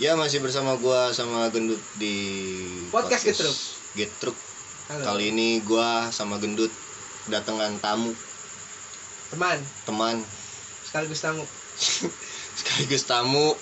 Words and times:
Ya 0.00 0.16
masih 0.16 0.40
bersama 0.40 0.80
gua 0.80 1.12
sama 1.12 1.52
Gendut 1.52 1.76
di 2.00 2.16
Podcast 2.88 3.20
Getruk. 3.20 3.52
Getruk. 3.92 4.36
Halo. 4.88 5.04
Kali 5.04 5.28
ini 5.28 5.60
gua 5.60 6.08
sama 6.08 6.40
Gendut 6.40 6.72
kedatangan 7.28 7.76
tamu, 7.84 8.16
Teman, 9.28 9.60
teman 9.84 10.16
sekaligus 10.88 11.20
tamu. 11.20 11.44
sekaligus 12.64 13.04
tamu 13.04 13.52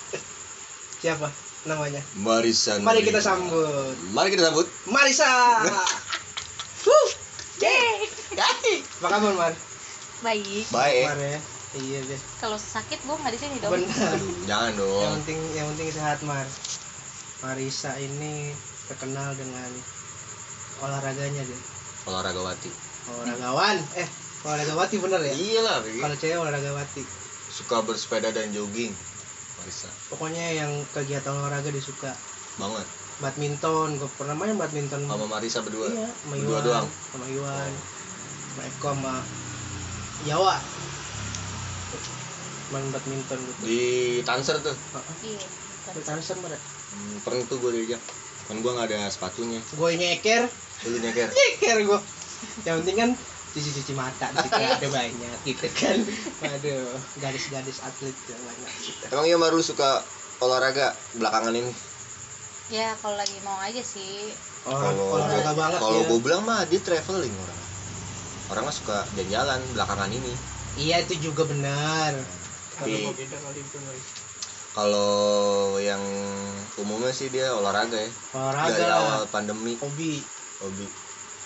Siapa 1.00 1.32
namanya? 1.64 2.04
Marisa. 2.20 2.76
Mari 2.84 3.00
kita 3.00 3.24
sambut. 3.24 3.96
Mari 4.12 4.36
kita 4.36 4.52
sambut. 4.52 4.68
Marisa. 4.84 5.64
Wuh. 6.84 7.08
Yeay. 7.64 8.04
Apa 9.00 9.16
kabar, 9.16 9.32
Mar? 9.32 9.52
Baik. 10.20 10.68
Baik. 10.68 11.08
Mar 11.08 11.16
ya. 11.24 11.53
Iya 11.74 12.00
deh. 12.06 12.20
Kalau 12.38 12.54
sakit 12.54 13.02
gue 13.02 13.14
nggak 13.14 13.32
di 13.34 13.40
sini 13.40 13.56
dong. 13.58 13.72
Benar. 13.74 14.14
Jangan 14.46 14.70
Yang 14.70 14.78
dong. 14.78 15.12
penting 15.18 15.38
yang 15.52 15.66
penting 15.74 15.88
sehat, 15.90 16.18
Mar. 16.22 16.46
Marisa 17.42 17.92
ini 17.98 18.54
terkenal 18.86 19.34
dengan 19.34 19.70
olahraganya 20.80 21.42
deh. 21.42 21.60
Olahragawati. 22.06 22.70
Olahragawan. 23.10 23.76
Eh, 23.98 24.08
olahragawati 24.44 24.96
bener 25.02 25.20
ya? 25.20 25.34
Iya 25.34 25.60
lah. 25.60 25.76
Kalau 25.82 26.16
cewek 26.16 26.38
olahragawati. 26.38 27.02
Suka 27.50 27.82
bersepeda 27.82 28.30
dan 28.30 28.54
jogging. 28.54 28.94
Marisa. 29.58 29.90
Pokoknya 30.08 30.46
yang 30.54 30.70
kegiatan 30.94 31.34
olahraga 31.34 31.74
disuka. 31.74 32.14
Banget. 32.54 32.86
Badminton, 33.14 33.98
gue 33.98 34.10
pernah 34.14 34.34
main 34.34 34.54
badminton. 34.54 35.06
Sama 35.06 35.26
Marisa 35.26 35.62
berdua. 35.62 35.86
Iya, 35.86 36.06
sama 36.06 36.34
Berdua 36.34 36.50
Iwan, 36.50 36.66
doang. 36.66 36.86
sama 37.10 37.26
Iwan, 37.30 37.70
sama 38.50 38.62
Eko, 38.66 38.88
sama 38.90 39.14
Jawa. 40.24 40.56
Main 42.70 42.86
badminton 42.88 43.38
gitu. 43.38 43.60
Di 43.62 43.82
Tanser 44.22 44.56
tuh. 44.60 44.76
Iya. 45.20 45.42
Di 45.90 46.02
Tansen 46.02 46.38
bener. 46.40 46.56
Hmm, 46.56 47.16
pernah 47.20 47.44
tuh 47.44 47.58
gue 47.58 47.70
diajak. 47.74 48.00
Kan 48.44 48.60
gua 48.60 48.76
nggak 48.76 48.88
ada 48.88 49.08
sepatunya. 49.08 49.60
Gue 49.72 49.96
nyeker, 49.96 50.44
Dulu 50.80 50.96
nyeker. 51.00 51.28
nyeker 51.34 51.76
gue. 51.82 52.00
Yang 52.62 52.76
penting 52.82 52.96
kan 52.98 53.10
cuci-cuci 53.54 53.92
mata 53.94 54.26
di 54.28 54.38
situ 54.42 54.58
ada 54.58 54.88
banyak 54.90 55.36
gitu 55.46 55.66
kan. 55.72 55.98
Aduh, 56.44 56.92
gadis-gadis 57.18 57.78
atlet 57.80 58.16
yang 58.26 58.42
banyak. 58.42 58.70
gitu. 58.80 59.04
Emang 59.08 59.24
iya 59.24 59.36
Maru 59.38 59.60
suka 59.60 60.02
olahraga 60.40 60.92
belakangan 61.14 61.54
ini? 61.54 61.72
Ya 62.68 62.96
kalau 62.98 63.14
lagi 63.14 63.38
mau 63.40 63.56
aja 63.60 63.80
sih. 63.80 64.32
Orang 64.64 64.92
Kalau 64.92 65.20
olahraga 65.20 65.52
banget 65.52 65.78
kalau 65.78 66.00
ya. 66.00 66.08
gue 66.08 66.18
bilang 66.20 66.42
mah 66.42 66.64
dia 66.64 66.80
traveling 66.80 67.32
orang. 67.32 67.60
Orang 68.50 68.62
mah 68.68 68.74
suka 68.74 69.04
jalan-jalan 69.14 69.60
belakangan 69.72 70.10
ini. 70.10 70.32
Iya 70.74 71.00
itu 71.00 71.14
juga 71.22 71.46
benar. 71.46 72.12
Tapi- 72.74 73.06
Kalau 73.06 73.54
guys. 73.54 74.06
Kalau 74.74 75.12
yang 75.78 76.02
umumnya 76.74 77.14
sih 77.14 77.30
dia 77.30 77.54
olahraga 77.54 77.94
ya. 77.94 78.10
Olahraga 78.32 78.74
Dari 78.74 78.90
awal 78.90 79.22
pandemi, 79.30 79.78
hobi. 79.78 80.18
hobi. 80.58 80.86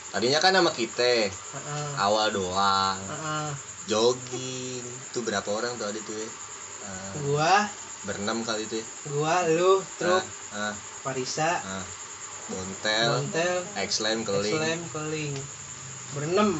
Tadinya 0.08 0.40
kan 0.40 0.56
sama 0.56 0.72
kita, 0.72 1.28
Heeh. 1.28 1.88
awal 2.00 2.32
doang, 2.32 2.96
Heeh. 2.96 3.48
jogging. 3.84 4.84
Tuh 5.12 5.20
berapa 5.20 5.44
orang 5.44 5.76
tuh 5.76 5.84
ada 5.84 6.00
tuh 6.00 6.16
ya? 6.16 6.28
Eh, 6.80 7.12
Gua, 7.20 7.68
berenam 8.08 8.40
kali 8.40 8.64
itu 8.64 8.80
ya. 8.80 8.86
gua, 9.12 9.44
lu, 9.44 9.84
truk, 10.00 10.24
Ah, 10.48 10.72
ah, 10.72 10.74
Marisa, 11.04 11.60
ah. 11.60 11.84
Bontel, 12.48 13.28
Montel, 13.28 13.60
X-Lame, 13.76 14.24
keling. 14.24 14.56
Slam, 14.56 14.80
keling. 14.88 15.34
Berenam. 16.16 16.56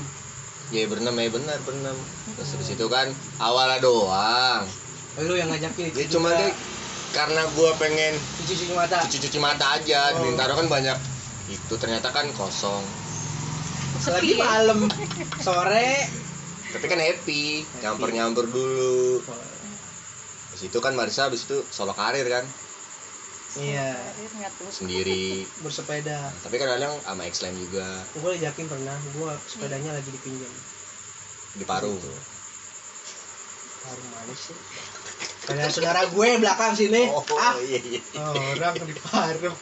Ya 0.69 0.84
berenam 0.84 1.16
ya 1.16 1.33
benar 1.33 1.58
berenam. 1.64 1.97
Terus 2.36 2.48
habis 2.52 2.69
itu 2.69 2.86
kan 2.86 3.08
awalnya 3.41 3.80
doang. 3.80 4.69
Lu 5.19 5.34
yang 5.34 5.48
ngajakin 5.48 5.91
Ya 5.97 6.05
cuma 6.06 6.30
deh 6.30 6.52
karena 7.08 7.41
gua 7.56 7.72
pengen 7.80 8.12
cuci-cuci 8.36 8.77
mata. 8.77 9.00
cuci-cuci 9.08 9.39
mata 9.41 9.80
aja. 9.80 10.12
Oh. 10.14 10.28
Bintaro 10.28 10.55
kan 10.55 10.69
banyak. 10.69 10.98
Itu 11.48 11.80
ternyata 11.80 12.12
kan 12.12 12.28
kosong. 12.36 12.84
Lagi 13.98 14.05
Sepi 14.05 14.33
malam, 14.36 14.86
sore. 15.40 16.07
tapi 16.68 16.84
kan 16.86 17.01
happy. 17.01 17.64
Nyampur 17.80 18.12
nyampur 18.12 18.45
dulu. 18.46 19.24
Habis 19.24 20.62
itu 20.68 20.78
kan 20.78 20.92
Marisa 20.92 21.27
habis 21.27 21.48
itu 21.48 21.64
solo 21.68 21.96
karir 21.96 22.28
kan 22.28 22.45
Iya, 23.57 23.97
sendiri 24.69 25.41
bersepeda. 25.64 26.29
tapi 26.45 26.61
kan 26.61 26.69
kadang 26.69 27.01
sama 27.01 27.25
X-Lame 27.25 27.57
juga 27.64 27.89
Gua 28.20 28.36
ngajakin 28.36 28.67
pernah, 28.69 28.97
gua 29.17 29.33
sepedanya 29.48 29.97
lagi 29.97 30.11
dipinjam. 30.13 30.53
di 31.57 31.64
Parung 31.64 31.97
Harum 33.89 34.08
manis 34.13 34.53
sih. 34.53 34.58
Ada 35.48 35.73
saudara 35.73 36.05
gue 36.05 36.29
belakang 36.45 36.77
sini. 36.77 37.08
oh 37.08 37.25
ah, 37.41 37.57
iya 37.64 37.81
iya 37.81 38.01
orang 38.20 38.85
di 38.85 38.95
Parung. 39.01 39.57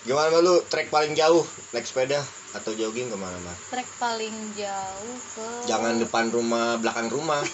Gimana 0.00 0.32
Mbak, 0.32 0.40
lu 0.40 0.54
trek 0.72 0.88
paling 0.88 1.12
jauh 1.12 1.44
naik 1.76 1.84
sepeda 1.84 2.24
atau 2.56 2.72
jogging 2.72 3.12
ke 3.12 3.16
mana 3.20 3.36
Mbak? 3.36 3.56
Trek 3.68 3.88
paling 4.00 4.32
jauh 4.56 5.16
ke. 5.36 5.48
jangan 5.68 6.00
depan 6.00 6.32
rumah 6.32 6.80
belakang 6.80 7.12
rumah 7.12 7.44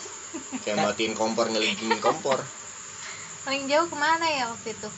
kayak 0.62 0.78
matiin 0.87 1.19
kompor 1.19 1.50
ngelingking 1.50 1.99
kompor 1.99 2.39
Paling 3.47 3.71
jauh 3.71 3.87
ke 3.87 3.95
mana 3.95 4.27
ya 4.27 4.51
waktu 4.51 4.75
itu? 4.75 4.89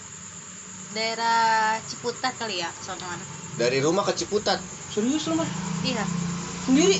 Daerah 0.89 1.77
Ciputat 1.85 2.33
kali 2.35 2.59
ya, 2.59 2.73
sonoan. 2.81 3.21
dari 3.59 3.83
rumah 3.83 4.07
ke 4.07 4.15
Ciputat 4.15 4.57
Serius 4.89 5.27
lu 5.27 5.37
mah? 5.37 5.45
Iya. 5.83 6.01
Sendiri? 6.65 6.97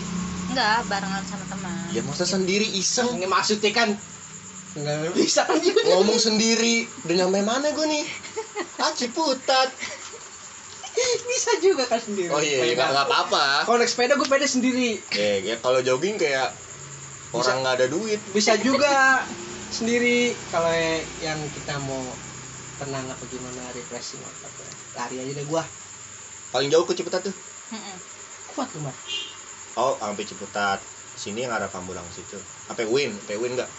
Enggak, 0.49 0.85
barengan 0.85 1.23
sama 1.25 1.45
teman. 1.47 1.73
ya 1.89 2.03
masa 2.03 2.25
sendiri 2.25 2.67
iseng 2.69 3.17
Ini 3.17 3.25
maksudnya 3.25 3.73
kan 3.73 3.89
nggak 4.75 5.17
bisa 5.17 5.43
kan 5.43 5.57
ngomong 5.59 6.21
sendiri 6.21 6.85
udah 7.03 7.15
nyampe 7.17 7.41
mana 7.43 7.73
gue 7.73 7.87
nih 7.89 8.05
ah 8.79 8.93
Ciputat 8.93 9.73
bisa 11.25 11.53
juga 11.59 11.83
kan 11.85 11.99
sendiri. 11.99 12.29
oh 12.29 12.39
iya 12.39 12.63
iya, 12.63 12.75
nggak 12.75 12.91
nggak 12.93 13.07
apa-apa 13.07 13.45
Kalau 13.65 13.77
naik 13.77 13.89
sepeda 13.89 14.13
gue 14.15 14.25
sepeda 14.25 14.47
sendiri. 14.47 14.91
ya, 15.11 15.33
ya 15.43 15.55
kalau 15.59 15.81
jogging 15.81 16.15
kayak 16.15 16.53
orang 17.33 17.65
nggak 17.65 17.75
ada 17.81 17.87
duit 17.89 18.21
Bisa 18.31 18.55
juga 18.61 19.25
sendiri 19.69 20.33
kalau 20.51 20.73
yang 21.21 21.39
kita 21.53 21.77
mau 21.81 22.03
tenang 22.81 23.07
apa 23.11 23.25
gimana 23.29 23.69
refreshing 23.75 24.23
apa 24.23 24.49
apa. 24.49 24.65
Lari 24.97 25.17
aja 25.23 25.33
deh 25.35 25.47
gua. 25.47 25.65
paling 26.49 26.73
jauh 26.73 26.89
ke 26.89 26.97
Ciputat 26.97 27.21
tuh 27.29 27.35
Mm-mm. 27.69 27.97
Kuat 28.49 28.73
lu, 28.73 28.81
Mar. 28.81 28.97
oh 29.77 29.95
sampai 30.01 30.25
Ciputat 30.25 30.81
sini 31.13 31.45
yang 31.45 31.53
arah 31.53 31.69
Pamulang 31.69 32.09
situ 32.09 32.41
apa 32.71 32.89
Win 32.89 33.13
apa 33.21 33.37
Win 33.37 33.53
nggak 33.59 33.71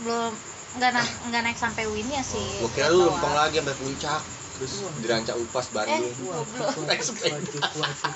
Belum 0.00 0.32
enggak 0.76 0.90
naik 0.96 1.12
enggak 1.28 1.42
naik 1.44 1.58
sampai 1.58 1.84
Winnya 1.88 2.20
sih. 2.24 2.40
gue 2.60 2.70
kira 2.76 2.88
lu 2.92 3.08
lempeng 3.08 3.34
lagi 3.34 3.58
sampai 3.60 3.76
puncak 3.80 4.20
terus 4.56 4.72
dirancak 5.00 5.36
upas 5.40 5.66
Bandung 5.72 6.12
Eh, 6.12 6.14
Waduh, 6.20 6.44
waduh, 6.60 7.14
waduh, 7.24 7.62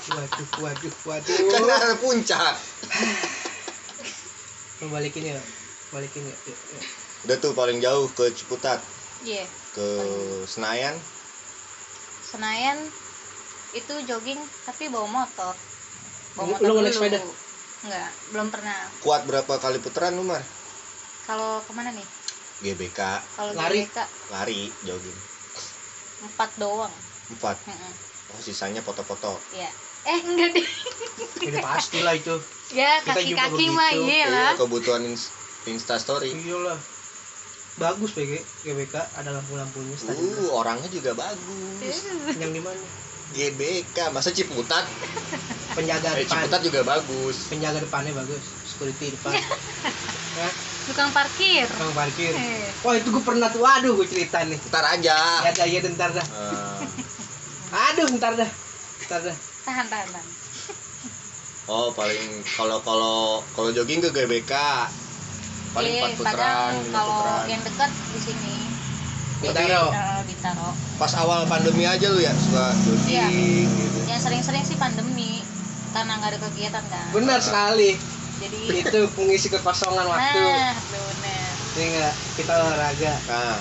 waduh, 0.05 0.93
waduh, 1.09 1.37
kan 1.51 1.61
waduh. 1.65 1.75
arah 1.81 1.97
puncak 1.97 2.53
Mau 4.83 4.89
balikin 4.91 5.33
ya? 5.33 5.39
Balikin 5.95 6.27
ya? 6.27 6.35
Yuk, 6.43 6.59
yuk. 6.75 6.83
udah 7.23 7.37
tuh 7.39 7.55
paling 7.55 7.79
jauh 7.79 8.11
ke 8.11 8.27
Ciputat 8.35 8.83
Iya. 9.23 9.47
ke 9.71 9.87
Senayan 10.45 10.99
Senayan 12.21 12.77
itu 13.71 13.95
jogging 14.03 14.37
tapi 14.63 14.91
bawa 14.91 15.07
motor. 15.07 15.55
Lu- 16.35 16.59
lu 16.59 16.71
nggak 16.75 16.83
naik 16.83 16.93
sepeda? 16.93 17.19
Enggak, 17.79 18.09
belum 18.27 18.47
pernah. 18.51 18.75
kuat 18.99 19.23
berapa 19.23 19.53
kali 19.55 19.79
putaran 19.79 20.11
lu 20.13 20.21
Mar 20.21 20.43
Kalau 21.23 21.63
ke 21.63 21.71
mana 21.71 21.95
nih? 21.95 22.03
GBK 22.59 22.99
Kalau 23.31 23.51
Lari? 23.55 23.87
GBK 23.87 23.97
lari 24.27 24.61
jogging 24.83 25.15
empat 26.21 26.49
doang. 26.57 26.91
empat 27.27 27.57
Mm-mm. 27.63 27.93
oh 28.29 28.39
sisanya 28.39 28.81
foto-foto 28.81 29.39
Iya. 29.49 29.69
Eh 30.05 30.19
enggak 30.21 30.53
deh. 30.53 30.67
Ini 31.41 31.57
pasti 31.59 32.01
lah 32.01 32.13
itu. 32.13 32.35
Ya 32.69 33.01
kaki-kaki 33.01 33.65
mah 33.69 33.89
iya 33.91 34.25
lah. 34.27 34.51
Kebutuhan 34.53 35.01
Insta 35.65 35.97
story 35.97 36.31
Iyalah. 36.31 36.77
Bagus 37.75 38.15
PG, 38.15 38.31
GBK 38.63 38.95
ada 39.19 39.35
lampu-lampunya 39.35 39.99
stadion. 39.99 40.31
uh 40.31 40.55
orangnya 40.55 40.87
juga 40.87 41.11
bagus 41.11 41.95
Yang 42.39 42.51
di 42.55 42.61
mana? 42.63 42.85
GBK 43.35 43.97
masa 44.15 44.31
Ciputat 44.31 44.87
Penjaga 45.75 46.15
eh, 46.15 46.23
depan. 46.23 46.39
Ciputat 46.39 46.61
juga 46.63 46.79
bagus 46.87 47.35
Penjaga 47.51 47.83
depannya 47.83 48.15
bagus. 48.15 48.39
Security 48.63 49.11
depan. 49.11 49.35
Hah? 49.35 50.53
Tukang 50.85 51.09
parkir. 51.09 51.65
Tukang 51.65 51.97
parkir. 51.97 52.31
Eh, 52.31 52.69
Wah, 52.85 52.93
itu 52.93 53.09
gue 53.09 53.23
pernah 53.25 53.49
tuh. 53.49 53.65
Waduh, 53.65 53.97
gue 53.97 54.05
cerita 54.05 54.45
nih. 54.45 54.59
ntar 54.69 54.85
aja 54.85 55.41
Ya, 55.49 55.65
ya, 55.65 55.79
ntar 55.81 56.13
dah. 56.13 56.21
Eh, 56.21 56.85
Aduh, 57.91 58.05
ntar 58.15 58.37
dah. 58.37 58.49
Ntar 59.09 59.19
dah. 59.25 59.35
tahan 59.65 59.85
tahan. 59.89 60.07
tahan. 60.13 60.27
oh 61.65 61.89
paling 61.97 62.45
kalau 62.53 62.77
kalau 62.85 63.41
kalau 63.57 63.73
jogging 63.73 63.97
ke 63.97 64.13
GBK 64.13 64.53
paling 65.75 65.91
Iya, 65.91 66.01
empat 66.01 66.11
putaran 66.15 66.39
kadang 66.39 66.73
lima 66.79 66.93
kalau 66.95 67.17
putaran 67.19 67.45
yang 67.45 67.61
dekat 67.61 67.91
di 67.91 68.19
sini. 68.21 68.55
Bintaro. 69.35 69.85
Eh, 69.91 70.21
Bintaro. 70.25 70.69
pas 70.95 71.11
awal 71.19 71.43
pandemi 71.45 71.83
aja 71.83 72.07
lu 72.07 72.17
ya 72.17 72.31
suka 72.33 72.71
jogging 72.81 73.11
Iya. 73.11 73.27
gitu 73.67 73.99
Yang 74.07 74.21
sering-sering 74.23 74.63
sih 74.63 74.77
pandemi 74.79 75.43
karena 75.91 76.15
nggak 76.15 76.31
ada 76.31 76.39
kegiatan 76.41 76.83
kan. 76.87 77.05
Benar 77.11 77.39
sekali. 77.43 77.99
Jadi 78.35 78.59
Itu 78.81 78.99
pengisi 79.11 79.47
kekosongan 79.47 80.07
waktu. 80.07 80.39
Nah, 80.39 80.71
benar. 80.87 81.51
ini 81.75 81.83
enggak 81.91 82.13
kita 82.33 82.53
olahraga 82.55 83.13
nah 83.27 83.59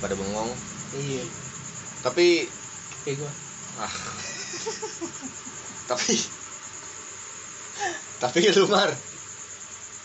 pada 0.00 0.16
bengong 0.16 0.48
iya 0.94 1.24
tapi 2.00 2.48
kayak 3.04 3.20
gua 3.20 3.32
ah 3.78 3.92
tapi 5.92 6.16
tapi 8.16 8.38
lu 8.50 8.64
mar 8.64 8.88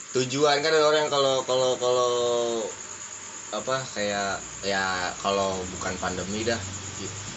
tujuan 0.10 0.58
kan 0.66 0.74
ada 0.74 0.90
orang 0.90 1.06
kalau 1.06 1.46
kalau 1.46 1.78
kalau 1.78 2.14
apa 3.54 3.82
kayak 3.94 4.42
ya 4.66 5.14
kalau 5.22 5.62
bukan 5.78 5.94
pandemi 6.02 6.42
dah 6.42 6.58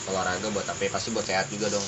olahraga 0.08 0.48
buat 0.50 0.66
apa 0.66 0.80
ya? 0.82 0.90
pasti 0.90 1.08
buat 1.14 1.24
sehat 1.24 1.46
juga 1.52 1.70
dong. 1.70 1.86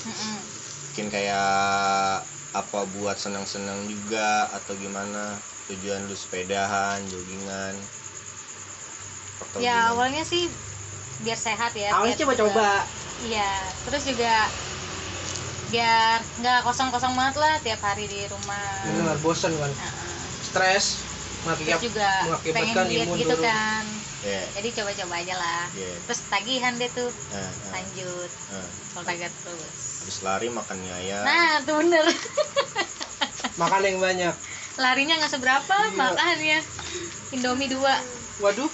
Mungkin 0.93 1.11
kayak 1.11 2.23
apa 2.55 2.81
buat 2.95 3.19
senang-senang 3.19 3.91
juga 3.91 4.47
atau 4.55 4.79
gimana 4.79 5.43
tujuan 5.67 6.07
lu 6.07 6.15
sepedahan 6.15 7.03
joggingan 7.11 7.75
atau 9.43 9.59
ya 9.59 9.75
gimana? 9.75 9.91
awalnya 9.91 10.23
sih 10.23 10.47
biar 11.27 11.35
sehat 11.35 11.75
ya 11.75 11.91
awalnya 11.99 12.15
coba-coba. 12.15 12.87
iya 13.27 13.51
terus 13.89 14.07
juga 14.07 14.47
biar 15.75 16.23
nggak 16.39 16.63
kosong-kosong 16.63 17.19
banget 17.19 17.37
lah 17.43 17.55
tiap 17.59 17.83
hari 17.83 18.07
di 18.07 18.23
rumah. 18.31 18.87
Benar 18.87 19.19
bosan 19.19 19.51
kan? 19.59 19.73
Nah, 19.75 20.14
stres 20.55 20.85
mengakibat 21.43 21.81
juga 21.83 22.09
mengakibatkan 22.25 22.75
pengen 22.79 22.89
diet 22.89 23.09
gitu 23.19 23.35
turun. 23.35 23.45
kan. 23.45 23.85
Iya, 24.25 24.43
jadi 24.57 24.69
coba-coba 24.73 25.15
aja 25.21 25.35
lah. 25.37 25.63
Iya. 25.77 25.93
terus 26.01 26.21
tagihan 26.31 26.73
deh 26.75 26.89
tuh. 26.89 27.11
Nah, 27.29 27.37
nah, 27.37 27.51
lanjut. 27.75 28.31
Nah. 28.49 28.69
olahraga 28.95 29.29
terus. 29.29 29.75
Habis 30.01 30.19
lari 30.23 30.47
makan 30.49 30.77
mie 30.79 30.95
ayam 30.95 31.21
nah 31.21 31.61
tuh 31.61 31.75
bener. 31.77 32.05
Makan 33.55 33.81
yang 33.83 33.99
banyak. 33.99 34.35
Larinya 34.75 35.15
nggak 35.19 35.31
seberapa 35.31 35.75
Iya. 35.77 35.93
makannya 35.93 36.59
indomie 37.31 37.69
dua. 37.69 37.95
Waduh. 38.41 38.67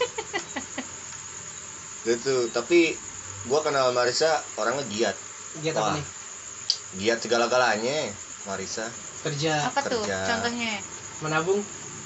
Gitu 2.00 2.48
tapi 2.50 2.96
gua 3.44 3.60
kenal 3.60 3.90
Marisa 3.90 4.40
orangnya 4.54 4.84
giat. 4.86 5.16
Giat 5.60 5.74
apa 5.74 5.96
nih? 5.96 6.04
Giat 6.96 7.18
segala-galanya 7.18 8.12
Marisa 8.44 8.86
kerja. 9.20 9.66
Apa 9.66 9.84
tuh 9.84 10.00
kerja. 10.00 10.16
contohnya 10.28 10.80
menabung? 11.20 11.60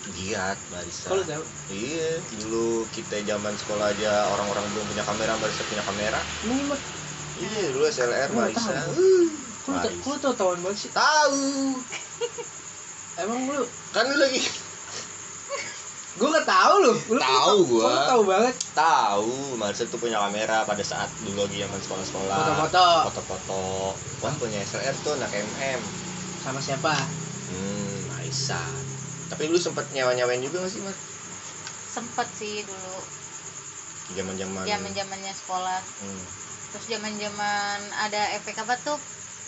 Giat 0.05 0.61
Marisa 0.69 1.09
kalau 1.09 1.25
tahu 1.25 1.41
iya 1.73 2.21
dulu 2.37 2.85
kita 2.93 3.25
zaman 3.25 3.57
sekolah 3.57 3.89
aja 3.89 4.29
orang-orang 4.37 4.61
belum 4.77 4.85
punya 4.93 5.01
kamera 5.01 5.33
Marisa 5.41 5.65
punya 5.65 5.81
kamera. 5.81 6.21
Ini 6.45 6.63
mah. 6.69 6.81
Iya 7.41 7.73
dulu 7.73 7.85
SLR 7.89 8.29
lu 8.29 8.37
tau 8.37 8.45
Marisa. 8.45 8.81
lu 10.05 10.15
tau 10.21 10.33
tahuan 10.37 10.61
banget 10.61 10.79
sih. 10.85 10.91
Tahu. 10.93 11.41
Emang 13.25 13.49
lu? 13.49 13.65
Kan 13.97 14.05
lu 14.13 14.17
lagi 14.21 14.45
gua 16.15 16.29
nggak 16.31 16.47
tahu 16.47 16.75
lu. 16.85 16.93
Lu 17.11 17.19
Tahu 17.19 17.57
gua. 17.65 17.89
lu 17.89 17.99
tahu 18.05 18.23
banget. 18.29 18.55
Tahu 18.77 19.33
Marisa 19.57 19.89
tuh 19.89 19.99
punya 19.99 20.21
kamera 20.21 20.69
pada 20.69 20.85
saat 20.85 21.09
dulu 21.25 21.49
lagi 21.49 21.65
zaman 21.65 21.81
sekolah-sekolah. 21.81 22.39
Foto-foto. 22.45 22.87
Foto-foto. 23.09 23.63
Wah 24.21 24.35
punya 24.37 24.61
SLR 24.61 24.93
tuh 25.01 25.17
anak 25.17 25.33
MM 25.33 25.81
sama 26.45 26.61
siapa? 26.61 26.93
Hmm 27.49 27.99
Marisa 28.13 28.61
tapi 29.33 29.49
lu 29.49 29.57
sempet 29.57 29.89
nyawa-nyawain 29.95 30.43
juga 30.45 30.65
gak 30.65 30.73
sih 30.73 30.83
Mas 30.85 31.15
sempet 31.95 32.29
sih 32.35 32.67
dulu. 32.67 32.97
Zaman-zaman. 34.19 34.67
Zaman 34.67 34.91
zamannya 34.91 35.33
sekolah. 35.33 35.81
Hmm. 36.03 36.25
terus 36.75 36.91
zaman 36.91 37.15
zaman 37.23 37.79
ada 38.03 38.35
efek 38.35 38.59
apa 38.59 38.75
tuh? 38.83 38.99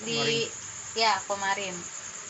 Di 0.06 0.14
Kemarin. 0.14 0.46
ya 0.94 1.12
kemarin. 1.26 1.74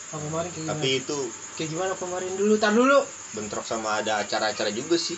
Oh, 0.09 0.19
kemarin 0.25 0.49
kayak 0.49 0.65
gimana? 0.65 0.73
tapi 0.73 0.89
itu 1.05 1.19
kayak 1.53 1.69
gimana 1.69 1.93
kemarin 1.93 2.33
dulu? 2.33 2.57
Tar 2.57 2.73
dulu. 2.73 3.05
Bentrok 3.37 3.61
sama 3.61 4.01
ada 4.01 4.25
acara-acara 4.25 4.73
juga 4.73 4.97
sih. 4.97 5.13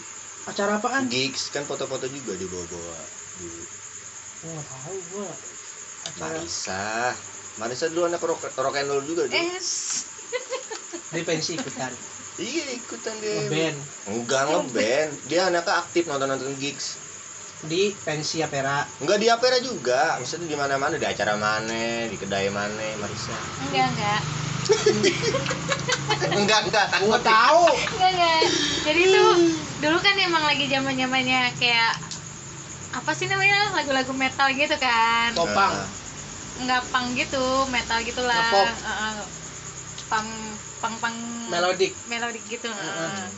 Acara 0.52 0.84
apaan? 0.84 1.08
Gigs 1.08 1.48
kan 1.56 1.64
foto-foto 1.64 2.12
juga 2.12 2.36
di 2.36 2.44
bawa-bawa 2.44 3.00
dulu. 3.40 3.64
Gua 4.44 4.50
nggak 4.52 4.68
tahu 4.68 4.98
gua. 5.16 5.30
Acara. 6.12 6.20
Marisa 6.28 7.16
Marisa 7.56 7.86
dulu 7.88 8.04
anak 8.12 8.24
rock, 8.24 8.52
rock 8.52 8.76
and 8.84 8.88
roll 8.92 9.04
juga 9.08 9.32
dulu 9.32 9.36
eh. 9.36 9.64
Dia 11.16 11.24
pensi 11.24 11.56
ikutan 11.56 12.19
iya 12.40 12.66
ikutan 12.74 13.14
dia. 13.20 13.46
Ngeband. 13.46 13.78
Enggak 14.08 14.44
ngeband. 14.48 15.12
Dia 15.28 15.52
anaknya 15.52 15.74
aktif 15.84 16.08
nonton-nonton 16.08 16.56
gigs. 16.58 16.96
Di 17.68 17.92
pensi 18.08 18.40
Apera. 18.40 18.88
Enggak 19.04 19.20
di 19.20 19.28
Apera 19.28 19.60
juga. 19.60 20.16
Maksudnya 20.18 20.48
di 20.48 20.58
mana-mana 20.58 20.96
di 20.96 21.04
acara 21.04 21.36
mana 21.36 22.08
di 22.08 22.16
kedai 22.16 22.48
mana 22.48 22.88
Marisa 22.98 23.36
enggak 23.68 23.86
enggak. 23.94 24.22
Enggak 26.30 26.62
enggak 26.68 26.90
gua 27.02 27.18
takut 27.20 27.22
tahu. 27.26 27.66
Enggak 27.96 28.12
enggak. 28.16 28.42
Jadi 28.86 29.02
tuh 29.12 29.32
dulu 29.84 29.98
kan 30.00 30.16
emang 30.18 30.44
lagi 30.46 30.66
zaman 30.70 30.94
zamannya 30.96 31.52
kayak 31.58 31.94
apa 32.96 33.12
sih 33.14 33.28
namanya? 33.30 33.74
Lagu-lagu 33.76 34.14
metal 34.16 34.48
gitu 34.56 34.76
kan. 34.80 35.36
Popang 35.36 35.74
Nah, 35.74 35.88
nggak 36.60 36.82
pang 36.92 37.08
gitu 37.16 37.44
metal 37.72 38.04
gitulah. 38.04 38.36
Nge-pop. 38.36 38.68
Pang 40.10 40.28
pang 40.82 40.96
pang 40.98 41.16
melodik 41.54 41.94
melodik 42.10 42.42
gitu 42.50 42.68
Heeh. 42.68 42.82
heeh. 42.82 43.30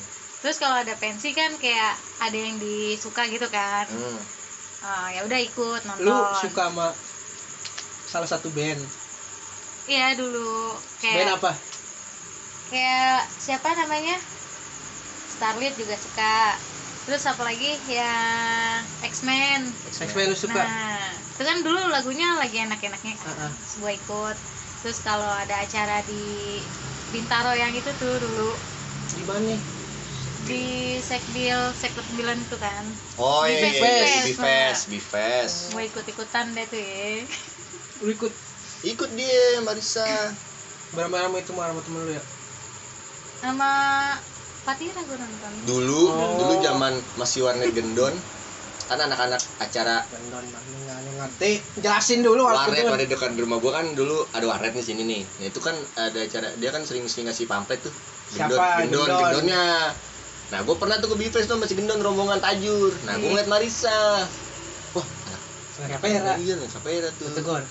terus 0.41 0.57
kalau 0.57 0.79
ada 0.79 0.95
pensi 0.97 1.35
kan 1.35 1.53
kayak 1.59 1.93
ada 2.17 2.37
yang 2.37 2.57
disuka 2.57 3.25
gitu 3.29 3.45
kan. 3.49 3.85
Hmm. 3.85 4.21
Ah, 4.81 5.07
ya 5.13 5.21
udah 5.25 5.37
ikut 5.37 5.81
nonton. 5.85 6.01
Lu 6.01 6.17
suka 6.41 6.73
sama 6.73 6.97
salah 8.09 8.25
satu 8.25 8.49
band? 8.49 8.81
Iya 9.85 10.17
dulu. 10.17 10.73
Band 11.01 11.01
kayak 11.01 11.37
apa? 11.37 11.51
Kayak 12.73 13.21
siapa 13.37 13.69
namanya? 13.77 14.17
Starlit 15.37 15.77
juga 15.77 15.93
suka. 15.97 16.57
Terus 17.05 17.21
apa 17.29 17.41
lagi? 17.45 17.77
Yang 17.85 18.81
X-Men. 19.13 19.61
X-Men 20.01 20.25
lu 20.33 20.37
suka? 20.37 20.61
Nah 20.65 21.13
itu 21.13 21.41
kan 21.45 21.57
dulu 21.61 21.81
lagunya 21.89 22.37
lagi 22.41 22.65
enak-enaknya 22.65 23.13
kan. 23.21 23.29
Heeh. 23.29 23.51
Terus 23.61 23.73
gua 23.77 23.91
ikut 23.93 24.37
terus 24.81 24.99
kalau 25.01 25.29
ada 25.29 25.61
acara 25.61 26.01
di 26.05 26.57
Bintaro 27.11 27.53
yang 27.53 27.71
itu 27.71 27.89
tuh 27.97 28.17
dulu. 28.17 28.51
Di 29.13 29.23
mana 29.27 29.55
di 30.41 30.97
Sekbil 30.97 31.59
Sektor 31.77 32.01
9 32.17 32.33
itu 32.33 32.57
kan. 32.57 32.83
Oh 33.21 33.45
iya 33.45 33.61
iya 33.61 33.69
iya 33.71 34.21
Bifest. 34.25 34.25
Bifest 34.25 34.81
Bifest 34.89 35.55
gue 35.71 35.83
ikut-ikutan 35.85 36.45
deh 36.57 36.65
tuh 36.65 36.81
ya. 36.81 37.23
Lu 38.01 38.09
ikut? 38.09 38.33
Ikut 38.81 39.09
dia 39.13 39.61
Marisa 39.61 40.03
berapa-berapa 40.91 41.37
itu 41.37 41.53
sama 41.53 41.81
temen 41.85 42.01
lu 42.09 42.11
ya? 42.17 42.23
Sama 43.45 43.71
Fatira 44.65 45.01
gue 45.05 45.17
nonton. 45.17 45.51
Dulu 45.69 46.01
Oh. 46.09 46.37
dulu 46.41 46.53
zaman 46.65 46.93
masih 47.15 47.45
warnet 47.45 47.69
gendon 47.71 48.13
kan 48.91 48.99
anak-anak 49.01 49.39
acara 49.57 50.03
ada 50.03 51.11
ngerti? 51.17 51.51
Jelasin 51.79 52.19
dulu 52.19 52.43
warnet 52.43 52.83
warnet 52.83 53.07
dekat 53.07 53.31
rumah 53.35 53.57
gua 53.57 53.71
kan 53.73 53.87
dulu 53.91 54.27
ada 54.29 54.43
warnet 54.45 54.71
di 54.71 54.83
sini 54.83 55.01
nih. 55.01 55.21
Nah, 55.23 55.45
itu 55.47 55.59
kan 55.59 55.71
ada 55.95 56.19
acara 56.19 56.51
dia 56.53 56.69
kan 56.69 56.83
sering 56.83 57.07
sering 57.07 57.25
ngasih 57.25 57.45
pamflet 57.45 57.79
tuh. 57.79 57.93
Gendon 58.29 58.51
Siapa? 58.53 58.67
gendon 58.81 58.99
Gendon. 59.01 59.19
gendonnya. 59.23 59.63
Nah 60.51 60.59
gua 60.61 60.75
pernah 60.75 60.99
tuh 60.99 61.09
ke 61.09 61.17
Bifest 61.17 61.47
tuh 61.47 61.55
masih 61.55 61.75
gendon 61.75 61.99
rombongan 61.99 62.37
tajur. 62.37 62.91
Nah 63.01 63.13
gua 63.13 63.23
Hmm. 63.23 63.31
ngeliat 63.31 63.47
Marisa 63.47 64.27
wah 64.91 65.07
anak 65.79 65.97
Apera 65.97 66.35
iya 66.35 66.55
Sapera 66.67 67.07
tuh? 67.15 67.31
Tegur. 67.31 67.63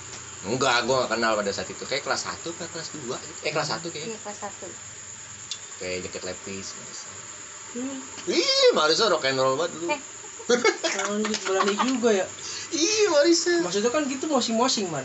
Enggak 0.42 0.76
gua 0.84 1.04
gak 1.04 1.10
kenal 1.14 1.36
pada 1.36 1.50
saat 1.50 1.68
itu. 1.68 1.84
Kayak 1.84 2.02
kelas 2.02 2.24
1 2.24 2.48
apa 2.50 2.64
kelas 2.66 2.88
2 2.96 3.12
eh 3.44 3.50
kelas 3.50 3.68
1 3.70 3.86
kayak. 3.86 4.06
Iya 4.06 4.18
kelas 4.18 4.38
satu. 4.40 4.66
Kayak 5.76 5.96
jaket 6.08 6.22
lepis 6.26 6.66
Marisa 6.74 7.08
Hmm, 7.70 8.02
Ih, 8.26 8.74
Marisa 8.74 9.06
rock 9.06 9.22
and 9.24 9.38
roll 9.38 9.54
banget 9.54 9.78
dulu. 9.78 9.86
Eh. 9.88 10.00
Lanjut 11.10 11.38
berani 11.46 11.74
juga 11.84 12.10
ya. 12.14 12.26
Ih, 12.70 13.06
Marisa. 13.10 13.54
maksudnya 13.62 13.90
kan 13.90 14.02
gitu 14.06 14.24
mosing-mosing 14.30 14.86
man. 14.90 15.04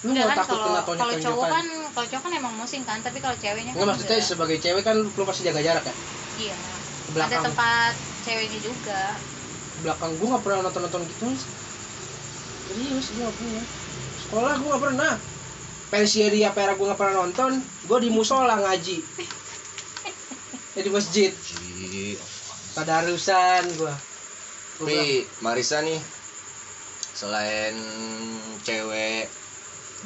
Lu 0.00 0.16
Enggak 0.16 0.32
nggak 0.32 0.32
kan 0.32 0.38
takut 0.40 0.56
kalau 0.56 0.64
kena 0.64 0.80
kalau 0.80 0.96
tonjok 0.96 1.20
cowok 1.20 1.20
tonjokan 1.20 1.50
kan 1.52 1.66
kalau 1.92 2.06
cowok 2.08 2.22
kan 2.24 2.32
emang 2.32 2.54
musing 2.56 2.82
kan 2.88 2.98
tapi 3.04 3.18
kalau 3.20 3.36
ceweknya 3.36 3.72
nggak 3.76 3.84
kan 3.84 3.90
maksudnya 3.92 4.16
enggak. 4.16 4.30
sebagai 4.32 4.56
cewek 4.56 4.82
kan 4.84 4.96
lu 4.96 5.22
pasti 5.28 5.42
jaga 5.44 5.60
jarak 5.60 5.84
ya? 5.84 5.94
Iya. 6.40 6.56
Ke 6.56 7.10
ada 7.10 7.12
belakang 7.12 7.44
tempat 7.52 7.92
ceweknya 8.24 8.58
juga. 8.64 9.00
Belakang 9.84 10.10
gua 10.16 10.26
nggak 10.32 10.42
pernah 10.44 10.58
nonton 10.64 10.82
nonton 10.88 11.00
gitu 11.04 11.26
serius 12.70 13.06
gua 13.12 13.20
nggak 13.28 13.36
pernah. 13.36 13.64
Sekolah 14.24 14.54
gua 14.56 14.68
nggak 14.72 14.84
pernah. 14.88 15.12
Pensi 15.90 16.18
di 16.32 16.40
Apera 16.48 16.72
gua 16.78 16.86
nggak 16.88 17.00
pernah 17.00 17.14
nonton 17.20 17.50
gua 17.84 17.98
di 18.00 18.08
musola 18.08 18.56
ngaji. 18.56 18.96
Ya 20.72 20.80
di 20.86 20.90
masjid. 20.90 21.30
Ji. 21.36 22.16
tadarusan 22.70 23.66
gua 23.76 24.09
Tapi 24.80 25.28
Marisa 25.44 25.84
nih 25.84 26.00
selain 27.12 27.76
cewek 28.64 29.28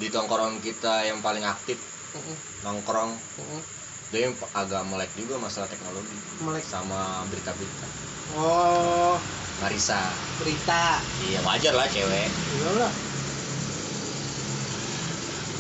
di 0.03 0.11
tongkrongan 0.11 0.59
kita 0.59 1.07
yang 1.07 1.23
paling 1.23 1.47
aktif 1.47 1.79
"Mm-mm, 2.11 2.35
nongkrong 2.67 3.15
mm-mm." 3.39 3.63
dia 4.11 4.27
yang 4.27 4.35
agak 4.51 4.83
melek 4.91 5.15
juga 5.15 5.39
masalah 5.39 5.71
teknologi 5.71 6.11
melek. 6.43 6.67
sama 6.67 7.23
berita-berita. 7.31 7.87
Oh. 8.35 9.15
Marisa 9.63 10.11
berita. 10.43 10.99
Iya 11.23 11.39
wajar 11.47 11.79
lah 11.79 11.87
cewek. 11.87 12.27
Iya 12.59 12.69
lah. 12.75 12.93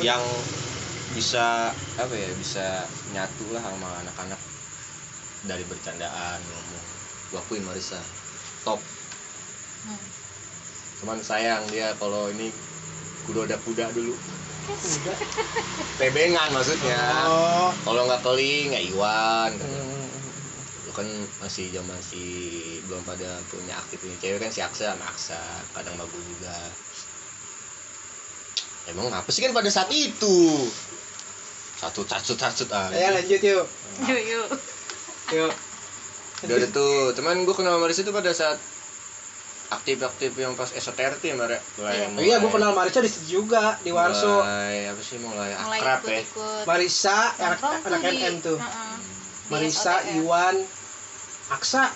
Yang 0.02 0.23
bisa 1.14 1.71
apa 1.94 2.14
ya 2.18 2.30
bisa 2.35 2.66
nyatu 3.14 3.47
lah 3.54 3.62
sama 3.62 3.90
anak-anak. 4.02 4.40
Dari 5.47 5.62
bercandaan 5.71 6.42
ngomong. 6.42 6.85
Gua 7.30 7.38
akuin 7.38 7.62
Marisa 7.62 8.02
top 8.64 8.80
Hmm. 9.84 10.00
cuman 11.04 11.18
sayang 11.20 11.60
dia 11.68 11.92
kalau 12.00 12.32
ini 12.32 12.48
kuda 13.28 13.56
kuda 13.64 13.92
dulu. 13.92 14.16
Udah 14.64 15.16
tebengan 16.00 16.48
maksudnya. 16.56 16.96
Oh. 17.28 17.68
Kalau 17.84 18.08
nggak 18.08 18.24
keling 18.24 18.72
nggak 18.72 18.84
Iwan 18.96 19.52
Hmm. 19.60 20.08
lu 20.88 20.92
kan 20.92 21.08
masih 21.44 21.68
zaman 21.72 21.92
masih 21.96 22.80
belum 22.88 23.04
pada 23.04 23.40
punya 23.52 23.76
aktif 23.76 24.00
punya 24.04 24.16
cewek 24.20 24.40
kan 24.40 24.52
si 24.52 24.60
Aksa 24.64 24.96
sama 24.96 25.04
Aksa. 25.08 25.40
Kadang 25.76 25.96
bagus 26.00 26.24
juga. 26.24 26.56
Emang 28.88 29.08
apa 29.12 29.28
sih 29.32 29.40
kan 29.40 29.52
pada 29.56 29.68
saat 29.72 29.88
itu? 29.92 30.68
Satu 31.80 32.04
satu 32.04 32.32
satu 32.36 32.64
ah. 32.72 32.92
Ya 32.92 33.12
lanjut 33.12 33.40
yuk. 33.40 33.64
Yuk 34.04 34.22
yuk. 34.24 34.48
Yuk. 35.32 35.52
Udah 36.44 36.56
ada 36.60 36.68
tuh. 36.68 37.16
Teman 37.16 37.48
gue 37.48 37.56
kenal 37.56 37.80
Marisa 37.80 38.04
itu 38.04 38.12
pada 38.12 38.32
saat 38.36 38.60
aktif-aktif 39.74 40.30
yang 40.34 40.52
pas 40.52 40.70
esoter 40.70 41.14
tuh 41.14 41.26
ya 41.26 41.34
Mare 41.34 41.58
mulai, 41.76 42.06
Oh 42.08 42.22
iya, 42.22 42.36
gue 42.36 42.48
kenal 42.48 42.70
Marisa 42.70 42.98
di 42.98 43.06
situ 43.06 43.40
juga 43.40 43.76
di 43.80 43.90
Warso. 43.90 44.40
mulai 44.40 44.88
apa 44.88 45.00
sih 45.00 45.18
mulai? 45.18 45.50
Mulai 45.52 45.78
akrab 45.78 45.98
ikut 46.00 46.10
ya 46.10 46.20
ikut 46.20 46.62
Marisa, 46.64 47.18
anak, 47.36 47.60
anak 47.82 48.00
MM 48.04 48.34
tuh. 48.40 48.58
Marisa, 49.46 49.94
Iwan, 50.12 50.56
Aksa. 51.50 51.92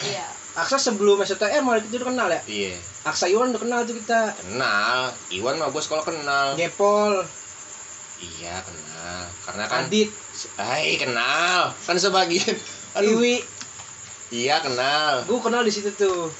iya. 0.00 0.26
Aksa 0.54 0.78
sebelum 0.78 1.20
STR 1.20 1.60
malah 1.60 1.78
itu 1.78 1.92
udah 1.94 2.08
kenal 2.08 2.28
ya. 2.28 2.40
iya. 2.46 2.76
Aksa 3.02 3.26
Iwan 3.26 3.50
udah 3.50 3.60
kenal 3.60 3.80
tuh 3.82 3.94
kita. 3.94 4.32
kenal. 4.36 5.12
Iwan 5.28 5.56
mah 5.56 5.68
gue 5.68 5.82
sekolah 5.82 6.02
kenal. 6.02 6.54
Gepol, 6.54 7.26
iya 8.18 8.62
kenal. 8.62 9.22
Karena 9.44 9.64
kan 9.66 9.84
Adit, 9.84 10.08
Hai 10.56 10.96
kenal. 10.96 11.70
Kan 11.82 11.96
sebagian 11.96 12.56
aduh 12.94 13.12
Iwi. 13.14 13.44
iya 14.32 14.58
kenal. 14.58 15.22
Gue 15.22 15.38
kenal 15.38 15.60
di 15.60 15.70
situ 15.70 15.92
tuh. 15.92 16.32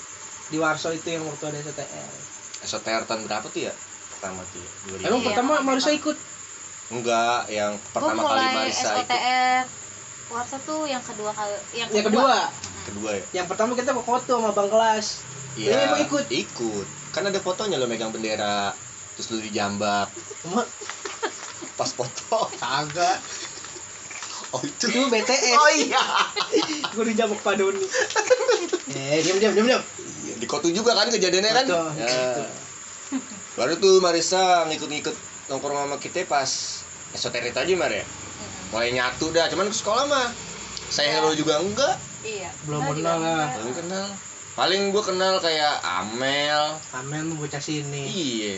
Di 0.46 0.56
Warso 0.56 0.88
itu 0.90 1.08
yang 1.08 1.24
waktu 1.24 1.44
ada 1.44 1.58
STR. 1.60 2.10
esoter 2.58 3.02
tahun 3.04 3.26
berapa 3.26 3.46
tuh 3.46 3.62
ya 3.62 3.72
pertama 4.10 4.40
tuh 4.46 4.58
ya? 4.58 4.70
2000. 4.96 5.06
Emang 5.06 5.20
Iya, 5.20 5.26
pertama. 5.28 5.52
Marisa 5.60 5.90
ikut. 5.92 6.16
enggak 6.88 7.50
yang 7.50 7.72
gue 7.74 7.90
pertama 7.92 8.20
kali 8.24 8.46
Marisa 8.48 8.94
ikut 8.94 9.10
SOTR 9.10 9.62
Warsa 10.28 10.56
tuh 10.60 10.80
yang 10.84 11.02
kedua 11.02 11.30
kali 11.30 11.54
yang 11.72 11.88
Yang 11.90 12.04
kedua, 12.08 12.36
kedua 12.84 13.10
ya 13.12 13.24
yang 13.34 13.46
pertama 13.46 13.74
kita 13.74 13.90
ke 13.90 14.02
foto 14.02 14.32
sama 14.32 14.50
bang 14.50 14.68
kelas. 14.68 15.06
iya 15.54 15.74
emang 15.84 16.00
ikut? 16.00 16.24
ikut 16.28 16.86
kan 17.10 17.22
ada 17.24 17.38
fotonya 17.38 17.76
lo 17.76 17.86
megang 17.86 18.10
bendera 18.10 18.70
terus 19.14 19.30
lu 19.30 19.40
dijambak 19.40 20.10
Cuma 20.40 20.62
pas 21.74 21.90
foto 21.90 22.38
kagak. 22.54 23.18
Oh 24.56 24.60
itu 24.62 24.84
Itu 24.86 25.00
BTS. 25.04 25.52
oh 25.54 25.70
iya 25.76 26.02
Gue 26.92 27.04
dijambak 27.06 27.40
Pak 27.40 27.54
Doni. 27.54 27.84
eh, 28.90 29.20
diam 29.20 29.36
diam 29.36 29.52
diam 29.52 29.66
diam. 29.68 29.82
di 30.34 30.44
kotu 30.44 30.68
juga 30.68 30.92
kan 30.92 31.08
kejadiannya 31.08 31.52
kan 31.54 31.64
Betul. 31.64 31.88
ya. 31.96 32.44
baru 33.54 33.72
tuh 33.76 34.00
Marisa 34.00 34.64
ngikut-ngikut 34.66 35.16
nongkrong 35.46 35.76
sama 35.78 35.96
kita 35.96 36.24
pas 36.24 36.48
esoterit 37.12 37.52
aja 37.52 37.72
Mar 37.74 37.88
ya 37.88 38.04
mulai 38.68 38.90
nyatu 38.90 39.30
dah 39.30 39.46
cuman 39.46 39.68
ke 39.68 39.76
sekolah 39.76 40.04
mah 40.04 40.28
saya 40.86 41.08
hero 41.14 41.32
juga 41.32 41.56
enggak 41.58 41.96
iya 42.20 42.52
Belum 42.64 42.84
kenal 42.86 43.16
lah. 43.16 43.48
belum 43.56 43.72
kenal 43.74 44.06
paling 44.52 44.90
gua 44.90 45.02
kenal 45.02 45.34
kayak 45.38 45.72
Amel 45.80 46.76
Amen 46.92 47.22
lu 47.26 47.36
bocah 47.36 47.60
sini. 47.60 48.04
iya 48.06 48.54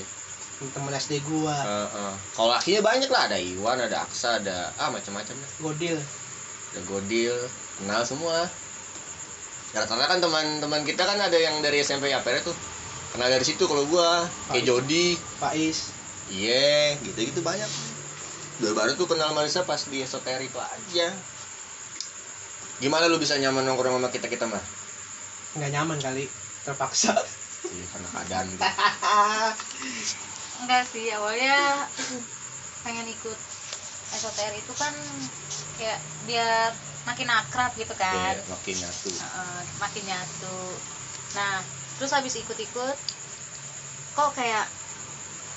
Temen 0.58 0.90
SD 0.90 1.22
gua. 1.22 1.54
Heeh. 1.54 2.12
kalau 2.34 2.50
lakinya 2.50 2.82
banyak 2.82 3.06
lah 3.06 3.30
ada 3.30 3.38
Iwan 3.38 3.78
ada 3.78 4.02
Aksa 4.02 4.42
ada 4.42 4.74
ah 4.74 4.90
macam-macam 4.90 5.38
lah 5.38 5.50
Godil. 5.62 5.98
ada 6.74 6.80
Godil 6.82 7.34
kenal 7.78 8.02
semua 8.02 8.50
rata-rata 9.70 10.10
kan 10.10 10.18
teman-teman 10.18 10.82
kita 10.82 11.06
kan 11.06 11.14
ada 11.14 11.38
yang 11.38 11.62
dari 11.62 11.78
SMP 11.78 12.10
APR 12.10 12.42
tuh 12.42 12.56
kenal 13.14 13.30
dari 13.30 13.46
situ 13.46 13.70
kalau 13.70 13.86
gua 13.86 14.26
kayak 14.50 14.62
Pak. 14.62 14.66
Jody 14.66 15.06
Faiz. 15.38 15.94
iya 16.26 16.98
gitu-gitu 17.06 17.38
banyak 17.38 17.70
baru 18.58 18.74
baru 18.74 18.90
tuh 18.98 19.06
kenal 19.06 19.30
Marisa 19.38 19.62
pas 19.62 19.78
di 19.86 20.02
esoter 20.02 20.42
itu 20.42 20.58
aja 20.58 21.14
gimana 22.82 23.06
lu 23.06 23.22
bisa 23.22 23.38
nyaman 23.38 23.62
nongkrong 23.62 23.94
sama 23.94 24.10
kita 24.10 24.26
kita 24.26 24.50
mah 24.50 24.62
nggak 25.54 25.70
nyaman 25.70 26.02
kali 26.02 26.26
terpaksa 26.66 27.14
iya 27.70 27.84
karena 27.94 28.08
keadaan. 28.10 28.46
enggak 30.64 30.82
sih 30.90 31.06
awalnya 31.14 31.86
pengen 32.82 33.06
ikut 33.06 33.38
SOTR 34.18 34.54
itu 34.56 34.72
kan 34.74 34.94
kayak 35.76 36.00
biar 36.24 36.72
makin 37.06 37.28
akrab 37.30 37.72
gitu 37.76 37.94
kan. 37.96 38.36
Iya, 38.36 38.44
makin 38.48 38.74
nyatu. 38.84 39.10
Heeh, 39.12 39.60
makin 39.80 40.04
nyatu. 40.08 40.58
Nah 41.36 41.62
terus 41.98 42.14
habis 42.14 42.34
ikut-ikut 42.38 42.96
kok 44.14 44.30
kayak 44.34 44.66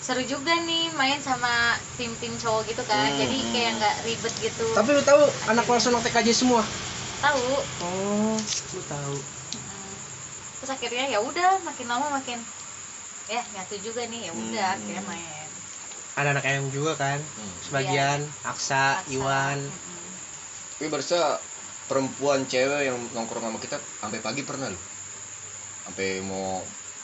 seru 0.01 0.25
juga 0.25 0.57
nih 0.65 0.89
main 0.97 1.21
sama 1.21 1.77
tim-tim 1.97 2.33
cowok 2.41 2.69
gitu 2.69 2.83
kan. 2.85 3.09
Hmm. 3.09 3.19
jadi 3.19 3.37
kayak 3.53 3.71
nggak 3.79 3.95
ribet 4.05 4.33
gitu. 4.41 4.67
Tapi 4.73 4.89
lu 4.95 5.01
tahu 5.05 5.21
anak 5.49 5.63
kelas 5.65 5.89
anak 5.89 6.01
TKJ 6.05 6.29
semua? 6.35 6.61
Tahu. 7.21 7.47
Oh 7.85 8.35
lu 8.77 8.81
tahu. 8.89 9.17
Terus 10.61 10.71
akhirnya 10.77 11.05
ya 11.09 11.19
udah 11.21 11.61
makin 11.65 11.87
lama 11.89 12.07
makin 12.21 12.37
ya 13.27 13.41
nyatu 13.51 13.75
juga 13.77 14.01
nih 14.03 14.25
ya 14.25 14.31
udah 14.31 14.69
Hmm. 14.69 14.77
akhirnya 14.77 15.03
main. 15.03 15.47
Ada 16.11 16.27
anak 16.31 16.45
ayam 16.45 16.65
juga 16.69 16.93
kan 16.95 17.19
Hmm. 17.19 17.53
sebagian 17.61 18.19
Aksa, 18.41 18.99
Paksa. 18.99 19.09
Iwan. 19.09 19.59
Mm-mm. 19.59 20.09
tapi 20.73 20.87
Barca 20.87 21.37
perempuan 21.85 22.41
cewek 22.43 22.81
yang 22.83 22.97
nongkrong 23.11 23.43
sama 23.43 23.57
kita 23.57 23.77
sampai 23.99 24.17
pagi 24.19 24.41
pernah 24.41 24.65
loh. 24.67 24.81
Sampai 25.83 26.21
mau 26.21 26.61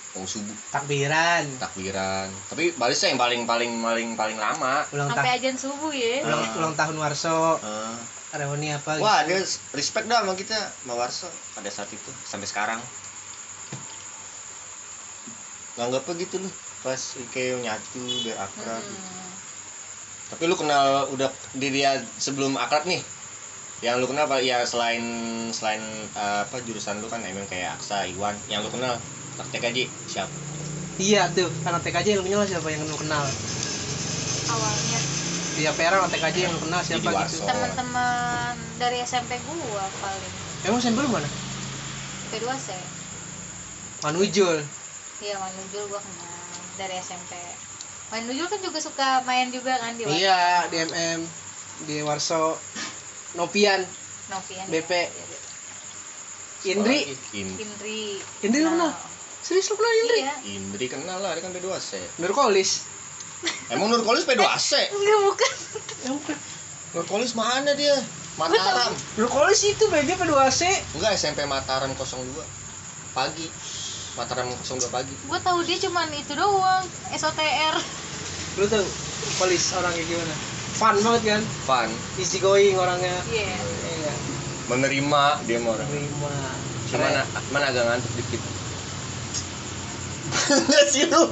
mau 0.09 0.25
subuh. 0.25 0.55
Takbiran. 0.71 1.45
Takbiran. 1.57 2.27
Tapi 2.47 2.74
Barca 2.74 3.05
yang 3.05 3.15
paling 3.15 3.45
paling 3.45 3.71
paling 3.77 4.09
paling 4.13 4.33
lama. 4.36 4.81
Ulang, 4.89 5.07
sampai 5.07 5.38
ajan 5.38 5.55
subuh 5.55 5.93
ya. 5.93 6.25
ulang, 6.25 6.41
Ah. 6.41 6.57
ulang 6.57 6.74
tahun 6.74 6.95
Warso. 6.97 7.59
Eh, 7.59 7.95
reuni 8.36 8.69
apa 8.69 8.97
wah 8.97 9.24
dia 9.24 9.39
respect 9.71 10.05
dah 10.05 10.19
sama 10.19 10.33
kita 10.33 10.57
sama 10.57 10.93
Warso. 10.95 11.29
Pada 11.53 11.69
saat 11.69 11.88
itu 11.89 12.09
sampai 12.24 12.43
sekarang 12.43 12.81
nganggapnya 15.77 16.13
gitu 16.25 16.36
loh 16.41 16.53
pas 16.81 17.01
kayak 17.34 17.62
nyatu 17.62 18.01
biar 18.25 18.38
akrab 18.50 18.81
Mm-mm. 18.81 19.29
tapi 20.34 20.43
lu 20.50 20.55
kenal 20.57 21.05
udah 21.13 21.29
di 21.55 21.67
dia 21.72 22.03
sebelum 22.19 22.60
akrab 22.60 22.84
nih? 22.84 23.00
Yang 23.79 23.96
lu 24.01 24.05
kenal 24.10 24.25
apa? 24.25 24.41
Ya 24.41 24.65
selain 24.65 25.05
selain 25.53 25.79
eh, 26.17 26.39
apa 26.43 26.57
jurusan 26.65 26.98
lu 27.00 27.07
kan 27.07 27.22
emang 27.24 27.46
kayak 27.46 27.77
Aksa 27.77 28.10
Iwan 28.10 28.34
yang 28.50 28.65
lu 28.65 28.74
kenal 28.74 28.98
anak 29.38 29.48
TKJ 29.53 29.86
siapa? 30.10 30.34
Iya 30.98 31.29
tuh 31.31 31.48
anak 31.63 31.86
TKJ 31.86 32.17
yang 32.17 32.19
lu 32.25 32.27
kenal 32.27 32.43
siapa 32.50 32.67
yang 32.74 32.81
lu 32.84 32.98
kenal? 32.98 33.24
Awalnya. 34.50 35.00
Dia 35.62 35.72
Pera 35.77 35.96
anak 36.01 36.12
TKJ 36.12 36.38
yang 36.41 36.53
lu 36.57 36.62
kenal 36.65 36.81
siapa 36.81 37.05
Jadi 37.05 37.38
gitu. 37.38 37.46
Teman-teman 37.46 38.53
dari 38.81 38.98
SMP 39.05 39.38
gua 39.46 39.86
paling. 40.01 40.34
Emang 40.65 40.81
sampel 40.81 41.05
lu 41.05 41.13
mana? 41.13 41.29
Kedua 42.34 42.57
saya 42.60 42.84
Manujul 44.03 44.62
iya 45.19 45.36
Manujul 45.38 45.83
gua 45.88 46.00
kenal 46.00 46.29
dari 46.75 46.95
SMP 47.00 47.33
Manujul 48.07 48.47
kan 48.47 48.59
juga 48.63 48.79
suka 48.79 49.07
main 49.24 49.51
juga 49.51 49.75
kan 49.77 49.97
di 49.97 50.07
iya 50.07 50.63
di 50.69 50.77
MM 50.79 51.19
di 51.86 52.01
Warso 52.01 52.57
Nopian. 53.36 53.86
Novian 54.27 54.65
BP. 54.65 54.91
ya, 54.91 55.05
iya, 55.05 55.25
iya. 55.29 55.39
Indri. 56.74 57.00
In- 57.38 57.53
Indri. 57.59 58.17
Indri 58.41 58.59
lu 58.65 58.74
kenal? 58.74 58.91
Serius 59.45 59.69
lu 59.69 59.75
kenal 59.77 59.93
Indri? 59.93 60.19
Iya. 60.25 60.36
Indri 60.57 60.86
kenal 60.89 61.21
lah 61.21 61.38
dia 61.38 61.43
kan 61.45 61.53
P2AC 61.53 61.91
Nurkolis. 62.17 62.88
Emang 63.69 63.93
Nurkolis 63.93 64.25
P2AC 64.25 64.71
enggak 64.95 65.19
bukan. 65.21 65.53
Ya 66.01 66.12
bukan. 66.15 66.38
Nurkolis 66.97 67.31
mana 67.38 67.71
dia? 67.77 67.93
Mataram. 68.39 68.91
Nurkolis 69.19 69.62
itu 69.63 69.83
BG 69.86 70.17
P2AC 70.17 70.62
enggak 70.97 71.13
SMP 71.13 71.45
Mataram 71.45 71.93
02 71.93 72.41
pagi 73.13 73.47
Mataram 74.17 74.50
02 74.50 74.89
pagi. 74.89 75.13
Gua 75.29 75.38
tahu 75.38 75.62
dia 75.62 75.77
cuman 75.77 76.09
itu 76.09 76.33
doang 76.33 76.83
SOTR 77.13 77.77
lu 78.57 78.65
tau 78.65 78.81
Kolis 79.38 79.69
orangnya 79.77 80.01
gimana? 80.01 80.36
Fun 80.77 80.97
banget 81.05 81.21
kan? 81.38 81.41
Fun. 81.65 81.89
Easy 82.17 82.41
going 82.41 82.74
orangnya. 82.74 83.13
Iya. 83.29 83.53
Iya. 83.62 84.13
Menerima 84.69 85.21
dia 85.45 85.57
mau 85.62 85.77
orang. 85.77 85.86
Terima 85.89 86.29
cuman 86.88 87.12
mana 87.53 87.65
agak 87.69 87.83
ngantuk 87.86 88.12
dikit. 88.17 88.41
Enggak 90.57 90.86
sih 90.89 91.05
lu. 91.05 91.24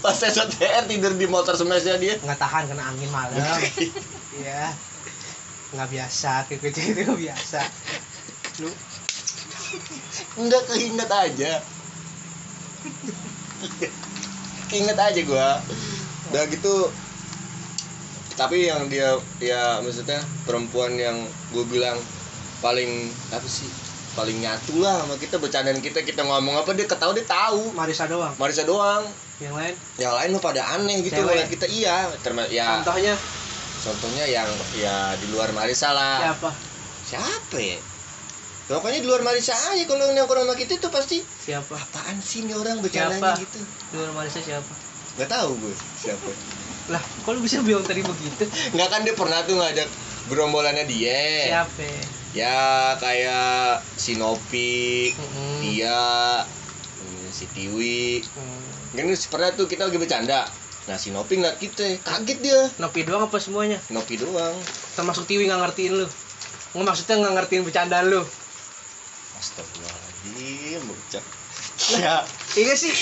Pas 0.00 0.16
SOTR 0.16 0.88
tidur 0.88 1.12
di 1.16 1.26
motor 1.28 1.52
semesnya 1.52 2.00
dia. 2.00 2.16
Nggak 2.24 2.40
tahan 2.40 2.64
kena 2.72 2.88
angin 2.88 3.10
malam. 3.12 3.36
Iya. 4.40 4.72
Nggak 5.76 5.88
biasa 5.92 6.48
kayak 6.48 6.72
itu 6.72 7.04
nggak 7.04 7.20
biasa. 7.20 7.60
Lu 8.64 8.70
Enggak 10.38 10.62
keinget 10.70 11.10
aja 11.10 11.52
Keinget 14.70 14.98
aja 14.98 15.20
gua. 15.24 15.60
Udah 16.32 16.44
gitu 16.50 16.90
Tapi 18.34 18.66
yang 18.66 18.90
dia 18.90 19.14
Ya 19.38 19.78
maksudnya 19.78 20.18
Perempuan 20.48 20.98
yang 20.98 21.14
gue 21.54 21.64
bilang 21.68 21.94
Paling 22.64 23.12
Apa 23.30 23.46
sih 23.46 23.70
paling 24.14 24.38
nyatu 24.38 24.78
lah 24.78 25.02
sama 25.02 25.18
kita 25.18 25.42
bercandaan 25.42 25.82
kita 25.82 26.06
kita 26.06 26.22
ngomong 26.22 26.54
apa 26.54 26.70
dia 26.70 26.86
ketawa 26.86 27.10
dia 27.10 27.26
tahu. 27.26 27.74
Marisa 27.74 28.06
doang? 28.06 28.30
Marisa 28.38 28.62
doang. 28.62 29.02
Yang 29.42 29.54
lain? 29.58 29.74
Yang 29.98 30.14
lain 30.14 30.28
mah 30.38 30.42
pada 30.46 30.62
aneh 30.78 31.02
gitu 31.02 31.18
Cewek. 31.18 31.50
kita 31.50 31.66
iya. 31.66 32.06
Terma 32.22 32.46
ya. 32.46 32.78
Contohnya? 32.78 33.18
Contohnya 33.82 34.24
yang 34.30 34.46
ya 34.78 35.18
di 35.18 35.26
luar 35.34 35.50
Marisa 35.50 35.90
lah. 35.90 36.30
Siapa? 36.30 36.50
Siapa 37.02 37.58
ya 37.58 37.93
pokoknya 38.64 39.04
di 39.04 39.08
luar 39.08 39.20
Marisa 39.20 39.52
aja 39.52 39.84
kalau 39.84 40.08
nongkrong 40.08 40.48
sama 40.48 40.54
kita 40.56 40.80
tuh 40.80 40.88
pasti 40.88 41.20
siapa? 41.20 41.76
Apaan 41.76 42.16
sih 42.24 42.48
ini 42.48 42.56
orang 42.56 42.80
bercandanya 42.80 43.36
Siapa? 43.36 43.42
gitu? 43.44 43.60
Di 43.60 43.94
luar 44.00 44.12
Marisa 44.16 44.40
siapa? 44.40 44.72
Nggak 45.20 45.28
tahu 45.28 45.50
gue 45.60 45.74
siapa. 46.00 46.30
Lah 46.88 47.02
lu 47.28 47.40
bisa 47.44 47.60
bilang 47.60 47.84
tadi 47.84 48.00
begitu? 48.00 48.44
Nggak 48.72 48.88
kan 48.88 49.00
dia 49.04 49.14
pernah 49.16 49.44
tuh 49.44 49.60
ngajak 49.60 49.88
gerombolannya 50.32 50.84
dia. 50.88 51.52
Siapa? 51.52 51.84
Ya 52.32 52.96
kayak 52.98 53.84
si 53.94 54.16
Nopi 54.16 55.12
Mm-mm. 55.12 55.54
dia 55.60 56.00
hmm, 56.48 57.28
si 57.30 57.44
Tiwi. 57.52 58.24
Hmm. 58.24 58.60
kan 58.96 59.04
pernah 59.28 59.48
tuh 59.52 59.68
kita 59.68 59.92
lagi 59.92 60.00
bercanda. 60.00 60.48
Nah 60.88 60.96
si 60.96 61.12
Nopi 61.12 61.36
ngeliat 61.36 61.60
kita 61.60 62.00
kaget 62.00 62.38
dia. 62.40 62.60
Nopi 62.80 63.04
doang 63.04 63.28
apa 63.28 63.36
semuanya? 63.36 63.76
Nopi 63.92 64.16
doang. 64.16 64.56
Termasuk 64.96 65.28
Tiwi 65.28 65.52
nggak 65.52 65.60
ngertiin 65.68 66.00
lu. 66.00 66.08
Nggak 66.74 66.84
maksudnya 66.90 67.14
nggak 67.20 67.34
ngertiin 67.44 67.62
bercandaan 67.68 68.08
lu 68.08 68.24
Astagfirullahaladzim 69.38 70.82
bocah. 70.86 71.24
Ya. 71.98 72.16
iya 72.54 72.74
sih. 72.78 72.94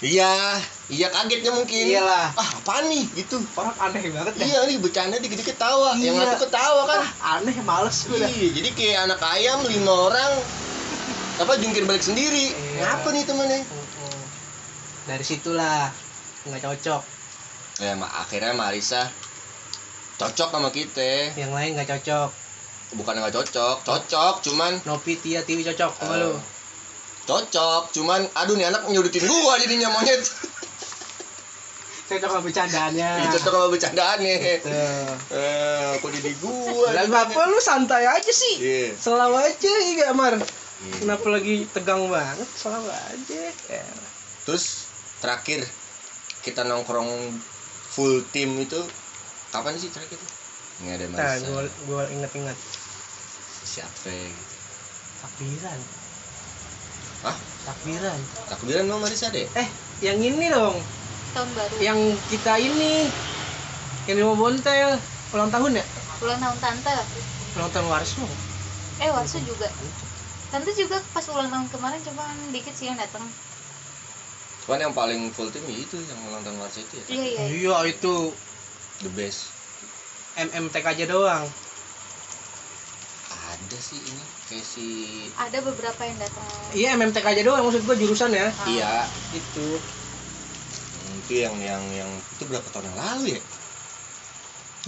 Iya 0.00 0.56
iya 0.88 1.06
kagetnya 1.12 1.52
mungkin. 1.52 1.84
Iyalah. 1.92 2.32
ah 2.32 2.48
apaan 2.56 2.88
nih? 2.88 3.04
Gitu 3.12 3.36
orang 3.52 3.76
aneh 3.76 4.00
banget 4.08 4.32
ya 4.40 4.44
iya 4.48 4.58
nih 4.64 4.76
bercanda 4.80 5.20
dikit-dikit 5.20 5.60
tawa. 5.60 5.92
Yang 6.00 6.16
Iya. 6.16 6.24
satu 6.24 6.36
ketawa 6.48 6.82
kan? 6.88 7.00
Ah, 7.04 7.10
aneh 7.38 7.56
males 7.60 7.98
gue 8.08 8.16
iya 8.16 8.48
jadi 8.56 8.68
kayak 8.72 8.98
anak 9.12 9.20
ayam 9.20 9.60
lima 9.68 9.92
orang 9.92 10.32
apa 11.40 11.52
jungkir 11.60 11.84
balik 11.84 12.00
sendiri. 12.00 12.52
Iya. 12.52 12.96
ngapa 12.96 13.08
nih 13.12 13.24
temennya? 13.28 13.60
Dari 15.04 15.24
situlah 15.24 15.92
nggak 16.48 16.60
cocok. 16.64 17.02
Ya 17.84 17.92
akhirnya 17.96 18.56
Marisa 18.56 19.08
cocok 20.16 20.48
sama 20.48 20.68
kita. 20.72 21.36
Yang 21.36 21.52
lain 21.52 21.70
nggak 21.76 21.88
cocok 22.00 22.39
bukan 22.96 23.14
nggak 23.20 23.34
cocok. 23.34 23.76
Cocok 23.86 24.34
cuman 24.50 24.72
Nopi 24.86 25.18
Tia 25.18 25.46
Tiwi 25.46 25.62
cocok 25.62 25.92
sama 25.98 26.14
Eh, 26.16 26.20
lu 26.26 26.34
cocok 27.30 27.94
cuman 27.94 28.26
aduh 28.34 28.58
nih 28.58 28.66
anak 28.66 28.90
nyudutin 28.90 29.22
gua 29.22 29.54
jadinya 29.62 29.92
monyet. 29.94 30.18
Cocok 32.10 32.26
sama 32.26 32.42
bercandaannya. 32.42 33.10
Ih, 33.22 33.28
cocok 33.38 33.52
sama 33.54 33.68
bercandaannya. 33.70 34.34
Eh 35.30 35.90
kok 36.02 36.10
jadi 36.10 36.32
gua 36.42 36.90
Lah 36.90 37.06
bapak 37.06 37.44
lu 37.46 37.62
santai 37.62 38.02
aja 38.10 38.32
sih. 38.34 38.54
Iya. 38.58 38.98
Selalu 38.98 39.36
aja 39.38 39.72
iya 39.94 40.10
Mar? 40.10 40.34
Iya. 40.34 41.04
kenapa 41.04 41.26
lagi 41.28 41.68
tegang 41.70 42.08
banget? 42.08 42.48
Selalu 42.56 42.88
aja 42.88 43.42
ya. 43.68 43.84
terus 44.48 44.88
terakhir 45.20 45.60
kita 46.40 46.64
nongkrong 46.64 47.36
full 47.92 48.24
tim 48.32 48.56
itu 48.56 48.80
kapan 49.52 49.76
sih 49.76 49.92
terakhir? 49.92 50.16
Nggak 50.80 50.94
ada 50.96 51.04
nah 51.04 51.18
Marisa 51.20 51.46
gua 51.46 51.62
gua 51.84 52.02
inget-inget 52.08 52.56
siapa 53.70 54.10
gitu. 54.10 54.44
takbiran. 55.22 55.78
Hah? 57.22 57.36
takbiran. 57.70 58.18
Takbiran 58.50 58.84
mau 58.90 58.98
Marisa 58.98 59.30
deh. 59.30 59.46
Eh 59.54 59.68
yang 60.02 60.18
ini 60.18 60.50
dong. 60.50 60.74
Tahun 61.30 61.48
baru. 61.54 61.74
Yang 61.78 62.00
kita 62.34 62.58
ini. 62.58 63.06
Yang 64.10 64.16
di 64.18 64.22
mau 64.26 64.34
bontel. 64.34 64.98
Ulang 65.30 65.54
tahun 65.54 65.78
ya? 65.78 65.84
Ulang 66.18 66.40
tahun 66.42 66.56
tante. 66.58 66.94
Ulang 67.54 67.70
tahun 67.70 67.86
Warsu. 67.86 68.26
Eh 68.98 69.10
Warsu 69.14 69.38
juga. 69.46 69.70
Tante 70.50 70.74
juga 70.74 70.98
pas 71.14 71.22
ulang 71.30 71.46
tahun 71.46 71.66
kemarin 71.70 72.00
cuman 72.02 72.34
dikit 72.50 72.74
sih 72.74 72.90
yang 72.90 72.98
datang. 72.98 73.22
Cuman 74.66 74.90
yang 74.90 74.94
paling 74.96 75.30
full 75.30 75.46
tim 75.54 75.62
ya 75.70 75.78
itu 75.78 75.94
yang 76.10 76.18
ulang 76.26 76.42
tahun 76.42 76.58
Marisa 76.58 76.82
itu 76.82 76.94
ya. 76.98 77.04
Iya 77.06 77.22
iya. 77.22 77.42
Iya 77.54 77.76
itu. 77.94 78.34
The 79.06 79.10
best. 79.14 79.54
MMTK 80.34 80.86
aja 80.90 81.06
doang 81.06 81.46
ada 83.60 83.78
sih 83.78 84.00
ini 84.00 84.24
kayak 84.48 84.66
si 84.66 84.86
ada 85.36 85.58
beberapa 85.60 86.00
yang 86.02 86.16
datang. 86.16 86.44
Iya 86.72 86.88
MMTK 86.96 87.26
aja 87.28 87.42
doang 87.44 87.62
maksud 87.68 87.84
gua 87.84 87.96
jurusan 87.96 88.32
ya. 88.32 88.48
Ah. 88.48 88.66
iya. 88.66 88.92
Itu. 89.36 89.68
Hmm, 89.76 91.20
itu 91.20 91.32
yang 91.44 91.54
yang 91.60 91.82
yang 91.92 92.10
itu 92.10 92.42
berapa 92.48 92.64
tahun 92.72 92.88
yang 92.88 92.98
lalu 92.98 93.26
ya? 93.36 93.42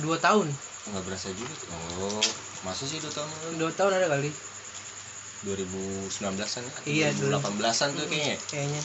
Dua 0.01 0.17
tahun. 0.19 0.49
Nggak 0.89 1.05
berasa 1.05 1.29
juga 1.37 1.53
tuh. 1.53 1.69
oh 2.01 2.25
masa 2.65 2.89
sih 2.89 2.99
dua 2.99 3.13
tahun 3.13 3.29
lalu? 3.29 3.53
Dua 3.61 3.71
tahun 3.77 3.93
ada 4.01 4.09
kali. 4.09 4.31
2019an 5.43 6.63
ya? 6.63 6.73
Iya, 6.87 7.09
dulu. 7.19 7.35
2018an 7.43 7.89
tuh 7.99 8.07
kayaknya. 8.07 8.37
kayaknya. 8.47 8.83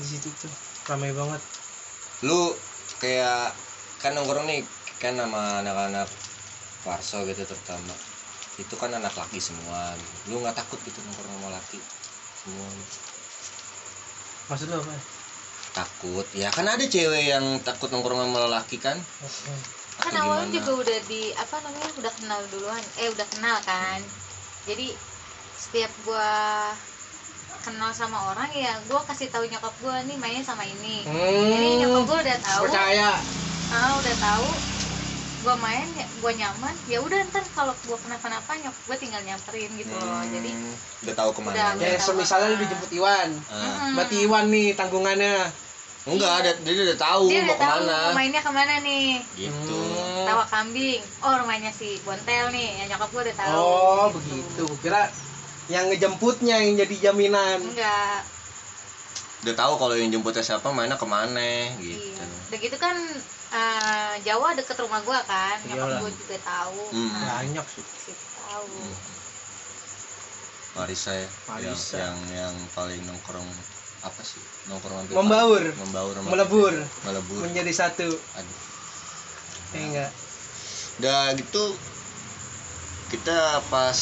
Di 0.00 0.04
situ 0.06 0.28
tuh 0.38 0.52
ramai 0.86 1.10
banget. 1.12 1.42
Lu 2.24 2.54
kayak 3.02 3.52
kan 4.00 4.16
nongkrong 4.16 4.48
nih 4.48 4.64
kan 4.96 5.14
sama 5.18 5.60
anak-anak 5.60 6.08
Warso 6.84 7.24
gitu 7.28 7.44
terutama 7.44 8.09
itu 8.60 8.74
kan 8.76 8.92
anak 8.92 9.16
laki 9.16 9.40
semua. 9.40 9.96
Lu 10.28 10.44
nggak 10.44 10.56
takut 10.60 10.76
gitu 10.84 11.00
nongkrong 11.00 11.32
sama 11.32 11.48
laki 11.56 11.80
semua. 12.44 12.68
Maksud 14.52 14.66
lu 14.68 14.76
apa? 14.76 14.94
Takut. 15.70 16.26
Ya 16.36 16.52
kan 16.52 16.68
ada 16.68 16.84
cewek 16.84 17.24
yang 17.32 17.44
takut 17.64 17.88
nongkrong 17.88 18.20
sama 18.20 18.52
laki 18.52 18.76
kan? 18.76 19.00
Kan 20.00 20.12
Atau 20.12 20.28
awalnya 20.28 20.52
gimana? 20.52 20.56
juga 20.60 20.72
udah 20.84 20.98
di 21.08 21.22
apa 21.32 21.56
namanya 21.64 21.90
udah 21.96 22.12
kenal 22.12 22.40
duluan. 22.52 22.82
Eh 23.00 23.08
udah 23.08 23.26
kenal 23.32 23.56
kan? 23.64 24.00
Jadi 24.68 24.92
setiap 25.56 25.92
gua 26.04 26.32
kenal 27.60 27.92
sama 27.92 28.32
orang 28.32 28.48
ya 28.56 28.72
gua 28.88 29.04
kasih 29.08 29.28
tahu 29.28 29.44
nyokap 29.48 29.72
gua 29.80 30.04
nih 30.04 30.16
mainnya 30.20 30.44
sama 30.44 30.64
ini. 30.68 31.04
Jadi 31.08 31.68
nyokap 31.84 32.00
hmm, 32.04 32.08
gua 32.08 32.18
udah 32.20 32.38
tahu. 32.44 32.62
Percaya. 32.68 33.10
Ah 33.70 33.92
udah 33.96 34.16
tahu 34.20 34.69
gua 35.40 35.56
main 35.56 35.88
ya 35.96 36.06
gua 36.20 36.32
nyaman 36.36 36.74
ya 36.84 36.98
udah 37.00 37.18
ntar 37.32 37.44
kalau 37.56 37.72
gua 37.88 37.96
kenapa-napa 37.96 38.52
nyokap 38.60 38.82
gua 38.84 38.96
tinggal 39.00 39.22
nyamperin 39.24 39.70
gitu 39.80 39.92
loh. 39.96 40.20
Hmm, 40.20 40.28
jadi 40.28 40.50
udah 41.08 41.14
tahu 41.16 41.30
ke 41.32 41.40
mana 41.40 41.54
Udah, 41.56 41.68
ya 41.80 41.96
udah. 41.96 42.04
semisalnya 42.04 42.48
lu 42.52 42.58
dijemput 42.60 42.90
Iwan. 42.92 43.30
Ah, 43.48 43.56
mm, 43.88 43.92
berarti 43.96 44.16
Iwan 44.28 44.44
nih 44.52 44.68
tanggungannya. 44.76 45.36
Enggak 46.00 46.32
ada 46.32 46.50
dia 46.64 46.72
udah 46.72 46.98
tahu 47.00 47.24
dia 47.28 47.44
mau 47.44 47.52
udah 47.52 47.58
tahu 47.60 47.80
ke 47.80 47.84
mana. 47.84 48.00
mainnya 48.16 48.40
ke 48.40 48.52
mana 48.52 48.74
nih. 48.84 49.08
Gitu. 49.36 49.80
Hmm. 49.80 50.24
tawa 50.28 50.44
kambing. 50.48 51.00
Oh 51.24 51.32
rumahnya 51.40 51.70
si 51.72 51.96
Bontel 52.04 52.44
nih 52.52 52.68
ya 52.80 52.84
nyokap 52.92 53.08
gua 53.08 53.22
udah 53.24 53.36
tahu. 53.36 53.52
Oh 53.56 54.04
gitu. 54.12 54.16
begitu. 54.20 54.64
Kira 54.84 55.02
yang 55.72 55.88
ngejemputnya 55.88 56.56
yang 56.60 56.76
jadi 56.84 56.94
jaminan. 57.08 57.64
Enggak. 57.64 58.28
Udah 59.40 59.54
tahu 59.56 59.72
kalau 59.80 59.94
yang 59.96 60.12
jemputnya 60.12 60.44
siapa 60.44 60.68
mainnya 60.68 61.00
ke 61.00 61.08
mana 61.08 61.72
gitu. 61.80 61.96
Iya. 61.96 62.24
Udah 62.52 62.58
gitu 62.60 62.76
kan 62.76 62.96
eh, 63.50 64.14
Jawa 64.22 64.54
deket 64.54 64.76
rumah 64.76 65.00
gua 65.00 65.20
kan, 65.22 65.58
Iyalah. 65.60 65.98
nyokap 65.98 66.00
gua 66.00 66.10
juga 66.12 66.36
tahu. 66.40 66.82
Hmm. 66.90 67.10
Nah, 67.10 67.22
banyak 67.36 67.66
sih 67.68 67.84
sih 68.00 68.16
tahu. 68.38 68.68
Marisa 70.70 71.10
ya 71.12 71.28
Marisa. 71.46 71.98
yang 71.98 72.14
yang 72.14 72.16
yang 72.30 72.54
paling 72.70 73.02
nongkrong 73.02 73.48
apa 74.00 74.22
sih 74.22 74.38
nongkrong 74.64 75.10
Membaur. 75.10 75.60
membaur 75.76 76.14
sama 76.14 76.30
Melebur. 76.30 76.74
melebur 77.04 77.38
menjadi 77.42 77.72
satu 77.74 78.06
aduh 78.06 78.58
ya 79.70 79.82
enggak 79.82 80.10
udah 80.96 81.20
gitu 81.34 81.64
kita 83.10 83.38
pas 83.66 83.98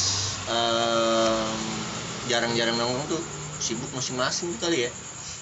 em, 0.47 1.57
jarang-jarang 2.29 2.77
nongkrong 2.77 3.09
tuh 3.09 3.23
sibuk 3.59 3.89
masing-masing 3.91 4.53
kali 4.61 4.87
ya 4.87 4.91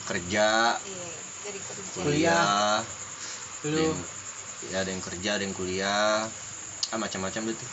kerja 0.07 0.79
Iya, 0.79 1.09
jadi 1.42 1.59
kerja. 1.59 1.90
Kuliah. 1.99 2.81
Ada 3.66 3.81
yang, 3.83 3.98
ya 4.70 4.76
ada 4.83 4.90
yang 4.94 5.02
kerja 5.02 5.31
ada 5.37 5.42
yang 5.42 5.57
kuliah. 5.57 6.22
Ah 6.94 6.98
macam-macam 6.98 7.50
tuh. 7.50 7.70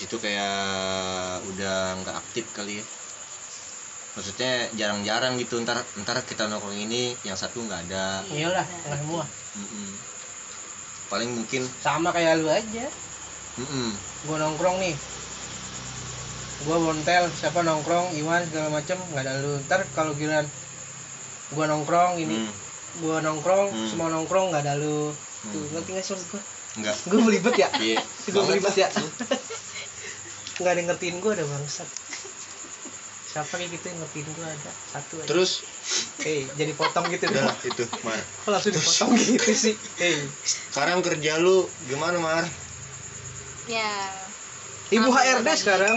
Itu 0.00 0.16
kayak 0.22 0.54
udah 1.50 1.98
nggak 2.00 2.16
aktif 2.16 2.46
kali 2.54 2.78
ya. 2.80 2.84
Maksudnya 4.10 4.66
jarang-jarang 4.74 5.38
gitu 5.38 5.58
ntar 5.62 5.82
ntar 6.02 6.18
kita 6.26 6.50
nongkrong 6.50 6.74
ini 6.74 7.14
yang 7.22 7.38
satu 7.38 7.62
nggak 7.62 7.90
ada. 7.90 8.26
Iyalah 8.26 8.66
benar. 8.66 8.82
nggak 8.86 8.98
semua. 9.02 9.24
Mm-mm. 9.50 9.90
paling 11.10 11.26
mungkin 11.34 11.66
sama 11.82 12.14
kayak 12.14 12.38
lu 12.38 12.46
aja. 12.46 12.86
Mm-mm. 13.58 13.90
gua 14.30 14.36
nongkrong 14.38 14.78
nih. 14.78 14.94
Gua 16.70 16.76
bontel 16.78 17.26
siapa 17.34 17.66
nongkrong 17.66 18.14
Iwan 18.14 18.46
segala 18.46 18.70
macem 18.78 18.94
nggak 19.10 19.26
ada 19.26 19.42
lu. 19.42 19.58
Ntar 19.66 19.82
kalau 19.94 20.14
giliran 20.14 20.46
gua 21.50 21.66
nongkrong 21.66 22.22
ini 22.22 22.46
Mm. 22.46 22.69
Gua 22.98 23.16
nongkrong 23.20 23.68
Hmm. 23.68 23.86
semua 23.86 24.08
nongkrong 24.08 24.50
nggak 24.50 24.62
ada 24.62 24.74
lu. 24.74 25.10
Hmm. 25.10 25.50
tuh 25.50 25.62
ngerti 25.70 25.90
nggak 25.92 26.04
sih 26.04 26.12
maksud 26.12 26.28
gua? 26.28 26.42
Nggak. 26.76 26.96
Gua 27.06 27.20
belibet 27.22 27.54
ya? 27.56 27.68
Iya. 27.74 27.98
Gua 28.26 28.34
banget. 28.36 28.48
belibet 28.50 28.74
ya? 28.76 28.88
Nggak 30.58 30.70
ada 30.70 30.78
yang 30.78 30.88
ngertiin 30.88 31.16
gua 31.18 31.32
ada 31.32 31.44
bangsat. 31.46 31.88
Siapa 33.26 33.52
kayak 33.54 33.70
gitu 33.70 33.84
yang 33.86 33.98
ngertiin 34.00 34.28
gua 34.32 34.46
ada? 34.46 34.70
Satu 34.90 35.14
aja. 35.16 35.26
Terus? 35.26 35.50
Eh 36.20 36.44
jadi 36.52 36.72
potong 36.74 37.06
gitu 37.08 37.24
dong. 37.26 37.40
udah 37.40 37.56
itu 37.62 37.82
Mar. 38.02 38.18
Kok 38.42 38.50
langsung 38.50 38.72
dipotong 38.72 39.10
gitu 39.16 39.50
sih? 39.50 39.74
Eh 39.98 40.18
sekarang 40.68 41.00
kerja 41.00 41.38
lu 41.38 41.62
gimana 41.86 42.18
Mar? 42.18 42.44
Ya. 43.66 44.10
ibu 44.90 45.06
HRD 45.06 45.46
baik. 45.46 45.56
sekarang? 45.56 45.96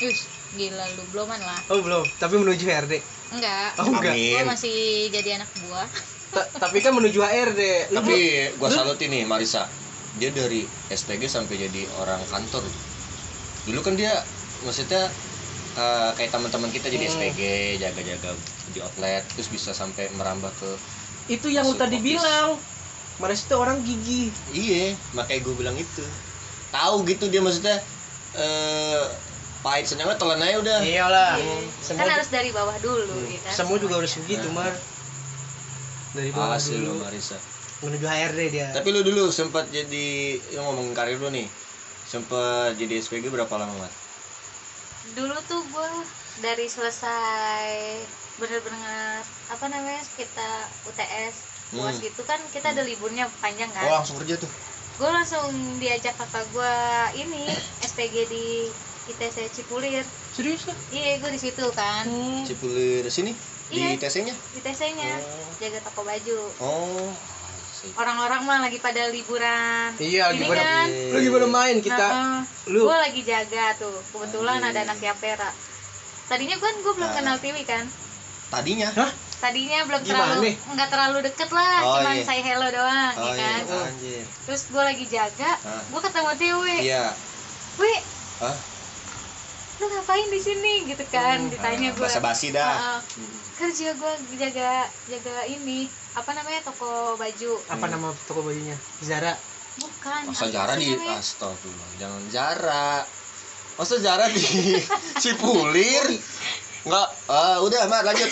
Yus, 0.00 0.26
gila 0.52 0.82
lu 0.92 1.06
beloman 1.08 1.38
lah 1.38 1.54
Oh 1.70 1.78
belum, 1.78 2.02
tapi 2.18 2.34
menuju 2.34 2.66
HRD. 2.66 2.98
enggak. 3.30 3.70
Oh 3.78 3.86
enggak. 3.88 4.12
Gue 4.12 4.42
masih 4.44 4.76
jadi 5.08 5.38
anak 5.38 5.46
buah 5.62 5.86
tapi 6.32 6.80
kan 6.80 6.92
menuju 6.92 7.20
HRD. 7.20 7.92
Tapi 7.92 8.14
gua 8.56 8.68
lu- 8.68 8.74
salut 8.74 8.98
ini 8.98 9.22
Marisa. 9.22 9.68
Dia 10.12 10.28
dari 10.28 10.60
SPG 10.88 11.24
sampai 11.26 11.56
jadi 11.58 11.88
orang 11.94 12.20
kantor. 12.26 12.64
Dulu 13.64 13.80
kan 13.80 13.94
dia 13.94 14.12
maksudnya 14.60 15.08
eh, 15.72 16.10
kayak 16.12 16.30
teman-teman 16.30 16.68
kita 16.68 16.86
jadi 16.86 17.00
Hmm. 17.02 17.14
SPG, 17.14 17.40
jaga-jaga 17.78 18.36
di 18.68 18.78
outlet, 18.78 19.24
terus 19.26 19.48
bisa 19.48 19.72
sampai 19.72 20.08
merambah 20.10 20.52
ke 20.52 20.68
itu 21.30 21.48
yang 21.48 21.64
tadi 21.74 21.96
office. 21.96 22.08
bilang. 22.12 22.48
Maris 23.14 23.44
itu 23.44 23.54
orang 23.54 23.80
gigi. 23.80 24.32
Iya, 24.50 24.96
makanya 25.12 25.40
gue 25.42 25.54
bilang 25.54 25.76
itu. 25.76 26.04
Tahu 26.70 27.04
gitu 27.06 27.28
dia 27.28 27.40
maksudnya 27.40 27.76
eh 28.34 29.04
pahit 29.62 29.86
senangnya 29.86 30.16
telan 30.16 30.40
aja 30.40 30.56
udah. 30.58 30.78
Iyalah. 30.82 31.32
Iya. 31.38 31.56
Semua 31.78 32.00
kan 32.02 32.08
harus 32.10 32.28
dari 32.28 32.50
bawah 32.50 32.76
dulu 32.76 33.14
Hmm. 33.14 33.30
ya 33.30 33.40
kan 33.42 33.52
semua 33.54 33.76
juga 33.78 33.94
harus 33.96 34.12
begitu, 34.18 34.48
Nah. 34.50 34.64
Mar. 34.64 34.74
Dari 36.12 36.30
bawah 36.30 36.54
Asli 36.54 36.76
lu 36.76 36.92
dulu 36.92 37.02
Marisa. 37.02 37.38
menuju 37.82 38.06
HRD 38.06 38.40
dia. 38.48 38.68
Tapi 38.70 38.88
lu 38.88 39.02
dulu 39.02 39.26
sempat 39.28 39.66
jadi 39.68 40.06
yang 40.50 40.62
ngomongin 40.64 40.92
karir 40.92 41.16
lu 41.16 41.28
nih. 41.28 41.48
Sempat 42.04 42.76
jadi 42.76 42.94
SPG 42.96 43.26
berapa 43.26 43.50
lama, 43.52 43.74
Mat? 43.76 43.92
dulu 45.12 45.34
tuh 45.44 45.60
gue 45.66 45.90
dari 46.40 46.64
selesai 46.64 47.66
bener-bener 48.38 49.20
apa 49.50 49.66
namanya 49.66 50.00
kita 50.14 50.48
UTS 50.86 51.34
UAS 51.74 51.98
Hmm. 51.98 52.00
gitu 52.00 52.22
kan 52.22 52.40
kita 52.48 52.70
ada 52.70 52.80
liburnya 52.80 53.26
panjang 53.36 53.68
Oh, 53.68 53.76
kan 53.76 53.98
langsung 53.98 54.16
kerja 54.16 54.38
tuh. 54.38 54.48
gue 54.94 55.10
langsung 55.10 55.50
diajak 55.76 56.14
kakak 56.14 56.46
gue 56.48 56.74
ini 57.18 57.44
SPG 57.82 58.14
di 58.24 58.46
ITC 59.06 59.52
Cipulir 59.52 60.06
Serius 60.32 60.64
ya? 60.64 60.74
iya 60.92 61.18
gue 61.18 61.28
di 61.28 61.40
situ 61.42 61.64
kan 61.72 62.06
Hmm. 62.06 62.46
Cipulir 62.46 63.04
sini 63.10 63.34
Iya. 63.72 63.88
di 63.88 63.98
TC-nya. 63.98 64.34
di 64.36 64.60
TC 64.60 64.80
nya 64.92 65.12
jaga 65.56 65.78
toko 65.80 66.04
baju 66.04 66.38
Oh. 66.58 67.08
orang-orang 67.94 68.40
mah 68.44 68.58
lagi 68.60 68.78
pada 68.78 69.08
liburan 69.08 69.90
Iya, 69.96 70.30
lagi 70.30 70.44
pada 70.44 70.62
kan 70.62 70.86
lagi 71.10 71.28
pada 71.28 71.46
main 71.48 71.76
kita. 71.78 72.08
lu 72.68 72.84
gue 72.84 72.98
lagi 73.00 73.20
jaga 73.22 73.74
tuh 73.74 73.96
kebetulan 74.06 74.60
ada 74.60 74.78
anak 74.82 75.00
Yapera 75.00 75.50
tadinya 76.28 76.56
kan 76.56 76.74
gue 76.76 76.92
belum 76.92 77.10
Ah. 77.10 77.14
kenal 77.14 77.36
Tiwi 77.36 77.64
kan 77.64 77.84
Tadinya? 78.48 78.92
Hah? 78.92 79.08
tadinya 79.40 79.82
belum 79.82 80.00
Gimana 80.00 80.38
terlalu 80.38 80.50
nggak 80.54 80.88
terlalu 80.88 81.18
deket 81.24 81.50
lah 81.50 81.76
Oh, 81.82 81.96
cuman 81.98 82.14
iya. 82.14 82.22
say 82.22 82.40
hello 82.40 82.68
doang 82.68 83.14
Oh 83.16 83.26
ya 83.26 83.34
kan 83.34 83.60
iya, 83.64 83.80
anjir. 83.82 84.22
terus 84.46 84.62
gue 84.68 84.82
lagi 84.84 85.04
jaga 85.08 85.52
Ah. 85.62 85.82
gue 85.82 86.00
ketemu 86.00 86.30
Tiwi 86.36 86.76
Iya. 86.84 87.04
Wi 87.74 87.94
Hah? 88.38 88.56
lu 89.74 89.86
ngapain 89.88 90.28
di 90.28 90.38
sini 90.38 90.86
gitu 90.86 91.02
kan 91.08 91.50
ditanya 91.50 91.90
gue 91.90 91.98
Basa-basi 91.98 92.54
dah. 92.54 93.02
Kerja 93.62 93.94
gue 93.94 94.12
jaga 94.36 94.70
jaga 95.06 95.34
ini 95.46 95.86
apa 96.12 96.34
namanya 96.34 96.60
toko 96.62 97.14
baju 97.14 97.50
apa 97.70 97.86
nama 97.86 98.10
toko 98.26 98.42
bajunya? 98.42 98.74
Zara. 99.00 99.38
bukan 99.72 100.28
Masa 100.28 100.44
sih 100.44 100.52
di 100.76 100.92
namanya? 100.92 101.16
Astagfirullah, 101.16 101.90
jangan 101.96 102.22
Jara. 102.28 102.90
Masa 103.78 103.96
Jara 103.96 104.26
di 104.28 104.42
Cipulir? 105.22 106.04
Enggak, 106.82 107.08
ah 107.30 107.62
udah, 107.62 107.86
Mat, 107.86 108.02
lanjut. 108.02 108.28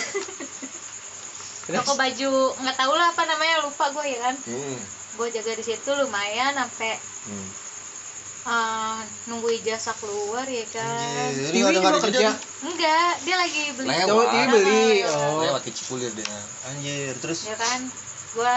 toko 1.71 1.95
baju 1.95 2.29
nggak 2.59 2.75
tahu 2.75 2.93
lah 2.93 3.07
apa 3.09 3.23
namanya 3.25 3.63
lupa 3.63 3.87
gue 3.89 4.05
ya 4.05 4.19
kan 4.21 4.35
Hmm. 4.43 4.77
gue 5.15 5.27
jaga 5.31 5.51
di 5.55 5.63
situ 5.63 5.89
lumayan 5.95 6.51
sampai 6.53 6.99
Hmm. 7.23 7.47
Eh, 8.43 8.99
nunggu 9.25 9.49
ijazah 9.53 9.93
keluar 9.95 10.43
ya 10.43 10.65
kan 10.67 11.29
nggak 11.29 11.69
ada 11.71 11.77
juga 11.77 12.01
kerja. 12.03 12.29
enggak 12.61 13.11
dia 13.21 13.35
lagi 13.35 13.61
beli 13.73 13.87
Lewat. 13.87 14.07
Cowok 14.07 14.25
TV 14.27 14.49
beli. 14.49 14.85
Ah, 15.01 15.09
Oh. 15.11 15.41
Lewat 15.41 15.61
ke 15.61 15.71
Cipulir 15.71 16.11
dia. 16.11 16.25
Anjir, 16.65 17.13
terus 17.17 17.39
ya 17.43 17.53
kan 17.53 17.79
gue 18.31 18.53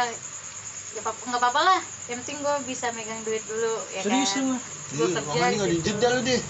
ya 0.94 1.02
pap- 1.02 1.20
nggak 1.20 1.36
apa-apa 1.36 1.60
lah 1.60 1.80
yang 2.06 2.22
penting 2.22 2.38
gue 2.38 2.54
bisa 2.64 2.86
megang 2.92 3.18
duit 3.22 3.42
dulu 3.44 3.74
ya 3.90 4.00
Serius 4.00 4.30
kan 4.30 4.40
lu, 4.40 4.48
Mar? 4.48 4.60
Gua 4.94 5.02
Ih, 5.02 5.10
kerja 5.10 5.26
makanya 5.26 5.56
nggak 5.58 5.70
dijeda 5.74 6.06
lu 6.08 6.20
deh. 6.22 6.40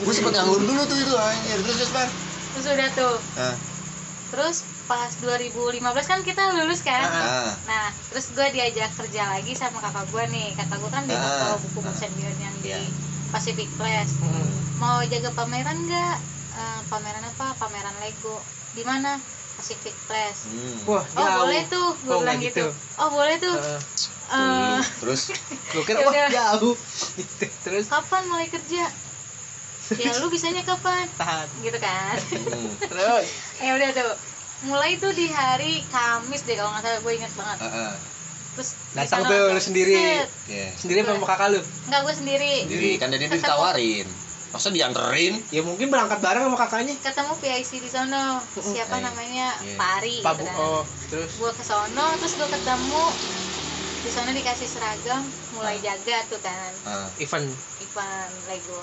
Gue 0.00 0.12
sempet 0.12 0.32
nganggur 0.32 0.60
dulu 0.62 0.80
tuh 0.84 0.96
itu 0.96 1.14
anjir. 1.14 1.58
Terus 1.58 1.76
terus 1.76 1.90
Bang. 1.90 2.10
terus 2.50 2.66
udah 2.66 2.88
tuh 2.92 3.14
Nah, 3.36 3.54
terus 4.30 4.56
pas 4.90 5.06
2015 5.14 5.78
kan 6.02 6.18
kita 6.20 6.50
lulus 6.52 6.82
kan 6.82 7.06
ah. 7.06 7.54
nah 7.62 7.86
terus 8.10 8.34
gue 8.34 8.42
diajak 8.50 8.90
kerja 8.90 9.22
lagi 9.30 9.54
sama 9.54 9.78
kakak 9.78 10.10
gue 10.10 10.24
nih 10.28 10.50
kakak 10.52 10.82
gue 10.82 10.90
kan 10.90 11.04
di 11.06 11.14
toko 11.14 11.46
buku 11.62 11.78
Ah. 11.80 11.94
Sembilan 11.94 12.36
yang 12.36 12.56
di 12.58 12.68
Iya. 12.68 12.78
Pacific 13.30 13.70
Place 13.72 14.18
Hmm. 14.18 14.50
mau 14.76 14.98
jaga 15.04 15.30
pameran 15.30 15.78
nggak 15.80 16.16
Eh, 16.50 16.82
pameran 16.90 17.22
apa 17.22 17.54
pameran 17.54 17.94
Lego 18.02 18.42
di 18.74 18.82
mana 18.82 19.14
Pacific 19.54 19.94
Place 20.02 20.50
Hmm. 20.50 20.82
Wah, 20.82 21.06
oh 21.06 21.14
jauh. 21.16 21.38
boleh 21.40 21.62
tuh 21.64 21.88
gue 21.96 22.10
Oh, 22.10 22.18
bilang 22.18 22.42
gitu. 22.42 22.58
gitu. 22.58 22.98
oh 22.98 23.08
boleh 23.08 23.38
tuh 23.38 23.54
Heeh. 23.54 23.78
Eh, 24.30 24.78
Terus 24.98 25.30
Gua 25.72 25.82
kira 25.84 25.98
Ya 26.00 26.04
wah 26.04 26.14
jauh. 26.28 26.74
Gitu. 27.22 27.46
Terus 27.62 27.86
kapan 27.86 28.22
mulai 28.26 28.50
kerja 28.50 28.82
ya 29.92 30.10
lu 30.16 30.26
bisanya 30.28 30.62
kapan 30.62 31.06
tahan. 31.14 31.46
gitu 31.58 31.78
kan 31.78 32.14
hmm. 32.14 32.72
Terus 32.90 33.26
ya 33.58 33.70
udah 33.72 33.90
tuh 33.92 34.10
mulai 34.62 34.92
tuh 34.94 35.10
di 35.10 35.26
hari 35.26 35.80
Kamis 35.86 36.44
deh 36.44 36.52
kalau 36.52 36.68
nggak 36.70 36.84
salah 36.84 37.00
gue 37.00 37.12
inget 37.14 37.32
banget 37.32 37.58
Ah, 37.58 37.68
ah. 37.88 37.92
terus 38.52 38.70
di 38.74 38.94
Datang 38.94 39.20
tuh 39.24 39.42
lu 39.48 39.60
sendiri. 39.62 39.94
Iya. 40.44 40.68
sendiri 40.74 40.98
apa 41.00 41.10
sama 41.14 41.26
kakak 41.26 41.48
lu? 41.50 41.60
nggak 41.86 42.00
gue 42.02 42.14
sendiri 42.14 42.54
Jadi 42.66 42.88
kan 42.96 43.08
Ketemu. 43.10 43.34
ditawarin. 43.36 44.08
Masa 44.50 44.68
dianterin? 44.68 45.34
Ya 45.48 45.62
mungkin 45.62 45.86
berangkat 45.88 46.18
bareng 46.18 46.42
sama 46.42 46.58
kakaknya. 46.58 46.94
ketemu 46.98 47.32
PIC 47.38 47.70
di 47.78 47.88
sono 47.88 48.42
siapa 48.52 48.98
Eh, 48.98 49.00
namanya 49.00 49.48
iya. 49.60 49.78
Pak 49.78 49.90
Ari 49.96 50.16
Pak 50.20 50.32
gitu 50.34 50.42
Bu- 50.42 50.48
kan. 50.50 50.56
oh, 50.60 50.82
terus 51.08 51.30
gue 51.32 51.50
ke 51.52 51.62
sono 51.62 52.06
terus 52.18 52.34
gue 52.34 52.48
ketemu 52.50 53.04
di 54.00 54.10
sana 54.10 54.30
dikasih 54.30 54.66
seragam 54.66 55.22
mulai 55.52 55.76
jaga 55.78 56.18
tuh 56.26 56.40
kan 56.40 56.72
Ah. 56.84 57.06
event. 57.16 57.46
Ivan 57.80 58.28
Lego 58.46 58.80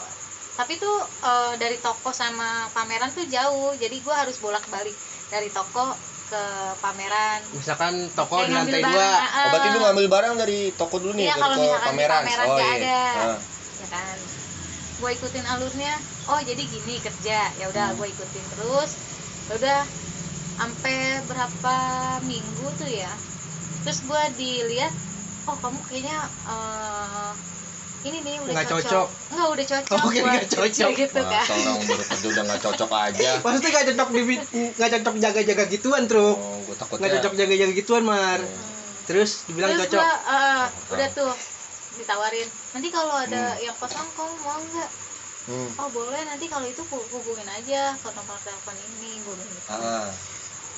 tapi 0.55 0.73
tuh 0.75 0.97
eh, 1.21 1.53
dari 1.55 1.77
toko 1.77 2.09
sama 2.09 2.65
pameran 2.71 3.11
tuh 3.11 3.27
jauh 3.27 3.75
jadi 3.75 3.93
gue 3.93 4.15
harus 4.15 4.39
bolak 4.39 4.65
balik 4.67 4.95
dari 5.27 5.49
toko 5.49 5.85
ke 6.27 6.43
pameran 6.79 7.39
Misalkan 7.51 7.93
toko 8.11 8.43
di 8.43 8.51
lantai 8.51 8.83
dua. 8.83 8.91
barang, 8.91 9.23
Oh, 9.27 9.49
berarti 9.49 9.67
lu 9.69 9.79
ngambil 9.79 10.05
barang 10.07 10.33
dari 10.35 10.59
toko 10.73 10.95
dulu 10.99 11.13
nih 11.15 11.25
Iya, 11.25 11.35
ke, 11.35 11.39
kalau 11.39 11.55
ke 11.55 11.61
misalkan 11.61 11.79
di 11.79 11.87
pameran. 11.87 12.21
pameran 12.23 12.47
Oh 12.47 12.57
iya. 12.57 12.71
ada. 12.73 12.99
Ah. 13.15 13.37
ya 13.77 13.87
kan 13.87 14.17
gue 14.97 15.09
ikutin 15.13 15.45
alurnya 15.45 15.93
oh 16.25 16.41
jadi 16.41 16.57
gini 16.57 16.95
kerja 16.97 17.39
ya 17.53 17.65
udah 17.67 17.85
Hmm. 17.87 17.97
gue 17.97 18.07
ikutin 18.09 18.45
terus 18.49 18.91
Ya 19.47 19.53
udah 19.55 19.79
sampai 20.57 20.97
berapa 21.23 21.77
minggu 22.21 22.67
tuh 22.75 22.89
ya 22.89 23.13
terus 23.79 24.01
gue 24.01 24.21
dilihat 24.35 24.91
oh 25.45 25.55
kamu 25.55 25.79
kayaknya 25.85 26.17
eh, 26.43 27.31
ini 28.07 28.19
nih 28.19 28.35
udah 28.39 28.53
Nggak 28.53 28.67
cocok. 28.67 28.87
cocok. 28.87 29.07
nggak 29.29 29.47
udah 29.49 29.65
cocok 29.67 29.97
Oh, 29.97 30.09
kira 30.09 30.21
buat 30.21 30.33
nggak 30.33 30.47
cocok. 30.49 30.89
gitu 30.93 31.19
kan 31.19 31.37
Masa 31.37 31.53
orang 31.57 31.83
baru 31.83 32.03
kerja 32.03 32.27
udah 32.27 32.43
nggak 32.43 32.61
cocok 32.61 32.89
aja. 32.97 33.29
Maksudnya 33.37 33.69
gak 33.69 33.85
cocok 33.87 34.07
di 34.09 34.21
nggak 34.73 34.89
cocok 34.93 35.15
jaga-jaga 35.17 35.63
gituan, 35.67 36.03
Truk. 36.05 36.37
Oh, 36.37 36.57
gue 36.63 36.75
takutnya. 36.75 37.01
Nggak 37.01 37.13
cocok 37.17 37.33
jaga-jaga 37.35 37.73
gituan, 37.73 38.03
Mar. 38.03 38.39
Hmm. 38.39 38.65
Terus 39.05 39.29
dibilang 39.43 39.71
terus 39.71 39.81
cocok. 39.85 40.01
gua, 40.01 40.11
eh, 40.29 40.63
udah 40.89 41.07
tuh 41.11 41.31
ditawarin 41.97 42.45
nanti 42.71 42.87
kalau 42.89 43.15
ada 43.15 43.43
Hmm. 43.49 43.63
yang 43.63 43.75
kosong 43.75 44.05
kamu 44.13 44.33
mau 44.37 44.59
nggak 44.61 44.89
Hmm. 45.47 45.69
oh 45.73 45.89
boleh 45.89 46.21
nanti 46.23 46.45
kalau 46.45 46.67
itu 46.67 46.83
hu- 46.83 47.07
hubungin 47.09 47.47
aja 47.47 47.95
ke 47.95 48.09
nomor 48.11 48.35
telepon 48.37 48.75
ini 48.75 49.17
gue 49.17 49.33
bilang 49.33 49.47
gitu. 49.49 49.69
Ah. 49.71 50.11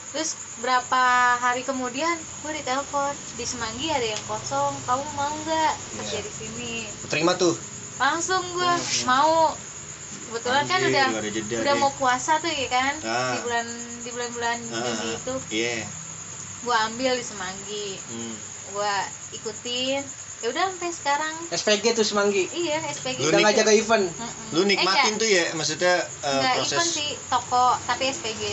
Terus 0.10 0.34
berapa 0.58 1.04
hari 1.38 1.62
kemudian 1.62 2.12
gue 2.42 2.52
ditelepon 2.52 3.14
di 3.32 3.46
Semanggi 3.46 3.88
ada 3.88 4.04
yang 4.04 4.24
kosong 4.26 4.74
kamu 4.84 5.06
mau 5.14 5.32
nggak 5.40 5.72
kerja 5.96 6.16
Iya. 6.16 6.20
di 6.20 6.32
sini 6.32 6.74
Terima 7.08 7.34
tuh. 7.34 7.54
langsung 7.96 8.42
gue 8.50 8.74
mau 9.06 9.54
kebetulan 10.26 10.66
kan 10.66 10.80
udah 10.84 11.06
jeda 11.24 11.56
udah 11.58 11.74
deh. 11.74 11.80
mau 11.80 11.92
puasa 11.94 12.38
tuh 12.38 12.50
ya 12.50 12.68
kan 12.68 12.94
Ah. 13.02 13.34
di 13.34 13.40
bulan 13.42 13.66
di 14.00 14.10
bulan-bulan 14.10 14.58
Ah, 14.68 14.82
Juni 14.82 15.10
itu 15.14 15.34
Iya. 15.52 15.78
gue 16.60 16.76
ambil 16.88 17.12
di 17.14 17.24
Semanggi 17.24 17.88
Hmm. 18.04 18.36
gue 18.70 18.94
ikutin 19.36 20.02
ya 20.40 20.48
udah 20.50 20.64
sampai 20.72 20.90
sekarang 20.90 21.36
SPG 21.52 21.86
tuh 21.92 22.06
semanggi. 22.08 22.48
iya 22.50 22.80
SPG 22.88 23.20
Lu 23.20 23.30
nik- 23.30 23.56
jaga 23.56 23.74
event. 23.74 24.06
Mm-mm. 24.16 24.48
Lu 24.56 24.62
Eh, 24.62 24.68
nikmatin 24.68 25.14
enggak. 25.14 25.22
tuh 25.22 25.30
ya, 25.30 25.44
maksudnya 25.52 25.94
eh, 26.24 26.32
Enggak, 26.34 26.54
proses 26.56 26.80
event 26.80 26.92
sih 26.96 27.10
toko 27.28 27.66
tapi 27.84 28.04
SPG 28.08 28.44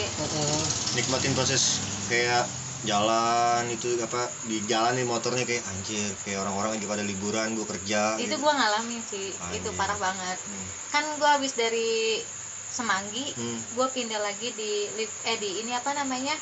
nikmatin 0.92 1.33
proses 1.33 1.62
kayak 2.11 2.44
jalan 2.83 3.66
itu 3.68 3.99
apa 3.99 4.31
di 4.42 4.62
jalan 4.62 4.94
nih 4.94 5.03
motornya 5.05 5.42
kayak 5.42 5.64
anjir 5.66 6.14
kayak 6.22 6.38
orang-orang 6.38 6.79
lagi 6.79 6.87
pada 6.87 7.03
liburan 7.03 7.55
gue 7.55 7.66
kerja 7.66 8.14
itu 8.16 8.31
gitu. 8.31 8.37
gua 8.38 8.53
ngalamin 8.55 9.03
sih 9.03 9.35
Anjir. 9.35 9.59
itu 9.59 9.70
parah 9.75 9.99
banget 9.99 10.38
Hmm. 10.40 10.66
kan 10.88 11.05
gua 11.18 11.35
habis 11.35 11.55
dari 11.55 12.22
Semanggi 12.66 13.31
Hmm. 13.33 13.59
gua 13.72 13.88
pindah 13.88 14.18
lagi 14.18 14.51
di 14.53 14.90
eh 15.22 15.37
di 15.37 15.62
ini 15.62 15.72
apa 15.72 15.94
namanya 15.94 16.35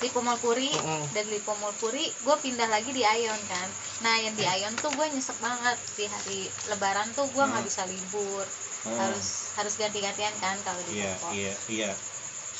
Lipo 0.00 0.20
Mall 0.20 0.36
Puri 0.36 0.72
Mm-mm. 0.72 1.02
dan 1.12 1.24
Lipo 1.28 1.52
Mall 1.56 1.76
Puri 1.76 2.08
gue 2.08 2.36
pindah 2.40 2.66
lagi 2.66 2.90
di 2.90 3.04
Ayon 3.04 3.36
kan. 3.46 3.68
Nah 4.00 4.16
yang 4.16 4.32
di 4.32 4.42
Ayon 4.42 4.72
tuh 4.74 4.88
gue 4.90 5.06
nyesek 5.06 5.36
banget. 5.38 5.76
Di 5.92 6.04
hari 6.04 6.38
Lebaran 6.66 7.08
tuh 7.12 7.24
gue 7.26 7.40
nggak 7.40 7.58
Hmm. 7.58 7.68
bisa 7.68 7.84
libur. 7.84 8.44
Oh. 8.80 8.96
harus 8.96 9.52
harus 9.54 9.76
ganti-gantian 9.76 10.32
kan 10.40 10.56
kalau 10.64 10.80
di 10.88 10.96
iya 10.96 11.12
toko 11.14 11.36
iya 11.36 11.52
iya. 11.68 11.90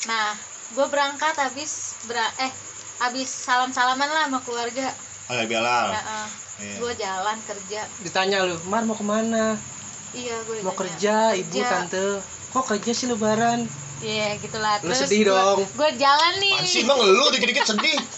Nah 0.05 0.37
gue 0.69 0.85
berangkat 0.85 1.33
habis 1.35 1.97
bera- 2.05 2.29
eh 2.37 2.53
habis 3.01 3.25
salam-salaman 3.25 4.05
lah 4.05 4.29
sama 4.29 4.37
keluarga. 4.45 4.93
Agak 5.25 5.49
bialal 5.49 5.89
nah, 5.89 6.29
iya. 6.61 6.77
gue 6.77 6.91
jalan 6.93 7.37
kerja. 7.41 7.81
Ditanya 8.05 8.45
lu 8.45 8.53
mar 8.69 8.85
mau 8.85 8.93
ke 8.93 9.01
mana? 9.01 9.57
Iya 10.13 10.45
gue 10.45 10.61
mau 10.61 10.77
kerja. 10.77 11.33
ibu 11.33 11.57
tante. 11.57 12.21
Kok 12.53 12.65
kerja 12.69 12.91
sih 12.93 13.09
lebaran 13.09 13.65
iya 14.03 14.35
gitulah. 14.37 14.77
Lu 14.79 14.91
sedih 14.91 15.21
dong. 15.27 15.63
gue 15.63 15.89
jalan 15.95 16.33
nih. 16.37 16.53
Apaan 16.53 16.67
sih 16.67 16.81
emang 16.81 16.99
lu 16.99 17.25
dikit-dikit 17.29 17.65
sedih. 17.67 17.99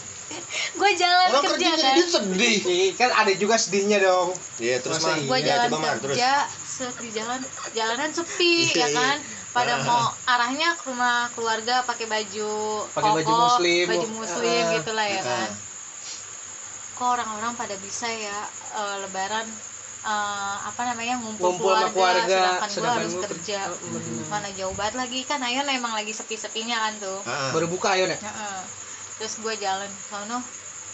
Gue 0.74 0.90
jalan 0.94 1.30
orang 1.30 1.44
kerja 1.48 1.66
kerja 1.68 1.70
kan. 1.74 1.82
jadi 1.92 2.02
sedih. 2.08 2.58
Ih, 2.64 2.90
kan 2.94 3.10
ada 3.12 3.32
juga 3.32 3.54
sedihnya 3.54 3.98
dong. 3.98 4.30
Iya 4.56 4.78
terus 4.78 4.98
Masa 4.98 5.08
mah 5.08 5.16
iya? 5.16 5.26
gue 5.26 5.38
Iya, 5.38 5.46
jalan 5.48 5.68
coba 5.68 5.88
terus. 5.90 6.02
kerja 6.08 6.30
set 6.64 6.94
di 6.96 7.10
jalan 7.10 7.40
jalanan 7.72 8.10
sepi 8.10 8.54
Iya, 8.68 8.74
ya 8.76 8.88
kan? 8.92 9.16
Pada 9.50 9.72
Ah. 9.72 9.82
mau 9.84 10.02
arahnya 10.26 10.74
ke 10.74 10.84
rumah 10.84 11.26
keluarga 11.30 11.82
pakai 11.82 12.06
baju 12.08 12.50
Pakai 12.88 13.10
baju 13.16 13.32
muslim. 13.36 13.84
baju 13.88 14.08
muslim 14.16 14.62
Ah. 14.64 14.72
gitu 14.74 14.90
lah 14.90 15.06
ya 15.08 15.22
kan? 15.22 15.48
Kok 16.94 17.08
orang-orang 17.12 17.52
pada 17.54 17.74
bisa 17.76 18.06
ya 18.06 18.38
eh, 18.72 18.96
lebaran 19.00 19.46
eh, 20.04 20.56
apa 20.68 20.82
namanya 20.92 21.16
ngumpul, 21.24 21.56
ngumpul 21.56 21.72
keluarga, 21.72 21.90
keluarga 21.90 22.28
sedangkan 22.28 22.70
gue 22.70 22.90
harus 22.92 23.12
gua 23.16 23.24
kerja. 23.32 23.58
bener. 23.72 24.24
mana 24.28 24.48
jauh 24.52 24.74
banget 24.76 24.94
lagi. 25.00 25.20
Kan 25.24 25.40
Ayon 25.40 25.66
emang 25.72 25.96
lagi 25.96 26.12
sepi-sepinya 26.12 26.76
kan 26.76 26.94
tuh. 27.00 27.18
Ah. 27.24 27.50
baru 27.56 27.66
buka 27.66 27.96
ayo 27.96 28.04
nek 28.04 28.20
Heeh. 28.20 28.60
terus 29.16 29.40
gue 29.40 29.54
jalan 29.62 29.88
sono 30.10 30.42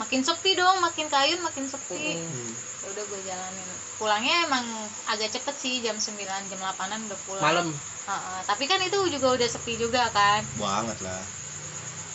makin 0.01 0.25
sepi 0.25 0.57
dong 0.57 0.81
makin 0.81 1.07
kayun 1.11 1.41
makin 1.45 1.69
sepi. 1.69 2.17
Mm. 2.17 2.51
ya 2.81 2.87
udah 2.97 3.05
gue 3.05 3.21
jalanin. 3.29 3.69
Pulangnya 4.01 4.37
emang 4.49 4.65
agak 5.13 5.29
cepet 5.37 5.57
sih 5.61 5.75
jam 5.85 6.01
9 6.01 6.17
jam 6.25 6.61
8an 6.65 7.05
udah 7.05 7.21
pulang. 7.29 7.45
Malam? 7.45 7.69
Heeh, 8.09 8.41
tapi 8.49 8.65
kan 8.65 8.81
itu 8.81 8.97
juga 9.13 9.37
udah 9.37 9.49
sepi 9.51 9.77
juga 9.77 10.09
kan. 10.09 10.41
Banget 10.57 11.05
lah. 11.05 11.21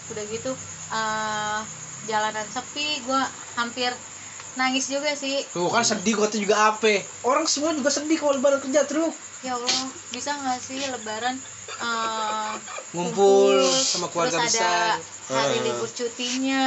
Udah 0.10 0.24
gitu 0.26 0.52
eh 0.86 1.60
jalanan 2.06 2.46
sepi 2.54 3.02
gue 3.02 3.22
hampir 3.58 3.92
nangis 4.56 4.88
juga 4.88 5.12
sih. 5.14 5.44
Tuh 5.48 5.68
kan 5.68 5.84
sedih 5.84 6.16
kota 6.16 6.36
juga 6.36 6.56
apa? 6.70 6.92
Orang 7.22 7.46
semua 7.46 7.72
juga 7.72 7.88
sedih 7.90 8.16
kalau 8.16 8.36
lebaran 8.36 8.60
kerja 8.60 8.84
terus 8.84 9.14
ya 9.40 9.54
Allah 9.54 9.78
bisa 10.10 10.34
nggak 10.34 10.58
sih 10.60 10.80
lebaran 10.82 11.36
eh, 11.78 12.52
ngumpul 12.92 13.62
sama 13.78 14.10
keluarga 14.10 14.42
terus 14.42 14.58
besar. 14.58 14.98
ada 14.98 14.98
hari 15.30 15.58
Eh. 15.58 15.64
libur 15.64 15.90
cutinya. 15.90 16.66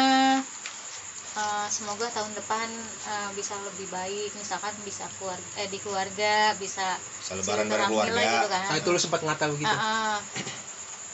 Eh, 1.34 1.66
semoga 1.68 2.06
tahun 2.08 2.32
depan 2.34 2.68
eh, 3.04 3.30
bisa 3.32 3.54
lebih 3.58 3.88
baik. 3.88 4.30
Misalkan 4.34 4.74
bisa 4.82 5.08
keluar 5.16 5.38
eh 5.56 5.66
di 5.66 5.78
keluarga 5.78 6.52
bisa 6.54 6.94
Bisa 7.18 7.34
lebaran 7.34 7.66
bareng 7.66 7.88
keluarga. 7.88 8.14
gitu 8.14 8.48
kan. 8.48 8.64
Nah 8.68 8.76
itu 8.76 8.88
lu 8.88 9.00
sempat 9.00 9.20
ngata 9.22 9.44
begitu 9.50 9.68
Ah, 9.68 9.80
ah. 9.80 10.16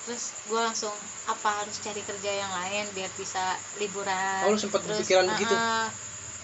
terus 0.05 0.25
gue 0.45 0.61
langsung 0.61 0.93
apa 1.25 1.65
harus 1.65 1.81
cari 1.81 2.03
kerja 2.03 2.29
yang 2.35 2.53
lain 2.53 2.85
biar 2.93 3.09
bisa 3.17 3.57
liburan. 3.79 4.45
Oh, 4.45 4.53
lu 4.53 4.59
sempet 4.59 4.85
Terus, 4.85 5.01
kepikiran 5.01 5.25
ah, 5.25 5.33
begitu? 5.33 5.55
ah, 5.55 5.87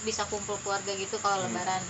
bisa 0.00 0.24
kumpul 0.26 0.56
keluarga 0.58 0.92
gitu 0.92 1.16
kalau 1.18 1.38
Hmm. 1.38 1.50
lebaran. 1.50 1.82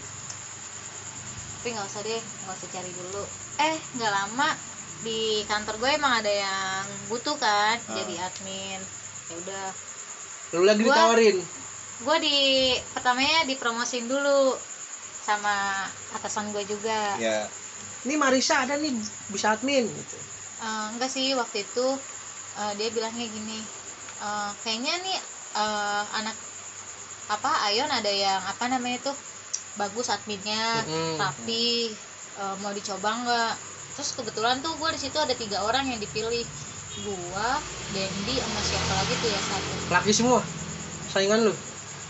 Tapi 1.57 1.69
nggak 1.71 1.87
usah 1.87 2.03
deh 2.03 2.17
nggak 2.21 2.57
usah 2.57 2.69
cari 2.71 2.91
dulu. 2.91 3.23
Eh 3.59 3.77
nggak 3.95 4.13
lama 4.13 4.49
di 5.01 5.21
kantor 5.45 5.75
gue 5.77 5.91
emang 5.91 6.13
ada 6.15 6.29
yang 6.29 6.81
butuh 7.07 7.37
kan 7.37 7.77
Ah. 7.79 7.95
jadi 7.95 8.15
admin. 8.23 8.81
Ya 9.29 9.35
udah. 9.39 9.67
Lu 10.53 10.65
lagi 10.65 10.83
Gua- 10.83 10.93
ditawarin? 10.93 11.39
gue 12.01 12.17
di 12.19 12.37
pertamanya 12.91 13.45
dipromosin 13.45 14.09
dulu 14.09 14.57
sama 15.21 15.85
atasan 16.11 16.49
gue 16.51 16.65
juga. 16.65 17.15
Ya. 17.17 17.45
Ini 18.01 18.17
Marisa 18.17 18.65
ada 18.65 18.75
nih 18.75 18.97
bisa 19.29 19.53
admin 19.53 19.85
gitu. 19.85 20.17
Eh, 20.61 20.87
enggak 20.91 21.09
sih 21.09 21.33
waktu 21.35 21.63
itu 21.63 21.87
eh, 22.57 22.73
dia 22.75 22.89
bilangnya 22.89 23.27
gini 23.27 23.61
eh, 24.19 24.51
kayaknya 24.59 24.97
nih 24.99 25.19
eh, 25.55 26.05
anak 26.15 26.37
apa 27.31 27.71
Ayon 27.71 27.87
ada 27.87 28.11
yang 28.11 28.43
apa 28.43 28.67
namanya 28.67 28.99
tuh 29.07 29.17
bagus 29.79 30.11
adminnya 30.11 30.83
Mm-mm. 30.83 31.15
tapi 31.15 31.95
eh, 32.37 32.55
mau 32.59 32.75
dicoba 32.75 33.11
nggak? 33.23 33.53
Terus 33.95 34.11
kebetulan 34.19 34.59
tuh 34.59 34.75
gue 34.75 34.91
di 34.93 35.01
situ 35.01 35.15
ada 35.15 35.35
tiga 35.35 35.63
orang 35.63 35.87
yang 35.87 36.01
dipilih. 36.03 36.43
Gua 37.07 37.55
Dendi 37.95 38.35
sama 38.35 38.61
siapa 38.61 38.93
lagi 38.99 39.15
tuh 39.23 39.31
ya 39.31 39.41
satu? 39.41 39.71
Laki 39.95 40.11
semua? 40.11 40.41
Saingan 41.07 41.47
lu? 41.47 41.55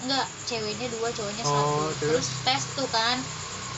Enggak 0.02 0.24
ceweknya 0.48 0.88
dua 0.88 1.12
cowoknya 1.12 1.44
Oh, 1.44 1.52
satu. 1.52 2.00
terus? 2.00 2.24
terus 2.24 2.26
tes 2.48 2.62
tuh 2.74 2.88
kan 2.88 3.20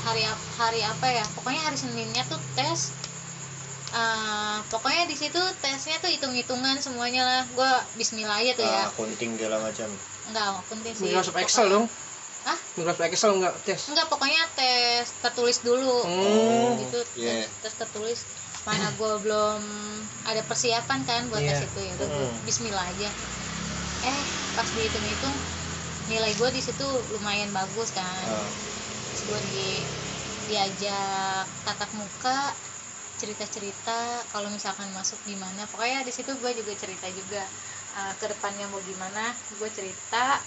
hari 0.06 0.22
hari 0.56 0.80
apa 0.86 1.06
ya? 1.10 1.26
Pokoknya 1.34 1.58
hari 1.66 1.74
seninnya 1.76 2.22
tuh 2.30 2.38
tes 2.54 2.94
Eh, 3.92 4.58
pokoknya 4.72 5.04
di 5.04 5.12
situ 5.12 5.36
tesnya 5.60 6.00
tuh 6.00 6.08
hitung 6.08 6.32
hitungan 6.32 6.80
semuanya 6.80 7.28
lah. 7.28 7.42
Gue 7.52 7.72
Bismillah 8.00 8.40
aja 8.40 8.56
tuh 8.56 8.64
ya. 8.64 8.88
Ah, 8.88 8.90
kunting 8.96 9.36
segala 9.36 9.60
macam 9.60 9.84
enggak 10.26 10.48
penting 10.66 10.92
sih. 10.92 11.04
Microsoft 11.06 11.34
Pokoknya- 11.34 11.48
Excel 11.48 11.66
dong. 11.68 11.86
Hah? 12.42 12.58
Microsoft 12.74 13.04
Excel 13.04 13.32
enggak 13.34 13.54
tes? 13.62 13.80
Enggak 13.88 14.06
pokoknya 14.08 14.42
tes 14.52 15.06
tertulis 15.18 15.58
dulu. 15.60 15.96
Hmm, 16.02 16.70
gitu 16.80 17.00
iya. 17.16 17.42
tes, 17.42 17.50
tes 17.60 17.74
tertulis. 17.76 18.20
Mana 18.62 18.88
gue 18.92 19.12
belum 19.20 19.60
ada 20.22 20.42
persiapan 20.44 21.00
kan 21.02 21.22
buat 21.26 21.38
Iya. 21.38 21.58
tes 21.58 21.66
itu 21.66 21.80
ya 21.80 21.94
Hmm. 21.98 22.30
Bismillah 22.42 22.84
aja. 22.84 23.10
Eh 24.02 24.20
pas 24.52 24.68
dihitung 24.68 25.02
hitung 25.02 25.36
nilai 26.04 26.32
gue 26.32 26.48
di 26.50 26.60
situ 26.60 26.86
lumayan 27.10 27.50
bagus 27.50 27.90
kan. 27.90 28.06
Ah. 28.26 28.50
terus 29.08 29.22
gue 29.24 29.40
di 29.52 29.68
diajak 30.48 31.44
tatap 31.62 31.90
muka 31.92 32.50
cerita 33.14 33.44
cerita 33.46 33.98
kalau 34.28 34.48
misalkan 34.48 34.88
masuk 34.90 35.14
gimana 35.22 35.62
pokoknya 35.68 36.00
di 36.00 36.10
situ 36.10 36.32
gue 36.32 36.50
juga 36.52 36.72
cerita 36.74 37.06
juga 37.08 37.44
uh, 37.94 38.12
ke 38.16 38.26
depannya 38.26 38.66
mau 38.68 38.80
gimana 38.80 39.30
gue 39.30 39.70
cerita. 39.70 40.40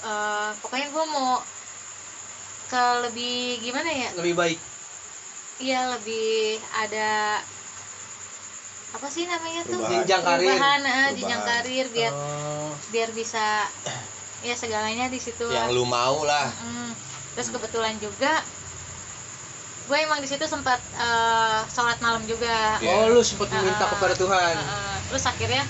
Uh, 0.00 0.50
pokoknya 0.58 0.88
gue 0.88 1.04
mau 1.06 1.40
ke 2.66 2.82
lebih 3.04 3.36
gimana 3.60 3.88
ya? 3.88 4.08
Lebih 4.16 4.34
baik. 4.34 4.58
Iya 5.60 5.92
lebih 5.92 6.56
ada 6.72 7.40
apa 8.90 9.06
sih 9.06 9.24
namanya 9.24 9.62
tuh. 9.64 9.82
Jenjang 9.82 10.22
karir. 10.24 10.48
Perubahan, 10.48 10.80
eh, 10.80 11.08
jenjang 11.14 11.42
Perubahan. 11.42 11.62
karir 11.62 11.86
biar 11.90 12.12
Oh, 12.12 12.72
biar 12.90 13.08
bisa 13.12 13.68
ya 14.40 14.56
segalanya 14.56 15.06
di 15.06 15.20
situ 15.20 15.44
yang 15.46 15.68
lu 15.68 15.84
mau 15.84 16.24
lah. 16.24 16.48
Mm. 16.48 16.90
terus 17.30 17.52
kebetulan 17.52 17.94
juga 18.00 18.40
gue 19.86 19.98
emang 20.00 20.18
di 20.18 20.26
situ 20.26 20.42
sempat 20.44 20.80
eh, 20.96 21.60
sholat 21.68 21.98
malam 22.00 22.22
juga. 22.24 22.78
Oh 22.80 23.10
lu 23.10 23.20
sempat 23.20 23.50
meminta 23.52 23.84
Ah, 23.84 23.90
kepada 23.92 24.14
Tuhan. 24.14 24.54
Eh, 24.54 24.64
eh, 24.64 24.96
terus 25.06 25.24
akhirnya 25.24 25.62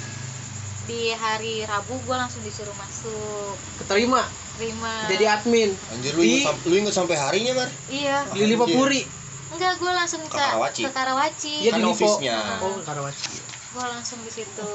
di 0.90 1.14
hari 1.14 1.62
Rabu 1.62 2.02
gue 2.02 2.16
langsung 2.18 2.42
disuruh 2.42 2.74
masuk. 2.74 3.54
Keterima? 3.78 4.26
Terima. 4.58 5.06
Jadi 5.06 5.24
admin. 5.24 5.70
Anjir 5.94 6.12
lu 6.12 6.22
Di- 6.26 6.42
inget, 6.42 6.56
lu 6.66 6.74
inget 6.74 6.90
sampai 6.90 7.14
harinya 7.14 7.52
mar? 7.54 7.70
Iya. 7.86 8.26
Di 8.34 8.42
Lima 8.42 8.66
Anjir. 8.66 8.74
Puri 8.76 9.02
enggak 9.50 9.78
gue 9.78 9.90
langsung 9.90 10.22
Ke 10.26 10.34
Karawaci. 10.34 10.82
ke 10.82 10.90
Karawaci. 10.90 11.54
Iya, 11.62 11.70
kan 11.70 11.78
di 11.78 11.86
Lipo. 11.86 11.94
office-nya 11.94 12.36
oh 12.58 12.78
Karawaci. 12.82 13.34
Gue 13.70 13.86
langsung 13.86 14.18
di 14.22 14.30
situ. 14.30 14.70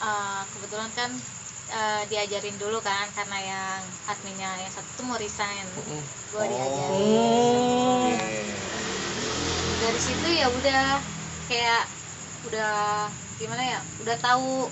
Eh, 0.00 0.42
kebetulan 0.50 0.90
kan 0.92 1.10
eh, 1.70 2.02
diajarin 2.10 2.56
dulu 2.58 2.82
kan 2.82 3.06
karena 3.14 3.38
yang 3.38 3.80
adminnya 4.06 4.50
yang 4.58 4.72
satu 4.74 4.90
tuh 4.98 5.04
mau 5.06 5.14
resign. 5.16 5.66
Mm. 5.70 6.02
gue 6.34 6.44
diajarin. 6.46 6.98
Oh. 6.98 8.10
Dari 9.80 10.00
situ 10.02 10.28
ya 10.30 10.46
udah 10.50 10.84
kayak 11.46 11.82
udah 12.44 12.74
gimana 13.40 13.62
ya 13.66 13.78
udah 13.98 14.16
tahu 14.18 14.70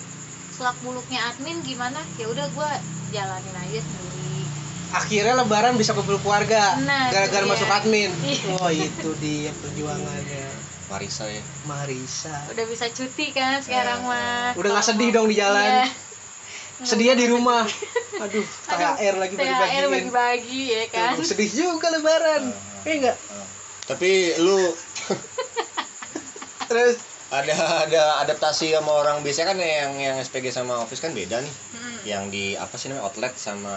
selak 0.52 0.76
buluknya 0.78 1.24
admin 1.24 1.62
gimana 1.62 1.98
ya 2.14 2.26
udah 2.26 2.46
gue 2.46 2.70
jalanin 3.08 3.56
aja 3.58 3.80
sendiri. 3.80 4.42
Akhirnya 4.90 5.34
lebaran 5.34 5.74
bisa 5.74 5.92
kumpul 5.92 6.18
keluarga 6.18 6.76
Nah, 6.78 7.08
gara-gara 7.08 7.40
itu 7.40 7.46
masuk 7.46 7.66
admin. 7.66 8.10
Iya. 8.24 8.54
oh 8.54 8.68
itu 8.68 9.08
dia 9.18 9.50
perjuangannya. 9.54 10.46
Marisa 10.88 11.24
ya. 11.24 11.40
Marisa. 11.64 12.32
Udah 12.48 12.64
bisa 12.64 12.86
cuti 12.88 13.30
kan 13.30 13.58
sekarang 13.58 14.00
Eh, 14.00 14.06
mah 14.06 14.54
udah 14.54 14.68
nggak 14.70 14.86
sedih 14.86 15.10
dong 15.10 15.26
di 15.26 15.36
jalan. 15.36 15.84
Iya. 15.84 15.86
sedia 16.80 17.12
di 17.12 17.22
Nggak 17.22 17.30
rumah. 17.34 17.62
aduh 18.18 18.20
Aduh, 18.22 18.44
THR 18.94 19.14
lagi 19.16 19.34
THR 19.34 19.40
bagi-bagiin 19.40 19.90
bagi-bagi 19.90 20.62
ya 20.70 20.82
kan? 20.88 21.10
Tuh, 21.14 21.24
sedih 21.26 21.48
juga 21.48 21.86
lebaran. 21.90 22.42
Ah. 22.48 22.84
eh 22.84 22.92
enggak 22.96 23.16
Ah. 23.28 23.46
tapi 23.84 24.10
lu 24.38 24.56
terus 26.68 26.96
ada 27.28 27.56
ada 27.84 28.02
adaptasi 28.24 28.72
sama 28.72 28.92
orang. 29.04 29.20
Biasanya 29.20 29.52
kan 29.52 29.58
yang 29.60 29.92
yang 30.00 30.16
SPG 30.16 30.48
sama 30.48 30.80
office 30.80 31.04
kan 31.04 31.12
beda 31.12 31.40
nih. 31.44 31.54
Mm. 31.76 31.96
yang 32.08 32.24
di 32.32 32.56
apa 32.56 32.72
sih 32.80 32.88
namanya 32.88 33.04
outlet 33.10 33.34
sama 33.36 33.74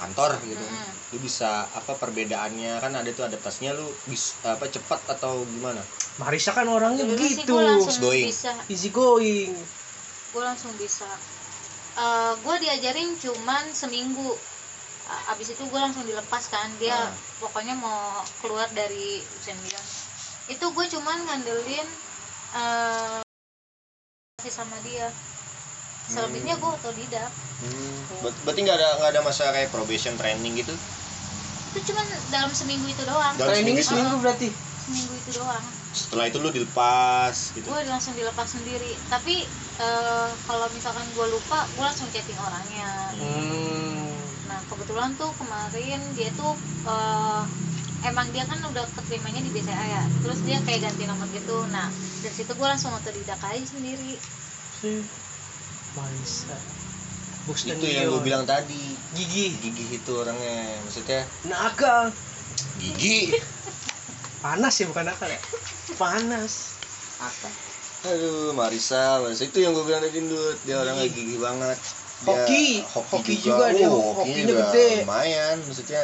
kantor 0.00 0.38
gitu. 0.48 0.64
Mm-mm. 0.64 1.12
lu 1.12 1.18
bisa 1.20 1.68
apa 1.70 1.92
perbedaannya? 1.98 2.80
Kan 2.80 2.96
ada 2.96 3.10
tuh 3.12 3.28
adaptasinya 3.28 3.76
lu 3.76 3.84
bis 4.08 4.38
apa 4.42 4.64
cepat 4.70 5.04
atau 5.12 5.44
gimana? 5.44 5.82
Marisa 6.16 6.56
kan 6.56 6.64
orangnya 6.70 7.04
Dulu 7.04 7.14
begitu. 7.20 7.52
Easy 7.52 8.00
going. 8.00 8.26
bisa. 8.30 8.52
Easy 8.70 8.88
going. 8.90 9.52
Gue 10.32 10.42
langsung 10.42 10.72
bisa. 10.80 11.06
Gue 12.40 12.56
diajarin 12.64 13.12
cuman 13.18 13.68
seminggu. 13.70 14.34
Abis 15.28 15.52
itu 15.52 15.62
gue 15.68 15.80
langsung 15.80 16.06
dilepas 16.08 16.48
kan. 16.48 16.70
Dia 16.80 16.96
Ah. 16.96 17.12
pokoknya 17.44 17.76
mau 17.76 18.24
keluar 18.40 18.66
dari 18.72 19.20
dosen 19.20 19.58
itu 20.44 20.60
gue 20.60 20.86
cuman 20.92 21.24
ngandelin 21.24 21.88
eh 22.54 23.18
masih 24.36 24.52
sama 24.52 24.76
dia 24.80 25.08
selebihnya 26.06 26.54
gue 26.54 26.70
otodidak 26.72 27.30
Hmm. 27.54 27.96
Ber- 28.20 28.34
Berarti 28.44 28.60
nggak 28.60 28.76
ada 28.76 28.88
nggak 28.98 29.10
ada 29.14 29.22
masa 29.22 29.48
kayak 29.48 29.70
probation 29.70 30.12
training 30.14 30.52
gitu? 30.54 30.74
itu 31.70 31.78
cuman 31.86 32.02
dalam 32.28 32.50
seminggu 32.50 32.84
itu 32.84 33.02
doang 33.02 33.34
Dalam 33.34 33.50
trainingnya 33.50 33.80
seminggu. 33.80 34.04
seminggu 34.04 34.16
berarti 34.20 34.48
seminggu 34.84 35.14
itu 35.16 35.30
doang 35.34 35.64
Setelah 35.90 36.24
itu 36.26 36.38
lu 36.38 36.50
dilepas 36.50 37.34
gitu. 37.50 37.64
gue 37.64 37.80
langsung 37.84 38.12
dilepas 38.12 38.48
sendiri 38.48 38.94
tapi 39.08 39.46
eh, 39.80 40.28
kalau 40.44 40.66
misalkan 40.70 41.06
gue 41.08 41.26
lupa 41.26 41.64
gue 41.68 41.84
langsung 41.84 42.10
chatting 42.10 42.36
orangnya 42.36 42.90
hmm. 43.16 44.12
nah 44.44 44.60
kebetulan 44.68 45.10
tuh 45.14 45.30
kemarin 45.34 46.00
dia 46.12 46.30
tuh 46.32 46.52
eh, 46.84 47.42
emang 48.04 48.26
dia 48.30 48.44
kan 48.44 48.60
udah 48.60 48.84
keterimanya 49.00 49.40
di 49.40 49.50
BCA 49.50 49.84
ya. 49.84 50.02
Terus 50.22 50.38
dia 50.44 50.58
kayak 50.62 50.88
ganti 50.88 51.04
nomor 51.08 51.28
gitu. 51.32 51.64
Nah 51.72 51.88
dari 52.20 52.34
situ 52.34 52.52
gue 52.52 52.68
langsung 52.68 52.92
otodidak 52.92 53.40
aja 53.40 53.64
sendiri. 53.64 54.20
Sih. 54.80 55.00
Marisa 55.94 56.56
Books 57.44 57.68
Itu 57.68 57.86
yang 57.86 58.08
gue 58.08 58.22
bilang 58.24 58.44
tadi. 58.48 58.96
gigi 59.14 59.52
Gigi 59.60 60.00
itu 60.00 60.12
orangnya, 60.16 60.80
maksudnya. 60.84 61.22
Nakal. 61.44 62.10
Gigi. 62.80 63.36
panas 64.44 64.76
ya 64.76 64.84
bukan 64.88 65.04
nakal 65.08 65.28
ya? 65.28 65.40
Panas. 65.96 66.52
Apa? 67.20 67.48
Aduh, 68.04 68.52
Marisa, 68.52 69.20
Marisa 69.24 69.44
itu 69.48 69.60
yang 69.60 69.72
gue 69.72 69.84
bilang 69.84 70.00
tadi 70.04 70.24
Dut. 70.24 70.56
Dia 70.64 70.80
orangnya 70.80 71.08
gigi 71.08 71.36
banget. 71.36 71.76
Dia 71.76 72.28
Hoki. 72.32 72.66
Hoki 72.84 73.34
juga 73.40 73.72
dia, 73.76 73.88
Oh, 73.88 74.16
hokinya 74.16 74.24
hokinya 74.24 74.44
juga 74.48 74.64
gede. 74.72 74.88
Lumayan, 75.04 75.56
maksudnya 75.68 76.02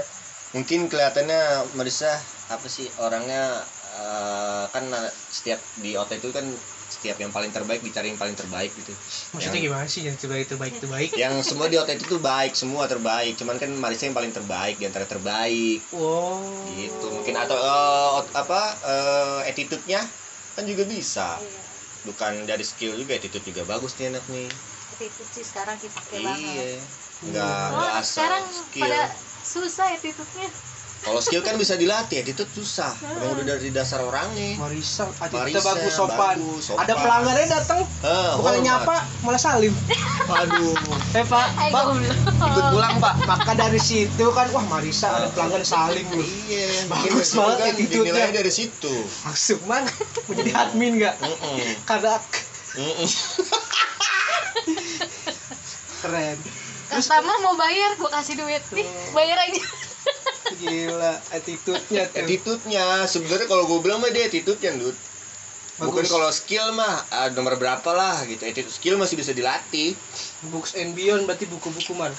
mungkin 0.51 0.91
kelihatannya 0.91 1.73
Marisa 1.79 2.19
apa 2.51 2.67
sih 2.67 2.91
orangnya 2.99 3.63
eh, 3.87 4.65
kan 4.75 4.85
setiap 5.31 5.63
di 5.79 5.95
OT 5.95 6.19
itu 6.19 6.31
kan 6.35 6.47
setiap 6.91 7.23
yang 7.23 7.31
paling 7.31 7.55
terbaik 7.55 7.87
dicari 7.87 8.11
yang 8.11 8.19
paling 8.19 8.35
terbaik 8.35 8.75
gitu. 8.75 8.91
maksudnya 9.31 9.63
Yang- 9.63 9.67
gimana 9.71 9.87
sih 9.87 10.03
yang 10.11 10.17
terbaik 10.19 10.47
terbaik 10.51 10.75
terbaik? 10.83 11.09
Yang 11.15 11.35
semua 11.47 11.71
di 11.71 11.79
OT 11.79 11.95
itu 11.95 12.05
tuh 12.11 12.19
baik 12.19 12.59
semua 12.59 12.91
terbaik. 12.91 13.39
Cuman 13.39 13.63
kan 13.63 13.71
Marisa 13.79 14.11
yang 14.11 14.19
paling 14.19 14.35
terbaik 14.35 14.75
di 14.83 14.91
antara 14.91 15.07
terbaik. 15.07 15.87
Wow. 15.95 16.67
Gitu 16.67 17.07
mungkin. 17.15 17.39
Atau 17.39 17.55
eh, 17.55 18.09
ot- 18.19 18.35
apa 18.35 18.61
eh, 18.83 19.41
attitude-nya 19.55 20.03
kan 20.59 20.67
juga 20.67 20.83
bisa. 20.83 21.39
Bukan 22.03 22.51
dari 22.51 22.67
skill 22.67 22.99
juga 22.99 23.15
attitude 23.15 23.47
juga 23.47 23.63
bagus 23.71 23.95
nih 23.95 24.11
anak 24.11 24.27
nih 24.27 24.51
itu 25.01 25.25
sih 25.33 25.41
sekarang 25.41 25.81
kita 25.81 25.97
kayak 26.13 26.25
banget. 26.29 26.45
Iya 26.45 26.77
nggak 27.21 27.65
Oh, 27.73 27.77
nggak 27.77 27.93
anak 27.93 28.05
asal 28.05 28.13
sekarang 28.21 28.45
skill. 28.53 28.83
pada 28.85 29.01
susah 29.51 29.87
attitude-nya 29.91 30.47
kalau 31.01 31.17
skill 31.17 31.41
kan 31.41 31.57
bisa 31.57 31.81
dilatih 31.81 32.21
attitude 32.21 32.53
susah. 32.53 32.93
Emang 33.01 33.33
udah 33.33 33.57
dari 33.57 33.73
dasar 33.73 34.05
orangnya. 34.05 34.61
Marisa 34.61 35.09
attitude 35.17 35.49
Marisa, 35.49 35.61
bagus 35.65 35.93
sopan. 35.97 36.37
bagus, 36.37 36.61
sopan. 36.69 36.85
ada 36.85 36.93
pelanggannya 36.93 37.47
datang 37.49 37.81
Eh, 38.05 38.33
bukan 38.37 38.53
hormat. 38.53 38.61
nyapa 38.61 38.97
malah 39.25 39.41
salim. 39.41 39.73
Aduh 40.45 40.77
eh 41.17 41.25
pak. 41.25 41.47
Ayo, 41.57 41.73
pak. 41.73 41.85
Ikut 42.53 42.65
pulang 42.69 42.95
pak. 43.01 43.15
Maka 43.25 43.53
dari 43.57 43.81
situ 43.81 44.25
kan 44.37 44.53
wah 44.53 44.61
Marisa 44.69 45.09
ada 45.09 45.33
pelanggan 45.33 45.65
salim 45.65 46.05
loh 46.13 46.29
iya. 46.53 46.85
Bagus 46.85 47.33
banget 47.33 47.57
kan 47.57 47.69
attitude-nya. 47.73 48.25
dari 48.37 48.53
situ. 48.53 48.93
Masuk 49.25 49.61
man 49.65 49.89
mau 50.29 50.37
jadi 50.37 50.53
admin 50.53 51.01
nggak? 51.01 51.17
Mm-mm. 51.17 51.81
kadak. 51.89 52.21
Mm-mm. 52.77 53.09
keren 56.01 56.37
customer 56.91 57.37
mau 57.41 57.55
bayar 57.55 57.95
gue 57.97 58.11
kasih 58.11 58.35
duit. 58.37 58.63
Nih 58.75 58.87
bayar 59.15 59.39
aja. 59.47 59.63
Gila 60.59 61.15
attitude-nya 61.31 62.05
tuh. 62.11 62.19
Attitude-nya. 62.21 63.07
Sebenarnya 63.07 63.47
kalau 63.47 63.65
gue 63.71 63.79
bilang 63.81 64.03
mah 64.03 64.11
dia 64.11 64.27
attitude-nya 64.27 64.75
Dut. 64.77 64.99
bukan 65.81 66.05
kalau 66.05 66.29
skill 66.29 66.77
mah 66.77 67.09
ah, 67.09 67.33
nomor 67.33 67.57
berapa 67.57 67.91
lah 67.97 68.21
gitu. 68.29 68.45
Attitude 68.45 68.69
skill 68.69 69.01
masih 69.01 69.17
bisa 69.17 69.33
dilatih. 69.33 69.97
Books 70.53 70.77
and 70.77 70.93
Beyond 70.93 71.25
berarti 71.25 71.49
buku-buku 71.49 71.97
man 71.97 72.13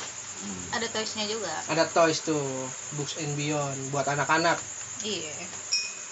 ada 0.72 0.88
toysnya 0.90 1.26
juga. 1.30 1.52
Ada 1.70 1.86
toys 1.92 2.24
tuh 2.26 2.42
Books 2.98 3.20
and 3.22 3.34
Beyond 3.38 3.78
buat 3.94 4.08
anak-anak. 4.10 4.58
Iya. 5.06 5.34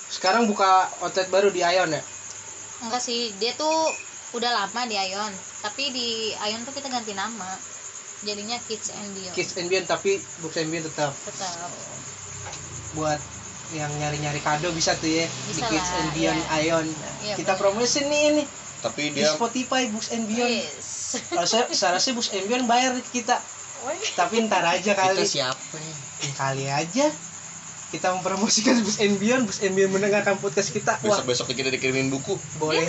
Sekarang 0.10 0.50
buka 0.50 0.89
outlet 1.02 1.30
baru 1.30 1.50
di 1.54 1.62
Ion 1.62 1.93
ya? 1.93 2.02
Enggak 2.86 3.02
sih 3.04 3.34
dia 3.38 3.54
tuh 3.58 3.89
udah 4.38 4.52
lama 4.54 4.82
di 4.86 4.98
Ion. 4.98 5.34
Tapi 5.65 5.84
di 5.93 6.08
Ion 6.34 6.62
tuh 6.65 6.74
kita 6.74 6.89
ganti 6.89 7.13
nama 7.17 7.50
jadinya 8.24 8.58
Kids 8.68 8.90
and 8.92 9.10
Beyond. 9.16 9.36
Kids 9.36 9.52
and 9.56 9.68
Beyond 9.72 9.88
tapi 9.88 10.12
Books 10.44 10.58
and 10.60 10.70
Beyond 10.72 10.86
tetap. 10.92 11.12
Tetap. 11.16 11.70
Buat 12.98 13.20
yang 13.70 13.92
nyari-nyari 14.02 14.42
kado 14.42 14.74
bisa 14.74 14.98
tuh 14.98 15.06
ya 15.06 15.30
di 15.30 15.54
Bisa 15.54 15.70
Kids 15.70 15.90
lah, 15.94 16.00
and 16.02 16.10
Beyond 16.18 16.42
iya. 16.42 16.60
Ion. 16.74 16.88
Iya, 17.22 17.34
kita 17.38 17.54
bener. 17.56 17.62
promosi 17.62 18.00
nih 18.06 18.22
ini. 18.34 18.44
Tapi 18.80 19.12
di 19.12 19.20
dia 19.20 19.36
Spotify 19.36 19.92
Books 19.92 20.10
and 20.16 20.26
Beyond. 20.26 20.56
Yes. 20.56 20.88
Kalau 21.36 21.48
saya 21.48 21.64
seharusnya 21.70 22.14
Books 22.16 22.32
and 22.34 22.46
Beyond 22.48 22.66
bayar 22.68 22.94
kita. 23.12 23.38
Tapi 24.16 24.44
ntar 24.48 24.64
aja 24.68 24.92
kali. 24.92 25.24
siapa 25.24 25.76
ya? 25.80 25.96
Ya, 26.20 26.32
kali 26.36 26.66
aja 26.68 27.08
kita 27.89 28.13
mempromosikan 28.13 28.78
Beyond 29.17 29.49
Books 29.49 29.60
and 29.65 29.73
Beyond 29.73 29.91
mendengarkan 29.97 30.38
podcast 30.38 30.69
kita. 30.69 31.02
Wah. 31.02 31.21
Besok 31.25 31.25
besok 31.25 31.45
kita 31.58 31.73
dikirimin 31.73 32.13
buku. 32.13 32.38
Boleh. 32.62 32.86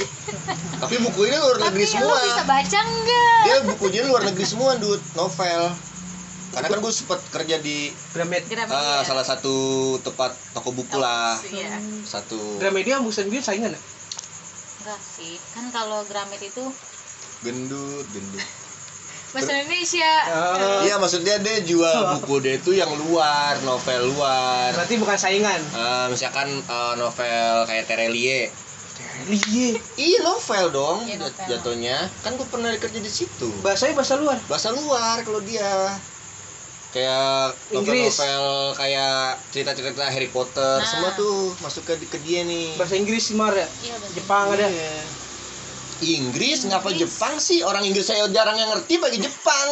Tapi 0.76 0.96
buku 1.00 1.20
ini 1.24 1.36
luar 1.40 1.56
negeri 1.68 1.84
tapi 1.88 1.94
semua. 1.96 2.12
lo 2.12 2.24
bisa 2.24 2.44
baca 2.44 2.78
enggak 2.84 3.40
dia 3.40 3.56
bukunya 3.64 4.00
luar 4.04 4.22
negeri 4.28 4.44
semua 4.44 4.76
Dut. 4.76 5.00
Novel. 5.16 5.62
Karena 6.50 6.66
kan 6.66 6.78
gue 6.82 6.92
sempet 6.92 7.20
kerja 7.30 7.56
di 7.62 7.94
Gramet 8.10 8.42
Gramedia. 8.50 8.74
ah, 8.74 9.00
salah 9.06 9.22
satu 9.22 9.54
tempat 10.02 10.34
toko 10.50 10.74
buku 10.74 10.98
lah. 10.98 11.38
Iya. 11.48 11.78
satu. 12.04 12.60
Gramedia 12.60 13.00
Books 13.00 13.22
and 13.24 13.32
Beyond 13.32 13.46
saingan 13.46 13.72
ya? 13.72 13.80
Enggak 14.84 15.00
sih. 15.00 15.40
Kan 15.56 15.72
kalau 15.72 16.04
Gramet 16.04 16.42
itu 16.44 16.64
gendut 17.40 18.04
gendut 18.12 18.44
bahasa 19.31 19.51
Indonesia. 19.55 20.12
Oh, 20.29 20.83
Iya 20.83 20.95
maksudnya 20.97 21.38
dia 21.38 21.62
jual 21.62 21.87
buku 22.16 22.35
dia 22.40 22.55
itu 22.57 22.71
yang 22.73 22.90
luar, 22.99 23.55
novel 23.62 24.11
luar. 24.11 24.71
berarti 24.73 24.95
bukan 24.97 25.16
saingan 25.16 25.61
Eh, 25.71 26.07
misalkan 26.09 26.49
eh, 26.51 26.95
novel 26.97 27.64
kayak 27.64 27.85
Terelie. 27.87 28.51
Iya 29.23 29.79
Iya 29.97 30.19
novel 30.23 30.64
dong 30.71 30.99
Iya, 31.05 31.16
novel. 31.21 31.47
jatuhnya. 31.47 31.97
Kan 32.21 32.35
gue 32.35 32.47
pernah 32.47 32.73
kerja 32.75 32.99
di 32.99 33.09
situ. 33.09 33.49
bahasanya 33.61 33.95
bahasa 33.95 34.14
luar 34.16 34.38
Bahasa 34.45 34.69
luar 34.71 35.23
kalau 35.23 35.40
dia. 35.40 35.95
Kayak 36.90 37.55
Inggris. 37.71 38.11
novel-novel 38.11 38.47
kayak 38.75 39.14
cerita-cerita 39.49 40.03
Harry 40.05 40.27
Potter 40.27 40.75
Nah. 40.77 40.83
semua 40.83 41.14
tuh 41.14 41.55
masuk 41.61 41.87
ke, 41.87 41.95
ke 42.05 42.19
dia 42.19 42.43
nih. 42.43 42.75
bahasa 42.75 42.99
Inggris 42.99 43.23
sih 43.23 43.38
Mar 43.38 43.55
ya 43.55 43.62
Iya, 43.81 43.95
bahasa 43.97 44.11
Jepang 44.12 44.47
ada 44.51 44.66
Iya. 44.66 44.99
Inggris 46.02 46.64
ngapa 46.66 46.88
Inggris. 46.90 47.08
Jepang 47.08 47.34
sih? 47.36 47.60
Orang 47.60 47.84
Inggris 47.84 48.08
saya 48.08 48.24
jarang 48.32 48.56
yang 48.56 48.72
ngerti 48.72 48.96
bagi 48.96 49.18
Jepang. 49.20 49.68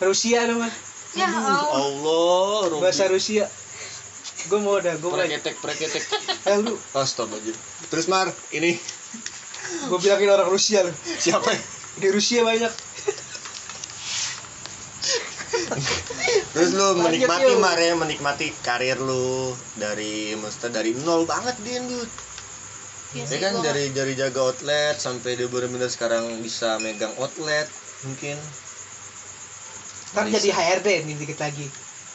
Rusia 0.00 0.48
namanya 0.48 0.72
Ya 1.12 1.26
Allah. 1.26 1.76
Allah, 1.76 2.80
bahasa 2.80 3.10
Rusia 3.10 3.50
gue 4.48 4.56
mau 4.56 4.80
dah 4.80 4.96
gue 4.96 5.10
preketek 5.12 5.60
preketek. 5.60 6.00
eh 6.48 6.56
lu 6.64 6.72
Astagfirullah. 6.96 7.60
Terus 7.92 8.06
Mar, 8.08 8.32
ini 8.56 8.72
gue 9.90 9.98
bilangin 10.00 10.32
orang 10.32 10.48
Rusia 10.48 10.80
lu 10.80 10.92
siapa? 11.20 11.52
di 12.00 12.08
Rusia 12.08 12.40
banyak 12.46 12.72
Terus 16.50 16.70
lu 16.74 16.82
Lanjut, 16.82 17.04
menikmati 17.04 17.52
yuk. 17.52 17.60
Mar 17.62 17.78
ya, 17.78 17.94
menikmati 17.94 18.46
karir 18.64 18.98
lu 18.98 19.54
dari 19.78 20.34
maksudnya 20.38 20.82
dari 20.82 20.94
nol 20.98 21.26
banget 21.26 21.58
dia 21.62 21.78
Dut. 21.84 22.10
Iya 23.10 23.20
Ya 23.20 23.26
sih, 23.26 23.38
kan 23.38 23.52
gua- 23.52 23.64
dari 23.64 23.90
dari 23.90 24.14
jaga 24.14 24.40
outlet 24.40 24.94
sampai 24.96 25.34
dia 25.34 25.44
benar-benar 25.44 25.88
sekarang 25.88 26.38
bisa 26.38 26.78
megang 26.78 27.10
outlet 27.16 27.66
mungkin. 28.02 28.38
Bisa. 30.10 30.26
jadi 30.32 30.48
HRD 30.52 30.88
nih 31.04 31.16
dikit 31.16 31.38
lagi 31.38 31.66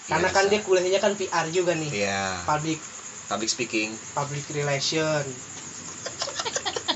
karena 0.05 0.27
Iya, 0.27 0.36
kan 0.36 0.43
bisa. 0.45 0.51
dia 0.51 0.60
kuliahnya 0.62 0.99
kan 0.99 1.15
PR 1.15 1.47
juga 1.49 1.72
nih 1.74 1.91
Iya, 1.95 2.43
public 2.43 2.80
public 3.26 3.47
speaking. 3.47 3.89
public 4.11 4.43
relation 4.51 5.24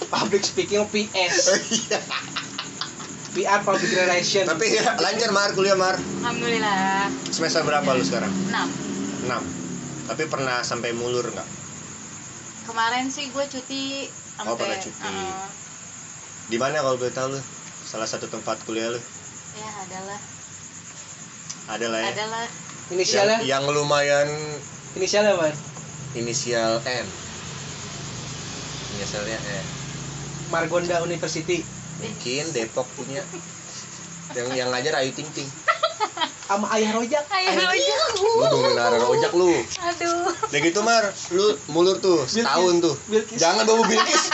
public 0.09 0.43
speaking 0.43 0.83
PS 0.85 1.35
Iya. 1.79 1.99
PR 3.29 3.61
public 3.63 3.91
relation 3.93 4.43
Tapi 4.43 4.65
ya, 4.69 4.91
lancar 4.97 5.31
Mar 5.31 5.51
kuliah 5.53 5.75
Mar. 5.75 5.95
Alhamdulillah. 5.95 7.07
Semester 7.29 7.61
berapa 7.61 7.87
lu 7.89 8.01
sekarang? 8.01 8.31
6. 8.49 9.23
6. 9.23 9.39
Tapi 10.05 10.23
pernah 10.25 10.59
sampai 10.61 10.91
mulur 10.91 11.23
nggak? 11.25 11.47
Kemarin 12.69 13.09
sih 13.09 13.33
gue 13.33 13.45
cuti 13.49 14.05
sampai 14.37 14.53
Oh, 14.53 14.55
pernah 14.55 14.77
cuti. 14.77 15.01
Heeh. 15.01 15.47
Di 16.47 16.57
mana 16.61 16.79
kalau 16.79 16.95
boleh 16.95 17.09
tahu 17.09 17.33
lu? 17.33 17.41
Salah 17.81 18.05
satu 18.05 18.29
tempat 18.29 18.61
kuliah 18.63 18.93
lu? 18.93 19.01
ya 19.49 19.71
adalah 19.81 20.19
Ada 21.73 21.85
lah 21.89 21.99
ya. 21.99 22.09
adalah 22.13 22.45
inisialnya 22.89 23.37
Yang, 23.41 23.49
yang 23.49 23.63
lumayan 23.65 24.29
inisialnya 24.93 25.33
apa 25.33 25.49
inisial 26.13 26.77
N. 26.85 27.07
Inisialnya 28.95 29.37
N. 29.37 29.65
Margonda 30.49 31.01
University 31.01 31.65
Mungkin 31.99 32.45
Depok 32.53 32.87
punya. 32.93 33.25
Yang 34.31 34.47
yang 34.55 34.69
ngajar 34.69 35.01
Ayu 35.01 35.11
Ting 35.11 35.27
Ting. 35.33 35.49
Sama 36.49 36.65
ayah 36.73 36.97
rojak. 36.97 37.23
Ayah 37.29 37.53
rojak. 37.61 37.99
lu 38.17 38.45
dominan 38.49 38.93
rojak 38.97 39.33
lu. 39.37 39.53
Aduh. 39.85 40.33
Udah 40.49 40.59
gitu 40.65 40.79
mar 40.81 41.05
lu 41.29 41.45
mulur 41.69 42.01
tuh 42.01 42.25
setahun 42.25 42.81
tuh. 42.81 42.95
Bilkis. 43.05 43.37
jangan 43.37 43.69
bawa 43.69 43.85
Bilkis. 43.85 44.33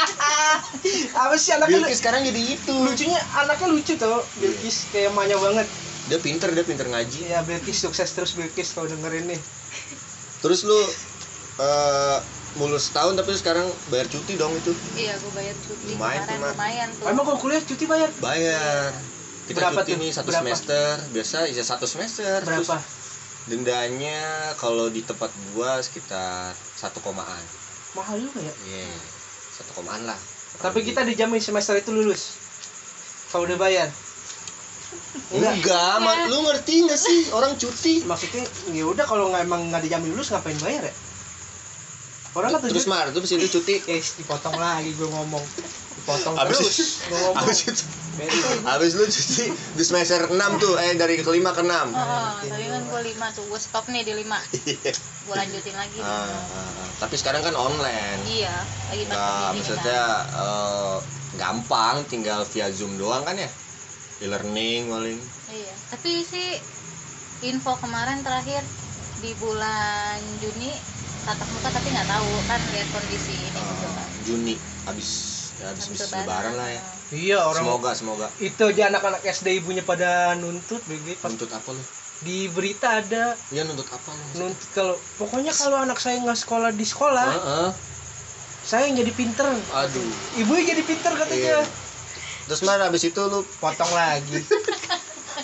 Apa 1.28 1.36
sih 1.36 1.52
anaknya 1.52 1.84
Bilkis 1.84 2.00
sekarang 2.00 2.24
jadi 2.24 2.42
itu. 2.56 2.72
Lucunya 2.72 3.20
anaknya 3.36 3.68
lucu 3.68 3.94
tau 4.00 4.24
Bilkis 4.40 4.88
kayak 4.96 5.12
emaknya 5.12 5.36
banget. 5.36 5.68
Dia 6.08 6.20
pinter 6.24 6.50
dia 6.56 6.64
pinter 6.64 6.88
ngaji. 6.88 7.20
Ya 7.28 7.44
Bilkis 7.44 7.84
sukses 7.84 8.08
terus 8.16 8.32
Bilkis 8.40 8.72
kalau 8.72 8.88
dengerin 8.88 9.36
nih. 9.36 9.40
Terus 10.40 10.64
lu 10.64 10.80
eh 11.60 12.18
mulus 12.56 12.88
setahun 12.88 13.20
tapi 13.20 13.36
sekarang 13.36 13.68
bayar 13.92 14.08
cuti 14.08 14.40
dong 14.40 14.56
itu. 14.56 14.72
Iya 14.96 15.20
gue 15.20 15.32
bayar 15.36 15.56
cuti 15.68 16.00
Lumayan 16.00 16.24
kemarin 16.24 16.40
tuh, 16.40 16.52
lumayan 16.56 16.90
tuh. 16.96 17.06
Emang 17.12 17.24
kalau 17.28 17.40
kuliah 17.44 17.60
cuti 17.60 17.84
bayar? 17.84 18.08
Bayar 18.24 18.96
kita 19.46 19.58
Berapa 19.60 19.82
cuti 19.82 19.92
tuh? 19.92 19.98
nih 20.02 20.12
satu 20.12 20.28
Berapa? 20.30 20.42
semester. 20.44 20.90
Biasa 21.12 21.38
ya 21.48 21.64
satu 21.64 21.86
semester. 21.86 22.38
Terus 22.42 22.66
berapa 22.66 22.78
dendanya 23.46 24.20
kalau 24.58 24.90
di 24.90 25.06
tempat 25.06 25.30
gua 25.54 25.78
sekitar 25.78 26.50
satu 26.76 26.98
komaan. 27.00 27.44
Mahal 27.94 28.18
juga 28.18 28.42
ya? 28.42 28.54
Iya 28.66 28.90
satu 29.56 29.72
komaan 29.76 30.04
lah. 30.04 30.18
Tapi 30.58 30.82
kita 30.82 31.06
dijamin 31.06 31.38
semester 31.40 31.78
itu 31.78 31.94
lulus. 31.94 32.42
Kalau 33.30 33.46
udah 33.46 33.56
bayar. 33.56 33.90
Enggak, 35.26 35.96
ma- 36.00 36.26
lu 36.26 36.44
ngerti 36.44 36.86
nggak 36.86 36.98
sih? 36.98 37.20
Orang 37.30 37.56
cuti. 37.56 38.02
Maksudnya 38.04 38.44
ya 38.72 38.84
udah 38.84 39.06
kalau 39.06 39.30
nggak 39.30 39.44
emang 39.44 39.70
nggak 39.70 39.84
dijamin 39.84 40.12
lulus 40.12 40.32
ngapain 40.32 40.58
bayar 40.60 40.90
ya? 40.90 40.94
Orang 42.36 42.52
kan 42.52 42.68
terus 42.68 42.84
mar 42.90 43.08
terus 43.14 43.32
itu 43.32 43.48
cuti. 43.48 43.80
Eh 43.88 44.02
dipotong 44.02 44.58
lagi 44.58 44.92
gue 44.92 45.08
ngomong 45.08 45.44
dipotong 45.96 46.36
Abis- 46.36 46.60
terus. 46.60 46.78
ngomong. 47.10 47.48
itu 48.16 48.48
habis 48.64 48.96
lu 48.96 49.04
cuti 49.04 49.52
di 49.52 49.84
semester 49.84 50.32
6 50.32 50.40
tuh 50.56 50.80
eh 50.80 50.96
dari 50.96 51.20
kelima 51.20 51.52
ke 51.52 51.60
enam. 51.60 51.92
Oh, 51.92 52.40
tadi 52.40 52.72
kan 52.72 52.88
gue 52.88 53.02
lima 53.12 53.28
tuh, 53.36 53.44
gue 53.44 53.60
stop 53.60 53.92
nih 53.92 54.08
di 54.08 54.16
lima, 54.16 54.40
gue 54.56 55.36
lanjutin 55.36 55.76
lagi. 55.76 56.00
Ah, 56.00 56.32
ah, 56.32 56.64
ah. 56.64 56.88
tapi 57.04 57.20
sekarang 57.20 57.44
kan 57.44 57.56
online. 57.60 58.20
Iya, 58.24 58.56
lagi 58.88 59.04
pandemi 59.12 59.60
maksudnya 59.60 60.02
eh, 60.32 60.98
gampang 61.36 62.08
tinggal 62.08 62.48
via 62.48 62.72
zoom 62.72 62.96
doang 62.96 63.28
kan 63.28 63.36
ya? 63.36 63.52
E-learning 64.24 64.88
paling. 64.88 65.20
Kan. 65.20 65.52
Iya, 65.52 65.76
tapi 65.92 66.24
sih 66.24 66.56
info 67.44 67.76
kemarin 67.84 68.24
terakhir 68.24 68.64
di 69.20 69.36
bulan 69.44 70.24
Juni 70.40 70.72
tatap 71.28 71.52
muka 71.52 71.68
tapi 71.68 71.92
nggak 71.92 72.08
tahu 72.08 72.32
kan 72.48 72.60
lihat 72.72 72.88
kondisi 72.96 73.34
ini 73.36 73.60
gitu 73.60 73.88
kan. 73.92 74.08
Juni 74.24 74.56
habis 74.88 75.12
ya 75.62 75.66
habis, 75.72 75.84
habis 75.88 76.12
lebaran 76.12 76.54
lah 76.60 76.70
ya. 76.70 76.82
iya 77.16 77.40
orang 77.48 77.64
semoga 77.64 77.92
semoga. 77.96 78.28
Itu 78.42 78.68
aja 78.68 78.92
anak-anak 78.92 79.22
SD 79.24 79.64
ibunya 79.64 79.84
pada 79.86 80.36
nuntut 80.36 80.82
pas 81.22 81.30
nuntut 81.32 81.52
apa 81.52 81.70
lu? 81.72 81.84
di 82.24 82.48
berita 82.48 83.04
ada. 83.04 83.36
Iya 83.52 83.68
nuntut 83.68 83.88
apa 83.92 84.10
lu 84.12 84.24
nuntut 84.48 84.70
kalau 84.76 84.96
pokoknya 85.20 85.52
kalau 85.52 85.78
anak 85.84 86.00
saya 86.00 86.20
nggak 86.24 86.40
sekolah 86.40 86.72
di 86.72 86.86
sekolah 86.88 87.30
Heeh. 87.32 87.70
saya 88.66 88.90
yang 88.90 89.00
jadi 89.04 89.12
pinter. 89.14 89.48
Aduh. 89.52 90.12
Ibunya 90.40 90.64
jadi 90.76 90.84
pinter 90.84 91.12
katanya. 91.16 91.60
Iya. 91.60 91.62
terus 92.46 92.62
mar 92.62 92.78
habis 92.78 93.02
itu 93.06 93.22
lu? 93.26 93.42
Potong 93.58 93.90
lagi. 93.94 94.38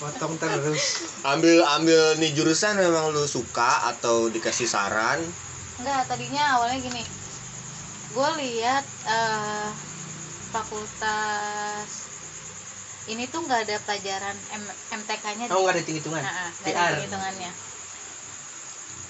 Potong 0.01 0.33
terus. 0.39 1.13
Ambil 1.21 1.61
ambil 1.77 2.17
nih 2.17 2.33
jurusan 2.33 2.77
memang 2.79 3.13
lu 3.13 3.25
suka 3.27 3.91
atau 3.93 4.29
dikasih 4.33 4.65
saran? 4.65 5.21
Enggak, 5.81 6.05
tadinya 6.09 6.57
awalnya 6.57 6.77
gini. 6.81 7.03
Gue 8.13 8.29
lihat 8.37 8.85
eh, 9.05 9.67
fakultas 10.51 11.89
ini 13.07 13.25
tuh 13.25 13.41
nggak 13.41 13.65
ada 13.65 13.75
pelajaran 13.81 14.35
M 14.53 14.63
MTK-nya 14.93 15.49
oh 15.49 15.63
nggak 15.63 15.73
ada 15.73 15.81
hitung-hitungan 15.81 16.21
Nah, 16.21 16.49
PR. 16.61 16.77
ada 16.93 17.01
hitungannya. 17.01 17.51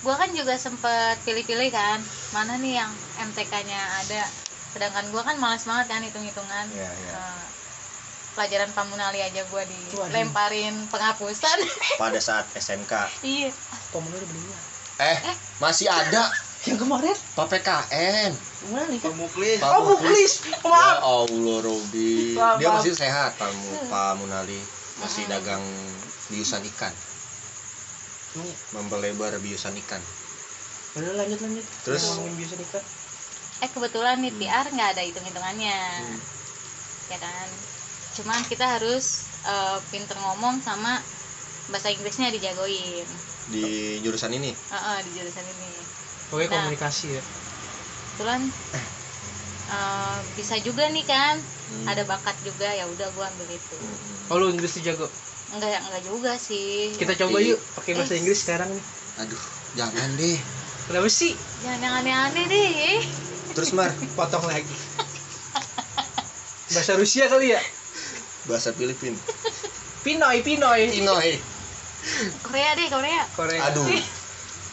Gua 0.02 0.18
kan 0.18 0.34
juga 0.34 0.58
sempet 0.58 1.22
pilih-pilih 1.22 1.70
kan, 1.70 2.02
mana 2.32 2.58
nih 2.58 2.82
yang 2.82 2.90
MTK-nya 3.22 3.78
ada. 4.02 4.26
Sedangkan 4.74 5.06
gua 5.12 5.22
kan 5.22 5.38
malas 5.38 5.62
banget 5.62 5.92
kan 5.92 6.02
hitung-hitungan. 6.02 6.66
Iya, 6.74 6.90
iya. 6.90 7.12
Eh, 7.14 7.44
pelajaran 8.34 8.72
pamunali 8.72 9.20
aja 9.20 9.44
gua 9.46 9.62
Waduh. 9.62 10.08
dilemparin 10.08 10.74
penghapusan. 10.88 11.58
pada 12.00 12.18
saat 12.18 12.48
SMK 12.56 12.94
iya. 13.28 13.52
udah 13.92 14.02
meninggal 14.02 14.62
eh 15.02 15.18
masih 15.58 15.90
ada 15.90 16.30
yang 16.62 16.78
kemarin 16.78 17.18
PPKN 17.34 18.32
mana 18.70 18.86
nih 18.86 19.00
kan 19.02 19.10
Pemuklis. 19.12 19.58
Pak 19.58 19.70
oh 19.72 19.82
buklis 19.90 20.32
Ya 20.46 20.58
maaf 20.64 20.98
Allah 21.02 21.58
Robi 21.60 22.38
dia 22.38 22.70
masih 22.70 22.94
sehat 22.94 23.34
Pak 23.36 23.50
Mu- 23.52 23.90
Pak 23.90 24.14
Munali 24.16 24.62
masih 25.02 25.26
Mm-mm. 25.26 25.34
dagang 25.34 25.64
biusan 26.30 26.62
ikan 26.70 26.94
membelebar 28.72 29.36
biusan 29.42 29.74
ikan 29.82 30.00
udah 30.94 31.18
lanjut 31.18 31.40
lanjut 31.40 31.66
Terus? 31.82 32.04
Ngomongin 32.06 32.36
biasa 32.38 32.56
nikah 32.58 32.84
Eh 33.62 33.70
kebetulan 33.70 34.18
nih 34.18 34.34
PR 34.36 34.66
nggak 34.68 34.98
ada 34.98 35.06
hitung-hitungannya. 35.06 35.78
Hmm. 36.02 36.18
Ya 37.08 37.18
kan. 37.22 37.46
Cuman 38.12 38.42
kita 38.50 38.66
harus 38.66 39.06
eh, 39.46 39.78
pinter 39.88 40.18
ngomong 40.18 40.58
sama 40.60 40.98
bahasa 41.70 41.94
Inggrisnya 41.94 42.34
dijagoin. 42.34 43.06
di 43.46 43.62
jurusan 44.02 44.34
ini 44.34 44.50
Heeh, 44.50 44.98
di 45.06 45.12
jurusan 45.14 45.46
ini. 45.46 45.72
Pokoknya 46.32 46.48
Nah. 46.48 46.56
komunikasi 46.64 47.08
ya. 47.12 47.24
kebetulan 48.12 48.42
eh, 49.68 50.18
bisa 50.34 50.56
juga 50.60 50.84
nih 50.88 51.04
kan 51.04 51.36
Hmm. 51.68 51.88
ada 51.88 52.04
bakat 52.04 52.36
juga 52.42 52.68
ya 52.68 52.84
udah 52.86 53.08
gua 53.12 53.26
ambil 53.26 53.48
itu. 53.50 53.78
Oh 54.28 54.36
lu 54.36 54.52
Inggris 54.52 54.72
tuh 54.72 54.84
jago? 54.84 55.08
Enggak 55.50 55.80
enggak 55.82 56.04
juga 56.04 56.36
sih. 56.36 56.92
Kita 56.94 57.16
coba 57.18 57.40
yuk 57.40 57.56
pakai 57.74 57.92
bahasa 57.94 58.14
Eh. 58.14 58.20
Inggris 58.20 58.40
sekarang 58.40 58.68
nih. 58.68 58.84
Aduh 59.18 59.44
jangan 59.74 60.10
deh 60.16 60.36
kenapa 60.86 61.08
sih? 61.08 61.32
Jangan 61.62 61.80
yang 61.80 61.96
aneh-aneh 61.98 62.46
deh. 62.46 63.00
Terus 63.52 63.72
Mar? 63.72 63.88
Potong 64.20 64.44
lagi. 64.44 64.76
Bahasa 66.70 66.96
Rusia 66.96 67.28
kali 67.28 67.52
ya? 67.52 67.62
Bahasa 68.46 68.72
Filipin. 68.72 69.16
Pinoy 70.02 70.40
Pinoy. 70.42 70.88
Pinoy. 70.90 71.30
Korea 72.42 72.72
deh 72.74 72.88
Korea. 72.88 73.24
Korea. 73.32 73.60
Aduh. 73.70 73.88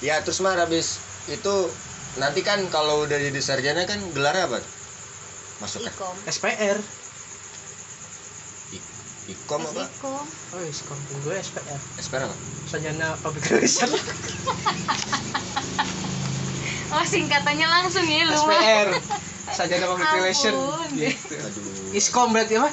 Ya 0.00 0.18
terus 0.22 0.38
Mar 0.38 0.54
habis 0.56 0.98
itu 1.28 1.54
nanti 2.16 2.40
kan 2.40 2.64
kalau 2.72 3.04
udah 3.04 3.18
jadi 3.20 3.36
sarjana 3.38 3.84
kan 3.84 4.00
gelarnya 4.16 4.48
apa? 4.48 4.58
Masuk 5.60 5.84
kan? 5.84 5.92
Ikom 5.92 6.16
SPR 6.24 6.78
I- 8.72 8.88
ikom 9.28 9.60
apa? 9.60 9.84
Ikom 9.84 10.24
oh 10.24 10.62
iskom 10.64 10.98
gue 11.22 11.36
SPR 11.36 11.80
SPR 12.00 12.22
apa? 12.24 12.36
Sarjana 12.68 13.12
Public 13.20 13.44
Relation 13.52 13.90
oh 16.96 17.04
singkatannya 17.04 17.68
langsung 17.68 18.04
ya 18.08 18.24
lu. 18.24 18.32
SPR 18.34 18.88
Sarjana 19.56 19.84
Public. 19.88 20.08
Relation 20.16 20.54
gitu. 20.96 21.34
Aduh. 21.36 21.96
Iskom 21.96 22.32
berarti 22.32 22.56
apa? 22.56 22.72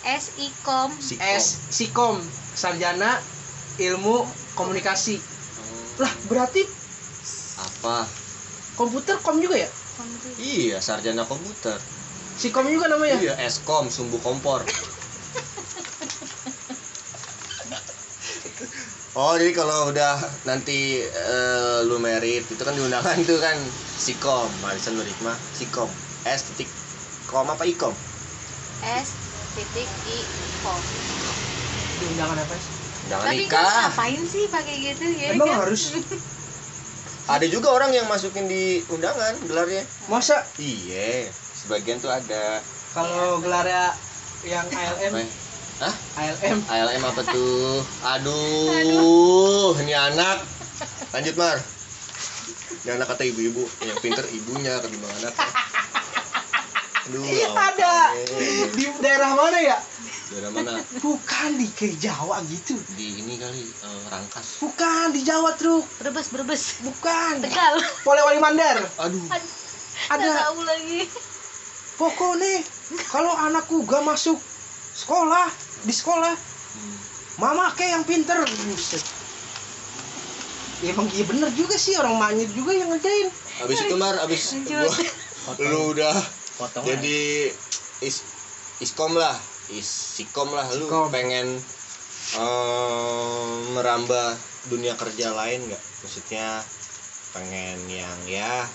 S 0.00 0.32
ikom 0.40 0.90
Sikom. 0.96 1.28
S 1.36 1.44
Sikom 1.68 2.16
Sarjana 2.56 3.20
Ilmu 3.76 4.24
Komunikasi. 4.56 5.16
Oh, 5.20 6.04
lah 6.04 6.12
berarti 6.28 6.79
apa? 7.80 8.04
Komputer 8.76 9.16
kom 9.24 9.40
juga 9.40 9.56
ya? 9.56 9.70
Iya 10.36 10.78
sarjana 10.84 11.24
komputer. 11.24 11.80
Sikom 12.36 12.68
juga 12.68 12.92
namanya? 12.92 13.16
Iya 13.16 13.34
eskom 13.40 13.88
sumbu 13.88 14.20
kompor. 14.20 14.64
Oh 19.16 19.34
jadi 19.34 19.52
kalau 19.56 19.90
udah 19.90 20.20
nanti 20.46 21.02
eh, 21.02 21.78
lu 21.88 21.96
merit 21.98 22.46
itu 22.46 22.62
kan 22.62 22.76
di 22.76 22.84
undangan 22.84 23.16
tuh 23.26 23.40
kan 23.42 23.56
sikom 24.00 24.48
Marisan 24.62 24.96
Nurikmah 24.96 25.34
sikom 25.56 25.90
S 26.24 26.46
titik 26.52 26.70
kom 27.26 27.50
apa 27.50 27.66
ikom 27.66 27.92
S 28.86 29.08
titik 29.58 29.90
ikom 29.90 30.80
di 32.00 32.04
undangan 32.16 32.38
apa 32.38 32.54
sih 32.54 32.74
jangan 33.10 33.24
tapi 33.26 33.44
kan 33.50 33.60
nikah 33.60 33.76
ngapain 33.90 34.22
sih 34.24 34.44
pakai 34.46 34.74
gitu 34.78 35.04
ya 35.10 35.34
emang 35.34 35.48
kan? 35.52 35.58
harus 35.66 35.80
ada 37.30 37.46
juga 37.46 37.70
orang 37.70 37.94
yang 37.94 38.06
masukin 38.06 38.50
di 38.50 38.82
undangan 38.90 39.38
gelarnya 39.46 39.86
masa 40.06 40.42
iya 40.58 41.30
sebagian 41.30 42.02
tuh 42.02 42.10
ada 42.10 42.58
kalau 42.90 43.38
gelarnya 43.38 43.94
yang 44.42 44.66
ALM 44.66 45.12
ya? 45.14 45.26
Hah? 45.80 45.94
ALM 46.18 46.58
ALM 46.66 47.02
apa 47.06 47.22
tuh? 47.24 47.80
Aduh, 48.12 49.72
ini 49.80 49.96
anak. 49.96 50.44
Lanjut 51.12 51.36
Mar. 51.36 51.56
Ini 52.84 52.90
anak 52.96 53.06
kata 53.08 53.24
ibu-ibu, 53.24 53.64
yang 53.84 53.96
pinter 54.00 54.24
ibunya 54.28 54.76
ketimbang 54.80 55.12
anak. 55.20 55.32
Aduh, 57.08 57.24
Iya, 57.24 57.48
ampun. 57.48 57.64
ada. 57.64 57.94
di 58.76 58.84
daerah 59.00 59.32
mana 59.32 59.58
ya 59.60 59.76
Daerah 60.30 60.50
mana? 60.54 60.78
bukan 61.02 61.50
di 61.58 61.66
ke 61.74 61.90
Jawa 61.98 62.38
gitu. 62.46 62.78
Di 62.94 63.18
ini 63.18 63.34
kali 63.34 63.66
eh, 63.66 64.02
Rangkas. 64.06 64.62
bukan 64.62 65.10
di 65.10 65.26
Jawa 65.26 65.58
truk. 65.58 65.82
Brebes 65.98 66.30
Brebes. 66.30 66.62
Bukan. 66.86 67.42
Tegal. 67.42 67.74
Polewali 68.06 68.38
Mandar. 68.38 68.78
Aduh. 69.02 69.26
Ada. 70.06 70.54
Tahu 70.54 70.60
lagi. 70.62 71.02
Pokoknya 71.98 72.62
kalau 73.10 73.34
anakku 73.34 73.82
gak 73.84 74.00
masuk 74.00 74.38
sekolah 74.96 75.50
di 75.82 75.92
sekolah 75.92 76.34
Hmm. 76.70 76.96
mama 77.42 77.66
kayak 77.74 77.98
yang 77.98 78.04
pinter. 78.06 78.38
Buset. 78.70 79.02
Ya 80.80 80.94
emang 80.94 81.10
iya 81.10 81.26
bener 81.26 81.50
juga 81.50 81.74
sih 81.74 81.98
orang 81.98 82.14
maknya 82.14 82.46
juga 82.46 82.70
yang 82.70 82.94
ngerjain. 82.94 83.26
Abis 83.60 83.78
itu 83.84 83.96
mar, 83.98 84.14
abis 84.22 84.54
gua, 84.64 84.86
lu 85.60 85.92
udah 85.92 86.14
potong 86.56 86.86
jadi 86.86 87.50
is 88.00 88.22
iskom 88.78 89.12
lah, 89.12 89.34
isikom 89.72 90.50
lah, 90.50 90.66
lu 90.70 90.86
Sikom. 90.86 91.08
pengen 91.08 91.46
em, 92.34 93.46
merambah 93.72 94.34
dunia 94.66 94.94
kerja 94.94 95.32
lain 95.32 95.66
nggak? 95.66 95.82
Maksudnya 96.02 96.46
pengen 97.30 97.78
yang 97.86 98.18
ya 98.26 98.66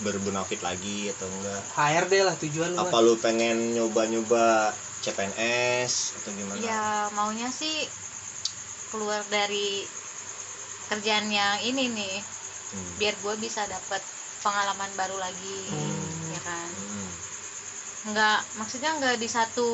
berbunafit 0.00 0.60
lagi 0.60 1.10
atau 1.10 1.26
enggak? 1.26 1.62
HRD 1.74 2.14
lah 2.22 2.34
tujuan 2.38 2.70
lu 2.70 2.78
Apa 2.80 2.98
lu 2.98 3.14
pengen 3.18 3.74
nyoba-nyoba 3.74 4.72
CPNS 5.00 5.92
atau 6.18 6.30
gimana? 6.32 6.58
ya 6.58 6.84
maunya 7.12 7.48
sih 7.48 7.86
keluar 8.88 9.20
dari 9.28 9.84
kerjaan 10.88 11.28
yang 11.28 11.60
ini 11.62 11.92
nih 11.92 12.16
Hmm. 12.68 13.00
biar 13.00 13.16
gue 13.16 13.34
bisa 13.40 13.64
dapat 13.64 13.96
pengalaman 14.38 14.92
baru 14.92 15.16
lagi 15.16 15.60
Hmm. 15.66 16.36
ya 16.36 16.40
kan 16.42 16.68
Hmm. 16.68 16.87
Nggak 18.00 18.38
maksudnya 18.54 18.94
nggak 18.94 19.18
di 19.18 19.26
satu 19.26 19.66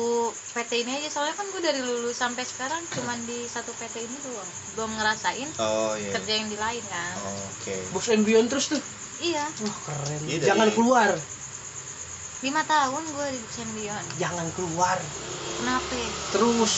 PT 0.51 0.71
ini 0.81 0.97
aja. 0.97 1.09
Soalnya 1.11 1.35
kan 1.35 1.45
gue 1.47 1.61
dari 1.61 1.77
lulus 1.79 2.17
sampai 2.17 2.41
sekarang 2.41 2.81
cuman 2.89 3.21
di 3.23 3.45
satu 3.45 3.69
PT 3.71 4.01
ini 4.01 4.17
doang. 4.19 4.49
Belum 4.73 4.91
ngerasain 4.93 5.49
Oh 5.57 5.93
iya. 5.93 6.11
kerja 6.11 6.33
yang 6.33 6.49
di 6.49 6.57
lain 6.57 6.83
kan? 6.83 7.13
Oh, 7.21 7.37
Oke. 7.53 7.75
Bos 7.93 8.07
and 8.09 8.25
Beyond 8.25 8.49
terus 8.49 8.65
tuh. 8.67 8.81
Iya. 9.21 9.45
Wah 9.45 9.77
keren. 9.85 10.19
Iya, 10.25 10.37
dari- 10.37 10.47
jangan 10.47 10.69
keluar. 10.73 11.09
Lima 12.41 12.61
tahun 12.63 13.03
gue 13.05 13.27
di 13.31 13.39
Beyond. 13.73 14.07
Jangan 14.17 14.47
keluar. 14.53 14.97
Kenapa? 15.55 15.93
Ya? 15.93 16.09
terus. 16.33 16.73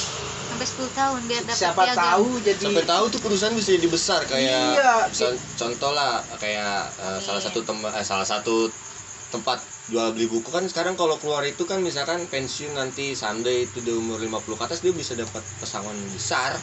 Sampai 0.47 0.63
10 0.63 0.89
tahun 0.95 1.21
biar 1.27 1.43
dapat 1.43 1.59
siapa 1.59 1.81
piagam. 1.83 2.03
tahu 2.07 2.27
jadi 2.39 2.61
Sampai 2.61 2.85
tahu 2.87 3.03
tuh 3.09 3.19
perusahaan 3.19 3.51
bisa 3.51 3.69
jadi 3.73 3.87
besar 3.87 4.21
kayak 4.23 4.63
Iya. 4.73 4.93
con- 5.11 5.41
contoh 5.57 5.91
lah 5.91 6.23
kayak 6.39 6.87
eh, 6.95 7.19
salah 7.19 7.41
satu 7.41 7.59
tem- 7.61 7.83
eh, 7.83 8.05
salah 8.05 8.23
satu 8.23 8.71
tempat 9.27 9.59
jual 9.87 10.11
beli 10.11 10.27
buku 10.27 10.51
kan 10.51 10.67
sekarang 10.67 10.99
kalau 10.99 11.15
keluar 11.15 11.47
itu 11.47 11.63
kan 11.63 11.79
misalkan 11.79 12.27
pensiun 12.27 12.75
nanti 12.75 13.15
someday 13.15 13.63
itu 13.63 13.79
di 13.79 13.95
umur 13.95 14.19
50 14.19 14.59
ke 14.59 14.63
atas 14.67 14.79
dia 14.83 14.91
bisa 14.91 15.15
dapat 15.15 15.39
pesangon 15.63 15.95
besar. 16.11 16.59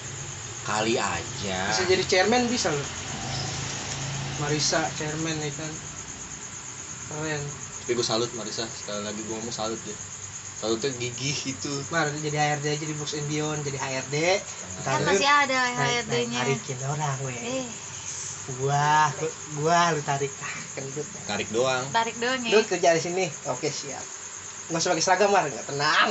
Kali 0.64 0.96
aja. 0.96 1.58
Bisa 1.72 1.84
jadi 1.88 2.04
chairman 2.04 2.48
bisa 2.48 2.72
loh. 2.72 2.88
Marisa 4.44 4.80
chairman 4.96 5.36
ya 5.40 5.52
kan? 5.56 5.72
Keren. 7.12 7.42
Tapi 7.84 7.92
gue 7.96 8.06
salut 8.06 8.28
Marisa 8.36 8.64
sekali 8.64 9.04
lagi 9.04 9.20
gue 9.20 9.34
ngomong 9.36 9.52
salut 9.52 9.80
deh 9.84 9.98
salutnya 10.64 10.90
gigih 10.96 11.38
itu. 11.52 11.72
Mar 11.92 12.08
jadi 12.08 12.56
HRD 12.56 12.66
aja 12.72 12.84
di 12.88 12.94
Books 12.96 13.12
and 13.20 13.28
Beyond 13.28 13.60
jadi 13.68 13.76
HRD 13.76 14.16
kan 14.80 14.96
Ntar 14.96 14.98
lu. 15.04 15.06
masih 15.12 15.28
ada 15.28 15.58
HRD-nya 15.76 16.40
tarikin 16.40 16.78
orang 16.88 17.16
weh. 17.28 17.36
Eh 17.36 17.64
gua 18.61 19.09
gua 19.57 19.78
lu 19.97 20.01
tarik. 20.05 20.32
Ah 20.40 20.55
kendut 20.76 21.07
tarik 21.24 21.49
doang. 21.49 21.84
Tarik 21.90 22.16
doang 22.20 22.40
lu 22.45 22.61
ya 22.61 22.64
kerja 22.64 22.88
di 22.92 23.03
sini. 23.03 23.26
Oke 23.49 23.72
siap. 23.72 24.05
Nggak 24.68 24.84
pakai 24.84 25.05
seragam 25.05 25.30
mar. 25.32 25.49
Nggak 25.49 25.66
tenang. 25.68 26.11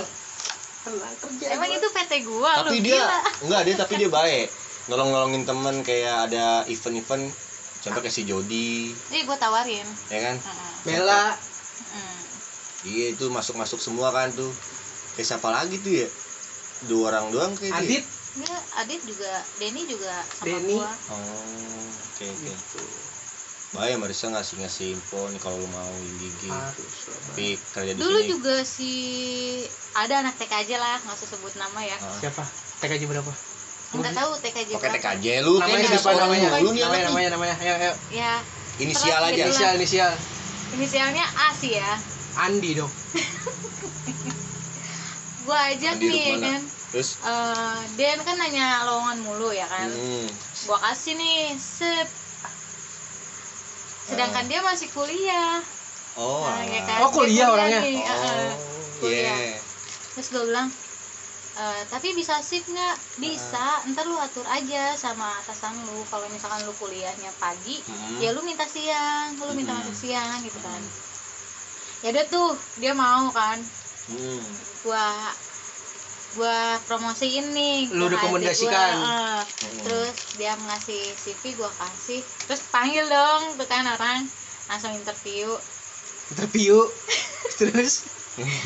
Tenang 0.83 1.13
kerja 1.21 1.45
emang 1.53 1.69
gua. 1.69 1.77
itu 1.77 1.87
PT 1.93 2.11
gua 2.25 2.51
tapi 2.59 2.77
lu 2.77 2.77
dia 2.81 2.97
gila. 2.97 3.19
enggak 3.45 3.61
dia 3.65 3.75
tapi 3.77 3.93
dia 4.01 4.09
baik. 4.09 4.47
Nolong 4.91 5.09
nolongin 5.13 5.43
temen 5.45 5.75
kayak 5.85 6.17
ada 6.31 6.45
event-event. 6.67 7.25
Contoh 7.83 7.99
kayak 8.01 8.15
si 8.15 8.23
Jody. 8.25 8.91
Jadi 9.13 9.21
gua 9.29 9.37
tawarin. 9.37 9.87
Ya 10.09 10.19
kan? 10.31 10.35
Heeh. 10.41 10.71
Bella. 10.83 11.25
Mm. 11.93 12.21
iya 12.83 13.05
itu 13.15 13.29
masuk 13.29 13.55
masuk 13.55 13.79
semua 13.79 14.09
kan 14.09 14.33
tuh. 14.33 14.49
Kayak 15.13 15.27
siapa 15.37 15.47
lagi 15.53 15.77
tuh 15.79 15.93
ya? 15.93 16.07
Dua 16.89 17.13
orang 17.13 17.29
doang 17.29 17.53
kayak. 17.55 17.79
Adit. 17.79 18.03
Dia 18.03 18.22
Adit 18.81 19.01
juga 19.05 19.29
Denny 19.61 19.85
juga 19.85 20.09
sama 20.33 20.57
Denny. 20.57 20.73
gua. 20.73 20.89
Oh 21.13 21.21
oke 21.93 22.25
oke. 22.25 22.49
Gitu. 22.49 22.81
Bahaya 23.73 23.97
Marisa 23.97 24.29
ngasih 24.29 24.61
ngasih 24.61 24.87
info 24.93 25.29
nih 25.33 25.41
kalau 25.41 25.57
lu 25.57 25.69
mau 25.69 25.93
gigi 26.17 26.49
harus 26.49 26.93
tapi 27.29 27.57
kerja 27.73 27.91
di 27.93 27.99
dulu 28.01 28.19
sini. 28.21 28.29
juga 28.29 28.55
si 28.61 28.91
ada 29.93 30.21
anak 30.21 30.37
TKJ 30.37 30.77
lah 30.77 30.97
nggak 31.01 31.13
usah 31.13 31.29
sebut 31.29 31.53
nama 31.57 31.79
ya. 31.81 31.97
Ah. 32.01 32.17
siapa? 32.21 32.43
TKJ 32.81 33.05
berapa? 33.05 33.33
Nggak 33.93 34.13
tahu 34.17 34.31
TKJ 34.41 34.69
Oke 34.73 34.81
berapa. 34.81 34.93
TKJ 34.97 35.25
lu 35.45 35.53
namanya 35.61 35.85
siapa? 35.89 36.09
namanya 36.17 36.49
lu 36.57 36.69
nih 36.73 36.81
namanya 36.85 37.05
namanya 37.09 37.29
namanya. 37.37 37.55
Ayo 37.61 37.73
ayo. 37.77 37.93
Ya 38.09 38.33
inisial 38.81 39.21
Terus 39.21 39.29
aja. 39.29 39.37
gitu 39.37 39.45
inisial 39.49 39.73
inisial. 39.77 40.11
Inisialnya 40.73 41.25
A 41.37 41.47
sih 41.53 41.77
ya. 41.77 41.91
Andi 42.41 42.77
dong. 42.77 42.89
Gua 45.45 45.59
ajak 45.69 46.01
Andi 46.01 46.07
nih 46.09 46.21
ya 46.25 46.37
kan 46.41 46.61
terus? 46.93 47.17
Eh, 47.19 47.79
Den 47.97 48.21
kan 48.21 48.37
nanya 48.37 48.85
lowongan 48.85 49.17
mulu 49.19 49.49
ya 49.49 49.65
kan? 49.65 49.89
Hmm, 49.89 50.29
gua 50.63 50.77
kasih 50.79 51.17
nih 51.17 51.57
set 51.57 52.05
sedangkan 54.03 54.45
dia 54.45 54.61
masih 54.61 54.87
kuliah. 54.91 55.57
Oh 56.13 56.45
Nah, 56.45 56.61
ya 56.61 56.81
kan? 56.85 56.99
Oh, 57.01 57.09
kuliah 57.09 57.47
Dia 57.47 57.49
orangnya? 57.49 57.79
nih, 57.81 57.97
oh 57.97 58.05
heeh. 58.05 58.51
kuliah. 59.01 59.37
iya. 59.41 59.57
Terus 60.13 60.27
gue 60.29 60.43
bilang 60.45 60.69
"E, 61.53 61.63
tapi 61.87 62.13
bisa 62.13 62.37
shift 62.37 62.67
nggak? 62.67 62.95
Bisa. 63.17 63.81
Ntar 63.89 64.05
lu 64.05 64.17
atur 64.17 64.45
aja 64.45 64.93
sama 64.93 65.33
atasan 65.39 65.73
lu. 65.83 66.05
Kalau 66.05 66.29
misalkan 66.29 66.61
lu 66.61 66.73
kuliahnya 66.75 67.33
pagi 67.39 67.81
Hmm. 67.81 68.21
ya 68.21 68.29
lu 68.29 68.41
minta 68.41 68.67
siang. 68.67 69.33
Lu 69.39 69.53
minta 69.53 69.73
Hmm. 69.73 69.81
masuk 69.81 69.97
siang 69.97 70.37
gitu 70.41 70.59
kan. 70.59 70.81
Ya 72.03 72.11
udah 72.11 72.25
tuh 72.27 72.49
dia 72.75 72.93
mau 72.93 73.31
kan? 73.31 73.57
Hmm. 74.05 74.43
gua 74.83 75.31
gua 76.33 76.81
promosiin 76.83 77.51
nih 77.51 77.89
Lu 77.93 78.09
rekomendasikan. 78.09 78.93
gua, 78.95 79.05
heeh. 79.05 79.39
terus 79.83 80.15
dia 80.35 80.53
ngasih 80.55 81.03
CV 81.13 81.53
gua 81.53 81.69
kasih 81.69 82.21
terus 82.45 82.61
panggil 82.69 83.05
dong 83.05 83.55
tuh 83.55 83.67
kan 83.67 83.85
orang 83.85 84.25
langsung 84.65 84.93
interview. 84.93 85.51
Interview? 86.31 86.79
Terus? 87.59 88.07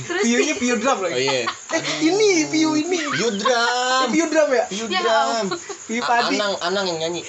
Terus 0.07 0.23
piunya 0.23 0.55
piu 0.55 0.79
drum 0.79 0.95
oh 0.95 1.09
lagi 1.09 1.27
iya. 1.27 1.43
Eh 1.73 1.81
ini 1.99 2.47
piu 2.47 2.77
ini. 2.77 3.03
Piu 3.03 3.29
drum. 3.35 4.07
Piu 4.13 4.25
drum 4.29 4.49
ya? 4.53 4.63
Piu 4.69 4.85
Ya 4.87 5.01
drum. 5.03 5.57
piu 5.89 5.99
padi. 5.99 6.39
Anang 6.39 6.53
Anang 6.63 6.85
yang 6.87 6.99
nyanyi. 7.01 7.25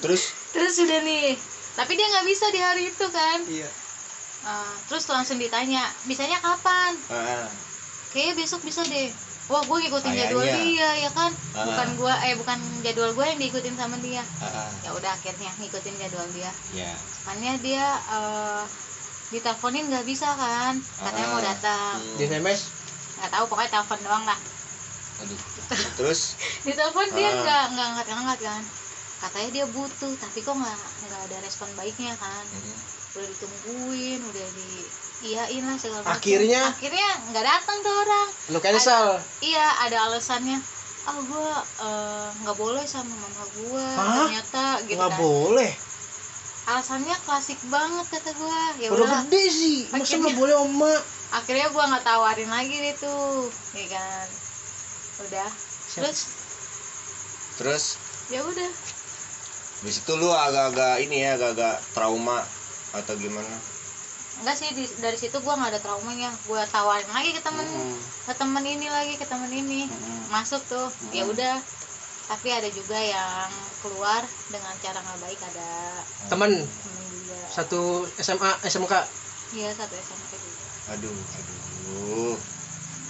Terus? 0.00 0.34
Terus 0.50 0.74
udah 0.82 0.98
nih. 1.04 1.38
Tapi 1.76 1.92
dia 1.94 2.06
nggak 2.08 2.26
bisa 2.26 2.46
di 2.50 2.58
hari 2.58 2.82
itu 2.88 3.06
kan? 3.06 3.38
Iya. 3.46 3.68
Eh, 4.44 4.74
terus 4.88 5.06
langsung 5.06 5.38
ditanya 5.38 5.86
bisanya 6.04 6.42
kapan? 6.42 6.98
Ah, 7.08 7.46
kayaknya 8.10 8.34
besok 8.42 8.60
bisa 8.64 8.82
deh 8.82 9.08
wah 9.44 9.60
gue 9.60 9.76
ngikutin 9.84 10.12
jadwal 10.16 10.46
dia 10.46 10.88
ya 10.98 11.10
kan? 11.12 11.28
Ah. 11.52 11.68
bukan 11.68 11.88
gua 12.00 12.14
eh 12.24 12.32
bukan 12.32 12.56
jadwal 12.80 13.12
gue 13.12 13.24
yang 13.28 13.38
diikutin 13.38 13.76
sama 13.76 13.96
dia. 14.00 14.24
Ah, 14.40 14.68
ya 14.80 14.90
udah 14.96 15.10
akhirnya 15.12 15.50
ngikutin 15.60 15.94
jadwal 16.00 16.24
dia. 16.32 16.50
Makanya 17.28 17.52
dia 17.60 17.86
eh 18.10 18.62
diteleponin 19.28 19.88
nggak 19.90 20.06
bisa 20.06 20.28
kan? 20.32 20.74
Katanya 21.00 21.28
mau 21.28 21.40
Ah. 21.40 21.44
datang. 21.44 21.96
Hmm. 22.00 22.16
di 22.16 22.24
SMS 22.24 22.60
nggak 23.14 23.30
tahu 23.30 23.44
pokoknya 23.48 23.70
telepon 23.72 24.00
doang 24.04 24.24
lah. 24.24 24.38
Aduh 25.22 25.40
terus? 25.96 26.20
Ditelepon 26.66 27.08
dia 27.12 27.30
nggak 27.30 27.64
nggak 27.72 27.86
angkat 27.94 28.06
angkat 28.16 28.38
kan? 28.42 28.62
Katanya 29.24 29.48
dia 29.52 29.64
butuh 29.70 30.12
tapi 30.20 30.38
kok 30.40 30.52
nggak 30.52 30.78
nggak 31.08 31.20
ada 31.30 31.36
respon 31.44 31.68
baiknya 31.76 32.12
kan? 32.16 32.44
Hmm, 32.48 32.76
udah 33.16 33.26
ditungguin 33.28 34.20
udah 34.20 34.46
di 34.56 34.68
iyain 35.24 35.64
lah 35.64 35.76
segala 35.76 36.00
macam. 36.02 36.14
Akhirnya? 36.14 36.62
akhirnya 36.68 37.08
nggak 37.26 37.44
datang 37.44 37.76
tuh 37.80 37.94
orang. 37.96 38.28
Lu 38.48 38.58
cancel? 38.60 39.06
Iya 39.40 39.66
ada 39.82 39.96
alasannya. 40.06 40.58
Ah 41.04 41.16
gue 41.16 41.48
nggak 42.40 42.56
boleh 42.56 42.84
sama 42.84 43.08
mama 43.10 43.44
gue 43.50 43.84
Hah? 43.94 44.24
ternyata 44.24 44.64
gitu 44.84 44.96
nggak 44.96 45.10
kan. 45.10 45.20
boleh? 45.20 45.70
Alasannya 46.64 47.16
klasik 47.24 47.60
banget 47.66 48.06
kata 48.10 48.30
gue 48.32 48.58
ya 48.80 48.88
udah 48.88 49.04
udah 49.04 49.20
gede 49.24 49.44
sih. 49.46 49.76
Masa 49.86 49.96
Akhirnya- 49.98 50.20
nggak 50.22 50.38
boleh 50.38 50.56
oma 50.56 50.94
akhirnya 51.34 51.66
gue 51.66 51.84
nggak 51.84 52.04
tawarin 52.04 52.48
lagi 52.48 52.76
deh 52.78 52.94
tuh 52.96 53.48
ya 53.74 53.86
kan. 53.90 54.26
Udah. 55.24 55.48
Siap. 55.84 56.00
terus? 56.04 56.20
Terus? 57.54 57.84
Ya 58.28 58.40
udah. 58.40 58.70
Di 59.84 59.90
situ 59.92 60.12
lu 60.16 60.32
agak-agak 60.32 61.04
ini 61.04 61.20
ya 61.20 61.36
agak-agak 61.36 61.84
trauma 61.92 62.40
atau 62.92 63.12
gimana 63.14 63.52
enggak 64.36 64.56
sih 64.56 64.68
di- 64.70 64.94
dari 64.96 65.14
situ 65.14 65.36
gue 65.36 65.54
nggak 65.54 65.70
ada 65.70 65.80
traumanya 65.80 66.30
gue 66.40 66.62
tawarin 66.68 67.06
lagi 67.08 67.30
ke 67.30 67.40
temen. 67.40 67.62
Hmm, 67.62 67.96
ke 68.24 68.34
temen 68.34 68.64
ini 68.64 68.86
lagi 68.88 69.14
ke 69.14 69.24
temen 69.24 69.48
ini. 69.48 69.86
Hmm. 69.86 70.22
masuk 70.30 70.62
tuh. 70.64 70.88
Ya 71.10 71.22
Hmm. 71.22 71.32
udah. 71.32 71.56
Tapi 72.24 72.48
ada 72.48 72.68
juga 72.68 72.96
yang 72.96 73.52
keluar 73.78 74.20
dengan 74.48 74.72
cara 74.78 74.96
nggak 74.98 75.20
baik 75.20 75.40
ada 75.44 75.70
temen? 76.26 76.52
Temen 76.56 77.04
juga 77.14 77.36
satu 77.48 77.80
SMA 78.16 78.50
SMK 78.64 78.94
iya 79.52 79.68
satu 79.70 79.92
SMP 79.94 80.32
juga. 80.34 80.64
Aduh 80.90 81.12
aduh. 81.12 82.34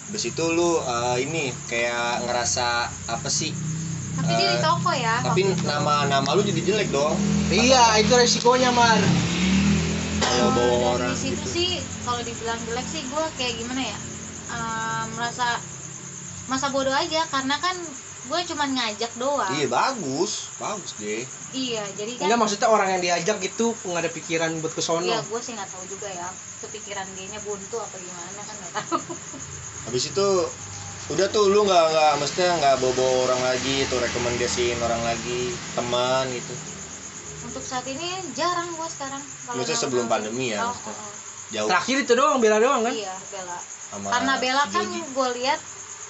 Habis 0.04 0.24
itu 0.26 0.44
lu 0.48 0.76
eh, 0.78 1.16
ini 1.20 1.42
kayak 1.64 2.22
ngerasa 2.22 2.68
apa 3.08 3.28
sih? 3.28 3.54
Tapi 4.14 4.30
dia 4.32 4.46
di 4.48 4.58
Eh, 4.58 4.62
toko 4.62 4.90
ya 4.92 5.14
tapi 5.20 5.40
waktu 5.42 5.56
itu. 5.56 5.64
nama 5.64 5.94
nama 6.04 6.28
lu 6.30 6.42
jadi 6.42 6.60
jelek 6.60 6.88
dong. 6.90 7.14
Iya 7.48 7.98
itu 7.98 8.12
resikonya 8.12 8.70
mar 8.70 8.98
kalau 10.24 10.50
bawa 10.52 10.64
dari 10.64 10.84
orang 10.96 11.16
situ 11.16 11.36
gitu. 11.36 11.48
sih 11.50 11.68
kalau 12.04 12.20
dibilang 12.24 12.60
jelek 12.64 12.86
sih 12.88 13.02
gue 13.04 13.24
kayak 13.36 13.54
gimana 13.60 13.82
ya 13.84 13.98
Eh, 14.44 15.04
merasa 15.16 15.56
masa 16.46 16.68
bodoh 16.68 16.92
aja 16.92 17.24
karena 17.32 17.56
kan 17.56 17.74
gue 18.24 18.40
cuman 18.52 18.68
ngajak 18.76 19.12
doang. 19.16 19.52
Iya 19.56 19.66
bagus. 19.72 20.52
Bagus 20.60 20.92
deh 21.00 21.24
iya 21.54 21.86
jadi 21.94 22.18
kan 22.18 22.26
enggak 22.26 22.40
maksudnya 22.42 22.66
orang 22.66 22.88
yang 22.98 23.02
diajak 23.02 23.38
gitu 23.38 23.78
nggak 23.86 24.02
ada 24.02 24.10
pikiran 24.10 24.50
buat 24.58 24.74
ke 24.74 24.82
sono? 24.82 25.06
Iya, 25.06 25.22
gue 25.22 25.40
sih 25.40 25.54
nggak 25.54 25.70
tahu 25.70 25.86
juga 25.86 26.10
ya 26.10 26.26
kepikiran 26.66 27.06
dia 27.14 27.30
nya 27.30 27.40
buntu 27.46 27.78
apa 27.78 27.94
gimana 27.94 28.40
kan 28.42 28.54
nggak 28.58 28.72
tahu. 28.74 28.98
habis 29.86 30.04
itu 30.10 30.28
udah 31.14 31.26
tuh 31.30 31.46
lu 31.52 31.62
nggak 31.62 31.84
nggak 31.94 32.12
maksudnya 32.18 32.50
nggak 32.58 32.76
bobo 32.82 33.28
orang 33.28 33.38
lagi 33.44 33.86
tuh 33.86 34.02
rekomendasiin 34.02 34.80
orang 34.82 34.98
lagi 35.06 35.54
teman 35.78 36.26
gitu 36.34 36.73
Untuk 37.45 37.62
saat 37.62 37.84
ini 37.84 38.09
jarang 38.32 38.68
gue 38.70 38.88
sekarang. 38.88 39.20
Kalau 39.20 39.57
Maksudnya 39.57 39.78
sebelum 39.78 40.07
pandemi 40.07 40.51
ya, 40.51 40.61
Oh, 40.61 40.72
oh, 40.72 40.88
oh. 40.88 41.12
jauh 41.51 41.68
terakhir 41.68 41.97
itu 42.01 42.12
doang 42.12 42.38
bela 42.38 42.57
doang 42.59 42.82
kan 42.82 42.90
Iya, 42.90 43.14
Bella. 43.28 43.59
sama 43.84 44.07
Karena 44.11 44.34
Bella 44.38 44.62
si 44.64 44.72
kan 44.72 44.86
gue 44.88 45.28
lihat 45.36 45.61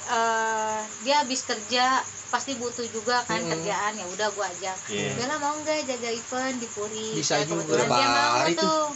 eh, 0.07 0.79
dia 1.03 1.15
habis 1.19 1.41
kerja 1.43 1.85
pasti 2.27 2.55
butuh 2.55 2.83
juga 2.89 3.23
kan 3.25 3.39
Mm-mm. 3.39 3.51
kerjaan 3.53 3.93
ya 3.95 4.07
udah 4.09 4.29
gue 4.29 4.47
ajak. 4.49 4.79
Iya. 4.89 5.11
Bella 5.15 5.37
mau 5.39 5.55
nggak 5.57 5.85
jaga 5.85 6.11
event 6.11 6.57
di 6.57 6.69
Puri? 6.69 7.09
Bisa 7.15 7.35
Ya, 7.37 7.45
juga. 7.45 7.79
dia 7.79 8.07
mau 8.07 8.31
hari 8.39 8.55
tuh? 8.55 8.89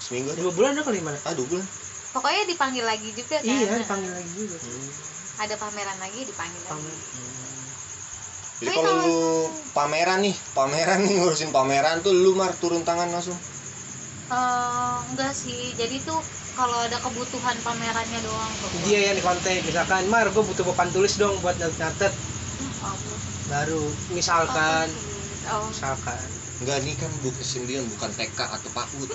seminggu 0.00 0.34
dua 0.34 0.50
bulan 0.50 0.74
ada 0.74 0.82
kali 0.82 0.98
mana 0.98 1.14
ah 1.22 1.30
dua 1.30 1.46
bulan 1.46 1.62
Pokoknya 2.10 2.42
dipanggil 2.44 2.82
lagi 2.82 3.14
juga 3.14 3.38
kan. 3.38 3.46
iya 3.46 3.78
dipanggil 3.78 4.10
lagi 4.10 4.32
juga 4.34 4.58
Ada 5.38 5.54
pameran 5.54 5.98
lagi 5.98 6.20
dipanggil 6.26 6.58
lagi. 6.58 6.72
Panggil. 6.74 6.98
Jadi 8.60 8.76
kalau 8.76 8.92
lu 9.04 9.18
pameran 9.76 10.20
nih 10.26 10.36
pameran 10.56 11.00
nih 11.06 11.14
ngurusin 11.18 11.50
pameran 11.56 11.96
tuh 12.04 12.12
lu 12.22 12.30
mar 12.40 12.52
turun 12.60 12.82
tangan 12.88 13.08
langsung? 13.14 13.38
Eh, 14.30 14.96
enggak 15.10 15.32
sih. 15.34 15.74
Jadi 15.74 15.96
tuh 16.06 16.20
kalau 16.54 16.78
ada 16.86 16.98
kebutuhan 17.02 17.56
pamerannya 17.66 18.20
doang 18.22 18.52
kok. 18.62 18.70
dia 18.86 18.98
yang 19.10 19.16
di 19.18 19.22
kontak 19.24 19.58
misalkan 19.66 20.04
mar 20.12 20.26
gue 20.30 20.42
butuh 20.44 20.64
papan 20.70 20.88
tulis 20.94 21.14
dong 21.18 21.34
buat 21.42 21.56
nyatet 21.58 22.12
Oh, 22.80 22.96
bu- 22.96 23.22
baru 23.50 23.80
oh, 23.80 23.90
misalkan 24.12 24.86
oh, 25.50 25.62
misalkan. 25.68 26.28
Enggak 26.60 26.78
nih 26.84 26.94
kan 27.00 27.10
bukan 27.24 27.44
sembilan 27.44 27.84
bukan 27.96 28.10
TK 28.12 28.38
atau 28.56 28.70
PAUD 28.76 29.10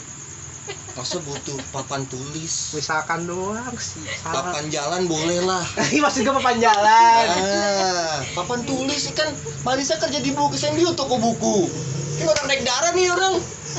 masa 0.96 1.20
butuh 1.20 1.60
papan 1.70 2.08
tulis? 2.08 2.74
Misalkan 2.74 3.28
doang 3.28 3.76
sih 3.76 4.02
salah. 4.18 4.50
Papan 4.50 4.66
jalan 4.70 5.06
boleh 5.06 5.44
lah. 5.44 5.62
Ini 5.92 6.00
maksud 6.00 6.24
gue 6.24 6.34
papan 6.34 6.58
jalan. 6.58 7.26
Ah 7.30 8.18
papan 8.34 8.64
tulis 8.64 8.98
sih 9.02 9.14
kan. 9.14 9.30
Marisa 9.62 10.00
kerja 10.00 10.18
di 10.18 10.32
buku 10.32 10.56
Sendio 10.56 10.94
toko 10.94 11.20
buku. 11.20 11.68
Ini 12.16 12.26
orang 12.26 12.46
naik 12.48 12.64
darah 12.64 12.92
nih 12.94 13.12
orang. 13.12 13.36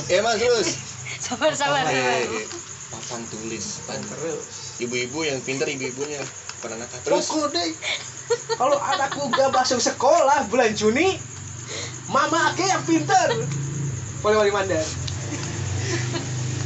Ya 0.06 0.20
mas 0.20 0.36
terus. 0.36 0.68
Sabar 1.16 1.50
sabar 1.52 1.82
Eh, 1.82 1.96
sabar. 1.96 2.20
eh, 2.36 2.46
papan 2.92 3.20
tulis 3.26 3.64
terus. 3.82 4.44
Ibu-ibu 4.78 5.18
yang 5.24 5.40
pinter 5.40 5.66
ibu-ibunya. 5.66 6.20
Pernah 6.60 6.84
terus. 7.02 7.26
Pukul 7.26 7.48
deh. 7.50 7.70
Kalau 8.54 8.76
anakku 8.76 9.30
gak 9.30 9.50
masuk 9.50 9.78
sekolah 9.78 10.46
bulan 10.46 10.74
Juni 10.74 11.16
mama 12.06 12.52
ake 12.52 12.62
yang 12.62 12.82
pinter. 12.84 13.42
Wali 14.20 14.36
Wali 14.36 14.52
Mandar 14.52 15.05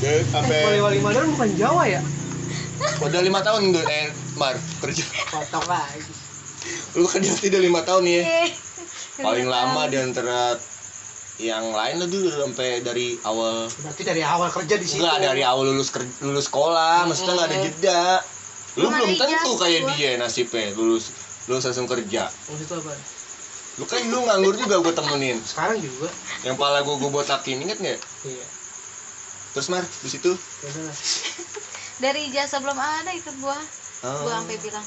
ya, 0.01 0.13
sampai 0.27 0.59
Wali 0.65 0.81
Wali 0.81 0.99
Mandar 1.01 1.25
bukan 1.27 1.51
Jawa 1.55 1.85
ya? 1.85 2.01
Udah 2.99 3.21
lima 3.21 3.41
tahun 3.41 3.71
tuh 3.71 3.85
eh 3.85 4.09
Mar 4.35 4.57
kerja. 4.81 5.05
Kotok 5.27 5.65
lagi. 5.67 6.01
Lu 6.95 7.05
kerja 7.05 7.31
tidak 7.35 7.61
lima 7.61 7.81
tahun 7.83 8.03
nih 8.03 8.15
ya. 8.15 8.25
Eh, 8.43 8.51
paling 9.19 9.47
lama 9.47 9.85
di 9.87 9.97
antara 9.97 10.57
yang 11.39 11.73
lain 11.73 11.97
lah 11.97 12.05
dulu 12.07 12.29
sampai 12.29 12.81
dari 12.81 13.17
awal 13.23 13.65
berarti 13.67 14.03
dari 14.03 14.21
awal 14.21 14.49
kerja 14.51 14.77
di 14.77 14.85
situ. 14.85 15.01
Enggak 15.01 15.19
dari 15.23 15.43
awal 15.43 15.65
lulus 15.67 15.89
ker- 15.89 16.21
lulus 16.21 16.47
sekolah 16.47 17.05
maksudnya 17.05 17.33
nggak 17.35 17.49
ada 17.49 17.57
Hmm. 17.57 17.67
jeda. 17.67 18.05
Lu 18.77 18.87
Belum 18.87 19.11
tentu 19.15 19.51
kayak 19.57 19.81
gua. 19.83 19.93
dia 19.95 20.11
nasibnya 20.15 20.69
lulus 20.73 21.13
lulus 21.47 21.65
langsung 21.65 21.89
kerja. 21.89 22.29
Maksud 22.29 22.61
itu 22.61 22.75
apa? 22.77 22.93
Lu 23.77 23.85
kan 23.85 24.01
lu 24.05 24.19
nganggur 24.23 24.55
juga 24.55 24.77
gue 24.79 24.93
temenin. 24.93 25.37
Sekarang 25.41 25.81
juga. 25.81 26.13
Yang 26.43 26.57
pala 26.57 26.79
gue 26.81 26.95
gue 26.95 27.11
botakin 27.11 27.57
inget 27.59 27.79
nggak? 27.79 28.01
Iya 28.27 28.47
terus 29.51 29.67
mar 29.69 29.83
di 29.83 30.09
situ 30.09 30.31
dari 32.03 32.27
ijazah 32.27 32.59
belum 32.59 32.77
ada 32.77 33.11
ikut 33.13 33.37
gua 33.39 33.59
Oh. 34.01 34.25
gua 34.25 34.41
sampai 34.41 34.57
bilang 34.57 34.87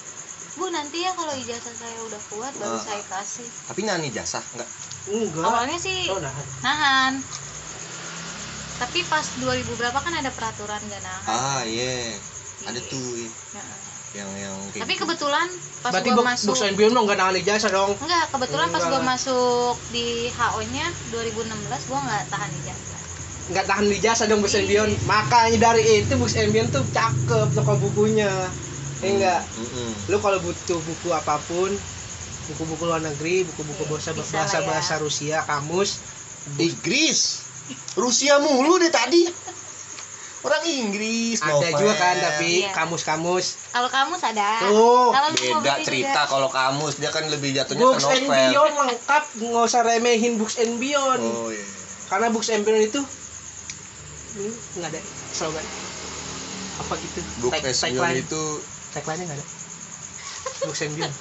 bu 0.53 0.65
nanti 0.67 0.97
ya 0.99 1.13
kalau 1.13 1.33
ijazah 1.35 1.69
saya 1.71 1.97
udah 2.01 2.21
kuat 2.27 2.53
baru 2.55 2.73
Ah. 2.73 2.81
saya 2.81 3.03
kasih 3.03 3.45
tapi 3.67 3.81
nani 3.83 4.09
jasa 4.09 4.41
enggak 4.49 4.69
enggak 5.05 5.43
awalnya 5.43 5.77
sih 5.77 6.09
oh 6.09 6.17
nah 6.17 6.33
nahan 6.59 7.21
tapi 8.75 8.99
pas 9.03 9.21
2000 9.37 9.69
berapa 9.71 9.93
kan 9.95 10.13
ada 10.13 10.29
peraturan 10.29 10.81
gak 10.81 11.01
nahan 11.01 11.29
ah 11.29 11.61
iya 11.61 12.17
ada 12.65 12.73
Iya. 12.75 12.89
tuh 12.89 13.05
iya. 13.13 13.29
Heeh. 13.29 13.79
yang 14.13 14.29
yang 14.35 14.55
kayak 14.69 14.81
tapi 14.81 14.93
gitu. 14.93 15.01
kebetulan 15.05 15.47
pas 15.79 15.91
berarti 15.91 16.09
gua 16.09 16.17
buk 16.17 16.25
masuk 16.27 16.55
Senbion 16.55 16.91
dong 16.91 17.05
gak 17.05 17.19
nahan 17.19 17.35
ijazah 17.35 17.69
dong 17.69 17.91
enggak 17.95 18.25
kebetulan 18.29 18.67
pas 18.67 18.81
Enggak. 18.81 18.93
gua 18.93 19.01
masuk 19.07 19.75
di 19.89 20.05
HO 20.31 20.59
nya 20.69 20.85
2016 21.09 21.53
gua 21.85 21.99
nggak 22.01 22.23
tahan 22.29 22.49
ijazah 22.55 22.92
nggak 23.43 23.65
tahan 23.65 23.85
ijazah 23.89 24.25
dong 24.25 24.39
buk 24.39 24.47
Iya. 24.47 24.55
Senbion 24.57 24.89
makanya 25.03 25.57
dari 25.61 25.83
itu 25.99 26.15
buk 26.15 26.27
Senbion 26.27 26.67
tuh 26.67 26.83
cakep 26.87 27.47
toko 27.51 27.75
bukunya. 27.77 28.31
Ya 28.99 29.09
enggak 29.09 29.41
lu 30.07 30.17
kalau 30.17 30.39
butuh 30.39 30.79
buku 30.79 31.09
apa 31.11 31.35
pun 31.43 31.67
buku-buku 32.45 32.83
luar 32.83 32.99
negeri 32.99 33.43
buku-buku 33.43 33.83
Iya, 33.83 33.91
bahasa 33.91 34.11
bahasa 34.13 34.31
lah 34.53 34.63
ya. 34.63 34.67
bahasa 34.69 34.93
Rusia 34.97 35.37
kamus. 35.43 35.99
Inggris 36.57 37.43
Rusia 37.93 38.39
mulu 38.39 38.75
deh 38.75 38.87
tadi. 38.87 39.27
Orang 40.43 40.59
Inggris 40.61 41.39
ada 41.39 41.55
novel. 41.55 41.79
juga 41.79 41.93
kan 41.95 42.15
tapi 42.17 42.63
Iya. 42.63 42.71
kamus-kamus. 42.71 43.45
Kalau 43.71 43.87
kamu 43.87 44.13
sadar 44.17 44.59
Tuh, 44.61 45.07
kalau 45.09 45.27
mau 45.31 45.59
beda 45.59 45.75
cerita 45.79 46.21
kalau 46.27 46.47
kamus 46.47 46.95
dia 46.95 47.07
kan 47.09 47.23
lebih 47.25 47.51
jatuhnya 47.53 47.79
ke 47.79 47.87
Books 47.89 48.03
and 48.05 48.23
novel. 48.23 48.35
Beyond 48.41 48.73
lengkap 48.77 49.23
nggak 49.41 49.63
usah 49.63 49.81
remehin 49.81 50.33
Books 50.35 50.55
and 50.57 50.75
Beyond 50.77 51.23
oh 51.23 51.47
iya. 51.47 51.63
Karena 52.05 52.27
Books 52.27 52.51
and 52.51 52.63
Beyond 52.63 52.83
itu 52.85 52.99
ini 54.33 54.49
nggak 54.77 54.89
ada 54.89 55.01
slogan? 55.31 55.65
Apa 56.79 56.93
gitu? 56.97 57.19
Book 57.39 57.53
Tag- 57.53 57.69
tagline? 57.69 58.21
Itu 58.21 58.41
tagline 58.91 59.21
nggak 59.25 59.37
ada? 59.37 59.45
Books 60.63 60.81
and 60.81 60.93
Beyond 60.95 61.15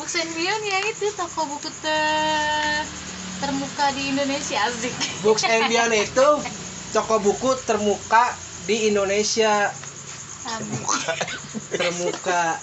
Books 0.00 0.14
and 0.16 0.32
Beyond 0.32 0.62
ya 0.64 0.78
itu 0.88 1.06
toko 1.12 1.40
buku 1.44 1.68
ter 1.84 2.84
termuka 3.38 3.86
di 3.92 4.02
Indonesia 4.10 4.58
asik. 4.64 4.94
Books 5.20 5.44
and 5.44 5.66
Beyond 5.70 5.94
itu 5.94 6.28
toko 6.92 7.14
buku 7.20 7.50
termuka 7.62 8.32
di 8.64 8.88
Indonesia. 8.88 9.70
Termuka. 11.70 12.58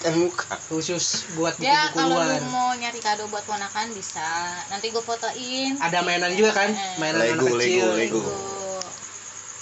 Kan 0.00 0.16
muka 0.16 0.56
khusus 0.72 1.28
buat 1.36 1.56
ya 1.60 1.92
buku-buku 1.92 2.16
kalau 2.16 2.24
lu 2.24 2.48
mau 2.48 2.72
nyari 2.72 3.00
kado 3.04 3.28
buat 3.28 3.44
ponakan 3.44 3.92
bisa. 3.92 4.24
Nanti 4.72 4.88
gue 4.88 5.00
fotoin. 5.00 5.76
Ada 5.76 6.00
mainan 6.00 6.32
juga 6.36 6.56
kan? 6.56 6.72
Eh, 6.72 6.96
mainan 6.96 7.20
Lego, 7.20 7.48
anak 7.48 7.60
kecil. 7.60 7.88
Lego, 7.96 8.20
Lego. 8.20 8.59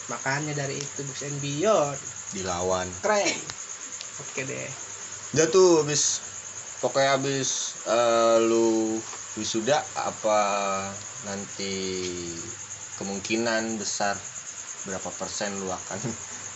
Makanya 0.08 0.52
dari 0.56 0.76
itu 0.80 1.00
Books 1.04 1.24
and 1.24 1.38
Beyond. 1.40 2.00
Dilawan. 2.32 2.88
Keren. 3.04 3.38
Oke 4.24 4.42
deh. 4.48 4.68
Dia 5.36 5.46
tuh 5.52 5.84
habis 5.84 6.24
pokoknya 6.80 7.20
habis 7.20 7.76
eh, 7.84 8.36
lu 8.44 8.96
wisuda 9.36 9.78
apa 9.94 10.40
nanti 11.28 12.04
kemungkinan 12.98 13.78
besar 13.78 14.16
berapa 14.88 15.10
persen 15.14 15.54
lu 15.60 15.68
akan 15.68 16.00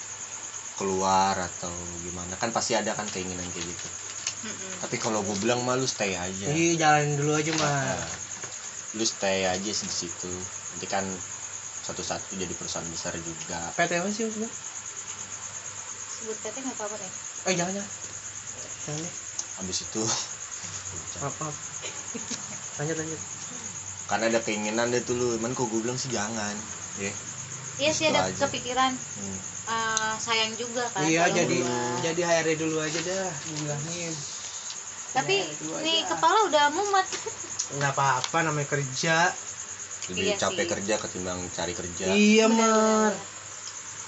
keluar 0.81 1.37
atau 1.37 1.73
gimana? 2.03 2.35
Kan 2.41 2.51
pasti 2.51 2.73
ada 2.75 2.97
kan 2.97 3.07
keinginan 3.13 3.47
kayak 3.53 3.69
gitu. 3.69 3.89
Mm-mm. 4.43 4.75
tapi 4.83 4.99
kalau 4.99 5.23
gue 5.23 5.39
bilang 5.39 5.63
mah 5.63 5.79
lu 5.79 5.87
stay 5.87 6.19
aja. 6.19 6.51
Iya 6.51 6.75
jalanin 6.75 7.15
dulu 7.15 7.39
aja 7.39 7.55
mah 7.63 7.95
Nah, 7.95 8.07
lu 8.99 9.07
stay 9.07 9.47
aja 9.47 9.71
di 9.71 9.93
situ. 9.95 10.33
Nanti 10.75 10.87
kan 10.91 11.07
satu 11.83 12.01
satu 12.01 12.35
jadi 12.35 12.55
perusahaan 12.55 12.87
besar 12.87 13.13
juga. 13.17 13.59
PT 13.75 13.91
apa 13.95 14.09
sih 14.09 14.23
maksudnya? 14.25 14.51
sebut 16.13 16.39
PT 16.39 16.57
nggak 16.57 16.77
apa-apa 16.79 16.95
deh. 16.97 17.13
Eh 17.45 17.55
jangan 17.55 17.73
jangan. 17.75 17.91
Jangan 18.81 19.01
deh. 19.01 19.15
Habis 19.53 19.79
itu 19.83 20.03
maaf 21.23 21.55
lanjut 22.79 22.97
lanjut. 22.97 23.21
Karena 24.05 24.25
ada 24.29 24.41
keinginan 24.41 24.87
deh 24.89 25.03
tuh 25.03 25.15
lu 25.15 25.35
emang 25.35 25.53
kok 25.53 25.67
gue 25.67 25.81
bilang 25.81 25.99
sih 25.99 26.09
jangan. 26.09 26.55
Ya 26.97 27.11
iya 27.79 27.91
sih 27.91 28.07
Itu 28.07 28.15
ada 28.15 28.29
aja. 28.29 28.47
kepikiran. 28.47 28.93
Hmm. 28.95 29.39
eh, 29.65 30.15
sayang 30.19 30.53
juga 30.55 30.87
kan 30.91 31.03
iya 31.03 31.27
jadi 31.27 31.57
gua. 31.59 32.03
jadi 32.03 32.21
HRD 32.21 32.51
dulu 32.59 32.79
aja 32.79 32.99
dah 33.01 33.31
bilangin. 33.53 34.15
Tapi 35.13 35.35
Ya, 35.37 35.47
dulu 35.59 35.75
nih 35.81 35.97
aja. 35.99 36.09
kepala 36.09 36.39
udah 36.47 36.65
mumet. 36.71 37.07
Nggak 37.73 37.93
apa-apa 37.93 38.39
namanya 38.43 38.69
kerja 38.69 39.17
lebih 40.11 40.35
Iya 40.35 40.37
capek 40.39 40.65
sih. 40.67 40.71
kerja 40.75 40.95
ketimbang 40.99 41.39
cari 41.55 41.73
kerja. 41.73 42.05
Iya 42.11 42.47
mar. 42.51 43.15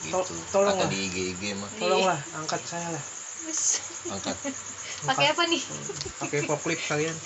gitu. 0.02 0.20
to- 0.20 0.26
tolong 0.52 0.76
atau 0.76 0.84
lah. 0.84 0.90
di 0.92 0.98
IG 1.00 1.16
IG 1.32 1.42
mah 1.56 1.70
tolonglah 1.78 2.18
angkat 2.34 2.60
saya 2.66 2.88
lah. 2.92 3.04
Angkat. 4.10 4.36
Pakai 5.08 5.26
apa 5.32 5.42
nih? 5.46 5.62
Pakai 6.18 6.38
forklift 6.44 6.84
kalian. 6.88 7.16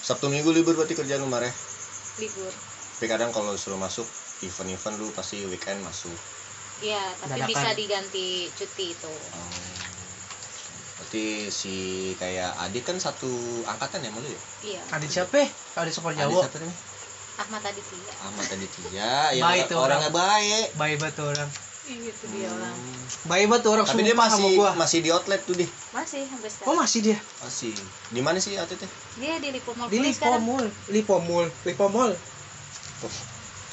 Sabtu 0.00 0.32
Minggu 0.32 0.48
libur 0.54 0.72
berarti 0.72 0.96
kerjaan 0.96 1.20
lu 1.20 1.28
Mare 1.28 1.52
libur. 2.16 2.50
Tapi 2.98 3.06
kadang 3.06 3.30
kalau 3.30 3.54
suruh 3.54 3.78
masuk 3.78 4.08
event-event 4.42 4.96
lu 4.98 5.12
pasti 5.12 5.44
weekend 5.44 5.84
masuk. 5.84 6.14
Iya 6.78 7.02
tapi 7.18 7.42
Dadakan. 7.42 7.50
bisa 7.50 7.68
diganti 7.74 8.26
cuti 8.54 8.86
itu. 8.94 9.12
Oh. 9.12 9.87
Berarti 10.98 11.46
si 11.48 11.74
kayak 12.18 12.58
Adit 12.58 12.82
kan 12.82 12.98
satu 12.98 13.30
angkatan 13.64 14.02
ya 14.02 14.10
malu 14.10 14.26
ya? 14.26 14.40
Iya. 14.66 14.80
Adit 14.92 15.10
siapa? 15.10 15.46
Adit 15.78 15.94
Super 15.94 16.12
Adit 16.12 16.26
Jawa. 16.26 16.42
siapa 16.44 16.58
namanya? 16.58 16.76
Ahmad 17.38 17.62
Aditya. 17.62 18.12
Ahmad 18.26 18.46
Aditya 18.50 19.10
yang 19.38 19.46
Baik 19.46 19.62
tuh 19.70 19.78
orangnya 19.78 20.10
baik. 20.10 20.66
Baik 20.74 20.96
banget 20.98 21.18
orang. 21.22 21.50
Iya, 21.88 22.10
itu 22.12 22.24
dia 22.34 22.48
orang. 22.50 22.74
Baik 23.24 23.44
banget 23.48 23.64
orang 23.70 23.84
tapi 23.86 24.02
dia 24.02 24.16
masih 24.18 24.44
gua. 24.58 24.70
masih 24.74 24.98
di 25.00 25.10
outlet 25.14 25.40
tuh 25.46 25.54
deh. 25.54 25.70
Masih 25.94 26.26
sampai 26.26 26.50
Oh 26.50 26.52
sekarang. 26.52 26.76
masih 26.82 26.98
dia? 27.00 27.18
Masih. 27.40 27.70
Di 28.10 28.20
mana 28.20 28.38
sih 28.42 28.58
outletnya? 28.58 28.90
Dia 29.22 29.34
di 29.38 29.48
Lipo 29.54 29.70
Mall 29.78 29.86
di 29.88 29.96
Puri 29.96 30.10
sekarang. 30.10 30.42
Lipomol, 30.42 30.64
Lipomol, 30.90 31.46
Lipomol. 31.64 32.10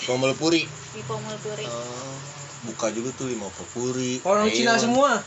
Komol 0.06 0.32
Puri. 0.38 0.62
Lipo 0.94 1.18
Mall 1.18 1.38
Puri. 1.42 1.66
Oh, 1.66 2.16
buka 2.70 2.94
juga 2.94 3.10
tuh 3.18 3.34
lima 3.34 3.50
Puri. 3.74 4.22
Orang. 4.22 4.46
Cina 4.54 4.78
semua. 4.78 5.18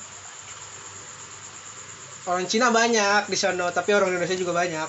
Orang 2.28 2.44
Cina 2.44 2.68
banyak 2.68 3.24
di 3.24 3.38
sana, 3.40 3.72
tapi 3.72 3.96
orang 3.96 4.12
Indonesia 4.12 4.36
juga 4.36 4.52
banyak. 4.52 4.88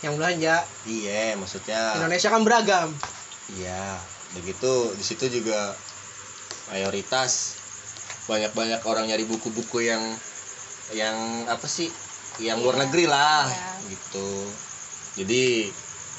Yang 0.00 0.14
belanja. 0.16 0.56
iya 0.86 1.34
maksudnya 1.36 1.98
Indonesia 2.00 2.30
kan 2.30 2.40
beragam. 2.40 2.88
Iya, 3.52 3.98
begitu 4.32 4.94
di 4.94 5.04
situ 5.04 5.28
juga 5.28 5.74
mayoritas 6.70 7.58
banyak-banyak 8.24 8.80
orang 8.84 9.10
nyari 9.10 9.26
buku-buku 9.26 9.84
yang 9.84 10.00
yang 10.94 11.16
apa 11.50 11.66
sih? 11.66 11.90
Yang 12.38 12.62
luar 12.62 12.76
Iya, 12.78 12.82
negeri 12.86 13.04
lah 13.10 13.44
iya. 13.50 13.72
gitu. 13.90 14.28
Jadi 15.18 15.68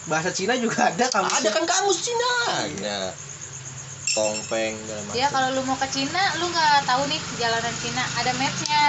Bahasa 0.06 0.30
Cina 0.36 0.54
juga 0.60 0.90
ada 0.92 1.06
kamu. 1.08 1.26
ada 1.26 1.50
kan 1.50 1.66
kamus 1.66 2.00
Cina. 2.04 2.34
Ya. 2.78 3.00
Tongpeng 3.10 3.29
segala 4.10 5.02
macam. 5.06 5.16
Ya 5.16 5.28
kalau 5.30 5.48
lu 5.54 5.62
mau 5.66 5.78
ke 5.78 5.88
Cina, 5.94 6.24
lu 6.42 6.50
nggak 6.50 6.86
tahu 6.86 7.02
nih 7.08 7.22
jalanan 7.38 7.76
Cina, 7.80 8.04
ada 8.18 8.32
mapsnya. 8.36 8.84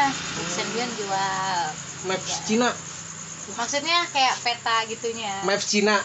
Senbion 0.48 0.90
jual. 0.96 1.60
Maps 2.08 2.48
Cina, 2.48 2.72
Maksudnya 3.50 4.06
kayak 4.14 4.34
peta 4.40 4.76
gitunya. 4.88 5.34
Maps 5.44 5.66
Cina, 5.68 6.00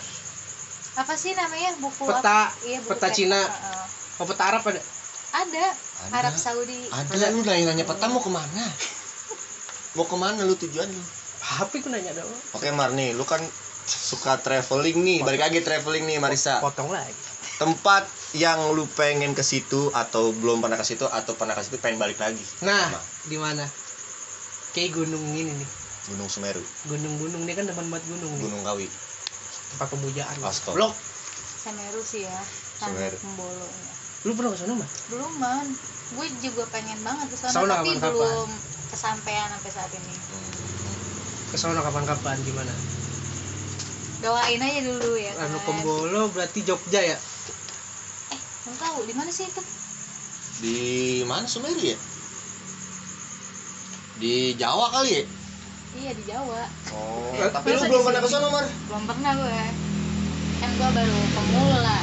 Apa 0.95 1.11
sih 1.19 1.35
namanya 1.35 1.75
buku 1.83 2.07
Peta- 2.07 2.23
apa? 2.23 2.63
Iya, 2.63 2.79
buku 2.79 2.91
peta 2.95 3.07
Cina. 3.11 3.41
Heeh. 3.43 3.83
oh, 4.19 4.25
peta 4.27 4.43
Arab 4.47 4.63
ada. 4.63 4.79
Ada. 5.35 5.65
Ada. 6.07 6.15
Arab 6.23 6.35
Saudi. 6.39 6.87
Ada 6.87 7.35
lu 7.35 7.43
nanya-nanya 7.43 7.83
peta 7.83 8.07
mau 8.07 8.23
ke 8.23 8.31
mana? 8.31 8.63
Mau 9.99 10.07
ke 10.07 10.15
mana 10.15 10.47
lu 10.47 10.55
tujuan 10.55 10.87
lu? 10.87 11.03
Apa 11.45 11.75
aku 11.75 11.91
nanya 11.91 12.15
dong? 12.15 12.31
Oke 12.55 12.71
Mar 12.71 12.95
nih, 12.95 13.11
lu 13.11 13.27
kan 13.27 13.43
suka 13.85 14.39
traveling 14.39 14.97
nih, 15.03 15.19
balik 15.21 15.43
lagi 15.45 15.59
traveling 15.61 16.07
nih 16.07 16.17
Marisa. 16.17 16.63
Potong 16.63 16.89
lagi. 16.89 17.13
Tempat 17.55 18.03
yang 18.35 18.59
lu 18.75 18.83
pengen 18.99 19.31
ke 19.31 19.39
situ 19.39 19.87
atau 19.95 20.35
belum 20.35 20.59
pernah 20.59 20.75
ke 20.75 20.83
situ 20.83 21.07
atau 21.07 21.39
pernah 21.39 21.55
ke 21.55 21.63
situ 21.63 21.79
pengen 21.79 21.95
balik 21.95 22.19
lagi 22.19 22.43
Nah, 22.63 22.91
di 23.31 23.39
mana? 23.39 23.63
Kayak 24.75 24.99
gunung 24.99 25.23
ini 25.31 25.55
nih. 25.55 25.69
Gunung 26.11 26.27
Semeru 26.27 26.59
Gunung-gunung 26.91 27.47
dia 27.47 27.55
kan 27.55 27.65
depan 27.65 27.87
banget 27.87 28.05
gunung 28.11 28.31
nih. 28.35 28.43
Gunung 28.43 28.61
Kawi 28.67 28.87
Tempat 29.75 29.87
pemujaan. 29.91 30.35
Astaga. 30.43 30.75
Blok. 30.75 30.93
Semeru 31.63 32.01
sih 32.03 32.27
ya. 32.27 32.39
Semeru. 32.77 33.17
Pembolo. 33.17 33.67
Lu 34.25 34.31
pernah 34.37 34.51
ke 34.53 34.57
sana, 34.61 34.73
Mbak? 34.77 34.89
Belum 35.09 35.33
man. 35.41 35.67
Gue 36.15 36.27
juga 36.39 36.63
pengen 36.69 36.99
banget 37.01 37.27
ke 37.33 37.37
sana 37.39 37.53
tapi 37.55 37.97
kapan-kapan? 37.97 38.13
belum 38.13 38.49
kesampaian 38.93 39.47
sampai 39.49 39.71
saat 39.73 39.91
ini. 39.95 40.15
Ke 41.49 41.57
sana 41.57 41.81
kapan-kapan 41.81 42.37
gimana? 42.45 42.73
Doain 44.21 44.61
aja 44.61 44.81
dulu 44.85 45.11
ya 45.17 45.31
kan. 45.33 45.49
Anu 45.49 45.59
Kembolo 45.65 46.21
berarti 46.29 46.59
Jogja 46.61 47.01
ya? 47.01 47.17
Belum 48.65 48.77
tahu 48.77 48.99
di 49.05 49.13
mana 49.13 49.29
sih 49.29 49.45
itu? 49.45 49.61
di 50.55 50.79
mana 51.21 51.43
Semeru 51.43 51.77
ya 51.77 51.99
di 54.15 54.55
Jawa 54.55 54.87
kali 54.89 55.11
ya 55.11 55.23
Iya 55.95 56.11
di 56.11 56.23
Jawa. 56.23 56.63
oh 56.91 57.35
Eh, 57.35 57.51
tapi 57.51 57.71
lu 57.71 57.83
belum 57.85 58.03
pernah 58.03 58.19
ke 58.19 58.27
sana 58.27 58.47
Mar 58.47 58.63
Belum 58.63 59.03
pernah 59.05 59.31
gue. 59.31 59.59
Kan 60.55 60.69
gue 60.71 60.89
baru 60.91 61.19
pemula. 61.29 61.97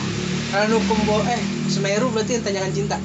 Anu 0.54 0.76
Kembolo 0.82 1.24
eh 1.26 1.40
Semeru 1.66 2.08
berarti 2.08 2.36
yang 2.36 2.44
tanyakan 2.44 2.72
cinta. 2.72 2.96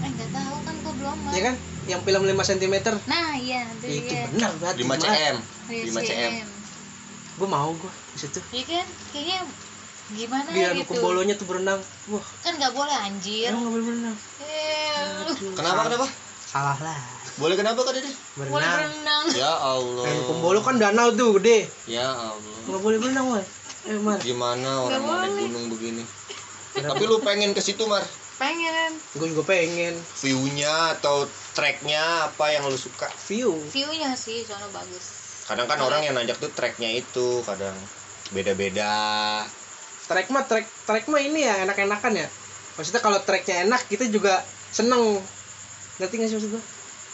Eh 0.00 0.08
nggak 0.08 0.30
tahu 0.30 0.56
kan 0.62 0.74
gue 0.78 0.92
belum. 0.94 1.16
Man. 1.20 1.30
Ya 1.30 1.40
kan? 1.42 1.54
Yang 1.86 2.00
film 2.02 2.22
5 2.26 2.50
cm. 2.50 2.74
Nah 3.06 3.28
iya 3.36 3.60
nanti 3.66 3.86
itu 3.86 4.10
dia. 4.10 4.26
benar 4.30 4.50
berarti. 4.58 4.82
5 4.82 5.02
cm 5.02 5.34
Iya, 5.66 5.82
5 5.90 6.08
cm 6.10 6.32
Gue 7.36 7.48
mau 7.48 7.70
gue 7.70 7.92
di 8.14 8.18
situ. 8.18 8.38
Iya 8.50 8.64
kan? 8.66 8.86
Kayaknya 9.10 9.38
gimana 10.08 10.46
Di 10.46 10.62
anu 10.62 10.78
gitu. 10.78 10.90
Kembolonya 10.92 11.34
tuh 11.34 11.46
berenang. 11.46 11.80
Wah, 12.06 12.22
Kan 12.40 12.54
nggak 12.54 12.70
boleh 12.70 12.94
anjir. 12.96 13.50
emang 13.50 13.60
nggak 13.60 13.74
boleh 13.74 13.86
berenang. 13.86 14.16
Eh, 14.38 15.20
Aduh, 15.20 15.36
kenapa 15.52 15.80
kenapa 15.84 16.06
Salah 16.46 16.78
lah. 16.78 16.98
boleh 17.36 17.52
kenapa 17.52 17.80
kak 17.80 17.92
Dede 17.92 18.08
boleh 18.34 18.48
Berenang. 18.48 18.80
berenang. 18.86 19.24
ya 19.34 19.52
Allah 19.52 20.04
Anu 20.04 20.22
Kembolo 20.24 20.60
kan 20.60 20.74
danau 20.76 21.10
tuh 21.10 21.36
gede. 21.36 21.66
ya 21.84 22.06
Allah 22.06 22.54
Nggak 22.64 22.80
boleh 22.80 22.98
berenang, 22.98 23.26
Mas. 23.28 23.46
Eh, 23.84 23.98
Mar. 23.98 24.18
gimana 24.18 24.70
orang 24.82 24.98
mau 25.00 25.14
naik 25.16 25.30
boleh. 25.30 25.42
gunung 25.44 25.66
begini 25.68 26.02
tapi 26.76 27.02
lu 27.02 27.18
pengen 27.18 27.50
ke 27.50 27.60
situ 27.60 27.82
Mar 27.84 28.02
Pengen. 28.36 28.92
Gue 29.12 29.32
juga 29.32 29.48
pengen 29.48 29.96
view-nya 30.20 30.92
atau 30.92 31.24
tracknya 31.50 32.28
apa 32.28 32.52
yang 32.52 32.68
lu 32.68 32.76
suka 32.76 33.08
view. 33.24 33.48
View-nya 33.66 34.12
sih 34.12 34.44
sono 34.44 34.68
bagus. 34.68 35.06
kadang 35.44 35.64
kan 35.64 35.80
orang 35.80 36.02
yang 36.02 36.12
nanjak 36.12 36.36
tuh 36.36 36.50
tracknya 36.50 36.92
itu 36.92 37.40
kadang 37.42 37.72
beda-beda 38.30 38.92
Trek 40.06 40.30
mah 40.30 40.46
trek 40.46 40.66
trek 40.86 41.04
mah 41.10 41.18
ini 41.18 41.42
ya 41.42 41.66
enak-enakan 41.66 42.14
ya. 42.14 42.26
Maksudnya 42.78 43.02
kalau 43.02 43.18
treknya 43.22 43.66
enak 43.66 43.82
kita 43.90 44.06
juga 44.06 44.42
seneng. 44.70 45.18
Ngerti 45.98 46.14
nggak 46.14 46.28
sih 46.30 46.36
maksud 46.38 46.50
gue? 46.54 46.62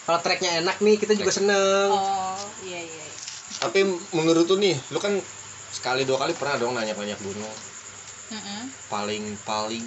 Kalau 0.03 0.19
treknya 0.21 0.51
enak 0.61 0.77
nih 0.83 0.97
kita 0.99 1.15
juga 1.15 1.31
seneng. 1.31 1.89
Oh, 1.89 2.37
iya 2.67 2.81
iya. 2.81 3.05
iya. 3.05 3.17
tapi 3.61 3.85
menurut 4.17 4.49
lu 4.49 4.57
nih 4.59 4.75
lu 4.91 4.99
kan 4.99 5.13
sekali 5.71 6.09
dua 6.09 6.17
kali 6.19 6.33
pernah 6.33 6.57
dong 6.57 6.73
nanya-nanya 6.73 7.15
gunung 7.21 7.53
Mm-mm. 8.33 8.65
paling 8.89 9.37
paling 9.45 9.85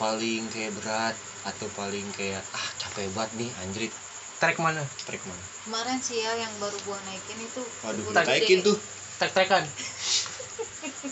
paling 0.00 0.48
kayak 0.48 0.72
berat 0.80 1.12
atau 1.44 1.68
paling 1.76 2.08
kayak 2.16 2.40
ah 2.56 2.66
capek 2.80 3.12
banget 3.12 3.30
nih 3.36 3.50
anjrit 3.60 3.92
Trek 4.40 4.58
mana? 4.58 4.82
trek 5.06 5.22
mana 5.28 5.44
Kemarin 5.62 5.98
sih 6.02 6.18
ya 6.18 6.34
yang 6.34 6.50
baru 6.58 6.74
gua 6.82 6.98
naikin 7.06 7.38
itu. 7.38 7.62
waduh 7.84 8.02
naikin 8.10 8.58
tuh 8.64 8.74
Trek-trekan. 9.20 9.62
ah, 9.62 9.70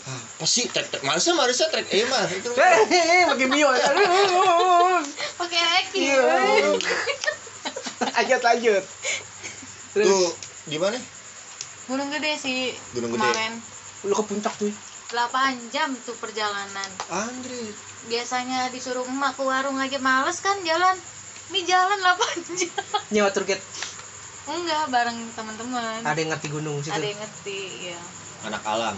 apa 0.01 0.45
sih 0.49 0.65
trek 0.73 0.89
trek 0.89 1.03
Marisa 1.05 1.37
Marisa 1.37 1.69
trek 1.69 1.85
eh 1.93 2.05
mah 2.09 2.25
itu 2.33 2.49
Hehehe, 2.57 3.29
pakai 3.29 3.47
bio. 3.47 3.69
Aduh. 3.69 4.99
Pakai 5.37 5.59
Eki. 5.85 5.99
Iya. 6.09 6.21
Lanjut 8.01 8.41
lanjut. 8.41 8.83
Terus 9.93 10.07
tuh 10.09 10.27
di 10.65 10.77
mana 10.81 10.97
Gunung 11.85 12.09
Gede 12.09 12.33
sih. 12.41 12.73
Gunung 12.97 13.13
Gede. 13.13 13.21
Kemarin 13.21 13.53
lu 14.09 14.13
ke 14.17 14.23
puncak 14.25 14.53
tuh. 14.57 14.73
8 15.11 15.75
jam 15.75 15.91
tuh 16.07 16.15
perjalanan. 16.17 16.89
anjrit 17.11 17.75
Biasanya 18.09 18.71
disuruh 18.73 19.05
emak 19.05 19.37
ke 19.37 19.43
warung 19.45 19.77
aja 19.77 19.99
males 20.01 20.41
kan 20.41 20.57
jalan. 20.65 20.97
Ini 21.53 21.67
jalan 21.67 21.99
8 22.01 22.41
jam. 22.65 22.83
Nyewa 23.13 23.29
guide. 23.29 23.61
Enggak, 24.41 24.89
bareng 24.89 25.19
teman-teman. 25.37 26.01
Ada 26.01 26.17
yang 26.17 26.33
ngerti 26.33 26.47
gunung 26.49 26.81
situ. 26.81 26.97
Ada 26.97 27.05
yang 27.05 27.19
ngerti, 27.21 27.59
ya. 27.93 27.99
anak 28.49 28.63
alam 28.65 28.97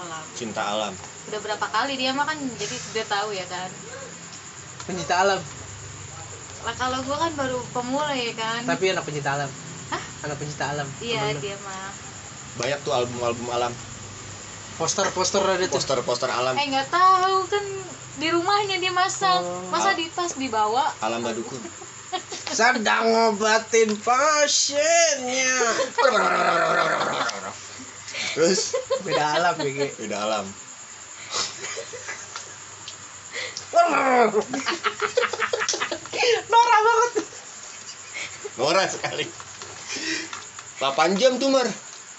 alam. 0.00 0.24
cinta 0.32 0.62
alam 0.64 0.92
Udah 1.28 1.40
berapa 1.40 1.62
kali 1.62 1.94
dia 1.94 2.10
mah 2.10 2.24
kan 2.24 2.36
jadi 2.56 2.74
udah 2.74 3.06
tahu 3.06 3.28
ya 3.30 3.46
kan. 3.46 3.70
Pencinta 4.82 5.14
alam. 5.20 5.40
Lah 6.60 6.74
kalau 6.74 6.98
gua 7.06 7.16
kan 7.20 7.32
baru 7.38 7.60
pemula 7.70 8.12
ya 8.12 8.34
kan. 8.34 8.66
Tapi 8.66 8.90
anak 8.90 9.06
pencinta 9.06 9.38
alam. 9.38 9.50
Hah? 9.94 10.02
Anak 10.26 10.36
pencinta 10.36 10.64
alam. 10.68 10.88
Iya, 10.98 11.38
dia 11.38 11.56
mah. 11.62 11.92
banyak 12.50 12.82
tuh 12.82 12.90
album-album 12.90 13.46
alam 13.54 13.70
Poster-poster 14.74 15.38
ada 15.38 15.62
tuh. 15.62 15.70
poster-poster 15.70 16.26
alam 16.26 16.58
Eh 16.58 16.66
nggak 16.66 16.90
tahu 16.90 17.46
kan 17.46 17.62
di 18.18 18.28
rumahnya 18.28 18.76
dia 18.76 18.90
masang. 18.90 19.38
Oh. 19.38 19.70
Masa 19.70 19.94
di 19.94 20.10
tas 20.10 20.34
dibawa? 20.34 20.90
alam 20.98 21.22
badukun 21.22 21.62
Sedang 22.58 23.06
ngobatin 23.06 23.94
pasiennya. 24.02 25.54
terus 28.30 28.74
Beda 29.00 29.24
alam 29.34 29.54
ya, 29.58 29.70
Ge. 29.70 29.86
beda 29.96 30.16
alam 30.20 30.44
Norak 36.50 36.80
banget. 36.80 37.12
norak 38.56 38.88
sekali 38.88 39.24
8 40.78 41.16
jam 41.16 41.32
tuh 41.36 41.48
Mar 41.48 41.64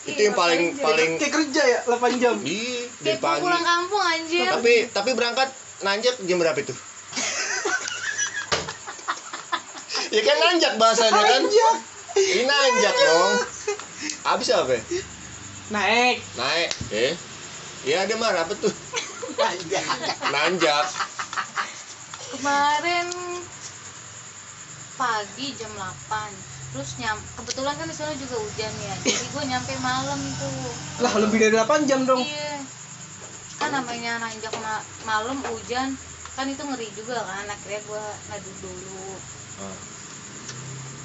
itu 0.02 0.18
Iya, 0.18 0.26
yang 0.26 0.36
paling 0.36 0.62
paling 0.76 1.12
Kayak 1.16 1.30
kerja 1.32 1.62
ya 1.64 1.80
8 1.86 2.18
jam. 2.18 2.34
di 2.42 2.90
dari 2.98 3.14
Kayak 3.14 3.22
mau 3.22 3.30
pagi 3.30 3.42
pulang 3.44 3.62
kampung 3.64 4.02
anjir. 4.02 4.48
tapi 4.50 4.74
tapi 4.90 5.10
berangkat 5.14 5.50
nanjak 5.82 6.16
jam 6.20 6.38
berapa 6.38 6.58
itu 6.58 6.74
ya 10.12 10.22
kan 10.24 10.38
nanjak 10.42 10.74
bahasanya 10.76 11.22
kan 11.22 11.42
Nanjak. 11.44 11.76
ini 12.18 12.44
nanjak 12.44 12.96
dong 12.98 13.34
habis 14.24 14.50
apa 14.50 14.72
ya? 14.74 14.82
Naik. 15.72 16.20
naik. 16.36 16.70
Eh? 16.92 17.14
Iya 17.82 18.06
ada 18.06 18.14
mar 18.20 18.36
apa 18.36 18.54
tuh 18.54 18.70
nanjak. 20.34 20.86
Kemarin 22.32 23.08
pagi 24.94 25.48
jam 25.58 25.72
8 25.74 25.90
terus 26.72 26.96
nyam 27.02 27.18
kebetulan 27.36 27.76
kan 27.76 27.88
di 27.88 27.96
sana 27.96 28.14
juga 28.14 28.36
hujan 28.38 28.74
ya. 28.78 28.96
Jadi 29.02 29.26
gue 29.28 29.44
nyampe 29.48 29.74
malam 29.80 30.20
tuh. 30.38 30.72
Lah 31.00 31.14
lebih 31.18 31.40
dari 31.40 31.56
8 31.56 31.90
jam 31.90 32.04
dong. 32.04 32.20
Iya. 32.20 32.60
Kan 33.58 33.72
namanya 33.72 34.20
nanjak 34.20 34.54
ma- 34.60 34.86
malam 35.04 35.40
hujan. 35.48 35.96
Kan 36.32 36.48
itu 36.48 36.62
ngeri 36.62 36.88
juga 36.94 37.18
kan. 37.18 37.48
Akhirnya 37.48 37.82
gue 37.82 38.04
neduh 38.30 38.56
dulu. 38.62 39.08
Oh. 39.62 39.78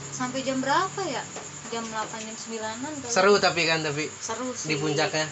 sampai 0.08 0.40
jam 0.40 0.64
berapa 0.64 1.00
ya 1.04 1.20
jam 1.68 1.84
8 1.84 2.26
jam 2.26 2.36
9an 2.36 2.76
kali. 3.02 3.10
seru 3.10 3.34
tapi 3.36 3.62
kan 3.64 3.80
tapi 3.82 4.10
seru 4.18 4.50
sih. 4.52 4.70
di 4.70 4.74
puncaknya. 4.76 5.26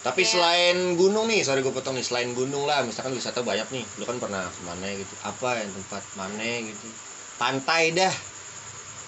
Tapi 0.00 0.24
Kayak- 0.24 0.32
selain 0.32 0.78
gunung 0.96 1.28
nih, 1.28 1.44
sorry 1.44 1.60
gue 1.60 1.76
potong 1.76 1.92
nih, 1.92 2.00
selain 2.00 2.32
gunung 2.32 2.64
lah, 2.64 2.80
misalkan 2.80 3.12
wisata 3.12 3.44
banyak 3.44 3.68
nih, 3.68 3.84
lu 4.00 4.08
kan 4.08 4.16
pernah 4.16 4.48
ke 4.48 4.60
mana 4.64 4.88
gitu, 4.96 5.12
apa 5.20 5.60
yang 5.60 5.68
tempat 5.76 6.02
mana 6.16 6.50
gitu, 6.64 6.88
pantai 7.36 7.92
dah, 7.92 8.14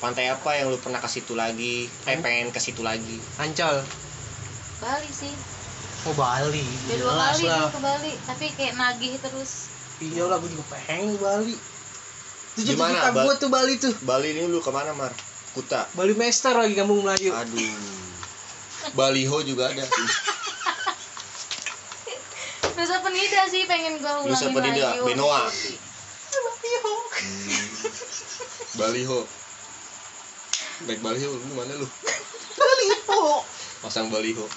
pantai 0.04 0.28
apa 0.28 0.52
yang 0.52 0.68
lu 0.68 0.76
pernah 0.76 1.00
ke 1.00 1.08
situ 1.08 1.32
lagi, 1.32 1.88
eh 2.04 2.20
pengen 2.20 2.52
ke 2.52 2.60
situ 2.60 2.84
lagi, 2.84 3.16
ancol. 3.40 3.80
Bali 4.84 5.08
sih. 5.08 5.32
Oh 6.02 6.12
Bali. 6.12 6.60
Udah 6.60 6.96
dua 6.98 7.12
jelas 7.14 7.30
kali 7.38 7.46
lah. 7.46 7.70
ke 7.70 7.80
Bali 7.80 8.12
tapi 8.26 8.46
kayak 8.52 8.74
nagih 8.74 9.14
terus. 9.22 9.70
Iya 10.02 10.26
lah 10.26 10.36
gue 10.42 10.50
juga 10.50 10.66
pengen 10.76 11.14
ke 11.14 11.18
Bali. 11.22 11.54
Itu 12.52 12.60
cita-cita 12.68 13.08
gue 13.14 13.34
tuh 13.38 13.48
Bali 13.48 13.74
tuh. 13.78 13.94
Bali 14.02 14.34
ini 14.34 14.44
lu 14.44 14.58
ke 14.58 14.68
mana 14.68 14.92
mar? 14.92 15.14
Kuta, 15.52 15.84
Bali 15.92 16.16
Master 16.16 16.56
lagi 16.56 16.72
kampung 16.72 17.04
Melayu 17.04 17.28
aduh, 17.28 17.76
Baliho 18.96 19.38
juga 19.44 19.68
ada, 19.68 19.84
Nusa 22.72 22.96
Penida 23.04 23.44
sih 23.52 23.68
pengen 23.68 24.00
gue 24.00 24.12
ulangin 24.24 24.32
Nusa 24.32 24.48
Penida, 24.48 24.96
lagi 24.96 25.04
Benoa. 25.04 25.40
itu. 25.52 25.76
Hmm. 27.12 27.68
Baliho, 28.80 29.20
baik 30.88 31.00
Baliho, 31.04 31.30
lu 31.30 31.52
mana 31.52 31.76
lu? 31.76 31.84
Baliho 32.56 33.44
Pasang 33.84 34.08
Baliho, 34.08 34.48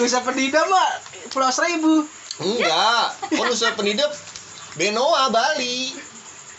Nusa 0.00 0.24
Penida 0.24 0.64
mah 0.64 0.90
Pulau 1.28 1.52
Seribu 1.52 2.08
enggak, 2.40 3.06
oh 3.36 3.44
Nusa 3.44 3.76
Penida, 3.76 4.08
Benoa 4.74 5.28
Bali. 5.28 5.92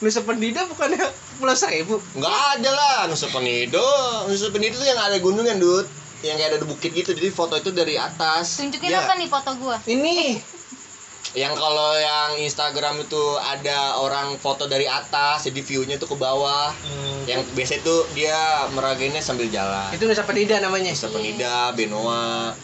Nusa 0.04 0.20
Penida 0.28 0.68
bukannya 0.68 1.00
Pulau 1.40 1.56
Seribu 1.56 2.04
Nggak 2.20 2.36
ada 2.60 2.70
lah 2.72 2.98
Nusa 3.08 3.32
Penida. 3.32 3.80
Nusa 4.28 4.52
Penida 4.52 4.76
tuh 4.76 4.88
yang 4.88 5.00
ada 5.00 5.16
gunungan, 5.24 5.56
Dut. 5.56 5.88
Yang 6.20 6.36
kayak 6.42 6.50
ada 6.52 6.58
bukit 6.68 6.92
gitu. 6.92 7.12
Jadi 7.16 7.30
foto 7.32 7.56
itu 7.56 7.72
dari 7.72 7.96
atas. 7.96 8.60
tunjukin 8.60 8.92
Iya. 8.92 9.08
apa 9.08 9.14
nih 9.16 9.30
foto 9.32 9.52
gue 9.56 9.78
ini 9.88 10.40
Yang 11.36 11.60
kalau 11.60 11.92
yang 12.00 12.40
Instagram 12.40 13.04
itu 13.04 13.24
ada 13.44 14.00
orang 14.00 14.40
foto 14.40 14.72
dari 14.72 14.88
atas, 14.88 15.44
jadi 15.44 15.60
view-nya 15.68 16.00
tuh 16.00 16.08
ke 16.08 16.16
bawah. 16.16 16.72
Yang 17.28 17.52
biasa 17.52 17.74
itu 17.84 17.96
dia 18.16 18.40
meragainnya 18.72 19.20
sambil 19.20 19.52
jalan. 19.52 19.92
itu 19.92 20.08
Nusa 20.08 20.24
Penida 20.24 20.64
namanya 20.64 20.96
Nusa 20.96 21.12
Penida, 21.12 21.76
Benoa, 21.76 22.56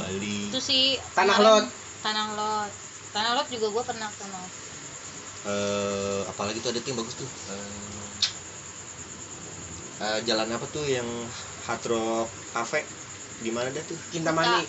Bali. 0.00 0.48
itu 0.48 0.56
sih 0.56 0.96
Tanah 1.12 1.36
Lot. 1.36 1.64
Tanah 2.00 2.26
Lot 2.32 2.70
Tanah 3.12 3.30
Lot 3.36 3.48
juga 3.52 3.66
gue 3.76 3.82
pernah 3.84 4.08
ke 4.08 4.24
Eh, 5.46 6.20
apalagi 6.26 6.58
tuh 6.58 6.74
ada 6.74 6.82
tuh 6.82 6.90
yang 6.90 6.98
bagus 6.98 7.14
tuh. 7.14 7.28
Eh, 7.28 8.10
eh, 10.02 10.18
jalan 10.26 10.50
apa 10.50 10.66
tuh 10.74 10.82
yang 10.88 11.06
Hard 11.68 11.82
Rock 11.86 12.28
Cafe? 12.50 12.82
Di 13.38 13.50
mana 13.54 13.70
dah 13.70 13.84
tuh? 13.86 13.98
Kintamani 14.10 14.66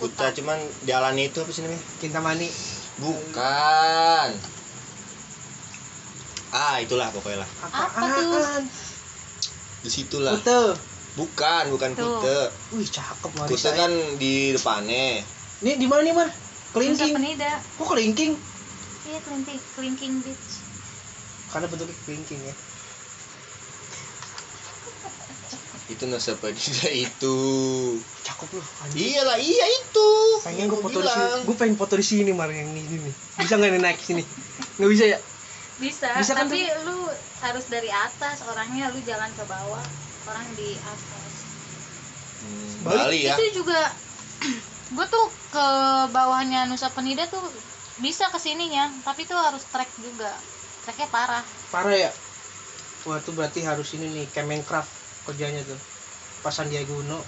Kuta 0.00 0.32
cuman 0.32 0.56
jalannya 0.88 1.28
itu 1.28 1.44
apa 1.44 1.52
sih 1.52 1.60
namanya? 1.60 1.84
Kintamani 2.00 2.48
Bukan. 2.96 4.30
Ah, 6.50 6.76
itulah 6.80 7.12
pokoknya 7.12 7.44
lah. 7.44 7.50
Apa 7.68 7.84
tuh? 8.16 8.40
Apaan? 8.40 8.64
Di 9.84 9.90
situlah. 9.92 10.36
Kute 10.40 10.76
Bukan, 11.20 11.64
bukan 11.74 11.90
Tuh. 11.98 12.20
Kute. 12.22 12.40
Wih 12.76 12.88
cakep 12.88 13.18
Kute 13.20 13.36
Marisa 13.44 13.70
kan 13.76 13.92
di 14.16 14.56
depannya. 14.56 15.20
Ini 15.60 15.76
di 15.76 15.86
mana 15.86 16.00
nih 16.00 16.14
Mar? 16.16 16.28
Kelingking 16.72 17.12
Kok 17.76 17.86
kelingking? 17.92 18.32
Iya 19.10 19.18
kelingking 19.26 19.60
kelingking 19.74 20.14
beach 20.22 20.52
Karena 21.50 21.66
bentuknya 21.66 21.96
kelingking 22.06 22.40
ya 22.46 22.54
Itu 25.90 26.06
Nusa 26.06 26.38
Penida 26.38 26.86
itu. 27.10 27.36
Cakep 28.22 28.48
loh. 28.54 28.66
Iyalah, 28.94 29.34
iya 29.42 29.66
itu. 29.66 30.08
Pengen 30.46 30.70
gue 30.70 30.78
Gua 30.78 30.86
foto 30.86 30.98
di 31.02 31.10
sini. 31.10 31.42
Gue 31.42 31.56
pengen 31.58 31.74
foto 31.74 31.94
di 31.98 32.06
sini 32.06 32.30
Mar 32.30 32.46
yang 32.46 32.70
ini 32.70 33.10
nih. 33.10 33.14
Bisa 33.34 33.58
nggak 33.58 33.74
nih 33.74 33.82
naik 33.82 33.98
sini? 33.98 34.22
Nggak 34.78 34.90
bisa 34.94 35.04
ya? 35.10 35.18
bisa, 35.80 36.12
Bisa 36.14 36.36
kan 36.36 36.44
tapi 36.44 36.60
lu 36.84 37.08
harus 37.40 37.64
dari 37.66 37.88
atas 37.88 38.44
orangnya 38.44 38.92
lu 38.92 39.00
jalan 39.02 39.32
ke 39.32 39.44
bawah 39.48 39.80
orang 40.28 40.46
di 40.54 40.76
atas 40.76 41.18
Hmm, 42.40 42.84
Bali 42.84 42.96
Bali 43.00 43.18
ya. 43.24 43.34
itu 43.34 43.64
juga 43.64 43.80
gue 44.96 45.06
tuh 45.08 45.26
ke 45.50 45.66
bawahnya 46.12 46.68
Nusa 46.68 46.92
Penida 46.92 47.24
tuh 47.26 47.40
bisa 48.00 48.32
ke 48.32 48.38
sininya 48.40 48.90
tapi 49.04 49.28
tuh 49.28 49.36
harus 49.36 49.62
trek 49.68 49.88
juga 50.00 50.32
treknya 50.84 51.08
parah 51.12 51.44
Parah 51.70 51.94
ya? 51.94 52.10
Wah 53.06 53.16
itu 53.22 53.30
berarti 53.32 53.60
harus 53.62 53.94
ini 53.94 54.10
nih 54.10 54.26
Kemencraft 54.34 54.90
kerjanya 55.24 55.62
tuh. 55.64 55.78
Pas 56.42 56.50
Sandiaga 56.50 56.90
Uno 56.90 57.22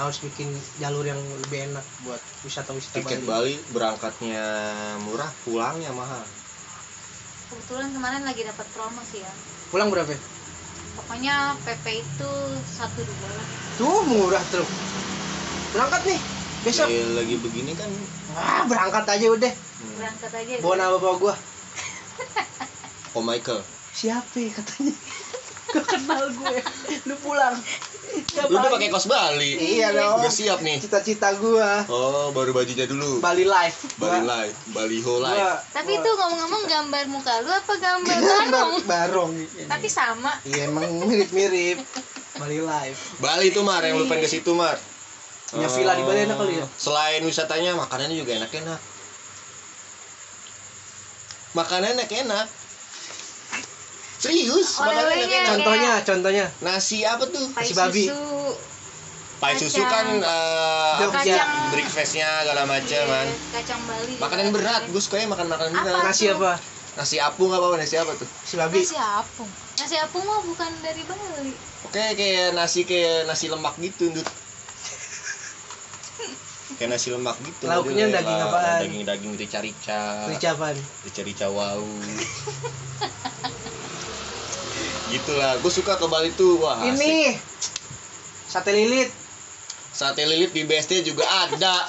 harus 0.00 0.16
bikin 0.24 0.48
jalur 0.80 1.04
yang 1.04 1.20
lebih 1.20 1.68
enak 1.68 1.84
buat 2.08 2.22
wisata-wisata 2.40 3.04
Tiket 3.04 3.20
Bali. 3.20 3.28
Bali 3.28 3.54
berangkatnya 3.76 4.42
murah, 5.04 5.28
pulangnya 5.44 5.92
mahal. 5.92 6.24
kebetulan 7.50 7.90
kemarin 7.92 8.22
lagi 8.24 8.46
dapat 8.46 8.66
promo 8.72 9.02
sih 9.10 9.20
ya 9.20 9.32
Pulang 9.74 9.90
berapa? 9.90 10.08
ya? 10.14 10.20
pokoknya 10.96 11.58
PP 11.66 11.84
itu 11.98 12.30
satu 12.64 13.00
dua 13.02 13.30
lah 13.36 13.46
Tuh 13.80 14.00
murah 14.06 14.44
tuh. 14.52 14.66
Berangkat 15.72 16.02
nih 16.04 16.20
besok. 16.66 16.86
Ya, 16.92 17.04
lagi 17.16 17.34
begini 17.40 17.72
kan. 17.72 17.88
Ah 18.32 18.62
berangkat 18.64 19.04
aja 19.08 19.26
udah. 19.28 19.52
berangkat 19.92 20.32
aja 20.34 20.52
Bawa 20.58 20.74
nama 20.76 20.96
bawa 20.96 21.14
gua. 21.16 21.34
Oh 23.10 23.20
Michael. 23.20 23.58
Siapa 23.90 24.36
ya 24.36 24.50
katanya? 24.52 24.94
Gak 25.68 25.82
kenal 25.84 26.30
gue. 26.30 26.58
Lu 27.04 27.14
pulang. 27.18 27.58
Lu 28.46 28.54
udah 28.54 28.70
pakai 28.70 28.86
kos 28.86 29.06
Bali. 29.06 29.54
Iya 29.54 29.90
dong. 29.90 30.18
Udah 30.18 30.30
siap 30.32 30.58
nih. 30.60 30.78
Cita-cita 30.78 31.34
gua 31.34 31.82
Oh, 31.86 32.30
baru 32.30 32.50
bajunya 32.52 32.86
dulu. 32.86 33.18
Bali 33.18 33.42
Live. 33.42 33.78
Bali 33.96 34.20
live, 34.20 34.56
Baliho 34.68 35.14
live. 35.16 35.34
gua- 35.36 35.58
tapi 35.72 35.92
gua- 35.92 36.00
itu 36.00 36.10
ngomong-ngomong 36.12 36.62
gambar 36.64 37.04
muka 37.08 37.34
lu 37.40 37.50
apa 37.50 37.74
gambar 37.76 38.14
gambar 38.14 38.46
barong 38.46 38.72
barong. 38.86 39.30
tapi 39.66 39.86
sama 39.86 40.30
Iya 40.44 40.66
emang 40.66 40.86
mirip-mirip. 41.00 41.78
Bali 42.32 42.58
Live. 42.58 42.98
Bali 43.18 43.44
itu 43.48 43.60
Mar, 43.60 43.82
yang 43.82 43.94
lu 43.96 44.06
pengen 44.06 44.22
ke 44.22 44.30
situ 44.30 44.50
Mar. 44.52 44.78
Punya 45.50 45.66
villa 45.66 45.92
di 45.98 46.04
Bali 46.06 46.20
enak 46.24 46.36
kali 46.38 46.52
ya? 46.62 46.66
Selain 46.78 47.22
wisatanya, 47.22 47.74
makanannya 47.74 48.14
juga 48.14 48.38
enak-enak. 48.38 48.80
Makanannya 51.52 51.98
enak-enak. 51.98 52.46
Serius, 54.20 54.78
makanannya 54.78 55.02
Oleh-olehnya. 55.02 55.26
enak-enak. 55.26 55.50
Contohnya, 55.50 55.92
contohnya. 56.06 56.46
Nasi 56.62 57.02
apa 57.02 57.24
tuh? 57.26 57.46
pai 57.50 57.66
Nasi 57.66 57.74
babi. 57.74 58.04
susu 58.06 58.22
Pai 59.40 59.56
susu 59.56 59.80
Kacang. 59.80 59.90
kan 59.90 60.06
eh, 60.20 60.94
apa 61.00 61.18
sih? 61.24 61.32
breakfastnya 61.72 62.28
segala 62.44 62.68
macam 62.68 63.02
kan. 63.08 63.24
Iya, 63.24 63.36
kacang 63.56 63.80
Bali 63.88 64.12
juga 64.12 64.20
Makanan 64.20 64.46
berat, 64.52 64.82
ada. 64.84 64.92
gue 64.92 65.00
sukanya 65.00 65.26
makan 65.32 65.46
makanan 65.48 65.72
Apa? 65.72 65.82
berat. 65.82 66.02
Nasi 66.04 66.24
apa? 66.28 66.52
Nasi 66.94 67.16
apung 67.16 67.48
apa 67.48 67.66
nasi 67.74 67.96
apa 67.96 68.12
tuh? 68.14 68.28
Si 68.44 68.54
babi. 68.54 68.84
nasi 68.84 69.00
apung 69.00 69.48
nasi 69.80 69.96
apung 69.96 70.20
mah 70.22 70.44
bukan 70.44 70.70
dari 70.84 71.02
Bali 71.08 71.56
Oke 71.88 72.04
kayak 72.12 72.52
nasi 72.52 72.84
kayak 72.84 73.24
nasi 73.24 73.48
lemak 73.48 73.72
gitu, 73.80 74.12
Ndut. 74.12 74.28
Kayak 76.80 76.96
nasi 76.96 77.12
lemak 77.12 77.36
gitu. 77.44 77.68
Lauknya 77.68 78.08
modelnya. 78.08 78.24
daging 78.24 78.40
Lah, 78.40 78.48
apaan? 78.48 78.80
Daging-daging 78.80 79.32
rica-rica. 79.36 80.00
Ricapan. 80.32 80.74
Rica-rica 81.04 81.46
wow. 81.52 81.76
Gitulah, 85.12 85.60
gue 85.60 85.68
suka 85.68 86.00
ke 86.00 86.06
Bali 86.08 86.32
tuh, 86.32 86.56
wah 86.64 86.80
asik. 86.80 86.96
Ini 86.96 87.36
sate 88.48 88.72
lilit. 88.72 89.12
Sate 89.92 90.24
lilit 90.24 90.56
di 90.56 90.64
BSD 90.64 91.04
juga 91.04 91.28
ada. 91.28 91.84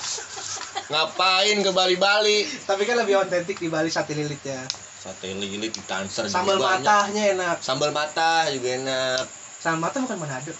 Ngapain 0.91 1.55
ke 1.63 1.71
Bali-Bali? 1.71 2.43
Tapi 2.67 2.83
kan 2.83 2.99
lebih 2.99 3.23
otentik 3.23 3.63
di 3.63 3.71
Bali 3.71 3.87
sate 3.87 4.11
lilit 4.11 4.43
ya. 4.43 4.59
Sate 4.99 5.31
lilit 5.31 5.71
di 5.71 5.81
Tanser 5.87 6.27
Sambal 6.27 6.59
matahnya 6.59 7.31
enak. 7.31 7.63
Sambal 7.63 7.95
mata 7.95 8.43
juga 8.51 8.75
enak. 8.75 9.23
Sambal 9.63 9.87
mata 9.87 10.03
bukan 10.03 10.19
Manado. 10.19 10.51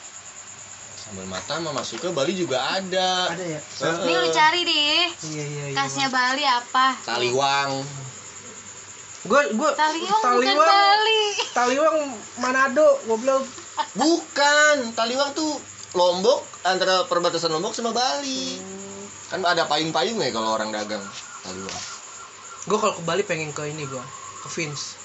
Sambal 1.12 1.28
mata 1.28 1.60
mah 1.60 1.76
masuknya 1.76 2.16
Bali 2.16 2.40
juga 2.40 2.56
ada. 2.72 3.36
Ada 3.36 3.44
ya? 3.44 3.60
Heeh. 3.60 4.08
ini 4.08 4.14
lu 4.16 4.28
cari 4.32 4.62
deh 4.64 5.04
Iya 5.28 5.44
iya 5.44 5.64
iya. 5.68 5.76
khasnya 5.76 6.08
Bali 6.08 6.48
apa 6.48 6.96
Taliwang. 7.04 7.84
Gue 9.28 9.42
gue 9.52 9.72
Taliwang 9.76 10.24
bukan 10.24 10.56
Bali 10.56 11.24
Taliwang 11.52 11.98
Manado 12.40 12.96
goblok. 13.12 13.44
Bukan, 13.92 14.96
Taliwang 14.96 15.36
tuh 15.36 15.52
Lombok 16.00 16.48
antara 16.64 17.04
perbatasan 17.04 17.52
Lombok 17.52 17.76
sama 17.76 17.92
Bali. 17.92 18.64
Kan 19.28 19.44
ada 19.44 19.68
payung-payung 19.68 20.16
ya 20.24 20.32
kalau 20.32 20.56
orang 20.56 20.72
dagang 20.72 21.04
Taliwang. 21.44 21.84
Gue 22.72 22.78
kalau 22.80 22.96
ke 22.96 23.04
Bali 23.04 23.28
pengen 23.28 23.52
ke 23.52 23.68
ini 23.68 23.84
gue 23.84 24.04
ke 24.42 24.48
Vince. 24.48 24.96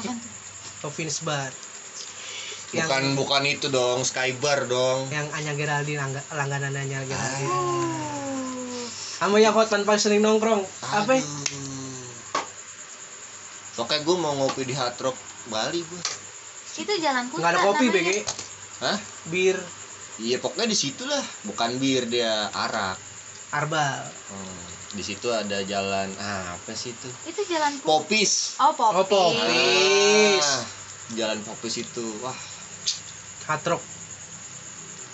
Apaan 0.00 0.16
tuh? 0.16 0.32
Province 0.80 1.20
Bar 1.20 1.52
yang 2.72 2.84
bukan 2.84 3.04
bukan 3.16 3.42
itu 3.48 3.66
dong 3.72 4.04
Skybar 4.04 4.68
dong 4.68 5.08
yang 5.08 5.24
Anya 5.32 5.56
Geraldine 5.56 5.98
langga, 5.98 6.20
langganan 6.32 6.72
Anya 6.76 7.00
Geraldine 7.04 7.48
Oh. 7.48 8.84
sama 9.18 9.40
yang 9.42 9.56
hot 9.56 9.66
paling 9.72 9.98
sering 9.98 10.22
nongkrong 10.22 10.62
apa 10.84 11.18
ya? 11.18 11.24
Pokoknya 13.78 14.02
gue 14.02 14.16
mau 14.18 14.34
ngopi 14.34 14.66
di 14.66 14.74
Hard 14.74 14.98
Rock 14.98 15.14
Bali 15.54 15.86
gue. 15.86 16.02
Itu 16.82 16.92
jalan 16.98 17.30
putar. 17.30 17.42
nggak 17.46 17.52
ada 17.54 17.60
kopi. 17.62 17.86
BG 17.94 18.10
Hah? 18.82 18.98
bir 19.30 19.58
Iya 20.18 20.42
pokoknya 20.42 20.66
di 20.66 20.74
situ 20.74 21.06
lah, 21.06 21.22
bukan 21.46 21.78
bir 21.78 22.10
dia 22.10 22.50
arak. 22.50 22.98
arbal 23.54 24.02
Hmm, 24.28 24.66
di 24.92 25.02
situ 25.06 25.30
ada 25.30 25.62
jalan 25.62 26.10
ah, 26.18 26.58
apa 26.58 26.74
sih 26.74 26.90
itu? 26.90 27.08
Itu 27.22 27.46
jalan. 27.46 27.70
Popis. 27.86 28.58
Oh, 28.58 28.74
popis. 28.74 28.98
Oh, 28.98 29.06
popis. 29.06 30.42
Ah, 30.42 30.64
jalan 31.14 31.38
Popis 31.46 31.74
itu. 31.78 32.06
Wah, 32.18 32.34
hard 33.48 33.64
rock. 33.64 33.82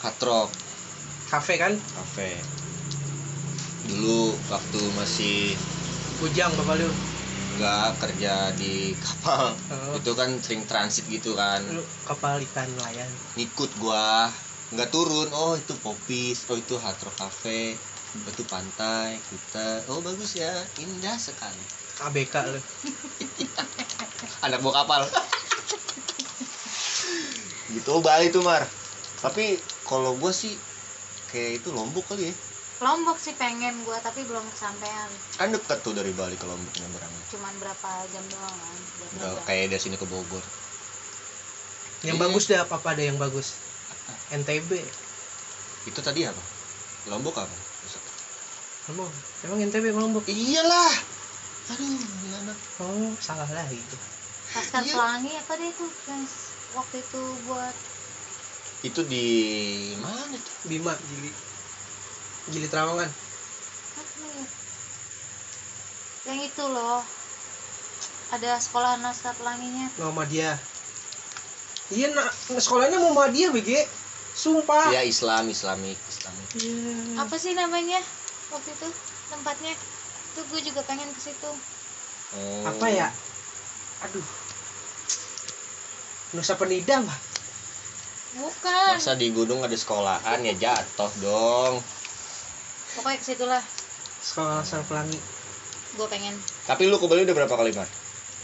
Hard 0.03 0.21
Rock. 0.21 0.51
Cafe 1.31 1.55
kan? 1.57 1.73
Cafe. 1.79 2.35
Dulu 3.87 4.35
waktu 4.51 4.81
masih 4.99 5.55
bujang 6.19 6.51
bapak 6.59 6.83
lu. 6.83 6.91
Nggak 7.55 7.89
kerja 8.03 8.51
di 8.59 8.99
kapal, 8.99 9.55
Oh. 9.71 9.95
itu 9.95 10.11
kan 10.19 10.35
sering 10.43 10.67
transit 10.67 11.07
gitu 11.07 11.39
kan. 11.39 11.63
lu 11.71 11.81
kapal 12.03 12.43
ikan 12.43 12.67
nelayan. 12.75 13.07
Ngikut 13.39 13.71
gua. 13.79 14.27
Nggak 14.75 14.91
turun. 14.91 15.31
Oh 15.31 15.55
itu 15.55 15.73
popis. 15.79 16.45
Oh 16.51 16.59
itu 16.59 16.75
hard 16.75 16.99
rock 17.01 17.15
cafe. 17.15 17.79
Itu 18.15 18.43
pantai 18.45 19.23
kita 19.23 19.87
oh 19.87 20.03
bagus 20.03 20.35
ya. 20.35 20.51
Indah 20.83 21.15
sekali. 21.15 21.63
ABK 22.03 22.35
lu. 22.51 22.61
Anak 24.45 24.59
bawa 24.61 24.85
kapal 24.85 25.03
gitu 27.75 27.99
oh 27.99 28.03
Bali 28.03 28.31
tuh 28.31 28.43
mar. 28.47 28.63
Tapi 29.21 29.59
kalau 29.83 30.15
gua 30.17 30.31
sih 30.31 30.55
kayak 31.31 31.63
itu 31.63 31.69
lombok 31.75 32.07
kali 32.15 32.31
ya. 32.31 32.35
Lombok 32.83 33.17
sih 33.19 33.35
pengen 33.35 33.83
gua 33.87 33.99
tapi 33.99 34.23
belum 34.23 34.45
kesampaian. 34.55 35.11
kan 35.35 35.51
deket 35.51 35.83
tuh 35.83 35.91
dari 35.91 36.15
Bali 36.15 36.39
ke 36.39 36.47
Lombok 36.47 36.71
nyebrangnya 36.79 37.23
Cuman 37.35 37.55
berapa 37.59 37.91
jam 38.15 38.23
doang 38.31 38.55
kan. 38.55 38.79
udah 39.19 39.33
kayak 39.43 39.75
dari 39.75 39.83
sini 39.83 39.99
ke 39.99 40.07
Bogor. 40.07 40.43
Yang 42.07 42.17
Iya. 42.17 42.23
bagus 42.23 42.45
deh 42.47 42.59
apa 42.61 42.79
apa 42.79 42.89
ada 42.95 43.03
yang 43.03 43.19
bagus? 43.19 43.59
NTB 44.31 44.71
itu 45.85 46.01
tadi 46.01 46.23
apa? 46.23 46.41
Lombok 47.11 47.37
apa? 47.43 47.57
Emang, 48.87 49.11
emang 49.43 49.59
NTB 49.65 49.91
Lombok? 49.91 50.25
Iyalah. 50.29 50.95
Aduh 51.73 51.97
anak 52.37 52.59
oh 52.79 53.17
salah 53.19 53.49
lagi 53.49 53.81
itu. 53.81 53.97
Laskar 54.55 54.85
Iya. 54.85 54.95
Pelangi 54.95 55.33
apa 55.35 55.53
deh 55.57 55.69
itu 55.73 55.87
yang 56.07 56.23
s- 56.23 56.54
waktu 56.75 56.97
itu 57.01 57.23
buat 57.47 57.75
itu 58.85 59.01
di 59.09 59.27
mana 60.03 60.37
tuh 60.37 60.55
Bima 60.69 60.93
Gili 61.09 61.31
Gili 62.53 62.69
Trawangan 62.69 63.09
ya? 63.09 64.45
Yang 66.25 66.41
itu 66.53 66.65
loh. 66.69 67.01
Ada 68.33 68.57
sekolah 68.57 68.97
Laskar 69.01 69.37
Pelanginya. 69.37 69.89
Muhammadiyah 70.01 70.57
iya 71.93 72.09
nak 72.17 72.33
sekolahnya 72.49 72.97
Muhammadiyah 72.97 73.53
BG 73.53 73.85
sumpah 74.33 74.89
ya 74.89 75.05
Islam 75.05 75.53
Islamik 75.53 76.01
Islamik 76.09 76.49
Iya. 76.57 77.21
Apa 77.21 77.37
sih 77.37 77.53
namanya? 77.53 78.01
Waktu 78.53 78.73
itu 78.73 78.89
tempatnya. 79.29 79.73
Itu 80.33 80.41
gue 80.49 80.61
juga 80.65 80.81
pengen 80.89 81.09
ke 81.13 81.21
situ. 81.21 81.53
Oh. 82.35 82.67
apa 82.67 82.91
ya 82.91 83.09
aduh 84.03 84.27
Nusa 86.35 86.59
Penida 86.59 86.99
mah 87.01 87.19
Bukan. 88.35 88.99
Masa 88.99 89.15
di 89.15 89.31
gunung 89.31 89.63
ada 89.63 89.79
sekolahan 89.79 90.43
ya 90.43 90.55
jatuh 90.59 91.07
dong. 91.23 91.79
Pokoknya 92.99 93.19
ke 93.23 93.25
situ 93.25 93.47
lah. 93.47 93.63
sekolah 94.25 94.59
asal 94.59 94.83
pelangi 94.85 95.15
Gue 95.95 96.11
pengen 96.11 96.35
Tapi 96.67 96.91
lu 96.91 96.99
ke 96.99 97.07
Bali 97.07 97.23
udah 97.23 97.37
berapa 97.37 97.55
kali, 97.55 97.71
Mar? 97.71 97.87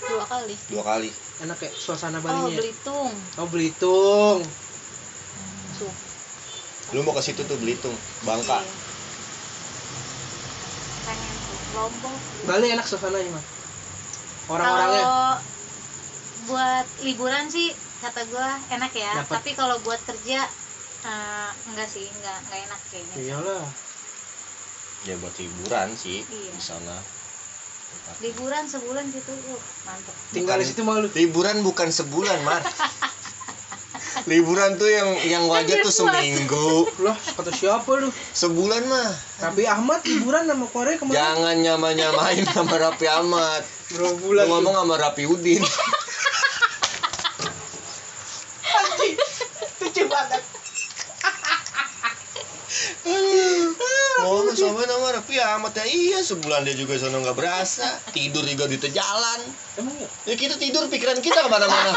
dua 0.00 0.24
kali. 0.24 0.54
Dua 0.70 0.82
kali. 0.86 1.10
enak 1.42 1.58
ya 1.58 1.70
suasana 1.74 2.18
Oh, 2.18 2.22
Balinya 2.22 2.54
ya? 2.54 2.58
Belitung. 2.62 3.10
oh 3.10 3.48
Belitung 3.50 4.38
Tuh. 5.76 5.92
Lu 6.92 7.02
mau 7.02 7.10
ke 7.10 7.22
situ 7.24 7.42
tuh 7.42 7.58
Belitung, 7.58 7.96
Bangka. 8.22 8.62
Iya. 8.62 8.72
Pengen 11.02 11.34
tuh. 11.34 11.58
Lombok. 11.74 12.18
Bali 12.46 12.66
enak 12.70 12.86
suasananya 12.86 13.30
mah 13.34 13.44
orang-orangnya 14.46 15.02
Kalau 15.02 15.34
buat 16.48 16.86
liburan 17.04 17.48
sih 17.50 17.74
kata 18.00 18.24
gua 18.32 18.56
enak 18.72 18.92
ya. 18.96 19.12
Dapat. 19.20 19.40
Tapi 19.40 19.50
kalau 19.52 19.76
buat 19.84 20.00
kerja 20.04 20.40
eh, 21.00 21.50
enggak 21.72 21.88
sih, 21.88 22.06
enggak 22.08 22.36
enggak 22.46 22.60
enak 22.68 22.80
kayaknya. 22.88 23.16
iyalah 23.20 23.64
Ya 25.00 25.16
buat 25.16 25.32
hiburan 25.32 25.96
sih 25.96 26.20
Iya. 26.28 26.52
di 26.52 26.62
sana. 26.62 26.96
Liburan 28.20 28.68
sebulan 28.68 29.08
situ, 29.10 29.32
uh, 29.32 29.60
mantep. 29.82 30.14
tinggal 30.30 30.60
di 30.60 30.66
situ 30.68 30.82
malu 30.86 31.08
Liburan 31.10 31.64
bukan 31.64 31.88
sebulan, 31.90 32.38
Mar. 32.46 32.62
Liburan 34.30 34.76
tuh 34.76 34.90
yang 34.90 35.08
yang 35.24 35.44
wajah 35.48 35.80
tuh 35.80 35.90
seminggu, 35.90 36.86
lah 37.00 37.16
kata 37.16 37.50
siapa 37.54 37.88
lu 37.96 38.12
sebulan 38.34 38.82
mah. 38.86 39.10
Tapi 39.40 39.64
Ahmad 39.64 40.04
liburan 40.04 40.44
sama 40.44 40.66
Korea 40.68 40.98
kemarin 41.00 41.16
Jangan 41.16 41.56
nyama-nyamain 41.62 42.44
sama 42.50 42.74
Rapi 42.76 43.06
Ahmad. 43.08 43.62
berapa 43.90 44.02
Lu 44.02 44.20
bulan 44.22 44.46
ngomong 44.46 44.74
sama 44.76 44.94
Rapi 45.00 45.24
Udin. 45.26 45.62
Oh, 54.20 54.44
sama 54.52 54.84
nama 54.84 55.16
Ahmad 55.40 55.72
ya 55.72 55.84
iya 55.88 56.18
sebulan 56.20 56.66
dia 56.66 56.76
juga 56.76 57.00
sono 57.00 57.24
nggak 57.24 57.36
berasa. 57.36 57.86
Tidur 58.12 58.44
juga 58.44 58.68
di 58.68 58.76
jalan. 58.76 59.40
emang 59.78 59.96
ya 59.96 60.08
Ya 60.28 60.34
kita 60.36 60.60
tidur 60.60 60.84
pikiran 60.92 61.22
kita 61.22 61.40
ke 61.40 61.48
mana-mana. 61.48 61.92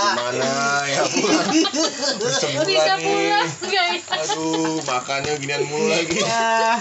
Gimana 0.00 0.50
ya 0.88 1.02
pulang? 1.04 1.48
Sebulan 2.40 2.64
Bisa 2.64 2.94
pulang 2.96 3.48
ya? 3.68 3.84
Aduh, 4.24 4.80
makannya 4.86 5.32
ginian 5.36 5.62
mulu 5.68 5.92
lagi. 5.92 6.18
ya 6.22 6.80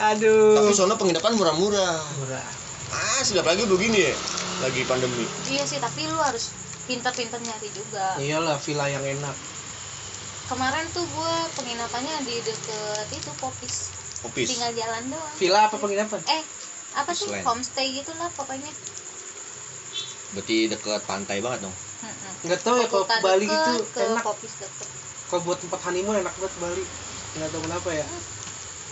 aduh 0.00 0.58
Tapi 0.58 0.70
sono 0.74 0.94
penginapan 0.98 1.32
murah-murah. 1.38 2.02
murah 2.18 2.46
Ah, 2.92 3.20
sudah 3.24 3.40
lagi 3.46 3.64
begini 3.64 4.12
ya. 4.12 4.14
Lagi 4.60 4.84
pandemi. 4.84 5.24
Iya 5.48 5.64
sih, 5.64 5.80
tapi 5.80 6.04
lu 6.06 6.18
harus 6.20 6.52
pinter-pinter 6.84 7.38
nyari 7.38 7.70
juga. 7.70 8.18
iyalah 8.18 8.58
villa 8.58 8.90
yang 8.90 9.04
enak 9.06 9.51
Kemarin 10.44 10.84
tuh 10.90 11.06
gua 11.08 11.48
penginapannya 11.52 12.22
di 12.22 12.40
deket 12.40 13.08
itu 13.10 13.30
Popis. 13.36 13.94
Popis. 14.20 14.48
Tinggal 14.48 14.72
jalan 14.72 15.02
doang. 15.08 15.34
villa 15.34 15.60
apa 15.66 15.76
penginapan 15.76 16.20
Eh, 16.26 16.42
apa 16.92 17.10
sih 17.10 17.26
homestay 17.26 17.88
gitu 17.94 18.12
lah 18.14 18.28
pokoknya. 18.30 18.68
Berarti 20.32 20.56
deket 20.66 21.02
pantai 21.04 21.38
banget 21.40 21.66
dong. 21.66 21.76
Nggak 22.42 22.60
tahu 22.60 22.76
ya 22.76 22.86
kalau 22.86 23.06
ke 23.06 23.16
Bali 23.20 23.46
deket, 23.46 23.54
gitu 23.54 23.72
ke 23.92 24.00
enak 24.04 24.24
Popis 24.24 24.52
deket. 24.58 24.86
kalau 25.26 25.42
buat 25.44 25.58
tempat 25.58 25.80
honeymoon 25.82 26.16
enak 26.18 26.34
banget 26.34 26.54
Bali 26.58 26.82
nggak 27.32 27.48
tahu 27.48 27.62
kenapa 27.64 27.88
ya 27.90 28.04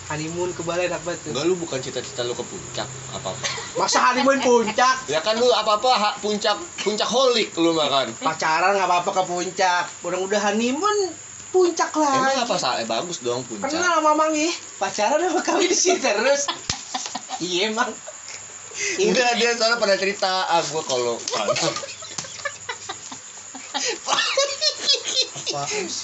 honeymoon 0.09 0.51
ke 0.51 0.63
Bali 0.63 0.83
enak 0.87 1.03
banget 1.03 1.21
tuh. 1.21 1.31
Enggak 1.31 1.45
lu 1.45 1.55
bukan 1.55 1.79
cita-cita 1.79 2.21
lu 2.23 2.33
ke 2.33 2.43
puncak 2.43 2.89
apa-apa. 3.13 3.45
masa 3.81 3.99
honeymoon 4.09 4.39
puncak 4.41 4.95
Ya 5.07 5.21
kan 5.21 5.37
lu 5.37 5.47
apa-apa 5.49 5.91
ha- 5.93 6.17
puncak 6.17 6.55
puncak 6.79 7.07
holik 7.07 7.51
lu 7.55 7.71
makan. 7.73 8.15
pacaran 8.17 8.73
nggak 8.73 8.89
apa-apa 8.89 9.11
ke 9.13 9.23
puncak 9.25 9.85
udah-udah 10.01 10.41
honeymoon 10.43 10.99
puncak 11.51 11.91
lah 11.99 12.15
Emang 12.15 12.47
apa 12.47 12.55
salah? 12.57 12.83
Bagus 12.87 13.23
dong 13.23 13.43
puncak. 13.47 13.71
kenal 13.71 13.99
sama 13.99 14.13
mangi 14.15 14.51
pacaran 14.79 15.21
sama 15.21 15.43
kawin 15.43 15.73
sih 15.75 15.99
terus? 15.99 16.47
Iya 17.41 17.73
emang 17.73 17.89
Enggak 19.01 19.37
dia 19.41 19.57
soalnya 19.57 19.81
pada 19.81 19.97
cerita 19.97 20.45
ah 20.49 20.61
gua 20.73 20.83
kalau 20.85 21.17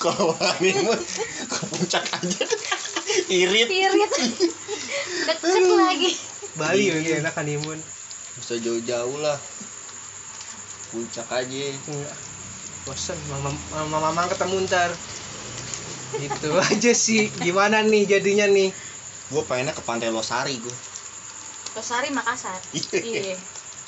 kalau 0.03 0.35
honeymoon 0.35 1.01
ke 1.47 1.63
puncak 1.71 2.03
aja. 2.03 2.45
Irit. 3.31 3.69
Pirit. 3.71 4.13
deket 5.27 5.67
lagi. 5.79 6.11
Bali 6.59 6.91
lagi 6.91 7.11
enak 7.23 7.35
honeymoon 7.37 7.79
bisa 8.37 8.59
jauh-jauh 8.61 9.17
lah. 9.23 9.39
Puncak 10.91 11.27
aja. 11.31 11.63
Enggak. 11.87 12.17
Bosan 12.87 13.19
mama 13.31 13.51
mama 13.75 13.99
mama 14.11 14.21
ketemu 14.31 14.63
ntar 14.71 14.91
gitu 16.15 16.51
aja 16.57 16.93
sih. 16.95 17.33
Gimana 17.43 17.83
nih 17.83 18.07
jadinya 18.07 18.47
nih? 18.47 18.71
Gue 19.33 19.43
pengennya 19.43 19.75
ke 19.75 19.83
pantai 19.83 20.15
Losari 20.15 20.55
gue 20.63 20.77
Losari 21.77 22.09
Makassar. 22.09 22.57
Iya. 22.73 23.37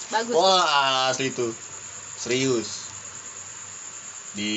Bagus. 0.09 0.33
wah 0.37 1.13
asli 1.13 1.33
tuh 1.33 1.53
serius. 2.17 2.89
Di 4.37 4.53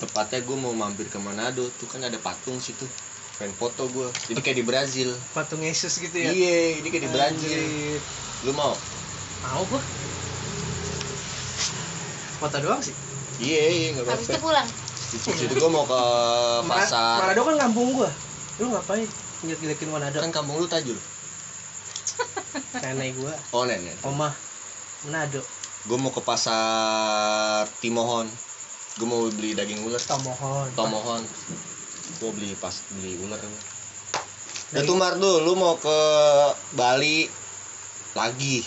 tempatnya 0.00 0.44
gue 0.44 0.56
mau 0.56 0.72
mampir 0.76 1.08
ke 1.08 1.16
Manado. 1.16 1.64
Tuh 1.80 1.88
kan 1.88 2.04
ada 2.04 2.16
patung 2.20 2.60
situ. 2.60 2.84
Pengen 3.40 3.54
foto 3.54 3.86
gue 3.88 4.08
ini 4.34 4.40
kayak 4.42 4.58
di 4.58 4.66
Brazil. 4.66 5.08
Patung 5.32 5.62
Yesus 5.64 5.96
gitu 5.96 6.12
ya? 6.12 6.34
Iya 6.34 6.82
ini 6.82 6.88
kayak 6.92 7.04
di 7.08 7.12
Brazil. 7.12 7.60
Lu 8.44 8.52
mau? 8.52 8.74
Mau 9.48 9.62
gua. 9.70 9.80
Foto 12.42 12.56
doang 12.60 12.82
sih? 12.84 12.94
Iya 13.38 13.64
iya 13.70 13.86
nggak 13.94 14.04
habis 14.10 14.26
itu 14.26 14.34
apa-apa 14.34 14.42
pulang 14.42 14.68
itu 15.08 15.28
itu 15.32 15.54
gue 15.56 15.70
mau 15.72 15.88
ke 15.88 16.02
pasar. 16.68 17.24
Manado 17.24 17.40
kan 17.48 17.56
kampung 17.56 17.96
gua. 17.96 18.10
Lu 18.60 18.68
ngapain? 18.74 19.08
Jelek-jelekin 19.44 19.88
Manado. 19.88 20.18
Kan 20.20 20.32
kampung 20.34 20.60
lu 20.60 20.68
tajur 20.68 20.98
nenek 22.84 23.16
gua. 23.16 23.32
Oh 23.54 23.64
nenek. 23.64 23.96
Omah 24.04 24.34
Manado. 25.06 25.40
Gue 25.88 25.96
mau 25.96 26.12
ke 26.12 26.20
pasar 26.20 27.64
Timohon. 27.80 28.28
Gue 28.98 29.06
mau 29.06 29.24
beli 29.30 29.54
daging 29.54 29.86
ular. 29.86 30.02
Tomohon. 30.02 30.68
Tomohon. 30.74 31.22
Gue 32.18 32.30
beli 32.34 32.52
pas 32.58 32.74
beli 32.92 33.16
ular. 33.22 33.38
Ya 34.74 34.84
tuh 34.84 35.00
Mar 35.00 35.16
tuh, 35.16 35.40
lu 35.40 35.56
mau 35.56 35.80
ke 35.80 35.98
Bali 36.76 37.24
lagi. 38.12 38.60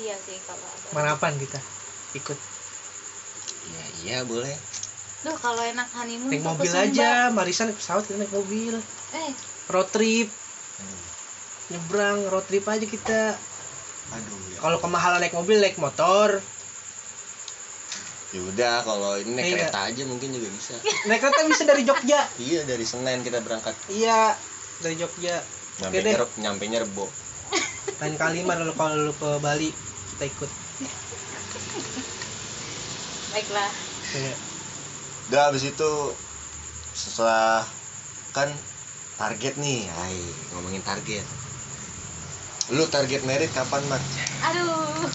iya 0.00 0.16
sih 0.24 0.40
kalau 0.48 0.64
ada. 0.64 0.88
Manapan 0.96 1.36
kita. 1.36 1.60
Ikut. 2.16 2.38
Iya, 3.68 3.84
iya 4.00 4.18
boleh. 4.24 4.56
Duh 5.20 5.36
kalau 5.36 5.60
enak 5.60 5.88
honeymoon 5.92 6.32
naik 6.32 6.40
mobil 6.42 6.72
aja 6.72 7.28
Marisa 7.28 7.68
naik 7.68 7.76
pesawat 7.76 8.08
kita 8.08 8.16
naik 8.16 8.32
mobil 8.32 8.80
eh 9.12 9.32
road 9.68 9.88
trip 9.92 10.32
nyebrang 11.68 12.24
road 12.26 12.48
trip 12.48 12.64
aja 12.64 12.82
kita 12.82 13.36
Aduh, 14.10 14.40
ya. 14.48 14.58
kalau 14.58 14.78
kemahalan 14.80 15.20
naik 15.20 15.36
mobil 15.36 15.60
naik 15.60 15.76
motor 15.76 16.40
Ya 18.30 18.40
udah, 18.40 18.76
kalau 18.80 19.18
ini 19.18 19.34
naik 19.34 19.44
Iya. 19.44 19.54
kereta 19.66 19.80
aja 19.90 20.02
mungkin 20.06 20.30
juga 20.30 20.46
bisa. 20.48 20.78
naik 21.04 21.18
kereta 21.20 21.42
bisa 21.44 21.62
dari 21.66 21.82
Jogja 21.82 22.20
iya, 22.38 22.62
dari 22.62 22.86
Senen 22.86 23.20
kita 23.20 23.42
berangkat. 23.42 23.74
iya 23.88 24.38
dari 24.78 24.94
Jogja 24.96 25.42
Nyampe 25.80 26.00
nyerep, 26.00 26.30
nyampe 26.36 26.64
Rebo. 26.66 27.06
lain 27.98 28.16
kali 28.16 28.40
mah 28.40 28.56
kalau 28.56 28.74
kalau 28.74 28.96
lu 29.02 29.12
ke 29.12 29.30
Bali 29.38 29.68
kita 30.14 30.24
ikut 30.26 30.50
baiklah 33.30 33.70
Iya. 34.10 34.34
Udah 35.30 35.46
habis 35.46 35.62
itu 35.62 35.90
setelah 36.90 37.62
kan 38.34 38.50
target 39.14 39.54
nih, 39.62 39.86
ay, 39.86 40.18
ngomongin 40.50 40.82
target. 40.82 41.22
Lu 42.74 42.82
target 42.90 43.22
merit 43.22 43.46
kapan, 43.54 43.78
Mat? 43.86 44.02
aduh 44.42 45.06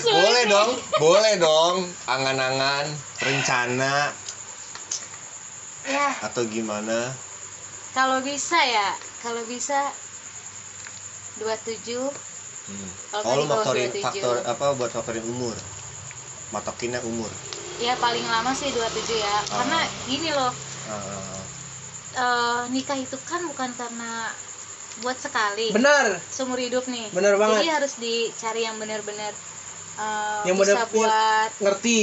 Boleh 0.00 0.44
dong, 0.48 0.70
boleh 0.96 1.34
dong. 1.36 1.76
Angan-angan, 2.08 2.88
rencana 3.20 4.16
ya 5.84 6.08
atau 6.24 6.44
gimana? 6.48 7.12
kalau 7.90 8.22
bisa 8.24 8.56
ya 8.64 8.96
kalau 9.20 9.44
bisa 9.44 9.92
27 11.36 12.08
Hmm. 12.60 12.90
Kalau 13.10 13.42
Oh, 13.42 13.50
faktorin 13.50 13.90
27. 13.90 13.98
faktor 13.98 14.36
apa 14.46 14.66
buat 14.78 14.90
faktorin 14.94 15.26
umur? 15.26 15.56
Matokinnya 16.50 17.00
umur. 17.02 17.30
ya 17.80 17.96
paling 17.96 18.20
lama 18.22 18.52
sih 18.52 18.68
27 18.68 18.84
ya. 19.16 19.36
Karena 19.48 19.78
gini 20.04 20.28
loh. 20.30 20.52
Ah, 20.84 21.40
eh, 22.12 22.60
nikah 22.68 22.92
itu 22.94 23.16
kan 23.24 23.40
bukan 23.46 23.72
karena 23.72 24.28
buat 25.00 25.16
sekali. 25.16 25.72
Benar. 25.72 26.20
Seumur 26.28 26.60
hidup 26.60 26.84
nih. 26.84 27.08
Bener 27.08 27.34
banget. 27.34 27.64
jadi 27.64 27.80
harus 27.80 27.96
dicari 27.96 28.68
yang 28.68 28.76
benar-benar 28.76 29.32
eh, 29.96 30.42
Yang 30.44 30.56
bisa 30.60 30.72
bener- 30.76 30.92
buat 30.92 31.50
ngerti. 31.56 31.98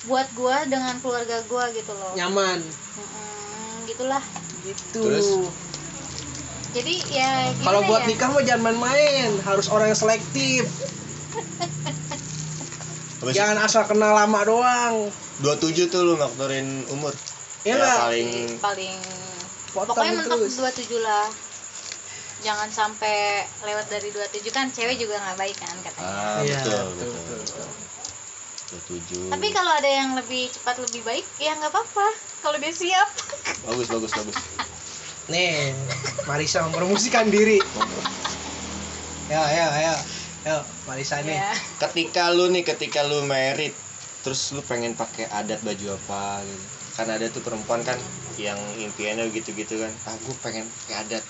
buat 0.00 0.28
gua 0.32 0.62
dengan 0.64 0.94
keluarga 1.02 1.42
gua 1.44 1.68
gitu 1.70 1.90
loh. 1.90 2.14
Nyaman. 2.14 2.62
Mm-mm, 2.62 3.84
gitulah. 3.84 4.22
Gitu. 4.62 5.00
Terus? 5.00 5.26
jadi 6.70 6.94
ya 7.10 7.30
kalau 7.66 7.82
buat 7.82 8.06
ya? 8.06 8.14
nikah 8.14 8.30
mah 8.30 8.46
jangan 8.46 8.62
main-main 8.62 9.34
harus 9.42 9.66
orang 9.66 9.90
yang 9.90 9.98
selektif 9.98 10.70
Habis 13.20 13.34
jangan 13.36 13.58
asal 13.60 13.84
kenal 13.84 14.16
lama 14.16 14.40
doang 14.42 14.94
27 15.44 15.92
tuh 15.92 16.00
lu 16.04 16.16
faktorin 16.16 16.84
umur. 16.88 17.12
Iya 17.64 17.76
Ya, 17.76 17.92
paling 18.08 18.28
paling 18.56 18.96
Potong 19.70 19.92
pokoknya 19.92 20.12
mentok 20.24 20.38
terus. 20.48 20.56
27 20.56 21.04
lah 21.04 21.28
jangan 22.40 22.68
sampai 22.72 23.44
lewat 23.62 23.86
dari 23.92 24.08
27 24.08 24.48
kan 24.48 24.72
cewek 24.72 24.96
juga 24.96 25.20
nggak 25.20 25.36
baik 25.36 25.56
kan 25.60 25.76
katanya 25.84 26.08
ah, 26.08 26.40
betul, 26.40 26.80
betul, 26.96 27.08
betul, 27.12 27.12
betul, 27.12 27.38
betul. 27.44 27.68
27. 29.28 29.32
tapi 29.36 29.48
kalau 29.52 29.72
ada 29.76 29.90
yang 29.92 30.16
lebih 30.16 30.48
cepat 30.48 30.80
lebih 30.80 31.04
baik 31.04 31.26
ya 31.36 31.52
nggak 31.60 31.68
apa-apa 31.68 32.06
kalau 32.40 32.56
dia 32.56 32.72
siap 32.72 33.08
bagus 33.68 33.86
bagus 33.92 34.12
bagus. 34.16 34.36
nih 35.28 35.76
Marisa 36.24 36.64
mempromosikan 36.64 37.28
diri 37.28 37.60
ya 39.28 39.42
ya 39.44 39.68
ya 39.76 39.94
ya 40.46 40.64
Marisa 40.88 41.20
nih 41.20 41.36
ya 41.36 41.52
Ketika 41.80 42.28
lu 42.36 42.52
nih, 42.52 42.60
ketika 42.60 43.08
lu 43.08 43.24
merit, 43.24 43.72
terus 44.20 44.52
lu 44.52 44.60
pengen 44.60 44.92
pakai 44.92 45.24
adat 45.32 45.64
baju 45.64 45.96
apa 45.96 46.44
gitu. 46.44 46.64
Kan 46.92 47.08
ada 47.08 47.24
tuh 47.32 47.40
perempuan 47.40 47.80
kan 47.80 47.96
yang 48.36 48.60
impiannya 48.76 49.32
gitu-gitu 49.32 49.80
kan. 49.80 49.88
Ah, 50.04 50.12
gue 50.20 50.36
pengen 50.44 50.68
pakai 50.84 51.08
adat 51.08 51.24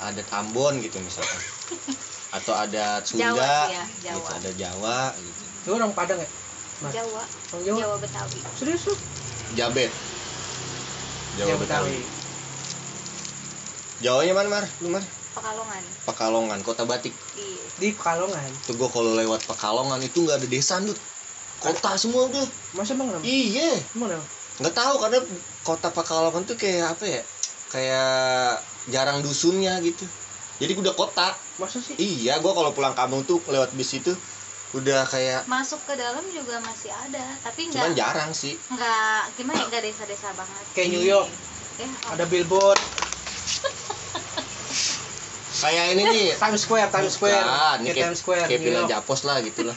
adat 0.00 0.28
Ambon 0.32 0.80
gitu 0.80 0.96
misalkan. 1.04 1.40
Atau 2.40 2.56
adat 2.56 3.04
Sunda, 3.04 3.36
Jawa 3.36 3.52
ya, 3.68 3.84
Jawa. 4.00 4.16
gitu. 4.16 4.32
Ada 4.32 4.50
Jawa 4.56 4.98
gitu. 5.20 5.42
lu 5.68 5.70
orang 5.76 5.92
Padang 5.92 6.18
ya 6.24 6.28
Mas? 6.80 6.92
Jawa 6.96 7.22
orang 7.52 7.62
Jawa 7.68 7.78
Jawa 7.84 7.96
Betawi 8.00 8.40
serius 8.56 8.82
lu 8.88 8.96
Jabet. 9.52 9.92
Jawa 11.36 11.54
Betawi. 11.60 12.00
Jawanya 14.00 14.32
mana, 14.32 14.48
Mar? 14.48 14.64
Lu, 14.80 14.88
Mar? 14.88 15.04
Pekalongan 15.34 15.82
Pekalongan, 16.06 16.58
Kota 16.66 16.82
Batik. 16.84 17.14
iya 17.38 17.64
di 17.78 17.88
Pekalongan 17.94 18.50
Tuh 18.66 18.74
gua 18.76 18.88
kalau 18.90 19.14
lewat 19.14 19.46
Pekalongan 19.46 20.00
itu 20.02 20.26
nggak 20.26 20.42
ada 20.42 20.48
desa, 20.50 20.78
Dut. 20.82 20.98
Kota 21.60 21.92
semua 22.00 22.24
udah. 22.28 22.46
masa 22.72 22.96
emang 22.96 23.12
kenapa? 23.12 23.24
Iya. 23.24 23.70
kenapa? 23.92 24.24
nggak 24.60 24.74
tahu 24.76 24.94
karena 25.00 25.18
kota 25.64 25.88
Pekalongan 25.88 26.42
tuh 26.44 26.56
kayak 26.60 26.92
apa 26.92 27.04
ya 27.08 27.22
kayak 27.72 28.60
jarang 28.92 29.24
dusunnya 29.24 29.80
gitu 29.80 30.04
jadi 30.60 30.76
udah 30.76 30.92
kota 30.92 31.32
masa 31.56 31.80
sih 31.80 31.96
iya 31.96 32.36
gua 32.44 32.52
kalau 32.52 32.76
pulang 32.76 32.92
kampung 32.92 33.24
tuh 33.24 33.40
lewat 33.48 33.72
bis 33.72 33.96
itu 33.96 34.12
udah 34.70 35.02
kayak 35.08 35.48
masuk 35.50 35.80
ke 35.88 35.96
dalam 35.98 36.22
juga 36.30 36.60
masih 36.62 36.92
ada 36.92 37.24
tapi 37.42 37.72
cuman 37.72 37.90
nggak 37.90 37.96
jarang 37.96 38.30
sih 38.36 38.54
nggak 38.70 39.20
gimana 39.34 39.58
ya 39.58 39.66
nggak 39.66 39.82
desa-desa 39.82 40.28
banget 40.36 40.64
Kayak 40.76 40.88
New 40.94 41.02
York. 41.02 41.28
ya, 41.80 41.88
oh, 41.88 42.14
ada 42.14 42.24
billboard 42.28 42.78
kayak 45.60 45.84
ini 45.92 46.02
nih 46.04 46.26
Times 46.42 46.60
Square 46.60 46.88
Times 46.88 47.12
Square 47.12 47.36
Bukan, 47.38 47.76
ini 47.78 47.88
kayak 47.88 48.04
Times 48.06 48.18
Square 48.18 48.44
kayak 48.46 48.60
York. 48.62 48.88
Japos 48.88 49.20
lah 49.22 49.36
gitu 49.40 49.60
lah 49.62 49.76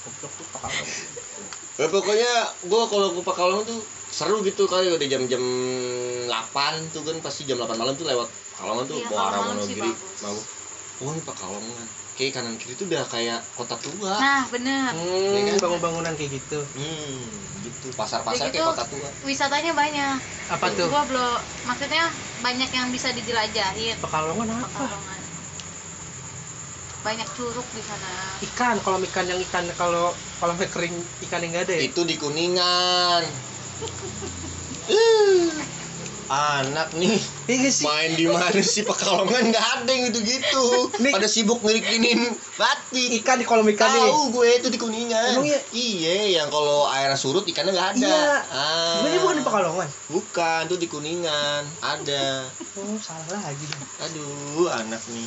Goblok 0.00 0.32
tuh 0.32 0.46
Pekalongan. 0.46 0.86
ya, 1.76 1.86
pokoknya 1.88 2.32
gua 2.62 2.82
kalau 2.86 3.08
ke 3.12 3.22
Pekalongan 3.22 3.64
tuh 3.66 3.80
seru 4.10 4.42
gitu 4.42 4.64
kali 4.64 4.88
udah 4.88 5.06
jam-jam 5.06 5.42
8 6.26 6.32
tuh 6.90 7.02
kan 7.02 7.16
pasti 7.20 7.44
jam 7.44 7.56
8 7.56 7.74
malam 7.74 7.94
tuh 7.94 8.04
lewat 8.04 8.28
Pekalongan 8.52 8.84
tuh 8.86 8.98
Iya, 8.98 9.08
mau 9.08 9.18
arah 9.20 9.38
sih 9.38 9.48
Wonogiri 9.50 9.80
bagus. 9.82 10.18
mau 10.20 10.36
oh 11.00 11.10
ini 11.10 11.22
Pekalongan 11.22 11.86
kayak 12.12 12.32
kanan 12.34 12.54
kiri 12.54 12.74
tuh 12.74 12.84
udah 12.84 13.04
kayak 13.06 13.40
kota 13.50 13.76
tua 13.76 14.12
nah 14.14 14.44
bener 14.46 14.92
hmm, 14.92 15.32
Iya 15.32 15.40
kan? 15.48 15.56
bangun-bangunan 15.62 16.12
kayak 16.14 16.30
gitu 16.34 16.60
Hmm, 16.74 17.24
gitu. 17.60 17.86
Pasar-pasar 17.94 18.36
kayak 18.42 18.52
gitu, 18.52 18.64
kota 18.66 18.84
tua. 18.86 19.08
wisatanya 19.22 19.72
banyak 19.72 20.16
apa 20.50 20.66
tuh 20.70 20.86
gua 20.86 21.02
belum 21.04 21.36
maksudnya 21.64 22.04
banyak 22.40 22.70
yang 22.72 22.88
bisa 22.92 23.12
dijelajahin. 23.12 23.96
Pekalongan 24.00 24.48
apa? 24.60 24.66
Pekalongan. 24.68 25.20
Banyak 27.00 27.28
curug 27.32 27.64
di 27.72 27.82
sana. 27.84 28.12
Ikan 28.44 28.76
kalau 28.84 29.00
ikan 29.08 29.24
yang 29.24 29.40
ikan 29.48 29.64
kalau 29.76 30.12
kalau 30.36 30.52
kering 30.56 30.96
ikan 31.28 31.40
yang 31.44 31.56
nggak 31.56 31.64
ada 31.68 31.74
ya? 31.76 31.82
Itu 31.88 32.04
di 32.04 32.16
Kuningan. 32.20 33.24
Anak 36.30 36.94
nih 36.94 37.18
iya 37.50 37.56
nggak 37.58 37.74
sih 37.74 37.86
main 37.90 38.14
di 38.14 38.30
mana 38.30 38.54
sih 38.62 38.86
Pekalongan 38.86 39.50
nggak 39.50 39.66
ada 39.82 39.90
yang 39.90 40.14
gitu-gitu. 40.14 40.94
Nih. 41.02 41.10
Pada 41.10 41.26
sibuk 41.26 41.58
ngirikinin 41.58 42.22
batik. 42.54 43.18
ikan 43.18 43.42
di 43.42 43.46
kolam 43.48 43.66
ikan 43.74 43.90
nih 43.90 44.06
Tahu 44.06 44.22
gue 44.38 44.48
itu 44.62 44.68
di 44.70 44.78
Kuningan. 44.78 45.34
Emang 45.34 45.50
iya? 45.50 45.60
Iya, 45.74 46.14
yang 46.38 46.48
kalau 46.54 46.86
air 46.86 47.10
surut 47.18 47.42
ikannya 47.50 47.74
nggak 47.74 47.98
ada. 47.98 48.06
Iya. 48.06 48.36
Ah. 48.46 49.02
Sebenarnya 49.02 49.20
bukan 49.26 49.36
di 49.36 49.44
Pekalongan 49.44 49.88
Bukan, 50.06 50.60
tuh 50.70 50.78
di 50.78 50.86
Kuningan. 50.86 51.62
Ada. 51.82 52.46
oh 52.78 52.98
salah 53.02 53.40
lagi 53.42 53.64
dong. 53.66 53.82
Aduh, 54.06 54.70
anak 54.70 55.02
nih. 55.10 55.26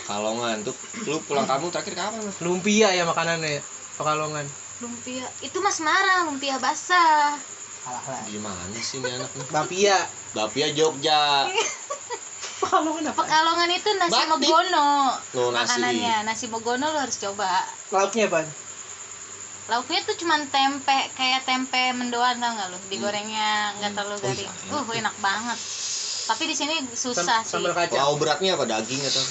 Pekalongan 0.00 0.64
tuh 0.64 0.74
lu 1.06 1.20
pulang 1.22 1.46
kampung 1.46 1.70
terakhir 1.70 1.94
kapan, 1.94 2.18
Mas? 2.24 2.36
lumpia 2.42 2.90
ya 2.90 3.06
makanannya 3.06 3.60
ya 3.60 3.62
Pekalongan 3.94 4.42
lumpia 4.80 5.22
itu 5.44 5.60
mas 5.60 5.76
Semarang 5.78 6.32
lumpia 6.32 6.56
basah 6.58 7.36
Di 8.26 8.38
mana 8.38 8.76
sih 8.76 9.00
ini 9.00 9.08
anak 9.10 9.30
nih? 9.32 9.46
bapia. 9.48 9.98
Bapia 10.30 10.68
Jogja. 10.70 11.48
Pekalongan 12.60 13.08
apa? 13.10 13.18
Pekalongan 13.24 13.70
itu 13.72 13.90
nasi 13.96 14.12
Batik. 14.12 14.28
mogono 14.30 14.90
Oh, 15.34 15.48
nasi. 15.50 15.80
makanannya. 15.80 16.16
Nasi 16.22 16.44
mogono 16.46 16.86
lo 16.86 16.98
harus 17.00 17.16
coba. 17.16 17.64
Lauknya 17.88 18.28
apa? 18.28 18.44
Lauknya 19.66 20.00
tuh 20.04 20.16
cuman 20.18 20.44
tempe 20.50 20.98
kayak 21.14 21.42
tempe 21.42 21.94
mendoan 21.96 22.36
tau 22.36 22.52
nggak 22.52 22.68
lo? 22.68 22.78
Digorengnya 22.86 23.74
nggak 23.80 23.92
terlalu 23.96 24.16
Oh, 24.16 24.22
garing. 24.22 24.44
iya, 24.44 24.70
enak 24.70 24.84
uh 24.86 24.94
enak 24.94 25.16
banget. 25.18 25.58
Tapi 26.28 26.42
di 26.46 26.54
sini 26.54 26.74
susah 26.92 27.42
sih 27.42 27.56
sambal 27.58 27.72
kacang. 27.72 27.96
Lau 27.96 28.14
beratnya 28.14 28.54
apa? 28.54 28.64
Daging 28.68 29.02
atau? 29.02 29.24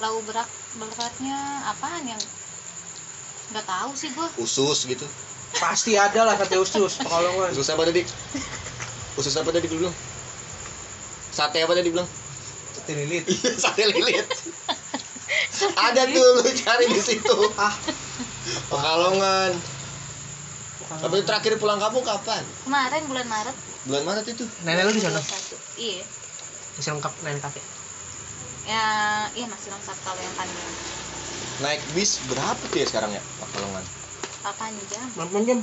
lau 0.00 0.16
berat 0.24 0.48
beratnya 0.80 1.36
apaan 1.68 2.08
yang? 2.08 2.22
Nggak 3.52 3.66
tahu 3.68 3.90
sih 3.92 4.08
gua. 4.16 4.28
Usus 4.40 4.88
gitu. 4.88 5.04
Pasti 5.56 5.98
ada 5.98 6.22
lah 6.22 6.34
sate 6.36 6.54
usus 6.54 6.98
pekalongan 6.98 7.50
Usus 7.50 7.68
apa 7.68 7.82
tadi? 7.84 8.02
Usus 9.16 9.34
apa 9.34 9.50
tadi 9.50 9.66
belum? 9.66 9.92
Sate 11.30 11.58
apa 11.60 11.72
tadi 11.72 11.90
belum? 11.90 12.06
sate 12.70 12.92
lilit 12.94 13.24
Iya, 13.26 13.50
sate 13.56 13.82
lilit. 13.86 14.26
Ada 15.76 16.06
tuh 16.06 16.26
lu 16.38 16.42
cari 16.44 16.84
di 16.86 17.00
situ. 17.00 17.34
ah 17.56 17.74
Pekalongan. 18.66 19.52
Tapi 20.90 21.22
terakhir 21.22 21.54
pulang 21.56 21.78
kampung 21.78 22.02
kapan? 22.02 22.42
kemarin 22.66 23.02
bulan 23.06 23.26
Maret 23.26 23.56
Bulan 23.86 24.02
Maret 24.02 24.26
itu. 24.26 24.42
nenek 24.62 24.84
lu 24.84 24.92
di 24.92 24.98
sana 24.98 25.16
21. 25.16 25.54
iya 25.78 26.02
bisa 26.74 26.90
lengkap 26.90 27.12
nenek 27.22 27.40
kakek 27.40 27.62
ya 28.66 28.84
iya 29.32 29.46
masih 29.46 29.70
lengkap 29.70 29.96
kalau 30.02 30.18
yang 30.18 30.34
panjang 30.34 30.74
Naik 31.60 31.80
bis 31.94 32.18
berapa 32.26 32.58
tuh 32.58 32.76
ya 32.76 32.86
sekarang 32.90 33.14
ya 33.14 33.22
Pekalongan? 33.38 33.84
8 34.40 34.52
jam 34.88 35.06
8 35.14 35.44
jam 35.44 35.58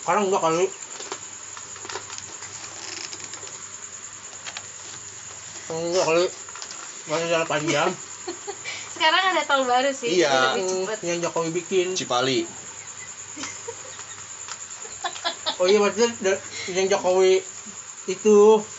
sekarang 0.00 0.22
enggak 0.26 0.40
kali 0.40 0.66
enggak 5.68 6.04
kali 6.04 6.24
masih 7.06 7.26
jalan 7.26 7.46
panjang 7.46 7.90
sekarang 8.96 9.22
ada 9.26 9.42
tol 9.44 9.62
baru 9.64 9.90
sih 9.90 10.10
Iya. 10.14 10.28
jadi 10.28 10.46
lebih 10.50 10.64
cepet 10.66 10.98
yang 11.02 11.18
Jokowi 11.20 11.50
bikin 11.54 11.86
Cipali. 11.92 12.44
oh 15.56 15.66
iya 15.66 15.78
maksudnya 15.78 16.34
yang 16.70 16.86
Jokowi 16.88 17.40
itu 18.06 18.36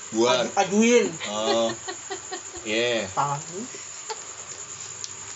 Buat. 0.10 0.50
aju- 0.50 0.54
ajuin 0.60 1.06
Oh. 1.28 1.70
Iya. 2.68 3.08
ah 3.16 3.38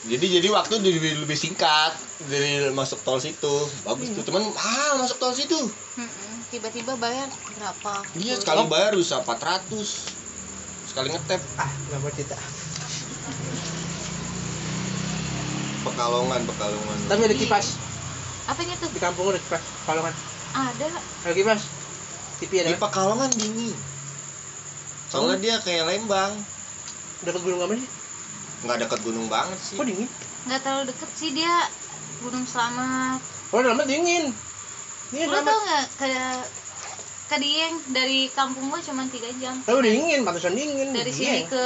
Jadi 0.03 0.25
jadi 0.35 0.47
waktu 0.51 0.83
lebih, 0.83 1.23
lebih 1.23 1.37
singkat 1.39 1.95
dari 2.27 2.67
masuk 2.75 2.99
tol 3.07 3.23
situ. 3.23 3.55
Bagus 3.87 4.11
tuh. 4.11 4.23
Cuman 4.27 4.43
ah 4.59 4.99
masuk 4.99 5.15
tol 5.15 5.31
situ. 5.31 5.55
Tiba-tiba 6.51 6.99
bayar 6.99 7.31
berapa? 7.55 8.03
Iya 8.19 8.35
sekali 8.35 8.67
bayar 8.67 8.99
bisa 8.99 9.23
400 9.23 9.71
sekali 10.91 11.07
ngetep. 11.07 11.39
Ah 11.55 11.71
nggak 11.71 11.99
mau 12.03 12.11
cerita. 12.11 12.35
Pekalongan 15.87 16.41
Pekalongan. 16.51 16.97
tapi 17.07 17.21
ada 17.23 17.35
kipas. 17.39 17.67
Apanya 18.51 18.75
tuh? 18.83 18.91
Di 18.91 18.99
kampung 18.99 19.31
ada 19.31 19.39
kipas 19.39 19.63
kalongan 19.87 20.11
ada. 20.51 20.87
Ada 21.23 21.31
kipas. 21.31 21.61
TV 22.43 22.51
Di 22.59 22.75
ada. 22.75 22.75
Pekalongan 22.75 23.31
dingin. 23.39 23.75
Soalnya 25.07 25.39
dia 25.39 25.55
kayak 25.63 25.87
Lembang, 25.87 26.35
dekat 27.23 27.39
gunung 27.39 27.63
apa 27.63 27.79
sih 27.79 28.02
nggak 28.63 28.77
dekat 28.79 28.99
gunung 29.01 29.27
banget 29.27 29.59
sih. 29.59 29.75
kok 29.75 29.83
dingin 29.83 30.07
nggak 30.43 30.59
terlalu 30.59 30.83
deket 30.87 31.09
sih 31.13 31.29
dia 31.31 31.55
Gunung 32.19 32.43
Selamat 32.43 33.19
oh 33.51 33.59
dalamnya 33.59 33.85
dingin 33.85 34.31
dingin 35.11 35.27
lo 35.27 35.39
tau 35.39 35.59
nggak 35.59 35.85
ke 35.93 36.07
ke 37.23 37.35
Dieng 37.37 37.75
dari 37.89 38.29
kampung 38.29 38.67
gua 38.67 38.79
cuma 38.79 39.07
tiga 39.07 39.27
jam 39.37 39.55
Tahu 39.61 39.79
dingin, 39.79 40.21
pantesan 40.21 40.53
dingin. 40.53 40.91
dari 40.91 41.09
Iya. 41.09 41.17
sini 41.17 41.39
ke 41.47 41.65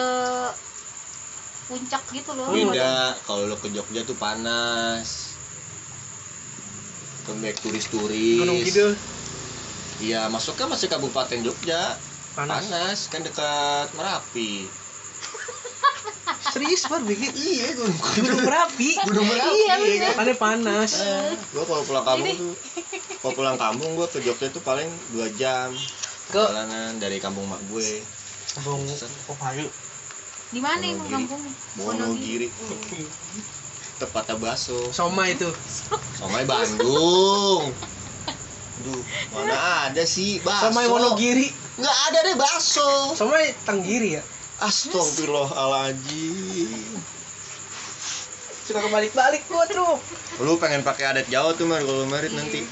puncak 1.68 2.04
gitu 2.10 2.32
loh 2.34 2.48
Beda 2.48 3.18
kalau 3.24 3.44
lo 3.46 3.58
ke 3.58 3.68
Jogja 3.68 4.02
tuh 4.02 4.16
panas. 4.16 5.36
Banyak 7.28 7.60
turis-turis. 7.60 8.40
Gunung 8.40 8.64
Kidul 8.64 8.96
Iya, 10.00 10.30
masuknya 10.30 10.72
masih 10.72 10.88
Kabupaten 10.88 11.42
Jogja. 11.42 11.98
panas. 12.32 12.64
Panas, 12.64 13.00
kan 13.10 13.20
dekat 13.20 13.92
Merapi. 13.92 14.70
Serius 16.54 16.86
baru 16.88 17.04
bikin. 17.06 17.32
Iya, 17.34 17.74
Gunung 17.76 17.98
Gunung 17.98 18.42
Merapi. 18.46 18.90
Gunung 19.04 19.28
Merapi. 19.28 19.58
Iya, 19.58 19.76
iya 19.82 20.10
kan? 20.14 20.28
Panas. 20.38 20.92
gue 21.54 21.64
kalau 21.66 21.84
pulang 21.84 22.06
kampung 22.06 22.36
tuh 22.38 22.54
kalau 23.20 23.34
pulang 23.34 23.58
kampung 23.58 23.90
gue 23.98 24.08
ke 24.08 24.20
Jogja 24.22 24.48
tuh 24.54 24.62
paling 24.62 24.88
dua 25.12 25.28
jam 25.34 25.74
Ke 26.30 26.38
perjalanan 26.38 27.00
dari 27.02 27.18
kampung 27.18 27.50
mak 27.50 27.62
gue 27.72 28.04
Kampung 28.54 28.86
Okayu. 29.28 29.68
di 30.48 30.60
mana 30.64 30.84
itu 30.86 31.04
kampung 31.10 31.42
Wonogiri 31.82 32.48
tepatnya 33.98 34.38
baso 34.38 34.78
Soma 34.94 35.26
itu. 35.28 35.50
somai 36.16 36.46
Bandung 36.46 37.74
Duh, 38.78 39.02
mana 39.34 39.90
ada 39.90 40.06
sih 40.06 40.38
bakso? 40.46 40.70
Somai 40.70 40.86
Wonogiri. 40.86 41.50
Nggak 41.82 41.98
ada 42.14 42.20
deh 42.30 42.36
bakso. 42.38 43.18
Somai 43.18 43.50
Tenggiri 43.66 44.22
ya. 44.22 44.24
Astagfirullahaladzim. 44.58 46.98
Suka 48.64 48.80
kebalik-balik 48.82 49.42
gua 49.48 49.64
tuh. 49.66 50.00
Lu 50.40 50.58
pengen 50.58 50.82
pakai 50.82 51.04
adat 51.08 51.26
Jawa 51.28 51.54
tuh 51.54 51.64
mar 51.64 51.80
kalau 51.80 52.06
merit 52.06 52.32
nanti. 52.32 52.68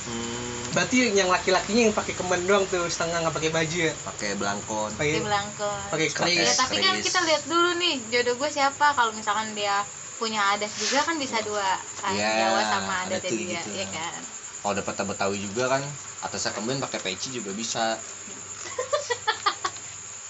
Hmm, 0.00 0.70
Berarti 0.70 1.10
yang 1.10 1.26
laki-lakinya 1.26 1.80
yang 1.82 1.92
pakai 1.92 2.14
kemen 2.14 2.44
doang 2.44 2.62
tuh 2.64 2.86
setengah 2.86 3.20
nggak 3.20 3.34
pakai 3.34 3.50
baju 3.50 3.76
ya. 3.82 3.92
pakai 4.02 4.28
belangkon. 4.34 4.90
Pakai 4.94 5.18
Belangkon 5.18 5.78
pakai 5.90 6.06
Pakai 6.08 6.32
ya 6.32 6.46
keris. 6.46 6.56
tapi 6.56 6.74
kan 6.78 6.94
keris. 6.94 7.04
kita 7.04 7.18
lihat 7.24 7.42
dulu 7.44 7.68
nih 7.76 7.94
jodoh 8.08 8.34
gue 8.36 8.48
siapa 8.48 8.86
kalau 8.90 9.10
misalkan 9.10 9.50
dia 9.52 9.82
punya 10.16 10.54
adat 10.54 10.70
juga 10.70 11.02
kan 11.02 11.16
bisa 11.16 11.40
dua 11.40 11.80
kan 11.96 12.12
Iya, 12.12 12.28
Jawa 12.46 12.60
sama 12.62 12.92
ada 13.02 13.06
adat 13.10 13.20
tuh 13.24 13.34
dia 13.34 13.56
gitu. 13.56 13.68
ya 13.74 13.86
kan 13.88 14.20
Kalau 14.60 14.72
dapat 14.76 14.94
Betawi 15.02 15.36
juga 15.40 15.64
kan 15.68 15.82
atasnya 16.20 16.52
kemudian 16.52 16.78
pakai 16.78 16.98
peci 17.02 17.28
juga 17.32 17.50
bisa. 17.50 17.96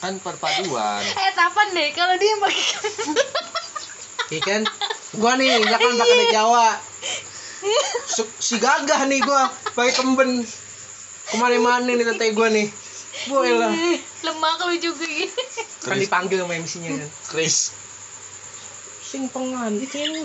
kan 0.01 0.17
perpaduan. 0.17 1.05
eh 1.05 1.33
tapan 1.37 1.77
deh 1.77 1.93
kalau 1.93 2.17
dia 2.17 2.33
yang 2.33 2.41
pakai 2.41 2.65
Iya 4.31 4.41
kan? 4.47 4.63
Gua 5.19 5.35
nih, 5.35 5.59
ya 5.59 5.75
kan 5.75 5.91
pakai 5.99 6.15
adat 6.15 6.31
Jawa. 6.31 6.79
Su- 8.07 8.31
si 8.39 8.57
gagah 8.57 9.05
nih 9.11 9.21
gua 9.21 9.51
pakai 9.75 9.93
kemben. 9.93 10.47
Ke 11.27 11.35
mana-mana 11.37 11.85
nih 11.85 12.07
tete 12.07 12.31
gua 12.31 12.47
nih. 12.49 12.71
Boleh 13.27 13.59
lah. 13.59 13.75
lemak 14.21 14.61
lu 14.65 14.77
juga 14.79 15.05
gitu 15.05 15.43
Kan 15.83 15.99
dipanggil 15.99 16.39
sama 16.41 16.55
MC-nya 16.57 16.95
kan. 16.95 17.11
Chris. 17.27 17.75
Sing 19.03 19.27
pengantin. 19.29 20.23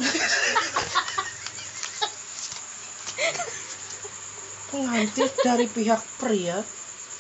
pengantin 4.70 5.30
dari 5.42 5.66
pihak 5.66 6.02
pria. 6.22 6.62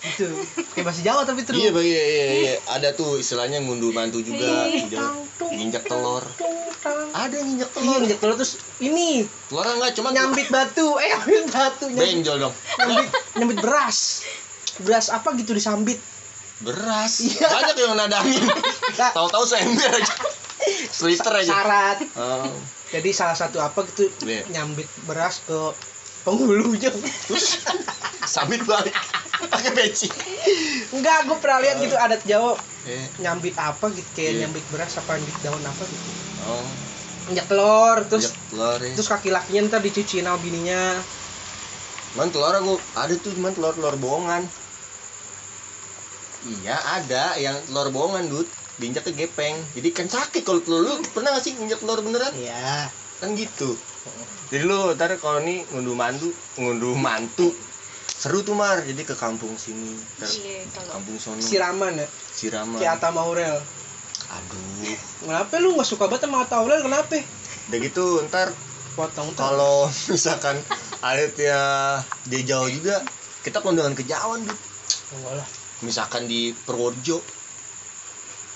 Gitu. 0.06 0.28
Kayak 0.72 0.86
bahasa 0.86 1.02
Jawa 1.02 1.22
tapi 1.24 1.42
terus. 1.42 1.58
Iya, 1.58 1.70
Bang, 1.70 1.82
iya, 1.82 2.04
iya, 2.04 2.26
iya. 2.32 2.54
Ada 2.70 2.94
tuh 2.94 3.18
istilahnya 3.18 3.58
ngunduh 3.60 3.90
mantu 3.90 4.22
juga. 4.22 4.70
Juga 4.70 5.18
Nginjak 5.46 5.84
telur. 5.86 6.24
Ada 7.12 7.34
yang 7.34 7.48
nginjak 7.50 7.70
Iya, 7.70 7.76
telur. 7.76 8.00
injek 8.00 8.20
telur 8.20 8.36
terus 8.36 8.54
ini 8.78 9.26
Telurnya 9.50 9.74
enggak 9.76 9.94
cuma 9.96 10.10
nyambit 10.12 10.48
batu. 10.48 10.88
Eh, 10.96 11.10
nyambit 11.10 11.46
batu, 11.50 11.86
nyambit, 11.88 12.12
benjol 12.14 12.38
dong. 12.40 12.54
nyambit, 12.78 13.10
nyambit 13.34 13.58
beras. 13.60 13.98
Beras 14.80 15.08
apa 15.10 15.34
gitu 15.34 15.52
disambit. 15.52 15.98
Beras. 16.62 17.14
Iya. 17.20 17.48
Banyak 17.48 17.76
yang 17.76 17.98
nadangin. 17.98 18.44
Tahu-tahu 18.96 19.44
seember 19.44 19.90
aja. 19.90 20.14
Seliter 20.88 21.34
aja. 21.36 21.52
Syarat. 21.52 21.98
Oh. 22.16 22.54
Jadi 22.88 23.10
salah 23.12 23.36
satu 23.36 23.58
apa 23.60 23.82
gitu 23.88 24.08
Iya. 24.24 24.46
nyambit 24.52 24.88
beras 25.04 25.42
ke 25.42 25.58
penghulunya. 26.22 26.94
Terus 27.28 27.60
sambit 28.24 28.62
balik. 28.64 28.94
Pakai 29.46 29.72
peci. 29.72 30.08
Enggak, 30.92 31.26
gue 31.26 31.38
pernah 31.38 31.60
lihat 31.60 31.78
gitu 31.80 31.96
adat 31.96 32.22
Jawa 32.24 32.56
Eh. 32.86 33.02
nyambit 33.18 33.58
apa 33.58 33.90
gitu 33.90 34.06
kayak 34.14 34.32
Iya. 34.32 34.40
nyambit 34.46 34.66
beras 34.70 34.94
apa 34.96 35.18
nyambit 35.18 35.38
daun 35.42 35.58
apa 35.60 35.84
gitu. 35.84 36.10
Oh. 36.46 36.66
Injak 37.26 37.50
telur 37.50 37.98
terus 38.06 38.30
telur 38.48 38.78
ya. 38.78 38.94
terus 38.94 39.10
kaki 39.10 39.34
lakinya 39.34 39.62
ntar 39.68 39.82
dicuciin 39.82 40.24
sama 40.24 40.38
bininya. 40.38 41.02
Man 42.14 42.30
telur 42.30 42.54
aku 42.54 42.74
ada 42.94 43.14
tuh 43.18 43.34
cuman 43.34 43.52
telur 43.52 43.74
telur 43.74 43.98
bohongan. 43.98 44.46
Iya 46.46 46.78
ada 46.78 47.34
yang 47.36 47.58
telur 47.66 47.90
bohongan 47.90 48.30
dud 48.30 48.46
diinjaknya 48.76 49.16
gepeng 49.18 49.56
jadi 49.72 49.88
kan 49.90 50.06
sakit 50.06 50.44
kalau 50.44 50.60
telur 50.60 50.84
lu 50.84 50.94
pernah 51.10 51.32
gak 51.32 51.42
sih 51.42 51.56
nginjak 51.56 51.80
telur 51.80 52.04
beneran 52.04 52.36
Iya. 52.36 52.92
kan 53.18 53.32
gitu 53.34 53.72
jadi 54.52 54.68
lu 54.68 54.92
ntar 54.94 55.16
kalau 55.18 55.40
nih 55.40 55.64
ngunduh 55.72 55.96
mantu 55.96 56.28
ngunduh 56.54 56.94
mantu 56.94 57.56
seru 58.26 58.42
tuh 58.42 58.58
mar 58.58 58.82
jadi 58.82 58.98
ke 59.00 59.14
kampung 59.14 59.54
sini 59.54 59.94
iya 60.18 60.66
kalau 60.68 60.98
kampung 60.98 61.14
sono 61.16 61.38
Siraman 61.38 61.94
ya, 61.94 62.10
siraman 62.10 62.82
kayak 62.82 62.98
Atta 62.98 63.14
Maurel. 63.14 63.62
aduh 64.26 64.98
Kenapa 65.22 65.62
lu 65.62 65.78
nggak 65.78 65.86
suka 65.86 66.10
banget 66.10 66.26
sama 66.26 66.42
Atta 66.42 66.58
Maurel? 66.58 66.82
Kenapa? 66.82 67.22
udah 67.66 67.78
gitu 67.80 68.06
ntar 68.26 68.50
Potong 68.96 69.30
tuh. 69.30 69.38
kalau 69.38 69.86
misalkan 70.10 70.58
adatnya 71.00 71.60
dia 72.26 72.42
Jawa 72.44 72.66
juga 72.66 72.98
kita 73.42 73.62
kondangan 73.62 73.94
ke 73.94 74.02
Jawa 74.02 74.42
dud 74.42 74.58
Enggak 75.14 75.34
lah. 75.38 75.48
misalkan 75.82 76.26
di 76.26 76.50
Purworejo 76.56 77.22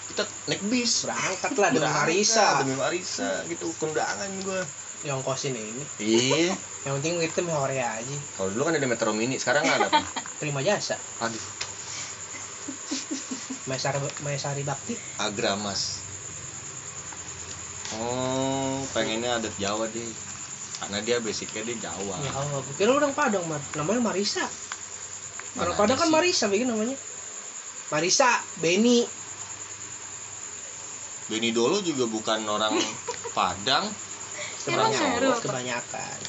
kita 0.09 0.25
naik 0.47 0.65
bis 0.65 1.05
Berangkat 1.05 1.53
lah 1.53 1.69
dengan 1.69 1.93
Marisa. 1.93 2.57
demi 2.57 2.73
Marisa 2.73 3.45
gitu 3.45 3.69
kondangan 3.77 4.33
gua 4.41 4.65
Yang 4.99 5.19
kosin 5.21 5.53
ini. 5.53 5.83
iya 6.01 6.57
Yang 6.79 6.93
penting 6.95 7.13
kita 7.21 7.41
hore 7.49 7.75
aja. 7.77 8.17
kalau 8.33 8.49
dulu 8.51 8.63
kan 8.63 8.73
ada 8.73 8.87
Metro 8.87 9.11
Mini 9.11 9.35
sekarang 9.35 9.63
nggak 9.63 9.77
ada 9.77 9.87
apa 9.89 10.03
Terima 10.39 10.63
jasa. 10.63 10.95
aduh 11.19 11.43
Maesari 13.65 13.99
Maesari 14.23 14.63
Bakti 14.63 14.95
Agramas 15.19 16.01
oh 17.91 18.81
pengennya 18.91 19.37
adat 19.37 19.53
Jawa 19.57 19.85
deh 19.87 20.09
karena 20.79 20.97
dia 21.01 21.17
basicnya 21.19 21.61
dia 21.63 21.77
Jawa 21.83 22.15
ya 22.17 22.31
Allah 22.33 22.59
gue 22.59 22.75
kira 22.75 22.91
orang 22.91 23.13
Padang 23.13 23.45
Mar. 23.45 23.59
namanya 23.75 24.01
Marisa 24.01 24.45
orang 25.55 25.75
Padang 25.75 25.97
ada 25.97 26.01
kan 26.01 26.07
sih? 26.07 26.15
Marisa 26.15 26.45
bikin 26.47 26.67
namanya 26.67 26.97
Marisa 27.89 28.29
Beni 28.57 29.05
Beni 31.27 31.49
Dolo 31.51 31.81
juga 31.81 32.05
bukan 32.05 32.41
orang 32.43 32.73
Padang 33.31 33.85
Emang 34.61 34.87
Orang 34.87 34.91
ngaruh 34.91 35.17
Jawa. 35.19 35.35
apa? 35.35 35.45
kebanyakan 35.45 36.19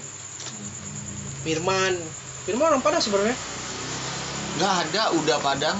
Firman. 1.40 1.96
Firman 2.44 2.68
orang 2.68 2.84
Padang 2.84 3.00
sebenarnya? 3.00 3.36
Nggak 4.60 4.74
ada 4.84 5.02
udah 5.16 5.38
Padang. 5.40 5.78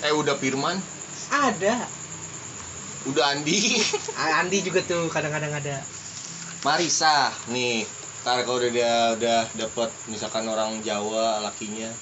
Eh 0.00 0.12
udah 0.12 0.36
Firman. 0.40 0.80
Ada. 1.28 1.84
Udah 3.04 3.36
Andi. 3.36 3.84
Andi 4.40 4.58
juga 4.64 4.80
tuh 4.80 5.12
kadang-kadang 5.12 5.52
ada. 5.52 5.84
Marisa 6.64 7.28
nih. 7.52 7.84
Ntar 8.24 8.48
kalau 8.48 8.56
udah 8.56 8.72
dia 8.72 8.92
udah 9.20 9.40
dapat 9.52 9.92
misalkan 10.08 10.48
orang 10.48 10.80
Jawa 10.80 11.44
lakinya 11.44 11.92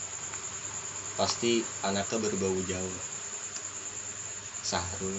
pasti 1.19 1.67
anaknya 1.83 2.23
berbau 2.23 2.55
Jawa. 2.71 3.01
Sahrul. 4.63 5.19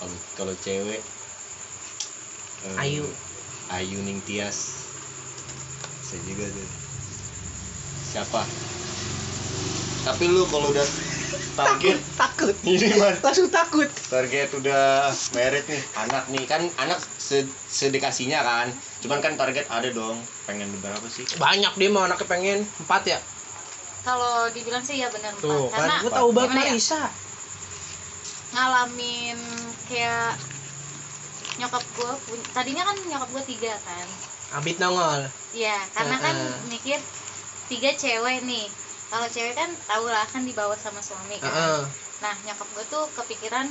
Kalau 0.00 0.16
kalau 0.32 0.54
cewek 0.64 1.02
eh, 2.64 2.76
Ayu. 2.80 3.04
Ayu 3.68 3.98
Ning 4.00 4.22
Tias 4.24 4.79
saya 6.10 6.20
juga 6.26 6.44
tuh. 6.50 6.68
Siapa? 8.10 8.42
Tapi 10.10 10.24
lu 10.26 10.42
kalau 10.50 10.74
udah 10.74 10.86
target 11.54 11.98
takut 12.18 12.56
ini 12.66 12.98
man 12.98 13.14
langsung 13.22 13.46
takut. 13.52 13.86
Target 13.86 14.50
udah 14.58 15.14
merit 15.38 15.64
nih 15.70 15.82
anak 15.94 16.24
nih. 16.34 16.44
Kan 16.50 16.66
anak 16.82 16.98
se 16.98 17.46
sedekasinya 17.70 18.42
kan. 18.42 18.66
Cuman 19.06 19.22
kan 19.22 19.38
target 19.38 19.70
ada 19.70 19.86
dong. 19.94 20.18
Pengen 20.50 20.66
berapa 20.82 21.06
sih? 21.06 21.22
Banyak 21.38 21.78
dia 21.78 21.88
mau 21.94 22.02
anaknya 22.02 22.26
pengen. 22.26 22.58
Empat 22.82 23.02
ya? 23.06 23.18
Kalau 24.00 24.48
dibilang 24.50 24.82
sih 24.82 24.98
ya 24.98 25.12
benar 25.12 25.36
tuh 25.38 25.68
Pak. 25.68 25.76
karena 25.76 25.92
kan 25.92 26.02
gue 26.02 26.12
tahu 26.16 26.28
banget 26.32 26.50
gimana 26.56 26.64
ya, 26.64 26.72
Marisa 26.72 27.02
ngalamin 28.50 29.38
kayak 29.86 30.34
nyokap 31.60 31.84
gue 31.84 32.12
tadinya 32.50 32.82
kan 32.88 32.96
nyokap 33.06 33.28
gue 33.30 33.42
tiga 33.54 33.76
kan 33.84 34.06
Abid 34.50 34.76
nongol 34.82 35.22
Iya, 35.50 35.76
karena 35.94 36.16
kan 36.22 36.34
Heeh. 36.36 36.54
mikir 36.70 36.98
tiga 37.70 37.90
cewek 38.02 38.38
nih. 38.46 38.66
Kalau 39.10 39.26
cewek 39.34 39.54
kan 39.58 39.70
tau 39.86 40.04
lah 40.06 40.26
kan 40.30 40.42
dibawa 40.46 40.74
sama 40.78 41.02
suami 41.02 41.36
kan. 41.42 41.50
Heeh. 41.50 41.78
Nah 42.22 42.34
nyokap 42.46 42.68
gue 42.74 42.84
tuh 42.86 43.04
kepikiran 43.18 43.66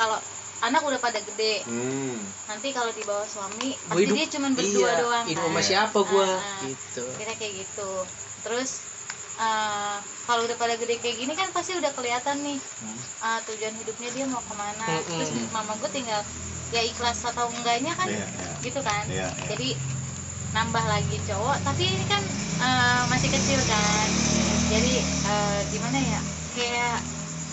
kalau 0.00 0.16
anak 0.64 0.80
udah 0.84 1.00
pada 1.00 1.20
gede, 1.24 1.64
hmm 1.68 2.16
nanti 2.48 2.68
kalau 2.74 2.90
dibawa 2.92 3.24
suami 3.24 3.78
Gua 3.86 3.94
pasti 3.94 4.02
hidup- 4.04 4.16
dia 4.18 4.26
cuma 4.34 4.48
berdua 4.52 4.90
iya, 4.90 5.00
doang 5.00 5.24
hidup 5.28 5.42
kan. 5.44 5.52
sama 5.52 5.60
siapa 5.64 5.98
gue 6.04 6.28
Heeh. 6.28 6.60
gitu 6.72 7.04
Kira 7.20 7.32
kayak 7.40 7.54
gitu. 7.64 7.90
Terus 8.44 8.70
eh, 9.40 9.96
kalau 10.28 10.42
udah 10.46 10.56
pada 10.60 10.74
gede 10.80 10.94
kayak 11.00 11.16
gini 11.20 11.32
kan 11.36 11.48
pasti 11.56 11.72
udah 11.80 11.92
kelihatan 11.96 12.36
nih 12.44 12.58
Hmm. 12.80 12.96
eh, 13.24 13.40
tujuan 13.48 13.74
hidupnya 13.80 14.08
dia 14.16 14.24
mau 14.28 14.42
ke 14.44 14.54
mana. 14.56 14.84
Mm-mm. 14.88 15.20
Terus 15.20 15.30
mama 15.52 15.72
gue 15.80 15.90
tinggal 15.92 16.20
ya 16.70 16.82
ikhlas 16.86 17.18
atau 17.26 17.50
enggaknya 17.50 17.92
kan 17.98 18.08
Iya, 18.08 18.26
iya. 18.30 18.52
gitu 18.64 18.80
kan. 18.84 19.04
Iya, 19.08 19.26
iya. 19.36 19.48
Jadi 19.52 19.68
nambah 20.50 20.84
lagi 20.86 21.16
cowok 21.30 21.56
tapi 21.62 21.84
ini 21.86 22.04
kan 22.10 22.22
eh, 22.60 23.02
masih 23.10 23.28
kecil 23.30 23.60
kan. 23.66 24.08
Jadi 24.70 24.92
eh, 25.02 25.58
gimana 25.74 25.98
ya 25.98 26.20
kayak 26.58 26.98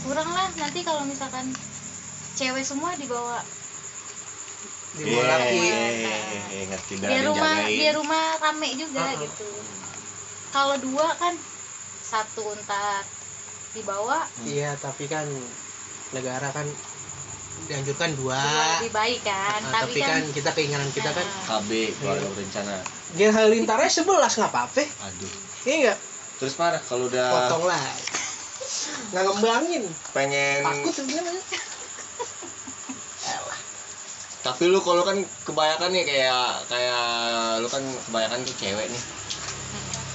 kurang 0.06 0.30
lah. 0.34 0.50
Nanti 0.58 0.80
kalau 0.82 1.04
misalkan 1.06 1.46
cewek 2.38 2.66
semua 2.66 2.94
dibawa 2.98 3.42
di 4.98 5.14
Iya, 5.14 5.22
laki 5.30 5.58
iya, 5.62 5.88
iya, 6.50 6.64
dah 6.74 6.82
biar 7.06 7.24
rumah 7.30 7.54
biar 7.70 7.94
rumah 7.94 8.24
rame 8.42 8.70
juga 8.74 9.06
Uh-uh. 9.14 9.22
gitu. 9.22 9.50
Kalau 10.50 10.76
dua 10.82 11.08
kan 11.22 11.38
satu 12.02 12.56
entar 12.58 13.06
dibawa. 13.78 14.26
Iya 14.42 14.74
tapi 14.82 15.06
kan 15.06 15.30
negara 16.18 16.50
kan 16.50 16.66
dianjurkan 17.66 18.14
dua, 18.14 18.38
dua 18.38 18.66
lebih 18.78 18.92
baik 18.94 19.22
kan? 19.26 19.60
Ah, 19.66 19.82
tapi, 19.82 20.00
kan, 20.00 20.22
kita 20.30 20.50
keinginan 20.54 20.90
kita 20.94 21.10
kan 21.12 21.26
eh, 21.26 21.46
KB 21.50 21.70
keluarga 21.98 22.28
berencana 22.32 22.76
Gen 23.18 23.32
Halilintarnya 23.34 23.90
sebelas 23.90 24.34
nggak 24.38 24.52
apa-apa. 24.54 24.84
Aduh. 24.84 25.32
Iya 25.66 25.76
nggak? 25.82 25.98
Terus 26.38 26.54
marah 26.62 26.82
kalau 26.86 27.10
udah 27.10 27.28
potong 27.34 27.66
lah. 27.66 27.82
Nggak 29.10 29.24
ngembangin. 29.26 29.84
Pengen 30.14 30.62
takut 30.62 30.94
tuh 30.94 31.04
gimana 31.10 31.32
tapi 34.48 34.72
lu 34.72 34.80
kalau 34.80 35.04
kan 35.04 35.20
kebanyakan 35.44 35.92
nih 35.92 36.08
kayak 36.08 36.64
kayak 36.72 37.04
lu 37.60 37.68
kan 37.68 37.84
kebanyakan 38.08 38.48
tuh 38.48 38.56
cewek 38.56 38.88
nih. 38.88 39.04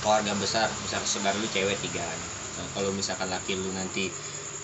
Keluarga 0.00 0.32
besar 0.40 0.72
misalkan 0.80 1.04
saudara 1.04 1.36
lu 1.36 1.44
cewek 1.52 1.76
tiga. 1.84 2.00
Kan. 2.00 2.20
nah, 2.56 2.66
kalau 2.72 2.90
misalkan 2.96 3.28
laki 3.28 3.60
lu 3.60 3.68
nanti 3.76 4.08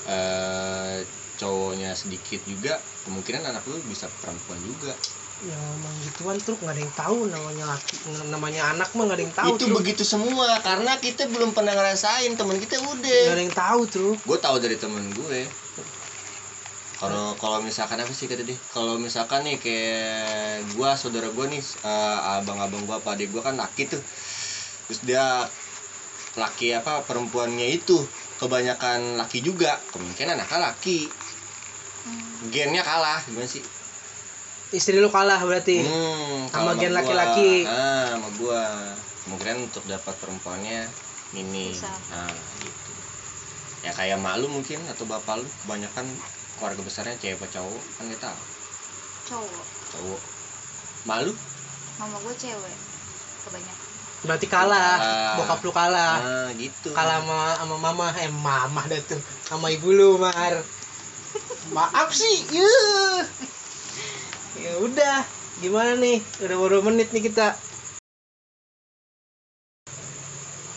eh 0.08 1.04
cowoknya 1.38 1.94
sedikit 1.94 2.42
juga 2.44 2.82
kemungkinan 3.06 3.46
anak 3.46 3.62
lu 3.70 3.78
bisa 3.86 4.10
perempuan 4.20 4.58
juga. 4.66 4.92
Ya 5.38 5.54
emang 5.54 5.94
gituan 6.02 6.36
truk. 6.42 6.58
Nggak 6.58 6.74
ada 6.74 6.82
yang 6.82 6.94
tahu 6.98 7.18
namanya 7.30 7.64
laki 7.70 7.94
namanya 8.26 8.62
anak 8.74 8.90
mah 8.98 9.02
nggak 9.06 9.18
ada 9.22 9.24
yang 9.24 9.36
tahu 9.38 9.48
itu 9.54 9.64
truk. 9.70 9.76
begitu 9.78 10.02
semua 10.02 10.58
karena 10.66 10.92
kita 10.98 11.30
belum 11.30 11.54
pernah 11.54 11.78
ngerasain 11.78 12.34
temen 12.34 12.58
kita 12.58 12.82
nggak 12.82 12.94
udah 12.98 13.22
ada 13.38 13.42
yang 13.46 13.54
tahu 13.54 13.80
truk. 13.86 14.18
Gue 14.26 14.38
tahu 14.42 14.56
dari 14.58 14.76
temen 14.76 15.06
gue. 15.14 15.46
Kalau 16.98 17.38
kalau 17.38 17.62
misalkan 17.62 18.02
apa 18.02 18.10
sih 18.10 18.26
kata 18.26 18.42
dia? 18.42 18.58
Kalau 18.74 18.98
misalkan 18.98 19.46
nih 19.46 19.62
kayak 19.62 20.66
gue 20.74 20.90
saudara 20.98 21.30
gue 21.30 21.46
nih 21.54 21.62
eh, 21.62 22.18
abang-abang 22.42 22.82
gue 22.82 22.96
apa 22.98 23.14
adik 23.14 23.30
gue 23.30 23.38
kan 23.38 23.54
laki 23.54 23.86
tuh. 23.86 24.02
Terus 24.90 25.00
dia 25.06 25.46
laki 26.34 26.74
apa 26.74 27.06
perempuannya 27.06 27.70
itu 27.70 28.02
kebanyakan 28.42 29.14
laki 29.14 29.38
juga. 29.46 29.78
Kemungkinan 29.94 30.34
anaknya 30.34 30.74
laki 30.74 31.06
gennya 32.48 32.82
kalah 32.82 33.18
gimana 33.22 33.44
sih? 33.44 33.62
Istri 34.68 35.00
lu 35.00 35.08
kalah 35.08 35.40
berarti? 35.40 35.80
Hmm, 35.80 36.46
Sama 36.52 36.76
gen 36.76 36.92
gua, 36.92 37.00
laki-laki. 37.00 37.64
ah 37.64 38.12
sama 38.12 38.28
gue 38.30 38.62
kemungkinan 39.24 39.56
untuk 39.64 39.84
dapat 39.88 40.14
perempuannya 40.20 40.84
minim 41.32 41.72
Susah. 41.72 41.92
nah 42.08 42.28
gitu. 42.60 42.92
Ya 43.80 43.92
kayak 43.92 44.20
mak 44.20 44.40
lu 44.40 44.48
mungkin 44.48 44.80
atau 44.86 45.04
bapak 45.04 45.40
lu 45.40 45.48
kebanyakan 45.64 46.04
keluarga 46.56 46.80
besarnya 46.84 47.16
cewek 47.16 47.36
apa 47.36 47.46
cowok? 47.48 47.82
Kan 47.96 48.02
nggak 48.08 48.20
tahu. 48.20 48.38
Cowok. 49.28 49.66
Cowok. 49.96 50.20
Malu 51.04 51.32
mama 51.98 52.16
gue 52.22 52.34
cewek 52.36 52.76
kebanyakan. 53.48 53.86
Berarti 54.18 54.46
kalah. 54.50 54.96
Kalah. 54.98 55.34
bokap 55.38 55.60
lu 55.62 55.72
kalah. 55.72 56.14
Nah 56.20 56.50
gitu. 56.58 56.90
Kalah 56.92 57.22
sama 57.22 57.38
sama 57.56 57.76
mama. 57.78 58.06
Eh 58.18 58.28
mama 58.28 58.82
dah 58.84 59.00
tuh. 59.00 59.20
Sama 59.46 59.70
ibu 59.70 59.94
lu 59.94 60.18
mar 60.18 60.58
maaf 61.72 62.10
sih 62.12 62.36
yuh. 62.52 63.22
Ya 64.58 64.72
udah 64.82 65.16
gimana 65.62 65.94
nih? 65.98 66.18
Udah 66.42 66.56
baru 66.58 66.78
menit 66.82 67.12
nih 67.12 67.30
kita. 67.30 67.54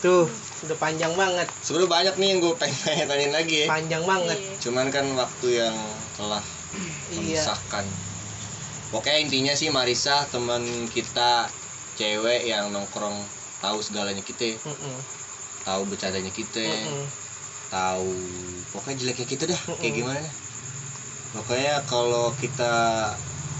Tuh 0.02 0.26
udah 0.62 0.76
panjang 0.78 1.14
banget. 1.18 1.48
Sebenarnya 1.62 1.90
banyak 1.90 2.14
nih 2.18 2.28
yang 2.34 2.38
gue 2.38 2.54
pengen 2.58 3.06
tanyain 3.10 3.34
lagi 3.34 3.56
ya. 3.64 3.66
Panjang 3.70 4.04
banget. 4.06 4.38
Iya. 4.38 4.54
cuman 4.62 4.86
kan 4.94 5.06
waktu 5.18 5.48
yang 5.62 5.76
telah 6.18 6.42
iya. 7.10 7.42
memisahkan. 7.42 7.84
Pokoknya 8.94 9.18
intinya 9.24 9.54
sih 9.56 9.72
Marisa 9.72 10.28
teman 10.28 10.62
kita 10.92 11.48
cewek 11.96 12.46
yang 12.46 12.70
nongkrong 12.70 13.16
tahu 13.58 13.78
segalanya 13.82 14.22
kita. 14.22 14.58
Mm-mm. 14.62 14.96
tahu 15.62 15.82
bercandanya 15.86 16.30
kita. 16.34 16.62
Mm-mm. 16.62 17.06
tahu 17.72 18.12
pokoknya 18.76 18.96
jeleknya 19.00 19.26
kita 19.26 19.44
dah. 19.50 19.60
Kayak 19.80 19.82
Mm-mm. 19.82 19.98
gimana 19.98 20.41
pokoknya 21.32 21.80
kalau 21.88 22.32
kita 22.36 22.72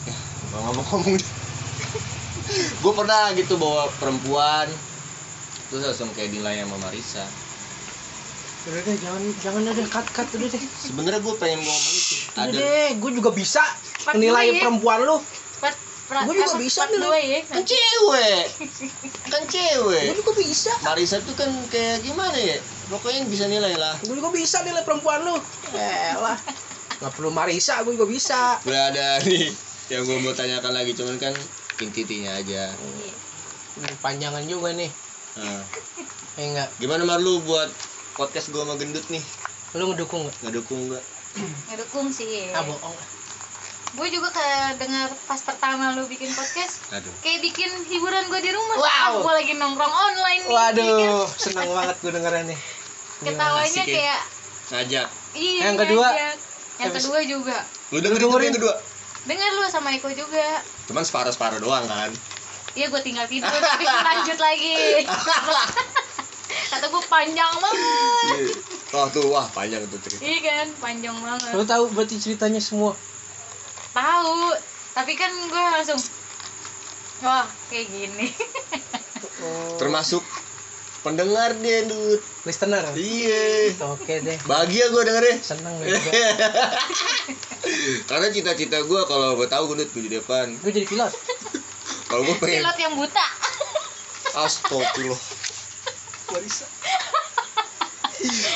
ya 0.05 0.15
nggak 0.51 0.61
mau 0.61 0.73
ngomong 0.77 1.17
gue 2.53 2.93
pernah 2.93 3.33
gitu 3.33 3.57
bawa 3.57 3.89
perempuan 3.97 4.69
terus 5.71 5.89
langsung 5.89 6.13
kayak 6.13 6.37
nilai 6.37 6.61
sama 6.61 6.77
Marisa 6.79 7.25
udah 8.63 8.79
deh 8.79 8.97
jangan 9.01 9.23
jangan 9.43 9.63
ada 9.67 9.83
cut 9.91 10.07
cut 10.15 10.29
udah 10.39 10.47
deh. 10.47 10.63
Sebenarnya 10.63 11.19
gue 11.19 11.35
pengen 11.35 11.67
ngomong 11.67 11.95
itu 11.99 12.15
udah 12.31 12.43
ada 12.47 12.55
deh 12.55 12.89
gue 12.95 13.11
juga 13.11 13.31
bisa 13.35 13.59
Part 14.07 14.15
menilai 14.15 14.47
dua 14.47 14.55
ya. 14.55 14.63
perempuan 14.63 14.99
lu. 15.03 15.17
Part, 15.59 15.77
pra- 16.07 16.23
Gua 16.23 16.35
juga 16.39 16.47
apa, 16.47 16.63
bisa 16.63 16.83
dua 16.87 17.19
ya. 17.19 17.39
Kan 17.43 17.63
cewek. 17.67 18.45
Kan 19.27 19.43
cewek. 19.51 20.05
Gue 20.07 20.19
juga 20.23 20.33
bisa. 20.39 20.71
Marisa 20.87 21.19
tuh 21.19 21.35
kan 21.35 21.51
kayak 21.67 22.07
gimana 22.07 22.39
ya? 22.39 22.63
Pokoknya 22.87 23.27
bisa 23.27 23.51
nilai 23.51 23.75
lah. 23.75 23.99
Gue 24.07 24.15
juga 24.15 24.31
bisa 24.31 24.63
nilai 24.63 24.87
perempuan 24.87 25.27
lu. 25.27 25.35
Eh 25.75 26.15
lah 26.15 26.39
nggak 27.03 27.13
perlu 27.19 27.35
Marisa 27.35 27.83
gue 27.83 27.99
juga 27.99 28.07
bisa. 28.07 28.63
Udah 28.63 28.95
ada 28.95 29.19
nih. 29.27 29.51
Yang 29.91 30.03
gue 30.07 30.17
mau 30.23 30.33
tanyakan 30.33 30.73
lagi 30.73 30.95
cuman 30.95 31.19
kan 31.19 31.35
inti-intinya 31.83 32.39
aja. 32.39 32.71
Iya. 32.71 33.13
Ini 33.83 33.91
panjangan 33.99 34.47
juga 34.47 34.71
nih. 34.71 34.91
Nah, 35.33 35.65
eh 36.39 36.47
enggak 36.47 36.69
gimana 36.79 37.03
Marlu 37.03 37.43
buat 37.43 37.67
podcast 38.15 38.55
gue 38.55 38.63
sama 38.63 38.79
gendut 38.79 39.03
nih? 39.11 39.21
Lu 39.75 39.91
ngedukung 39.91 40.31
nggak? 40.31 40.37
Nggak 40.47 40.55
dukung 40.63 40.81
nggak 40.87 41.05
ngedukung 41.73 42.07
sih. 42.13 42.53
Ah 42.53 42.63
bohong. 42.63 42.97
Gue 43.93 44.09
juga 44.09 44.33
kayak 44.33 44.81
dengar 44.81 45.13
pas 45.29 45.41
pertama 45.45 45.93
lu 45.93 46.09
bikin 46.09 46.33
podcast 46.33 46.81
aduh. 46.97 47.13
kayak 47.21 47.45
bikin 47.45 47.69
hiburan 47.93 48.25
gue 48.31 48.41
di 48.41 48.51
rumah. 48.55 48.77
Wow. 48.81 49.21
gue 49.21 49.33
lagi 49.37 49.53
nongkrong 49.57 49.93
online 49.93 50.43
nih. 50.49 50.53
Kan? 50.53 50.57
waduh 50.57 51.25
senang 51.43 51.71
banget 51.73 51.97
gue 52.01 52.13
dengerin 52.13 52.45
nih. 52.53 52.61
Ketawanya 53.23 53.85
ya. 53.85 53.93
kayak 53.93 54.21
ngajak. 54.73 55.09
Iya 55.33 55.61
Yang 55.69 55.77
kedua? 55.85 56.09
ngajak. 56.09 56.52
Yang 56.83 56.95
kedua 56.95 57.19
juga. 57.23 57.59
Lu 57.95 57.99
dengerin 58.03 58.27
tuh 58.27 58.43
yang 58.43 58.57
kedua? 58.59 58.75
Dengar 59.23 59.49
lu 59.55 59.63
sama 59.71 59.95
Eko 59.95 60.11
juga. 60.11 60.63
Cuman 60.91 61.07
separuh 61.07 61.31
separuh 61.31 61.63
doang 61.63 61.87
kan? 61.87 62.11
Iya 62.73 62.89
gue 62.89 63.03
tinggal 63.05 63.29
tidur 63.29 63.53
tapi 63.53 63.85
lanjut 63.87 64.39
lagi. 64.41 65.07
Kata 66.73 66.87
gue 66.89 67.03
panjang 67.07 67.53
banget. 67.61 68.57
Oh 68.97 69.07
tuh 69.13 69.29
wah 69.31 69.47
panjang 69.53 69.85
tuh 69.87 70.01
cerita. 70.03 70.25
Iya 70.25 70.39
kan 70.43 70.67
panjang 70.81 71.17
banget. 71.21 71.53
Lu 71.55 71.63
tahu 71.69 71.85
berarti 71.93 72.17
ceritanya 72.19 72.59
semua? 72.59 72.97
Tahu 73.93 74.57
tapi 74.93 75.13
kan 75.15 75.31
gue 75.31 75.65
langsung 75.71 76.01
wah 77.23 77.47
kayak 77.71 77.87
gini. 77.89 78.27
Oh, 79.43 79.75
termasuk 79.75 80.23
pendengar 81.03 81.51
dia 81.59 81.83
dud 81.87 82.23
listener 82.47 82.83
iya. 82.95 83.75
Oke 83.91 84.23
deh. 84.23 84.39
Bahagia 84.47 84.87
gue 84.91 85.03
dengernya 85.03 85.37
seneng 85.43 85.75
gue 85.83 85.91
juga. 85.91 86.13
Karena 88.07 88.27
cita-cita 88.31 88.79
gue 88.87 89.01
kalau 89.11 89.35
gue 89.35 89.47
tahu 89.51 89.75
gue 89.75 89.87
gue 89.87 90.03
di 90.07 90.11
depan 90.19 90.55
gue 90.63 90.71
jadi 90.71 90.87
pilot. 90.87 91.13
Kalau 92.07 92.23
gue 92.23 92.37
pengen 92.39 92.63
pilot 92.63 92.79
yang 92.79 92.95
buta. 92.95 93.27
Astagfirullah. 94.33 95.21
Marisa 96.33 96.67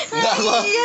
enggak 0.09 0.35
gua. 0.39 0.59
iya 0.63 0.83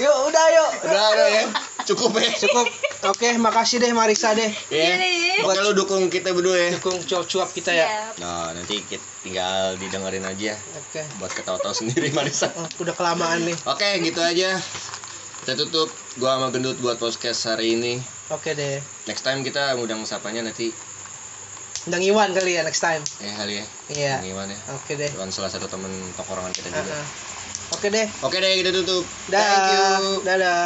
yuk 0.00 0.16
udah 0.28 0.46
yuk. 0.50 0.70
Udah 0.84 1.04
udah 1.12 1.28
ya. 1.28 1.44
Cukup 1.84 2.16
ya. 2.16 2.30
Cukup. 2.34 2.66
Oke 3.04 3.36
makasih 3.36 3.76
deh 3.78 3.92
Marisa 3.92 4.32
deh. 4.32 4.48
Ya 4.68 4.80
Iya. 4.80 4.94
Deh. 4.96 5.44
oke 5.44 5.60
lu 5.60 5.72
dukung 5.74 6.08
kita 6.08 6.32
berdua 6.32 6.56
ya. 6.56 6.70
Dukung 6.74 6.96
cuap-cuap 7.00 7.52
kita 7.52 7.70
ya. 7.70 7.86
Nah 8.16 8.50
nanti 8.50 8.80
kita 8.80 9.04
tinggal 9.20 9.76
didengerin 9.76 10.24
aja. 10.24 10.56
Oke. 10.74 11.04
Buat 11.18 11.32
ketawa-tawa 11.32 11.72
sendiri 11.72 12.08
Marisa 12.10 12.48
Oh, 12.54 12.64
udah 12.80 12.92
kelamaan 12.92 13.44
nih. 13.44 13.56
Oke 13.64 14.00
gitu 14.00 14.18
aja. 14.18 14.56
Kita 15.44 15.60
tutup. 15.60 15.92
Gua 16.14 16.38
sama 16.38 16.48
gendut 16.48 16.78
buat 16.78 16.96
podcast 16.96 17.44
hari 17.46 17.76
ini. 17.76 18.00
Oke 18.32 18.54
deh. 18.54 18.80
Next 19.04 19.20
time 19.20 19.44
kita 19.44 19.76
ngundang 19.76 20.00
sapanya 20.04 20.40
nanti. 20.40 20.72
Undang 21.84 22.00
Iwan 22.00 22.32
kali 22.32 22.56
ya 22.56 22.64
next 22.64 22.80
time. 22.80 23.04
Ya 23.20 23.36
kali 23.36 23.60
ya. 23.60 23.64
Iya. 23.92 24.14
Gimana 24.24 24.56
ya. 24.56 24.60
Oke 24.72 24.96
deh. 24.96 25.12
Iwan 25.12 25.28
salah 25.28 25.52
satu 25.52 25.68
temen 25.68 25.92
tongkrongan 26.16 26.48
kita 26.48 26.72
juga. 26.72 26.80
Uh-uh. 26.80 27.04
Oke 27.72 27.86
deh. 27.88 28.06
Oke 28.20 28.36
deh 28.42 28.52
kita 28.60 28.70
tutup. 28.74 29.04
Dah. 29.30 29.40
Thank 29.40 29.66
you. 29.72 30.10
Dadah 30.26 30.64